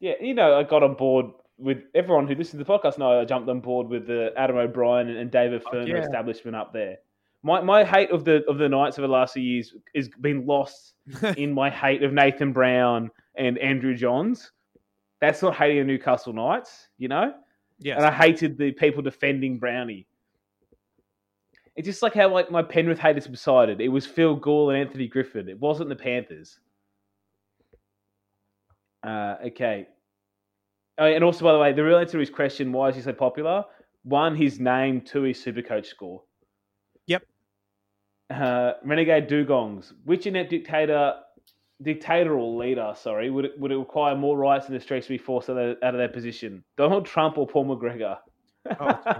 yeah, 0.01 0.13
you 0.19 0.34
know, 0.34 0.59
I 0.59 0.63
got 0.63 0.84
on 0.84 0.95
board 0.95 1.28
with 1.58 1.84
everyone 1.93 2.28
who 2.28 2.36
listens 2.36 2.51
to 2.62 2.66
the 2.66 2.66
podcast. 2.66 2.97
Know 2.97 3.20
I 3.20 3.26
jumped 3.26 3.49
on 3.49 3.60
board 3.60 3.88
with 3.88 4.08
the 4.08 4.32
Adam 4.38 4.58
O'Brien 4.58 5.10
and, 5.10 5.32
David 5.32 5.64
Furner 5.64 5.88
yeah. 5.88 5.97
establishment 5.97 6.56
up 6.56 6.74
there. 6.74 6.97
My 7.43 7.62
my 7.62 7.84
hate 7.84 8.12
of 8.12 8.26
the 8.26 8.43
of 8.47 8.58
the 8.58 8.68
Knights 8.68 8.97
over 8.97 9.08
the 9.08 9.14
last 9.14 9.34
few 9.34 9.43
years 9.43 9.74
is 9.93 10.10
been 10.22 10.45
lost 10.45 10.95
in 11.38 11.53
my 11.53 11.70
hate 11.70 12.03
of 12.03 12.14
Nathan 12.14 12.53
Brown 12.53 13.12
and 13.36 13.58
Andrew 13.60 13.95
Johns. 13.95 14.51
That's 15.22 15.41
not 15.41 15.56
hating 15.56 15.78
the 15.78 15.84
Newcastle 15.86 16.34
Knights, 16.34 16.89
you 16.97 17.08
know. 17.08 17.34
yes. 17.80 17.97
and 17.97 18.06
I 18.06 18.12
hated 18.12 18.58
the 18.58 18.72
people 18.72 19.01
defending 19.01 19.58
Brownie. 19.58 20.08
It's 21.76 21.86
just 21.86 22.01
like 22.01 22.14
how 22.14 22.30
like 22.30 22.51
my 22.51 22.64
Penrith 22.64 22.99
hate 22.99 23.18
is 23.18 23.26
subsided. 23.26 23.82
It 23.82 23.89
was 23.89 24.06
Phil 24.06 24.36
Gould 24.36 24.72
and 24.72 24.80
Anthony 24.80 25.08
Griffin. 25.08 25.49
It 25.49 25.60
wasn't 25.60 25.89
the 25.89 25.95
Panthers. 25.95 26.60
Uh, 29.06 29.36
okay. 29.47 29.88
Oh, 30.97 31.05
and 31.05 31.23
also, 31.23 31.43
by 31.43 31.51
the 31.51 31.59
way, 31.59 31.73
the 31.73 31.83
real 31.83 31.97
answer 31.97 32.13
to 32.13 32.19
his 32.19 32.29
question, 32.29 32.71
why 32.71 32.89
is 32.89 32.95
he 32.95 33.01
so 33.01 33.11
popular? 33.13 33.65
One, 34.03 34.35
his 34.35 34.59
name. 34.59 35.01
Two, 35.01 35.23
his 35.23 35.37
Supercoach 35.43 35.87
score. 35.87 36.21
Yep. 37.07 37.23
Uh, 38.29 38.73
Renegade 38.83 39.27
Dugongs. 39.27 39.91
Which 40.05 40.25
inept 40.25 40.51
dictator, 40.51 41.15
dictatorial 41.81 42.57
leader, 42.57 42.93
sorry, 42.95 43.29
would 43.29 43.45
it, 43.45 43.59
would 43.59 43.71
it 43.71 43.77
require 43.77 44.15
more 44.15 44.37
rights 44.37 44.67
in 44.67 44.73
the 44.73 44.79
streets 44.79 45.07
to 45.07 45.13
be 45.13 45.17
forced 45.17 45.49
out 45.49 45.57
of, 45.57 45.77
out 45.83 45.95
of 45.95 45.97
their 45.97 46.07
position? 46.07 46.63
Donald 46.77 47.05
Trump 47.05 47.37
or 47.37 47.45
Paul 47.45 47.65
McGregor? 47.65 48.17
Oh, 48.79 49.13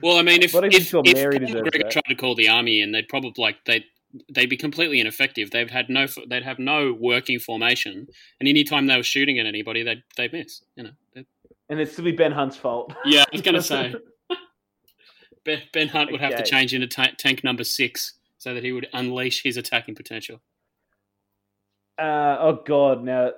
well, 0.02 0.18
I 0.18 0.22
mean, 0.22 0.42
if 0.42 0.56
if 0.56 0.64
if, 0.64 0.74
you 0.74 0.80
if 0.80 0.92
Paul 0.92 1.04
McGregor 1.04 1.82
that? 1.84 1.92
tried 1.92 2.06
to 2.08 2.16
call 2.16 2.36
the 2.36 2.50
army 2.50 2.82
in, 2.82 2.92
they'd 2.92 3.08
probably 3.10 3.34
like 3.38 3.58
they 3.66 3.86
they'd 4.34 4.50
be 4.50 4.58
completely 4.58 5.00
ineffective. 5.00 5.52
They've 5.52 5.70
had 5.70 5.90
no 5.90 6.08
they'd 6.30 6.44
have 6.44 6.60
no 6.60 6.94
working 6.94 7.40
formation, 7.40 8.08
and 8.40 8.48
any 8.50 8.64
time 8.64 8.88
they 8.88 8.98
were 8.98 9.04
shooting 9.04 9.40
at 9.40 9.46
anybody, 9.46 9.84
they'd 9.84 10.04
they'd 10.16 10.34
miss. 10.34 10.62
You 10.76 10.84
know. 10.84 10.92
They'd- 11.14 11.26
And 11.70 11.80
it's 11.80 11.96
to 11.98 12.02
be 12.02 12.12
Ben 12.14 12.32
Hunt's 12.32 12.56
fault. 12.58 12.94
Yeah, 13.06 13.24
I 13.24 13.26
was 13.32 13.42
gonna 13.42 13.62
say 13.62 13.94
Ben, 15.46 15.62
ben 15.74 15.88
Hunt 15.88 16.12
would 16.12 16.22
have 16.22 16.36
to 16.36 16.44
change 16.44 16.74
into 16.74 16.88
ta- 16.88 17.12
tank 17.18 17.44
number 17.44 17.64
six 17.64 18.14
so 18.38 18.54
that 18.54 18.64
he 18.64 18.72
would 18.72 18.88
unleash 18.94 19.44
his 19.44 19.58
attacking 19.58 19.96
potential. 19.96 20.42
Uh, 21.98 22.38
oh 22.40 22.62
God! 22.66 23.04
Now 23.04 23.32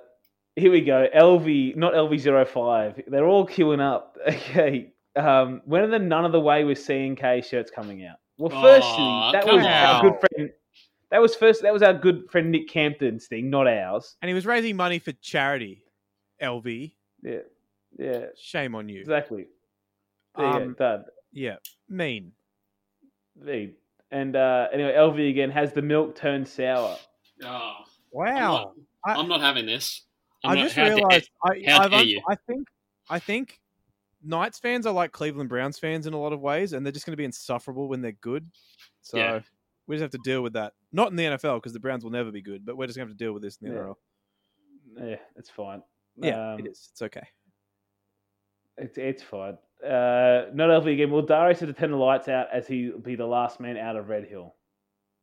here 0.56 0.70
we 0.70 0.80
go. 0.82 1.06
LV, 1.16 1.76
not 1.76 1.94
LV05. 1.94 3.04
They're 3.08 3.26
all 3.26 3.46
queuing 3.46 3.80
up. 3.80 4.16
Okay. 4.26 4.92
Um, 5.16 5.62
when 5.64 5.82
are 5.82 5.86
the 5.88 5.98
none 5.98 6.24
of 6.24 6.30
the 6.32 6.40
way 6.40 6.62
with 6.64 6.78
C 6.78 7.04
and 7.06 7.16
K 7.16 7.40
shirts 7.42 7.70
coming 7.70 8.04
out? 8.04 8.16
Well, 8.38 8.50
firstly, 8.50 9.30
that 9.32 9.44
come 9.44 9.56
was 9.56 9.66
our 9.66 10.02
good 10.02 10.14
friend. 10.20 10.50
That 11.10 11.20
was 11.20 11.34
first. 11.34 11.62
That 11.62 11.72
was 11.72 11.82
our 11.82 11.92
good 11.94 12.30
friend 12.30 12.50
Nick 12.50 12.68
Campton's 12.68 13.26
thing, 13.26 13.50
not 13.50 13.66
ours. 13.66 14.16
and 14.22 14.28
he 14.28 14.34
was 14.34 14.46
raising 14.46 14.76
money 14.76 14.98
for 14.98 15.12
charity. 15.12 15.84
LV, 16.42 16.92
Yeah, 17.22 17.38
yeah, 17.98 18.26
shame 18.36 18.74
on 18.74 18.88
you. 18.88 19.00
exactly. 19.00 19.46
There 20.36 20.46
Um, 20.46 20.68
go, 20.68 20.74
done. 20.74 21.04
Yeah, 21.32 21.56
mean. 21.88 22.32
There. 23.36 23.68
And 24.10 24.34
uh, 24.36 24.68
anyway, 24.72 24.94
LV 24.94 25.28
again 25.30 25.50
has 25.50 25.72
the 25.72 25.82
milk 25.82 26.16
turned 26.16 26.48
sour. 26.48 26.96
Oh, 27.44 27.72
Wow. 28.12 28.26
I'm 28.26 28.40
not, 28.40 28.74
I- 29.04 29.14
I'm 29.20 29.28
not 29.28 29.40
having 29.40 29.66
this. 29.66 30.04
I'm 30.44 30.52
I 30.52 30.54
not- 30.54 30.62
just 30.62 30.76
realized. 30.76 31.30
I, 31.44 31.62
how 31.66 31.82
I've 31.82 31.90
dare 31.90 32.02
you. 32.04 32.22
I 32.28 32.34
think. 32.46 32.68
I 33.10 33.18
think. 33.18 33.60
Knights 34.22 34.58
fans 34.58 34.84
are 34.86 34.92
like 34.92 35.12
Cleveland 35.12 35.48
Browns 35.48 35.78
fans 35.78 36.06
in 36.06 36.12
a 36.12 36.18
lot 36.20 36.32
of 36.34 36.40
ways, 36.40 36.72
and 36.74 36.84
they're 36.84 36.92
just 36.92 37.06
going 37.06 37.12
to 37.12 37.16
be 37.16 37.24
insufferable 37.24 37.88
when 37.88 38.00
they're 38.02 38.12
good. 38.12 38.46
So 39.02 39.16
Yeah. 39.18 39.40
We 39.90 39.96
just 39.96 40.02
have 40.02 40.10
to 40.12 40.18
deal 40.30 40.40
with 40.42 40.52
that. 40.54 40.72
Not 40.92 41.10
in 41.10 41.16
the 41.16 41.24
NFL 41.24 41.56
because 41.56 41.72
the 41.72 41.80
Browns 41.80 42.04
will 42.04 42.10
never 42.12 42.30
be 42.30 42.40
good, 42.42 42.64
but 42.64 42.76
we're 42.76 42.86
just 42.86 42.96
going 42.96 43.08
to 43.08 43.10
have 43.10 43.18
to 43.18 43.24
deal 43.24 43.32
with 43.32 43.42
this 43.42 43.58
in 43.60 43.68
the 43.68 43.74
Yeah. 43.74 43.80
NRL. 43.80 43.96
Yeah, 45.10 45.16
it's 45.36 45.50
fine. 45.50 45.82
Yeah, 46.16 46.52
Um, 46.54 46.60
it 46.60 46.66
is. 46.68 46.88
It's 46.92 47.02
okay. 47.02 47.26
It's 48.78 48.96
it's 48.98 49.22
fine. 49.22 49.58
Uh, 49.84 50.46
not 50.54 50.70
LV 50.70 50.92
again. 50.92 51.10
Will 51.10 51.22
Darius 51.22 51.60
have 51.60 51.68
to 51.68 51.72
turn 51.74 51.90
the 51.90 51.96
lights 51.96 52.28
out 52.28 52.48
as 52.52 52.66
he 52.66 52.90
be 53.02 53.14
the 53.14 53.26
last 53.26 53.60
man 53.60 53.76
out 53.76 53.96
of 53.96 54.08
Red 54.08 54.24
Hill? 54.26 54.54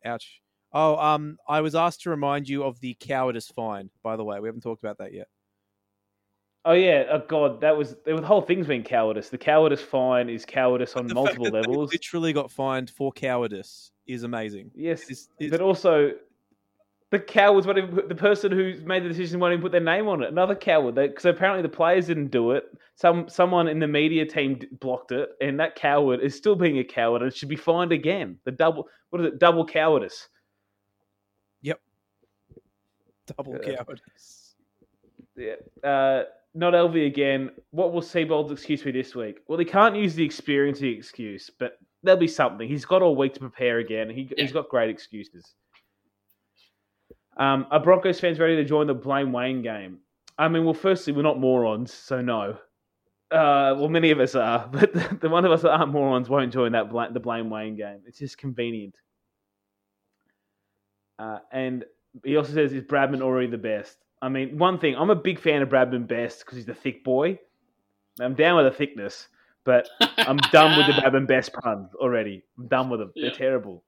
Ouch. 0.05 0.41
Oh, 0.73 0.97
um, 0.97 1.37
I 1.47 1.61
was 1.61 1.75
asked 1.75 2.01
to 2.01 2.09
remind 2.09 2.47
you 2.49 2.63
of 2.63 2.79
the 2.81 2.95
cowardice 2.99 3.47
fine. 3.47 3.89
By 4.03 4.15
the 4.15 4.23
way, 4.23 4.39
we 4.39 4.47
haven't 4.47 4.61
talked 4.61 4.83
about 4.83 4.97
that 4.99 5.13
yet. 5.13 5.27
Oh 6.67 6.73
yeah. 6.73 7.05
Oh 7.09 7.19
god, 7.27 7.61
that 7.61 7.77
was 7.77 7.95
the 8.05 8.21
whole 8.21 8.41
thing's 8.41 8.67
been 8.67 8.83
cowardice. 8.83 9.29
The 9.29 9.37
cowardice 9.37 9.81
fine 9.81 10.29
is 10.29 10.45
cowardice 10.45 10.95
on 10.97 11.07
multiple 11.13 11.45
levels. 11.45 11.93
literally 11.93 12.33
got 12.33 12.51
fined 12.51 12.89
for 12.89 13.11
cowardice 13.13 13.91
is 14.05 14.23
amazing. 14.23 14.71
Yes, 14.75 15.03
It's- 15.03 15.29
it's- 15.39 15.51
but 15.51 15.61
also 15.61 16.11
the 17.09 17.19
cowards 17.19 17.65
won't 17.65 17.77
even 17.79 18.07
the 18.09 18.15
person 18.15 18.51
who 18.51 18.75
made 18.83 19.01
the 19.01 19.07
decision 19.07 19.39
won't 19.39 19.53
even 19.53 19.61
put 19.61 19.71
their 19.71 19.79
name 19.79 20.09
on 20.09 20.21
it. 20.21 20.29
Another 20.29 20.55
coward. 20.55 20.95
Because 20.95 21.23
apparently 21.23 21.61
the 21.61 21.69
players 21.73 22.07
didn't 22.07 22.31
do 22.31 22.51
it. 22.51 22.65
Some 22.95 23.29
someone 23.29 23.69
in 23.69 23.79
the 23.79 23.87
media 23.87 24.25
team 24.25 24.59
blocked 24.81 25.13
it, 25.13 25.29
and 25.39 25.57
that 25.61 25.75
coward 25.75 26.19
is 26.19 26.35
still 26.35 26.55
being 26.55 26.79
a 26.79 26.83
coward 26.83 27.21
and 27.21 27.33
should 27.33 27.47
be 27.47 27.55
fined 27.55 27.93
again. 27.93 28.39
The 28.43 28.51
double 28.51 28.89
what 29.09 29.21
is 29.21 29.27
it? 29.27 29.39
Double 29.39 29.65
cowardice. 29.65 30.27
Yep. 31.61 31.79
Double 33.37 33.53
Yeah. 33.65 33.75
coyotes. 33.75 34.55
Yeah. 35.37 35.55
Uh, 35.81 36.23
not 36.57 36.73
LV 36.73 37.05
again. 37.05 37.51
What 37.69 37.93
will 37.93 38.01
Seibold's 38.01 38.51
excuse 38.51 38.81
be 38.81 38.91
this 38.91 39.13
week? 39.15 39.39
Well, 39.47 39.59
he 39.59 39.65
can't 39.65 39.95
use 39.95 40.15
the 40.15 40.25
experiencing 40.25 40.95
excuse, 40.97 41.51
but 41.59 41.77
there'll 42.01 42.19
be 42.19 42.27
something. 42.27 42.67
He's 42.67 42.85
got 42.85 43.03
all 43.03 43.15
week 43.15 43.33
to 43.35 43.39
prepare 43.39 43.77
again. 43.77 44.09
He, 44.09 44.23
Yeah. 44.23 44.43
He's 44.43 44.51
got 44.51 44.67
great 44.67 44.89
excuses. 44.89 45.53
Um, 47.37 47.67
are 47.69 47.79
Broncos 47.79 48.19
fans 48.19 48.39
ready 48.39 48.55
to 48.55 48.65
join 48.65 48.87
the 48.87 48.95
Blame 48.95 49.31
Wayne 49.31 49.61
game? 49.61 49.99
I 50.39 50.47
mean, 50.47 50.65
well, 50.65 50.73
firstly, 50.73 51.13
we're 51.13 51.21
not 51.21 51.39
morons, 51.39 51.93
so 51.93 52.21
no. 52.21 52.57
Uh, 53.29 53.75
well, 53.77 53.89
many 53.89 54.09
of 54.09 54.19
us 54.19 54.33
are, 54.33 54.67
but 54.71 54.93
the, 54.93 55.17
the 55.21 55.29
one 55.29 55.45
of 55.45 55.51
us 55.51 55.61
that 55.61 55.71
aren't 55.71 55.91
morons 55.91 56.27
won't 56.27 56.51
join 56.51 56.71
that 56.71 56.89
bla- 56.89 57.11
the 57.11 57.19
Blame 57.19 57.51
Wayne 57.51 57.75
game. 57.75 57.99
It's 58.07 58.17
just 58.17 58.39
convenient. 58.39 58.95
Uh, 61.19 61.39
and 61.51 61.85
he 62.23 62.35
also 62.35 62.53
says, 62.53 62.73
"Is 62.73 62.83
Bradman 62.83 63.21
already 63.21 63.47
the 63.47 63.57
best?" 63.57 63.97
I 64.21 64.29
mean, 64.29 64.57
one 64.57 64.79
thing, 64.79 64.95
I'm 64.95 65.09
a 65.09 65.15
big 65.15 65.39
fan 65.39 65.61
of 65.61 65.69
Bradman 65.69 66.07
Best 66.07 66.39
because 66.39 66.57
he's 66.57 66.67
a 66.67 66.73
thick 66.73 67.03
boy. 67.03 67.39
I'm 68.19 68.33
down 68.33 68.57
with 68.57 68.71
the 68.71 68.77
thickness, 68.77 69.27
but 69.63 69.87
I'm 70.17 70.37
done 70.51 70.77
with 70.77 70.87
the 70.87 71.01
Bradman 71.01 71.27
Best 71.27 71.53
puns 71.53 71.93
already. 71.95 72.43
I'm 72.57 72.67
done 72.67 72.89
with 72.89 72.99
them. 72.99 73.11
Yeah. 73.15 73.29
They're 73.29 73.37
terrible. 73.37 73.83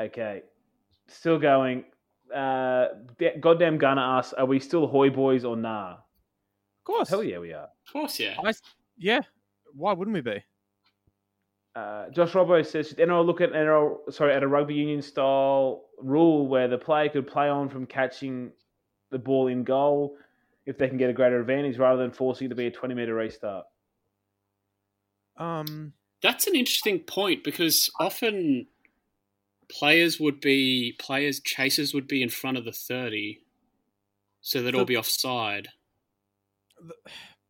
Okay, 0.00 0.42
still 1.08 1.38
going. 1.38 1.84
Uh, 2.34 2.86
da- 3.18 3.38
goddamn 3.38 3.76
Gunner 3.76 4.00
asks, 4.00 4.32
"Are 4.32 4.46
we 4.46 4.60
still 4.60 4.86
Hoy 4.86 5.10
boys 5.10 5.44
or 5.44 5.56
nah?" 5.56 5.94
Of 5.94 6.84
course. 6.84 7.08
Hell 7.10 7.22
yeah, 7.24 7.38
we 7.38 7.52
are. 7.52 7.64
Of 7.86 7.92
course, 7.92 8.18
yeah. 8.18 8.36
I, 8.42 8.52
yeah. 8.96 9.20
Why 9.74 9.92
wouldn't 9.92 10.14
we 10.14 10.22
be? 10.22 10.42
Uh, 11.76 12.10
Josh 12.10 12.32
Robbo 12.32 12.66
says, 12.66 12.88
should 12.88 12.98
NRL 12.98 13.24
look 13.24 13.40
at 13.40 13.52
NRL, 13.52 14.12
sorry, 14.12 14.34
at 14.34 14.42
a 14.42 14.48
rugby 14.48 14.74
union 14.74 15.00
style 15.02 15.84
rule 15.98 16.48
where 16.48 16.66
the 16.68 16.78
player 16.78 17.08
could 17.08 17.26
play 17.28 17.48
on 17.48 17.68
from 17.68 17.86
catching 17.86 18.50
the 19.10 19.18
ball 19.18 19.46
in 19.46 19.62
goal 19.62 20.16
if 20.66 20.78
they 20.78 20.88
can 20.88 20.96
get 20.98 21.10
a 21.10 21.12
greater 21.12 21.40
advantage 21.40 21.78
rather 21.78 22.02
than 22.02 22.10
forcing 22.10 22.46
it 22.46 22.48
to 22.48 22.54
be 22.56 22.66
a 22.66 22.70
20 22.70 22.94
metre 22.94 23.14
restart. 23.14 23.66
Um, 25.36 25.92
That's 26.22 26.46
an 26.46 26.54
interesting 26.54 27.00
point 27.00 27.44
because 27.44 27.90
often 27.98 28.66
players 29.68 30.18
would 30.20 30.40
be 30.40 30.94
players 30.98 31.40
chasers 31.40 31.94
would 31.94 32.08
be 32.08 32.22
in 32.22 32.28
front 32.28 32.58
of 32.58 32.64
the 32.64 32.72
thirty, 32.72 33.40
so 34.42 34.60
they'd 34.62 34.74
all 34.74 34.84
be 34.84 34.96
offside. 34.96 35.68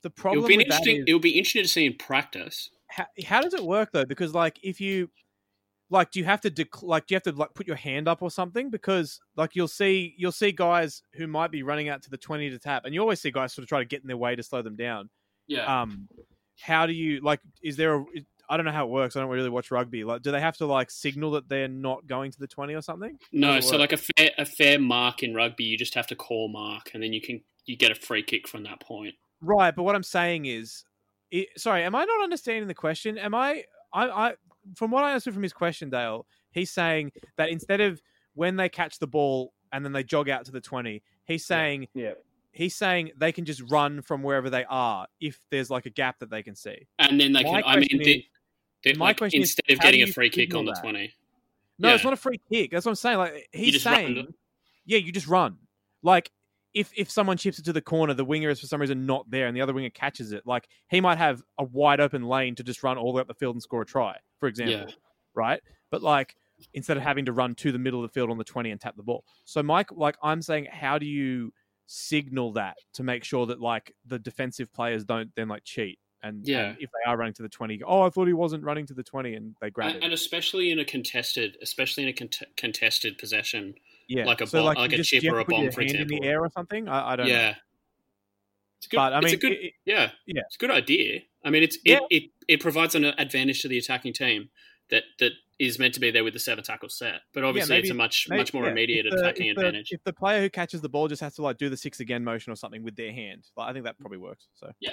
the 0.02 0.08
It 0.08 0.14
problem 0.16 0.42
would 0.42 0.48
be 0.48 0.56
that 0.58 0.64
interesting. 0.66 0.96
is- 0.98 1.04
It 1.08 1.12
would 1.14 1.22
be 1.22 1.30
interesting 1.38 1.62
to 1.62 1.68
see 1.68 1.86
in 1.86 1.94
practice. 1.96 2.70
How, 2.90 3.06
how 3.24 3.40
does 3.40 3.54
it 3.54 3.64
work 3.64 3.90
though? 3.92 4.04
Because 4.04 4.34
like 4.34 4.58
if 4.62 4.80
you 4.80 5.10
like, 5.90 6.12
do 6.12 6.20
you 6.20 6.24
have 6.24 6.40
to 6.42 6.50
dec- 6.50 6.82
like 6.82 7.06
do 7.06 7.14
you 7.14 7.16
have 7.16 7.22
to 7.24 7.32
like 7.32 7.54
put 7.54 7.66
your 7.66 7.76
hand 7.76 8.08
up 8.08 8.22
or 8.22 8.30
something? 8.30 8.70
Because 8.70 9.20
like 9.36 9.56
you'll 9.56 9.68
see 9.68 10.14
you'll 10.16 10.32
see 10.32 10.52
guys 10.52 11.02
who 11.14 11.26
might 11.26 11.50
be 11.50 11.62
running 11.62 11.88
out 11.88 12.02
to 12.02 12.10
the 12.10 12.16
twenty 12.16 12.50
to 12.50 12.58
tap, 12.58 12.84
and 12.84 12.94
you 12.94 13.00
always 13.00 13.20
see 13.20 13.30
guys 13.30 13.52
sort 13.52 13.64
of 13.64 13.68
try 13.68 13.80
to 13.80 13.84
get 13.84 14.02
in 14.02 14.08
their 14.08 14.16
way 14.16 14.36
to 14.36 14.42
slow 14.42 14.62
them 14.62 14.76
down. 14.76 15.10
Yeah. 15.46 15.82
Um, 15.82 16.08
how 16.60 16.86
do 16.86 16.92
you 16.92 17.20
like? 17.20 17.40
Is 17.62 17.76
there 17.76 17.96
a? 17.96 18.04
I 18.48 18.56
don't 18.56 18.66
know 18.66 18.72
how 18.72 18.84
it 18.84 18.90
works. 18.90 19.16
I 19.16 19.20
don't 19.20 19.30
really 19.30 19.48
watch 19.48 19.70
rugby. 19.70 20.02
Like, 20.02 20.22
do 20.22 20.32
they 20.32 20.40
have 20.40 20.56
to 20.56 20.66
like 20.66 20.90
signal 20.90 21.30
that 21.32 21.48
they're 21.48 21.68
not 21.68 22.06
going 22.06 22.32
to 22.32 22.38
the 22.38 22.46
twenty 22.46 22.74
or 22.74 22.82
something? 22.82 23.16
no, 23.32 23.60
so 23.60 23.76
like 23.76 23.92
a 23.92 23.96
fair 23.96 24.30
a 24.38 24.44
fair 24.44 24.78
mark 24.78 25.22
in 25.22 25.34
rugby, 25.34 25.64
you 25.64 25.78
just 25.78 25.94
have 25.94 26.06
to 26.08 26.16
call 26.16 26.48
mark, 26.48 26.90
and 26.94 27.02
then 27.02 27.12
you 27.12 27.20
can 27.20 27.40
you 27.66 27.76
get 27.76 27.90
a 27.90 27.94
free 27.94 28.22
kick 28.22 28.46
from 28.46 28.62
that 28.64 28.80
point. 28.80 29.14
Right, 29.40 29.74
but 29.74 29.84
what 29.84 29.94
I'm 29.94 30.02
saying 30.02 30.46
is, 30.46 30.84
i 31.32 31.46
sorry, 31.56 31.84
am 31.84 31.94
I 31.94 32.04
not 32.04 32.22
understanding 32.22 32.66
the 32.68 32.74
question? 32.74 33.18
Am 33.18 33.34
I, 33.34 33.64
I, 33.92 34.08
I, 34.08 34.34
from 34.74 34.90
what 34.90 35.04
I 35.04 35.10
understood 35.10 35.34
from 35.34 35.42
his 35.42 35.52
question, 35.52 35.90
Dale, 35.90 36.26
he's 36.52 36.70
saying 36.70 37.12
that 37.36 37.50
instead 37.50 37.80
of 37.80 38.00
when 38.34 38.56
they 38.56 38.68
catch 38.68 38.98
the 38.98 39.06
ball 39.06 39.52
and 39.72 39.84
then 39.84 39.92
they 39.92 40.02
jog 40.04 40.28
out 40.28 40.44
to 40.46 40.52
the 40.52 40.60
20, 40.60 41.02
he's 41.24 41.44
saying, 41.44 41.88
Yeah. 41.94 42.12
he's 42.52 42.74
saying 42.76 43.12
they 43.16 43.32
can 43.32 43.44
just 43.44 43.62
run 43.70 44.02
from 44.02 44.22
wherever 44.22 44.50
they 44.50 44.64
are 44.68 45.06
if 45.20 45.38
there's 45.50 45.70
like 45.70 45.86
a 45.86 45.90
gap 45.90 46.18
that 46.20 46.30
they 46.30 46.42
can 46.42 46.54
see. 46.56 46.86
And 46.98 47.20
then 47.20 47.32
they 47.32 47.42
My 47.44 47.62
can. 47.62 47.70
I 47.70 47.76
mean, 47.76 47.88
question 47.88 47.98
they, 47.98 48.10
is- 48.12 48.24
they- 48.84 48.92
my 48.94 49.06
like, 49.06 49.18
question 49.18 49.42
is, 49.42 49.50
instead 49.50 49.72
of 49.74 49.80
getting 49.80 50.02
a 50.02 50.06
free 50.06 50.30
kick 50.30 50.44
signal 50.48 50.60
on 50.60 50.64
the 50.66 50.72
that? 50.72 50.80
twenty, 50.82 51.12
No, 51.78 51.94
it's 51.94 52.04
not 52.04 52.12
a 52.12 52.16
free 52.16 52.40
kick. 52.50 52.70
That's 52.70 52.86
what 52.86 52.92
I'm 52.92 52.96
saying. 52.96 53.18
Like 53.18 53.48
he's 53.52 53.72
just 53.74 53.86
run. 53.86 53.94
saying, 53.94 54.34
yeah, 54.86 54.98
you 54.98 55.12
just 55.12 55.26
run. 55.28 55.58
Like 56.02 56.30
if 56.74 56.90
if 56.96 57.10
someone 57.10 57.36
chips 57.36 57.58
it 57.58 57.64
to 57.64 57.72
the 57.72 57.80
corner, 57.80 58.14
the 58.14 58.24
winger 58.24 58.48
is 58.50 58.60
for 58.60 58.66
some 58.66 58.80
reason 58.80 59.06
not 59.06 59.30
there, 59.30 59.46
and 59.46 59.56
the 59.56 59.60
other 59.60 59.72
winger 59.72 59.90
catches 59.90 60.32
it. 60.32 60.46
Like 60.46 60.68
he 60.88 61.00
might 61.00 61.18
have 61.18 61.42
a 61.58 61.64
wide 61.64 62.00
open 62.00 62.22
lane 62.24 62.54
to 62.56 62.62
just 62.62 62.82
run 62.82 62.96
all 62.98 63.12
the 63.12 63.16
way 63.16 63.20
up 63.20 63.28
the 63.28 63.34
field 63.34 63.54
and 63.56 63.62
score 63.62 63.82
a 63.82 63.86
try, 63.86 64.16
for 64.38 64.48
example. 64.48 64.74
Yeah. 64.88 64.94
Right, 65.34 65.60
but 65.90 66.02
like 66.02 66.34
instead 66.74 66.96
of 66.96 67.02
having 67.02 67.24
to 67.24 67.32
run 67.32 67.54
to 67.54 67.72
the 67.72 67.78
middle 67.78 68.04
of 68.04 68.10
the 68.10 68.12
field 68.12 68.30
on 68.30 68.38
the 68.38 68.44
twenty 68.44 68.70
and 68.70 68.80
tap 68.80 68.96
the 68.96 69.02
ball. 69.02 69.24
So 69.44 69.62
Mike, 69.62 69.90
like 69.92 70.16
I'm 70.22 70.42
saying, 70.42 70.66
how 70.70 70.98
do 70.98 71.06
you 71.06 71.52
signal 71.86 72.52
that 72.52 72.76
to 72.94 73.02
make 73.02 73.24
sure 73.24 73.46
that 73.46 73.60
like 73.60 73.92
the 74.06 74.18
defensive 74.18 74.72
players 74.72 75.04
don't 75.04 75.30
then 75.36 75.48
like 75.48 75.64
cheat? 75.64 75.98
And, 76.22 76.46
Yeah. 76.46 76.66
and 76.66 76.76
if 76.78 76.90
they 76.90 77.10
are 77.10 77.16
running 77.16 77.32
to 77.34 77.42
the 77.42 77.48
20, 77.48 77.80
oh, 77.86 78.02
I 78.02 78.10
thought 78.10 78.26
he 78.26 78.34
wasn't 78.34 78.62
running 78.62 78.86
to 78.88 78.94
the 78.94 79.02
20 79.02 79.34
and 79.34 79.56
they 79.62 79.70
grab 79.70 79.88
and, 79.88 79.96
it. 79.96 80.04
and 80.04 80.12
especially 80.12 80.70
in 80.70 80.78
a 80.78 80.84
contested, 80.84 81.56
especially 81.62 82.02
in 82.02 82.10
a 82.10 82.12
cont- 82.12 82.42
contested 82.58 83.16
possession. 83.16 83.74
Yeah, 84.10 84.24
like 84.24 84.40
a 84.40 84.46
so 84.46 84.58
bomb- 84.58 84.66
like, 84.66 84.78
like 84.78 84.92
a 84.94 85.02
chip 85.04 85.22
or 85.24 85.38
a 85.38 85.44
bomb, 85.44 85.70
for 85.70 85.82
hand 85.82 85.94
in 85.96 86.08
the 86.08 86.22
air 86.24 86.40
or 86.40 86.50
something. 86.50 86.88
I, 86.88 87.12
I 87.12 87.16
don't 87.16 87.28
know. 87.28 87.32
Yeah. 87.32 87.54
It's 88.78 88.86
good. 88.88 88.96
But 88.96 89.12
I 89.12 89.18
it's 89.18 89.24
mean, 89.26 89.34
a 89.34 89.36
good. 89.38 89.52
it- 89.52 89.64
it- 89.66 89.72
yeah, 89.84 90.10
yeah. 90.26 90.42
it's 90.46 90.56
a 90.56 90.58
good 90.58 90.70
idea. 90.72 91.20
I 91.44 91.50
mean, 91.50 91.62
it's 91.62 91.78
Yeah. 91.84 91.98
it, 92.10 92.24
it 92.24 92.30
it 92.48 92.60
provides 92.60 92.94
an 92.96 93.04
advantage 93.04 93.62
to 93.62 93.68
the 93.68 93.78
attacking 93.78 94.12
team 94.14 94.50
that 94.90 95.04
that 95.20 95.32
is 95.60 95.78
meant 95.78 95.94
to 95.94 96.00
be 96.00 96.10
there 96.10 96.24
with 96.24 96.32
the 96.32 96.40
seven 96.40 96.64
tackle 96.64 96.88
set. 96.88 97.20
But 97.34 97.44
obviously, 97.44 97.76
it's 97.76 97.84
maybe- 97.88 97.90
a 97.90 97.94
much 97.94 98.26
maybe- 98.28 98.40
much 98.40 98.52
more 98.54 98.64
yeah, 98.64 98.70
immediate 98.72 99.06
if 99.06 99.12
the- 99.12 99.20
attacking 99.20 99.46
if 99.46 99.56
the, 99.56 99.60
advantage. 99.66 99.88
If 99.92 100.02
the 100.02 100.12
player 100.12 100.40
who 100.40 100.50
catches 100.50 100.80
the 100.80 100.88
ball 100.88 101.06
just 101.06 101.20
has 101.22 101.34
to 101.36 101.42
like 101.42 101.56
do 101.58 101.68
the 101.68 101.76
six 101.76 102.00
again 102.00 102.24
motion 102.24 102.52
or 102.52 102.56
something 102.56 102.82
with 102.82 102.96
their 102.96 103.12
hand, 103.12 103.44
like, 103.56 103.68
I 103.70 103.72
think 103.72 103.84
that 103.84 103.98
probably 104.00 104.18
works. 104.18 104.48
So 104.56 104.72
It's 104.80 104.90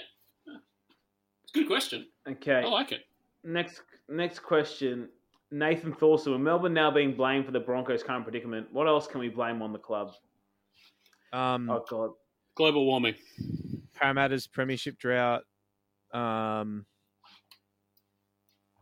a 1.55 1.57
good 1.57 1.67
question. 1.67 2.05
Okay. 2.29 2.55
I 2.55 2.65
like 2.65 2.91
it. 2.91 3.01
Next 3.43 3.81
next 4.09 4.39
question. 4.39 5.09
Nathan 5.51 5.93
Thorson, 5.93 6.33
with 6.33 6.41
Melbourne 6.41 6.73
now 6.73 6.91
being 6.91 7.13
blamed 7.15 7.45
for 7.45 7.51
the 7.51 7.59
Broncos' 7.59 8.03
current 8.03 8.23
predicament, 8.23 8.67
what 8.71 8.87
else 8.87 9.07
can 9.07 9.19
we 9.19 9.29
blame 9.29 9.61
on 9.61 9.71
the 9.73 9.79
club? 9.79 10.13
um, 11.33 11.69
Oh, 11.69 11.85
God. 11.89 12.11
Global 12.55 12.85
warming. 12.85 13.15
Parramatta's 13.95 14.47
premiership 14.47 14.97
drought. 14.97 15.43
Um, 16.11 16.85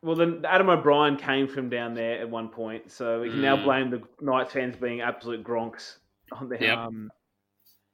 Well, 0.02 0.16
then 0.16 0.46
Adam 0.46 0.70
O'Brien 0.70 1.18
came 1.18 1.48
from 1.48 1.68
down 1.70 1.96
there 1.96 2.20
at 2.20 2.30
one 2.30 2.50
point, 2.50 2.92
so 2.92 3.22
we 3.22 3.30
can 3.32 3.42
now 3.42 3.58
Mm. 3.58 3.64
blame 3.64 3.90
the 3.90 4.04
Knights 4.22 4.54
fans 4.54 4.76
being 4.78 5.02
absolute 5.02 5.44
gronks 5.44 5.98
on 6.32 6.48
their 6.48 6.62
Yep. 6.62 6.78
um, 6.78 7.12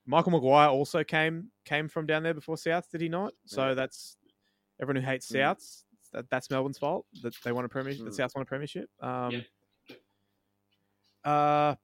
Michael 0.05 0.31
Maguire 0.33 0.69
also 0.69 1.03
came 1.05 1.51
came 1.63 1.87
from 1.87 2.05
down 2.05 2.23
there 2.23 2.33
before 2.33 2.57
South, 2.57 2.89
did 2.91 2.99
he 3.01 3.07
not? 3.07 3.33
So 3.45 3.69
Yeah. 3.69 3.73
that's 3.75 4.17
everyone 4.81 5.01
who 5.01 5.07
hates 5.07 5.31
Mm. 5.31 5.35
Souths. 5.37 5.83
That, 6.13 6.29
that's 6.29 6.49
Melbourne's 6.49 6.77
fault 6.77 7.05
that 7.21 7.33
they 7.43 7.51
want 7.51 7.65
a 7.65 7.69
premiership. 7.69 8.03
The 8.03 8.11
Mm. 8.11 8.17
Souths 8.19 8.35
want 8.35 8.45
a 8.47 8.49
premiership. 8.49 8.89
Um, 8.99 9.31
Yep. 9.31 9.45
Uh, 11.23 11.75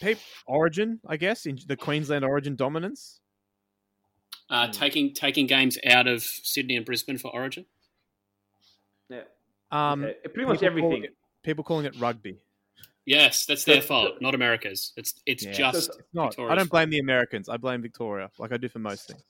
peep, 0.00 0.18
Origin, 0.46 1.00
I 1.06 1.16
guess, 1.16 1.46
in 1.46 1.58
the 1.66 1.76
Queensland 1.76 2.24
Origin 2.24 2.56
dominance. 2.56 3.20
Uh, 4.50 4.66
Hmm. 4.66 4.72
Taking 4.72 5.14
taking 5.14 5.46
games 5.46 5.78
out 5.86 6.06
of 6.06 6.22
Sydney 6.22 6.76
and 6.76 6.84
Brisbane 6.84 7.16
for 7.18 7.32
Origin. 7.32 7.64
Yeah. 9.08 9.22
Um, 9.70 10.04
Okay. 10.04 10.14
Pretty 10.28 10.44
much 10.46 10.60
people 10.60 10.80
call 10.80 10.92
everything. 10.92 11.04
it- 11.04 11.16
people 11.42 11.64
calling 11.64 11.86
it 11.86 11.96
rugby. 11.98 12.38
Yes, 13.04 13.46
that's 13.46 13.64
their 13.64 13.80
So- 13.80 13.86
fault, 13.88 14.20
not 14.20 14.34
America's. 14.34 14.92
It's 14.96 15.14
it's 15.26 15.44
Yeah. 15.44 15.52
just 15.52 15.92
So- 15.94 16.00
Not, 16.12 16.38
I 16.38 16.54
don't 16.54 16.70
blame 16.70 16.90
the 16.90 16.98
Americans. 17.00 17.48
I 17.48 17.56
blame 17.56 17.80
Victoria, 17.82 18.30
like 18.38 18.52
I 18.52 18.58
do 18.58 18.68
for 18.68 18.78
most 18.78 19.08
things. 19.08 19.24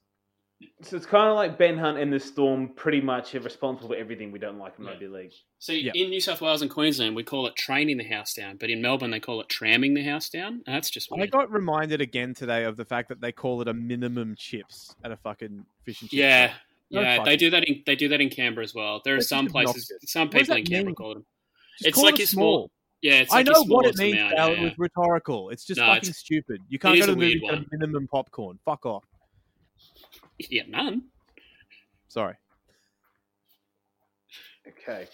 So 0.83 0.97
it's 0.97 1.07
kind 1.07 1.29
of 1.29 1.37
like 1.37 1.59
Ben 1.59 1.79
Hunt 1.79 1.99
and 1.99 2.13
the 2.13 2.21
Storm 2.21 2.71
pretty 2.77 3.01
much 3.01 3.35
are 3.35 3.41
responsible 3.41 3.91
for 3.91 3.97
everything 3.97 4.33
we 4.33 4.39
don't 4.39 4.59
like 4.59 4.75
in 4.79 4.85
Yeah. 4.85 4.91
rugby 4.91 5.07
league. 5.09 5.33
See, 5.59 5.81
Yeah. 5.81 5.93
in 5.95 6.11
New 6.11 6.21
South 6.21 6.41
Wales 6.41 6.63
and 6.63 6.71
Queensland, 6.71 7.15
we 7.17 7.23
call 7.23 7.47
it 7.47 7.55
training 7.57 7.97
the 7.99 8.05
house 8.05 8.35
down, 8.35 8.57
but 8.57 8.71
in 8.71 8.81
Melbourne, 8.83 9.11
they 9.11 9.21
call 9.21 9.41
it 9.41 9.49
tramming 9.49 9.95
the 9.95 10.03
house 10.03 10.29
down. 10.29 10.63
That's 10.67 10.91
just 10.91 11.09
I 11.13 11.27
got 11.27 11.51
reminded 11.51 12.01
again 12.01 12.35
today 12.35 12.65
of 12.65 12.77
the 12.77 12.85
fact 12.85 13.09
that 13.09 13.21
they 13.21 13.33
call 13.33 13.61
it 13.63 13.69
a 13.69 13.75
minimum 13.75 14.35
chips 14.37 14.95
at 15.05 15.11
a 15.13 15.17
fucking 15.17 15.65
fish 15.85 16.01
and 16.03 16.11
chip 16.11 16.19
yeah, 16.19 16.49
shop. 16.49 16.57
No 16.91 17.01
yeah, 17.01 17.17
fucking- 17.17 17.31
they 17.31 17.37
do 17.37 17.51
that. 17.51 17.65
In, 17.69 17.83
they 17.87 17.97
do 17.97 18.09
that 18.09 18.21
in 18.21 18.29
Canberra 18.29 18.65
as 18.65 18.75
well. 18.75 19.01
There 19.05 19.15
are 19.15 19.19
That's 19.19 19.29
some 19.29 19.47
places, 19.47 19.91
obnoxious. 19.91 20.11
some 20.13 20.29
people 20.29 20.57
in 20.57 20.65
Canberra 20.65 20.85
mean? 20.87 20.95
call 20.95 21.15
them. 21.15 21.27
Just 21.79 21.89
It's 21.89 21.95
call 21.95 22.05
like 22.05 22.15
it 22.15 22.19
your 22.19 22.25
a 22.25 22.29
small- 22.29 22.71
Yeah, 23.01 23.15
it's 23.21 23.33
I 23.33 23.37
like 23.37 23.47
your 23.47 23.55
know 23.55 23.63
what 23.63 23.87
it 23.87 23.95
smallest 23.97 23.99
means, 23.99 24.17
amount, 24.19 24.35
Al. 24.35 24.51
yeah, 24.53 24.61
It 24.61 24.65
was 24.65 24.73
rhetorical. 24.79 25.51
It's 25.51 25.65
just 25.65 25.81
No, 25.81 25.87
fucking 25.87 26.03
it's- 26.11 26.19
stupid. 26.19 26.61
You 26.69 26.79
can't 26.79 26.99
go 26.99 27.07
to 27.07 27.13
the 27.13 27.17
movie 27.17 27.41
weird 27.41 27.41
get 27.43 27.55
a 27.73 27.77
minimum 27.79 28.07
popcorn. 28.09 28.59
Fuck 28.65 28.85
off. 28.87 29.05
Yeah, 30.51 30.63
none. 30.69 31.03
Sorry. 32.09 32.35
Okay. 34.69 35.07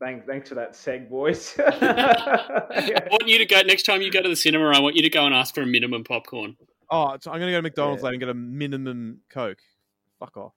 Thanks, 0.00 0.26
thanks 0.26 0.48
for 0.48 0.54
that 0.56 0.72
seg, 0.72 1.08
boys. 1.08 1.54
I 1.58 3.06
want 3.10 3.28
you 3.28 3.38
to 3.38 3.46
go 3.46 3.62
next 3.62 3.84
time 3.84 4.02
you 4.02 4.10
go 4.10 4.22
to 4.22 4.28
the 4.28 4.36
cinema. 4.36 4.70
I 4.70 4.80
want 4.80 4.96
you 4.96 5.02
to 5.02 5.10
go 5.10 5.24
and 5.24 5.34
ask 5.34 5.54
for 5.54 5.62
a 5.62 5.66
minimum 5.66 6.04
popcorn. 6.04 6.56
Oh, 6.90 7.16
so 7.20 7.30
I'm 7.30 7.38
gonna 7.40 7.52
go 7.52 7.58
to 7.58 7.62
McDonald's 7.62 8.00
Yeah. 8.02 8.06
later 8.06 8.14
and 8.14 8.20
get 8.20 8.28
a 8.28 8.34
minimum 8.34 9.20
Coke. 9.30 9.58
Fuck 10.18 10.36
off. 10.36 10.52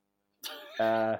uh, 0.80 1.18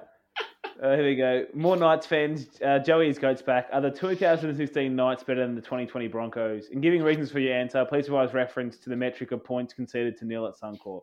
Uh, 0.80 0.94
here 0.94 1.04
we 1.04 1.16
go. 1.16 1.44
More 1.54 1.76
Knights 1.76 2.06
fans. 2.06 2.46
Uh, 2.64 2.78
Joey's 2.78 3.18
goats 3.18 3.42
back. 3.42 3.68
Are 3.72 3.80
the 3.80 3.90
2016 3.90 4.94
Knights 4.94 5.24
better 5.24 5.44
than 5.44 5.56
the 5.56 5.60
2020 5.60 6.06
Broncos? 6.06 6.68
In 6.68 6.80
giving 6.80 7.02
reasons 7.02 7.32
for 7.32 7.40
your 7.40 7.52
answer, 7.54 7.84
please 7.84 8.06
provide 8.06 8.32
reference 8.32 8.78
to 8.78 8.90
the 8.90 8.94
metric 8.94 9.32
of 9.32 9.42
points 9.42 9.74
conceded 9.74 10.16
to 10.18 10.24
nil 10.24 10.46
at 10.46 10.54
Suncorp. 10.54 11.02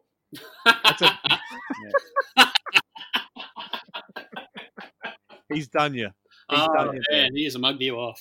He's 5.54 5.68
done 5.68 5.94
you. 5.94 6.10
He's 6.50 6.60
oh, 6.60 6.74
done 6.74 6.96
you 6.96 7.02
man, 7.12 7.36
he 7.36 7.44
has 7.46 7.58
mugged 7.58 7.82
you 7.82 7.96
off. 7.96 8.20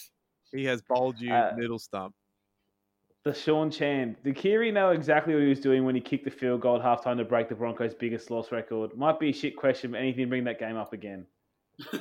He 0.53 0.65
has 0.67 0.83
bowled 0.83 1.19
you 1.21 1.33
Uh, 1.33 1.53
middle 1.57 1.79
stump. 1.79 2.15
The 3.25 3.33
Sean 3.33 3.71
Chan. 3.71 4.17
Did 4.23 4.37
Keary 4.37 4.71
know 4.71 4.91
exactly 4.91 5.33
what 5.33 5.43
he 5.43 5.49
was 5.49 5.61
doing 5.61 5.85
when 5.85 5.95
he 5.95 6.01
kicked 6.01 6.27
the 6.27 6.31
field 6.31 6.61
goal 6.61 6.77
at 6.77 6.83
halftime 6.83 7.17
to 7.17 7.25
break 7.25 7.49
the 7.49 7.55
Broncos' 7.55 7.95
biggest 7.95 8.31
loss 8.31 8.53
record? 8.53 8.95
Might 8.97 9.19
be 9.19 9.31
a 9.31 9.33
shit 9.33 9.57
question, 9.57 9.93
but 9.93 10.01
anything 10.01 10.25
to 10.25 10.29
bring 10.29 10.45
that 10.45 10.59
game 10.59 10.77
up 10.77 10.93
again. 10.93 11.27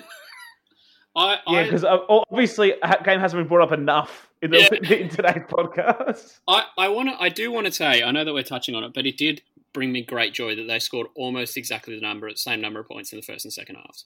I, 1.15 1.38
Yeah, 1.48 1.60
I, 1.60 1.64
because 1.64 1.85
obviously 1.85 2.73
that 2.81 3.06
game 3.06 3.19
hasn't 3.19 3.40
been 3.40 3.48
brought 3.48 3.61
up 3.61 3.72
enough 3.72 4.30
in, 4.41 4.52
the, 4.52 4.60
Yeah. 4.60 4.90
in 4.98 5.10
today's 5.10 5.44
podcast. 5.49 6.40
I, 6.48 6.65
I 6.77 6.88
want 6.90 7.10
to. 7.10 7.15
I 7.22 7.30
do 7.30 7.52
want 7.52 7.68
to 7.68 7.72
say. 7.72 8.03
I 8.03 8.11
know 8.11 8.26
that 8.26 8.34
we're 8.34 8.44
touching 8.44 8.76
on 8.76 8.84
it, 8.84 8.94
but 8.94 9.06
it 9.06 9.15
did 9.15 9.41
bring 9.74 9.91
me 9.91 10.04
great 10.04 10.34
joy 10.34 10.56
that 10.56 10.68
they 10.68 10.80
scored 10.80 11.08
almost 11.16 11.58
exactly 11.58 11.95
the 11.95 12.02
number, 12.02 12.30
same 12.36 12.62
number 12.62 12.80
of 12.80 12.88
points 12.88 13.12
in 13.12 13.18
the 13.18 13.24
first 13.24 13.45
and 13.45 13.54
second 13.54 13.76
halves. 13.76 14.06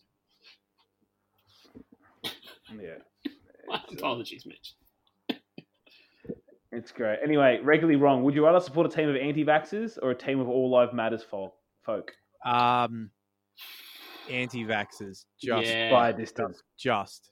Yeah. 2.71 2.97
My 3.67 3.81
apologies, 3.91 4.45
Mitch. 4.45 4.75
It's 6.71 6.91
great. 6.91 7.19
Anyway, 7.23 7.59
regularly 7.63 7.97
wrong. 7.97 8.23
Would 8.23 8.35
you 8.35 8.45
rather 8.45 8.59
support 8.59 8.87
a 8.87 8.95
team 8.95 9.09
of 9.09 9.15
anti-vaxxers 9.15 9.97
or 10.01 10.11
a 10.11 10.15
team 10.15 10.39
of 10.39 10.47
all 10.47 10.69
life 10.69 10.93
matters 10.93 11.23
folk? 11.23 11.53
folk? 11.85 12.13
Um, 12.45 13.09
anti-vaxxers, 14.29 15.25
just, 15.41 15.67
Yeah. 15.67 15.91
By 15.91 16.11
distance. 16.11 16.61
just. 16.77 17.31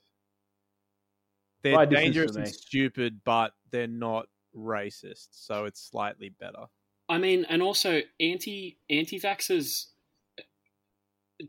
They're 1.62 1.82
a 1.82 1.86
dangerous 1.86 2.32
for 2.32 2.40
and 2.40 2.48
stupid, 2.48 3.20
but 3.24 3.52
they're 3.70 3.86
not 3.86 4.26
racist, 4.54 5.28
so 5.32 5.64
it's 5.64 5.80
slightly 5.80 6.30
better. 6.30 6.66
I 7.08 7.18
mean, 7.18 7.46
and 7.48 7.62
also 7.62 8.02
anti 8.20 8.78
anti 8.90 9.18
vaxxers. 9.18 9.86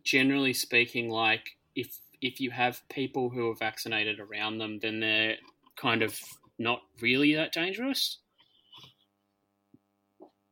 Generally 0.03 0.53
speaking, 0.53 1.09
like 1.09 1.57
if 1.75 1.99
if 2.21 2.39
you 2.39 2.51
have 2.51 2.81
people 2.89 3.29
who 3.29 3.49
are 3.49 3.55
vaccinated 3.55 4.19
around 4.19 4.57
them, 4.57 4.79
then 4.79 4.99
they're 4.99 5.35
kind 5.75 6.01
of 6.01 6.19
not 6.59 6.81
really 7.01 7.35
that 7.35 7.53
dangerous 7.53 8.19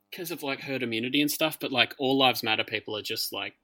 because 0.09 0.31
of 0.31 0.43
like 0.43 0.61
herd 0.61 0.83
immunity 0.83 1.21
and 1.21 1.29
stuff. 1.29 1.59
But 1.59 1.71
like 1.71 1.93
all 1.97 2.17
lives 2.17 2.43
matter, 2.43 2.63
people 2.63 2.95
are 2.95 3.01
just 3.01 3.33
like 3.33 3.55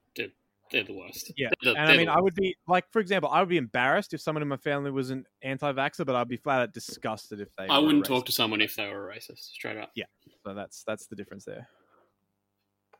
they're, 0.71 0.83
they're 0.83 0.93
the 0.93 0.99
worst. 0.99 1.31
Yeah, 1.37 1.49
They're 1.63 1.73
And 1.73 1.83
I 1.83 1.87
they're 1.87 1.97
mean, 1.97 2.09
I 2.09 2.19
would 2.19 2.35
be 2.35 2.55
like, 2.67 2.85
for 2.91 2.99
example, 2.99 3.29
I 3.31 3.39
would 3.39 3.49
be 3.49 3.57
embarrassed 3.57 4.13
if 4.13 4.21
someone 4.21 4.41
in 4.41 4.47
my 4.47 4.57
family 4.57 4.91
was 4.91 5.09
an 5.09 5.25
anti-vaxxer, 5.43 6.05
but 6.05 6.15
I'd 6.15 6.27
be 6.27 6.37
flat 6.37 6.61
out 6.61 6.73
disgusted 6.73 7.41
if 7.41 7.49
they. 7.57 7.67
I 7.67 7.79
were 7.79 7.87
wouldn't 7.87 8.05
racist. 8.05 8.07
talk 8.07 8.25
to 8.27 8.31
someone 8.31 8.61
if 8.61 8.75
they 8.75 8.87
were 8.87 9.11
a 9.11 9.15
racist, 9.15 9.51
straight 9.53 9.77
up. 9.77 9.91
Yeah, 9.95 10.05
so 10.45 10.53
that's 10.53 10.83
that's 10.83 11.07
the 11.07 11.15
difference 11.15 11.45
there. 11.45 11.67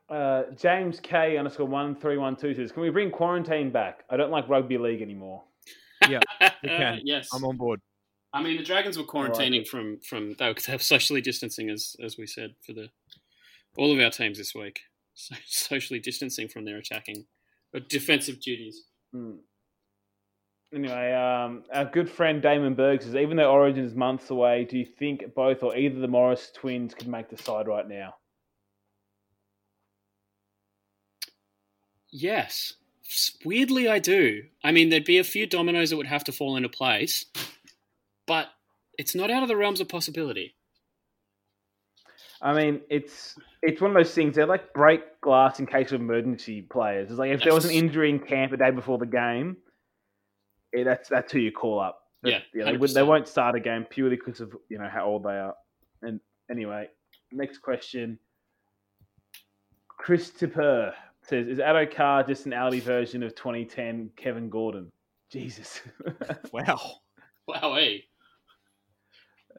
Uh, 0.08 0.44
James 0.56 1.00
K 1.00 1.38
underscore 1.38 1.66
one 1.66 1.96
three 1.96 2.18
one 2.18 2.36
two 2.36 2.54
says, 2.54 2.72
"Can 2.72 2.82
we 2.82 2.90
bring 2.90 3.10
quarantine 3.10 3.70
back? 3.70 4.04
I 4.10 4.16
don't 4.16 4.30
like 4.30 4.48
rugby 4.48 4.78
league 4.78 5.02
anymore." 5.02 5.44
we 6.08 6.18
can. 6.68 7.00
yes, 7.04 7.28
I'm 7.34 7.44
on 7.44 7.56
board. 7.56 7.80
I 8.34 8.42
mean, 8.42 8.56
the 8.56 8.62
Dragons 8.62 8.96
were 8.96 9.04
quarantining 9.04 9.62
it. 9.62 9.68
from 9.68 10.00
from 10.00 10.34
they 10.38 10.48
were 10.48 10.54
they 10.66 10.74
were 10.74 10.78
socially 10.78 11.20
distancing 11.20 11.70
as 11.70 11.96
as 12.02 12.18
we 12.18 12.26
said 12.26 12.54
for 12.64 12.72
the 12.72 12.88
all 13.76 13.92
of 13.92 13.98
our 14.04 14.10
teams 14.10 14.38
this 14.38 14.54
week, 14.54 14.80
so, 15.14 15.34
socially 15.46 16.00
distancing 16.00 16.48
from 16.48 16.64
their 16.64 16.76
attacking 16.76 17.18
or 17.18 17.24
defensive 17.80 18.40
duties. 18.40 18.84
Hmm. 19.12 19.36
Anyway, 20.74 21.12
um, 21.12 21.64
our 21.72 21.84
good 21.84 22.08
friend 22.08 22.40
Damon 22.40 22.74
Berg 22.74 23.02
says, 23.02 23.14
even 23.14 23.36
though 23.36 23.50
Origin 23.50 23.84
is 23.84 23.94
months 23.94 24.30
away, 24.30 24.64
do 24.64 24.78
you 24.78 24.86
think 24.86 25.34
both 25.34 25.62
or 25.62 25.76
either 25.76 26.00
the 26.00 26.08
Morris 26.08 26.50
twins 26.54 26.94
could 26.94 27.08
make 27.08 27.28
the 27.28 27.36
side 27.36 27.68
right 27.68 27.86
now? 27.86 28.14
Yes, 32.10 32.74
weirdly, 33.44 33.88
I 33.88 33.98
do. 33.98 34.44
I 34.64 34.72
mean, 34.72 34.88
there'd 34.88 35.04
be 35.04 35.18
a 35.18 35.24
few 35.24 35.46
dominoes 35.46 35.90
that 35.90 35.96
would 35.96 36.06
have 36.06 36.24
to 36.24 36.32
fall 36.32 36.56
into 36.56 36.68
place, 36.68 37.26
but 38.26 38.48
it's 38.98 39.14
not 39.14 39.30
out 39.30 39.42
of 39.42 39.48
the 39.48 39.56
realms 39.56 39.80
of 39.80 39.88
possibility. 39.88 40.54
I 42.40 42.54
mean, 42.54 42.80
it's 42.90 43.36
it's 43.62 43.80
one 43.80 43.92
of 43.92 43.96
those 43.96 44.12
things. 44.12 44.34
They're 44.34 44.46
like 44.46 44.72
break 44.74 45.20
glass 45.20 45.60
in 45.60 45.66
case 45.66 45.92
of 45.92 46.00
emergency 46.00 46.62
players. 46.62 47.10
It's 47.10 47.18
like 47.18 47.30
if 47.30 47.42
there 47.42 47.54
was 47.54 47.64
an 47.64 47.70
injury 47.70 48.10
in 48.10 48.18
camp 48.18 48.52
a 48.52 48.56
day 48.56 48.70
before 48.70 48.98
the 48.98 49.06
game, 49.06 49.56
eh, 50.76 50.82
that's 50.82 51.08
that's 51.08 51.32
who 51.32 51.38
you 51.38 51.52
call 51.52 51.80
up. 51.80 52.00
But, 52.22 52.32
Yeah, 52.54 52.72
they, 52.72 52.76
they 52.92 53.02
won't 53.02 53.28
start 53.28 53.54
a 53.56 53.60
game 53.60 53.86
purely 53.88 54.16
because 54.16 54.40
of 54.40 54.54
you 54.68 54.78
know 54.78 54.88
how 54.92 55.06
old 55.06 55.22
they 55.22 55.38
are. 55.38 55.54
And 56.02 56.20
anyway, 56.50 56.88
next 57.30 57.58
question. 57.58 58.18
Christopher 59.88 60.94
says, 61.22 61.46
"Is 61.46 61.58
Addo 61.58 61.94
Carr 61.94 62.24
just 62.24 62.46
an 62.46 62.52
Audi 62.52 62.80
version 62.80 63.22
of 63.22 63.34
2010 63.36 64.10
Kevin 64.16 64.50
Gordon?" 64.50 64.90
Jesus. 65.30 65.80
Wow. 66.52 66.78
Wow, 67.48 67.74
hey. 67.76 68.04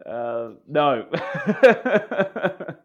Uh, 0.05 0.51
no. 0.67 1.07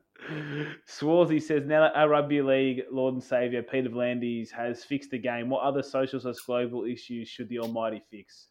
Swarzy 0.86 1.40
says 1.42 1.64
now 1.66 1.80
that 1.80 1.96
our 1.96 2.08
rugby 2.08 2.42
league 2.42 2.82
Lord 2.90 3.14
and 3.14 3.22
Savior 3.22 3.62
Peter 3.62 3.88
V'landys 3.88 4.50
has 4.50 4.84
fixed 4.84 5.10
the 5.10 5.18
game, 5.18 5.48
what 5.48 5.62
other 5.62 5.82
social 5.82 6.20
slash 6.20 6.36
global 6.46 6.84
issues 6.84 7.28
should 7.28 7.48
the 7.48 7.58
Almighty 7.58 8.02
fix? 8.10 8.48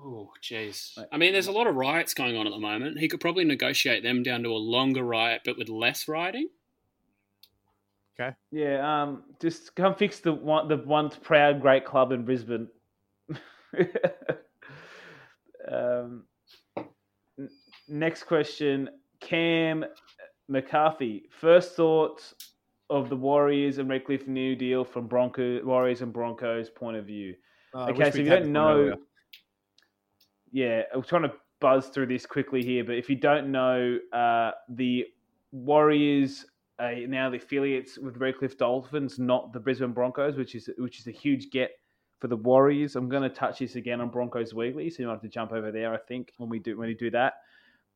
Oh, 0.00 0.30
jeez. 0.42 0.96
I 1.10 1.16
mean, 1.16 1.32
there's 1.32 1.48
a 1.48 1.52
lot 1.52 1.66
of 1.66 1.74
riots 1.74 2.14
going 2.14 2.36
on 2.36 2.46
at 2.46 2.50
the 2.50 2.58
moment. 2.58 2.98
He 2.98 3.08
could 3.08 3.20
probably 3.20 3.44
negotiate 3.44 4.02
them 4.02 4.22
down 4.22 4.42
to 4.44 4.50
a 4.50 4.52
longer 4.52 5.02
riot, 5.02 5.42
but 5.44 5.58
with 5.58 5.68
less 5.68 6.06
rioting. 6.06 6.48
Okay. 8.18 8.34
Yeah, 8.50 9.02
um, 9.02 9.24
just 9.40 9.74
come 9.76 9.94
fix 9.94 10.20
the 10.20 10.32
one, 10.32 10.68
the 10.68 10.76
once 10.76 11.16
proud 11.16 11.60
great 11.60 11.84
club 11.84 12.12
in 12.12 12.24
Brisbane. 12.24 12.68
um, 15.70 16.24
n- 17.38 17.48
next 17.88 18.24
question, 18.24 18.88
Cam 19.20 19.84
McCarthy. 20.48 21.24
First 21.30 21.74
thoughts 21.76 22.34
of 22.90 23.08
the 23.08 23.16
Warriors 23.16 23.78
and 23.78 23.88
Redcliffe 23.88 24.26
New 24.26 24.56
Deal 24.56 24.84
from 24.84 25.06
Bronco 25.06 25.62
Warriors 25.64 26.00
and 26.02 26.12
Broncos 26.12 26.70
point 26.70 26.96
of 26.96 27.04
view. 27.06 27.34
Uh, 27.74 27.88
Okay, 27.90 28.04
so 28.04 28.08
if 28.08 28.16
you 28.16 28.24
don't 28.24 28.50
know, 28.52 28.78
earlier. 28.78 28.94
yeah, 30.52 30.82
I'm 30.94 31.02
trying 31.02 31.22
to 31.22 31.32
buzz 31.60 31.88
through 31.88 32.06
this 32.06 32.24
quickly 32.24 32.62
here, 32.64 32.84
but 32.84 32.94
if 32.96 33.10
you 33.10 33.16
don't 33.16 33.50
know, 33.52 33.98
uh, 34.12 34.52
the 34.70 35.06
Warriors 35.52 36.46
are 36.78 36.94
now 36.94 37.28
the 37.28 37.36
affiliates 37.36 37.98
with 37.98 38.16
Redcliffe 38.16 38.56
Dolphins, 38.56 39.18
not 39.18 39.52
the 39.52 39.60
Brisbane 39.60 39.92
Broncos, 39.92 40.36
which 40.36 40.54
is 40.54 40.70
which 40.78 41.00
is 41.00 41.06
a 41.06 41.10
huge 41.10 41.50
get 41.50 41.72
for 42.20 42.28
the 42.28 42.36
Warriors. 42.36 42.96
I'm 42.96 43.08
going 43.08 43.22
to 43.22 43.28
touch 43.28 43.58
this 43.58 43.76
again 43.76 44.00
on 44.00 44.08
Broncos 44.10 44.54
Weekly, 44.54 44.88
so 44.90 45.02
you 45.02 45.06
might 45.08 45.14
have 45.14 45.22
to 45.22 45.28
jump 45.28 45.52
over 45.52 45.70
there. 45.70 45.92
I 45.92 45.98
think 45.98 46.32
when 46.38 46.48
we 46.48 46.58
do 46.58 46.78
when 46.78 46.88
we 46.88 46.94
do 46.94 47.10
that, 47.10 47.34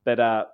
but 0.04 0.18
uh, 0.20 0.44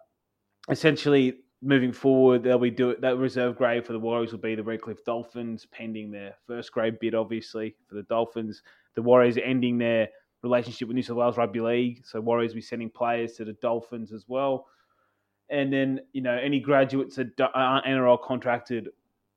essentially 0.68 1.38
moving 1.62 1.92
forward, 1.92 2.42
they'll 2.42 2.58
be 2.58 2.70
do 2.70 2.96
that 3.00 3.16
reserve 3.16 3.56
grade 3.56 3.84
for 3.84 3.92
the 3.92 3.98
Warriors 3.98 4.32
will 4.32 4.38
be 4.38 4.54
the 4.54 4.62
Redcliffe 4.62 5.04
Dolphins, 5.04 5.66
pending 5.70 6.10
their 6.10 6.34
first 6.46 6.72
grade 6.72 6.98
bid, 7.00 7.14
obviously 7.14 7.74
for 7.88 7.94
the 7.96 8.04
Dolphins. 8.04 8.62
The 8.94 9.02
Warriors 9.02 9.38
ending 9.42 9.78
their 9.78 10.08
relationship 10.42 10.88
with 10.88 10.94
New 10.94 11.02
South 11.02 11.16
Wales 11.16 11.36
Rugby 11.36 11.60
League, 11.60 12.04
so 12.04 12.20
Warriors 12.20 12.52
will 12.52 12.56
be 12.58 12.62
sending 12.62 12.90
players 12.90 13.32
to 13.34 13.44
the 13.44 13.54
Dolphins 13.54 14.12
as 14.12 14.24
well. 14.28 14.66
And 15.50 15.72
then 15.72 16.00
you 16.12 16.22
know 16.22 16.34
any 16.34 16.60
graduates 16.60 17.16
that 17.16 17.32
aren't 17.54 17.86
NRL 17.86 18.22
contracted 18.22 18.88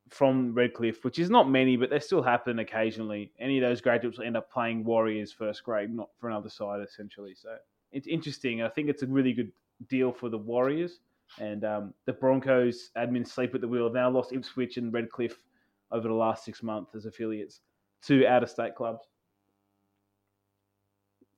from 0.10 0.54
Redcliffe, 0.54 1.04
which 1.06 1.20
is 1.20 1.30
not 1.30 1.50
many, 1.50 1.78
but 1.78 1.90
they 1.90 2.00
still 2.00 2.22
happen 2.22 2.60
occasionally. 2.60 3.32
Any 3.40 3.58
of 3.58 3.68
those 3.68 3.80
graduates 3.80 4.18
will 4.18 4.26
end 4.26 4.38
up 4.38 4.52
playing 4.52 4.84
Warriors 4.84 5.32
first 5.32 5.64
grade, 5.64 5.90
not 5.90 6.10
for 6.20 6.30
another 6.30 6.50
side, 6.50 6.82
essentially. 6.82 7.34
So 7.34 7.56
it's 7.94 8.08
interesting. 8.08 8.62
I 8.62 8.68
think 8.68 8.90
it's 8.90 9.04
a 9.04 9.08
really 9.08 9.32
good 9.32 9.52
deal 9.88 10.12
for 10.12 10.30
the 10.30 10.38
Warriors. 10.38 11.00
And 11.40 11.64
um, 11.64 11.94
the 12.06 12.14
Broncos 12.14 12.90
admin 12.98 13.28
sleep 13.28 13.56
at 13.56 13.62
the 13.62 13.68
wheel 13.68 13.86
have 13.86 13.94
now 13.94 14.10
lost 14.10 14.34
Ipswich 14.34 14.78
and 14.78 14.94
Redcliffe 14.94 15.44
over 15.92 16.08
the 16.08 16.14
last 16.14 16.46
six 16.46 16.64
months 16.64 16.96
as 16.96 17.06
affiliates 17.06 17.62
to 18.04 18.26
out 18.26 18.44
of 18.44 18.50
state 18.50 18.76
clubs. 18.76 19.04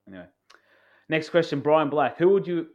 Anyway, 0.08 0.26
next 1.10 1.30
question, 1.30 1.60
Brian 1.60 1.90
Black. 1.90 2.18
Who 2.18 2.30
would 2.30 2.48
you, 2.48 2.68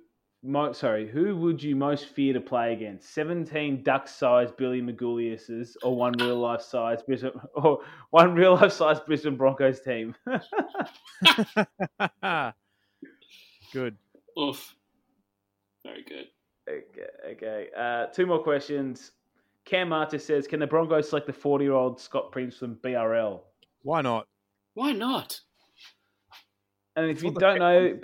mo- 0.43 0.73
sorry, 0.73 1.09
who 1.09 1.37
would 1.37 1.63
you 1.63 1.77
most 1.77 2.07
fear 2.07 2.33
to 2.33 2.41
play 2.41 2.73
against? 2.73 3.13
Seventeen 3.13 3.83
duck-sized 3.83 4.57
Billy 4.57 4.81
Magoulias's 4.81 5.77
or 5.83 5.97
one 5.97 6.15
real-life 6.19 6.63
size 6.63 7.03
Brisbane, 7.03 7.33
or 7.55 7.81
one 8.11 8.35
real-life 8.35 8.73
size 8.73 9.01
Brisbane 9.01 9.37
Broncos 9.37 9.81
team? 9.81 10.15
Good. 13.73 13.97
Oof. 14.39 14.75
Very 15.85 16.05
good. 16.05 16.27
Okay, 16.69 17.33
okay. 17.33 17.69
Uh, 17.77 18.07
two 18.07 18.27
more 18.27 18.43
questions. 18.43 19.13
Cam 19.65 19.89
Martis 19.91 20.25
says, 20.25 20.47
"Can 20.47 20.61
the 20.61 20.67
Broncos 20.67 21.09
select 21.09 21.27
the 21.27 21.33
forty-year-old 21.33 22.01
Scott 22.01 22.33
Prince 22.33 22.57
from 22.59 22.77
BRL?" 22.77 23.41
Why 23.83 24.01
not? 24.03 24.27
Why 24.75 24.93
not? 24.93 25.41
And 26.97 27.11
if 27.11 27.23
you 27.23 27.31
don't 27.33 27.53
heck? 27.53 27.59
know, 27.61 27.99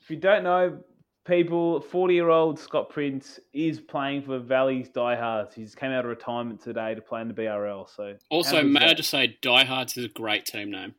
if 0.00 0.10
you 0.10 0.16
don't 0.16 0.44
know, 0.44 0.78
people, 1.24 1.80
forty-year-old 1.80 2.58
Scott 2.58 2.88
Prince 2.90 3.40
is 3.52 3.80
playing 3.80 4.22
for 4.22 4.38
Valley's 4.38 4.88
Diehards. 4.88 5.54
He's 5.54 5.74
came 5.74 5.90
out 5.92 6.04
of 6.04 6.10
retirement 6.10 6.60
today 6.60 6.94
to 6.94 7.00
play 7.00 7.20
in 7.20 7.28
the 7.28 7.34
BRL. 7.34 7.88
So 7.94 8.14
Also, 8.30 8.56
how 8.56 8.62
good's 8.62 8.74
may 8.74 8.90
I 8.90 8.94
just 8.94 9.10
say, 9.10 9.36
Diehards 9.42 9.96
is 9.96 10.04
a 10.04 10.08
great 10.08 10.44
team 10.44 10.70
name. 10.70 10.94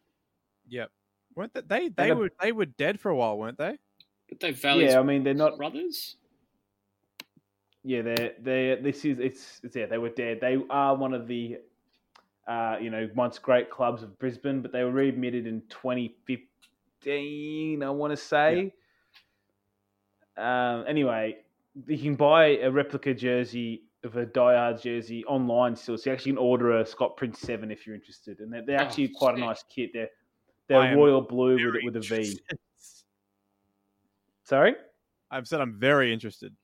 Yep. 0.69 0.91
Weren't 1.35 1.53
they? 1.53 1.61
They, 1.61 1.89
they 1.89 2.09
a- 2.09 2.15
were 2.15 2.31
they 2.41 2.51
were 2.51 2.65
dead 2.65 2.99
for 2.99 3.09
a 3.09 3.15
while, 3.15 3.37
weren't 3.37 3.57
they? 3.57 3.77
But 4.27 4.39
they 4.39 4.51
Valley's 4.51 4.91
yeah, 4.91 4.99
I 4.99 5.03
mean 5.03 5.23
they're 5.23 5.33
not. 5.33 5.57
brothers. 5.57 6.17
Yeah, 7.83 8.01
they're 8.01 8.33
they. 8.41 8.79
This 8.81 9.05
is 9.05 9.19
it's 9.19 9.59
it's 9.63 9.75
yeah. 9.75 9.85
They 9.85 9.97
were 9.97 10.09
dead. 10.09 10.39
They 10.41 10.57
are 10.69 10.95
one 10.95 11.13
of 11.13 11.27
the, 11.27 11.57
uh, 12.47 12.77
you 12.81 12.89
know, 12.89 13.09
once 13.15 13.39
great 13.39 13.69
clubs 13.69 14.03
of 14.03 14.17
Brisbane, 14.19 14.61
but 14.61 14.71
they 14.71 14.83
were 14.83 14.91
readmitted 14.91 15.47
in 15.47 15.61
2015. 15.69 17.83
I 17.83 17.89
want 17.89 18.11
to 18.11 18.17
say. 18.17 18.73
Um. 20.37 20.83
Anyway, 20.87 21.37
you 21.87 21.97
can 21.97 22.15
buy 22.15 22.57
a 22.57 22.69
replica 22.69 23.13
jersey 23.13 23.83
of 24.03 24.15
a 24.15 24.25
diehards 24.25 24.83
jersey 24.83 25.25
online 25.25 25.75
still. 25.75 25.97
So 25.97 26.09
you 26.09 26.13
actually 26.13 26.33
can 26.33 26.39
order 26.39 26.79
a 26.79 26.85
Scott 26.85 27.17
Prince 27.17 27.39
Seven 27.39 27.71
if 27.71 27.85
you're 27.85 27.95
interested, 27.95 28.39
and 28.39 28.51
they're, 28.51 28.63
they're 28.65 28.79
Oh, 28.79 28.83
actually 28.83 29.09
quite 29.09 29.35
a 29.35 29.39
nice 29.39 29.63
kit. 29.73 29.91
They're 29.93 30.09
they're 30.67 30.95
royal 30.95 31.21
blue 31.21 31.55
with 31.55 31.83
with 31.83 31.95
a 31.95 32.01
V. 32.01 32.39
Sorry. 34.43 34.75
I've 35.29 35.47
said 35.47 35.61
I'm 35.61 35.77
very 35.79 36.13
interested. 36.13 36.55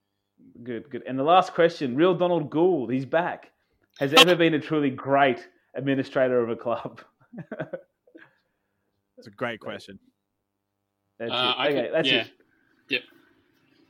Good, 0.64 0.90
good. 0.90 1.04
And 1.06 1.18
the 1.20 1.24
last 1.24 1.54
question, 1.54 1.96
real 1.96 2.14
Donald 2.16 2.50
Gould, 2.50 2.92
he's 2.92 3.06
back. 3.06 3.52
Has 4.00 4.12
there 4.12 4.20
ever 4.22 4.36
been 4.36 4.54
a 4.54 4.60
truly 4.60 4.90
great 4.90 5.48
administrator 5.76 6.42
of 6.42 6.50
a 6.50 6.56
club? 6.56 7.02
It's 9.18 9.28
a 9.28 9.32
great 9.32 9.60
question. 9.60 10.00
That's 11.20 11.32
Uh, 11.32 11.54
it. 11.58 11.62
Okay, 11.70 11.82
could- 11.86 11.94
that's 11.94 12.08
yeah. 12.12 12.22
it. 12.22 12.32
Yep. 12.90 13.02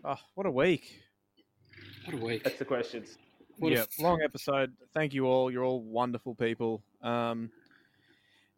Oh, 0.04 0.16
what 0.36 0.46
a 0.46 0.52
week! 0.52 1.00
What 2.06 2.14
a 2.22 2.24
week. 2.24 2.44
That's 2.44 2.60
the 2.60 2.66
questions. 2.66 3.18
What 3.58 3.72
yeah, 3.72 3.80
f- 3.80 4.00
long 4.00 4.22
episode. 4.22 4.74
Thank 4.94 5.14
you 5.14 5.26
all. 5.26 5.50
You're 5.50 5.64
all 5.64 5.82
wonderful 5.82 6.36
people. 6.36 6.84
Um, 7.02 7.50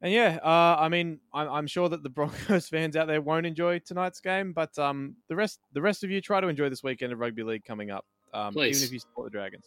and 0.01 0.13
yeah, 0.13 0.39
uh, 0.43 0.77
I 0.80 0.89
mean, 0.89 1.19
I'm, 1.34 1.49
I'm 1.49 1.67
sure 1.67 1.89
that 1.89 2.03
the 2.03 2.09
Broncos 2.15 2.67
fans 2.67 2.95
out 2.95 3.07
there 3.07 3.22
won't 3.22 3.45
enjoy 3.45 3.80
tonight's 3.80 4.19
game, 4.19 4.53
but 4.53 4.77
um, 4.77 5.15
the 5.30 5.35
rest, 5.35 5.59
the 5.73 5.81
rest 5.81 6.03
of 6.03 6.11
you, 6.11 6.22
try 6.22 6.41
to 6.41 6.47
enjoy 6.47 6.69
this 6.69 6.84
weekend 6.84 7.13
of 7.13 7.19
rugby 7.19 7.43
league 7.43 7.65
coming 7.65 7.91
up. 7.91 8.05
Um, 8.34 8.53
Please. 8.53 8.77
even 8.77 8.88
if 8.88 8.93
you 8.93 8.99
support 8.99 9.26
the 9.27 9.31
Dragons. 9.31 9.65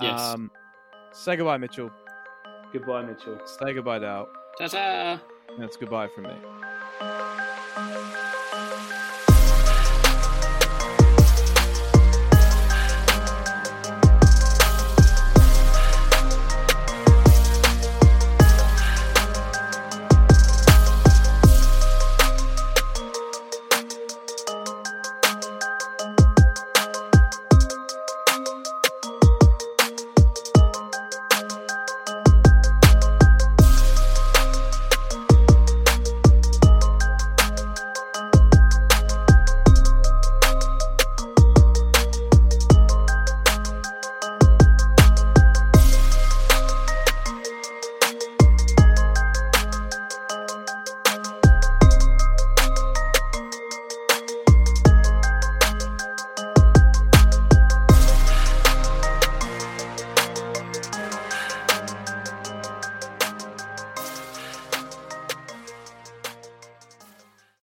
Yes. 0.00 0.20
Um, 0.20 0.50
say 1.12 1.36
goodbye, 1.36 1.58
Mitchell. 1.58 1.90
Goodbye, 2.72 3.04
Mitchell. 3.04 3.38
Say 3.44 3.74
goodbye, 3.74 3.98
Dale. 3.98 4.28
Ta-ta! 4.58 5.20
And 5.54 5.64
it's 5.64 5.76
goodbye 5.76 6.08
from 6.08 6.24
me. 6.24 6.34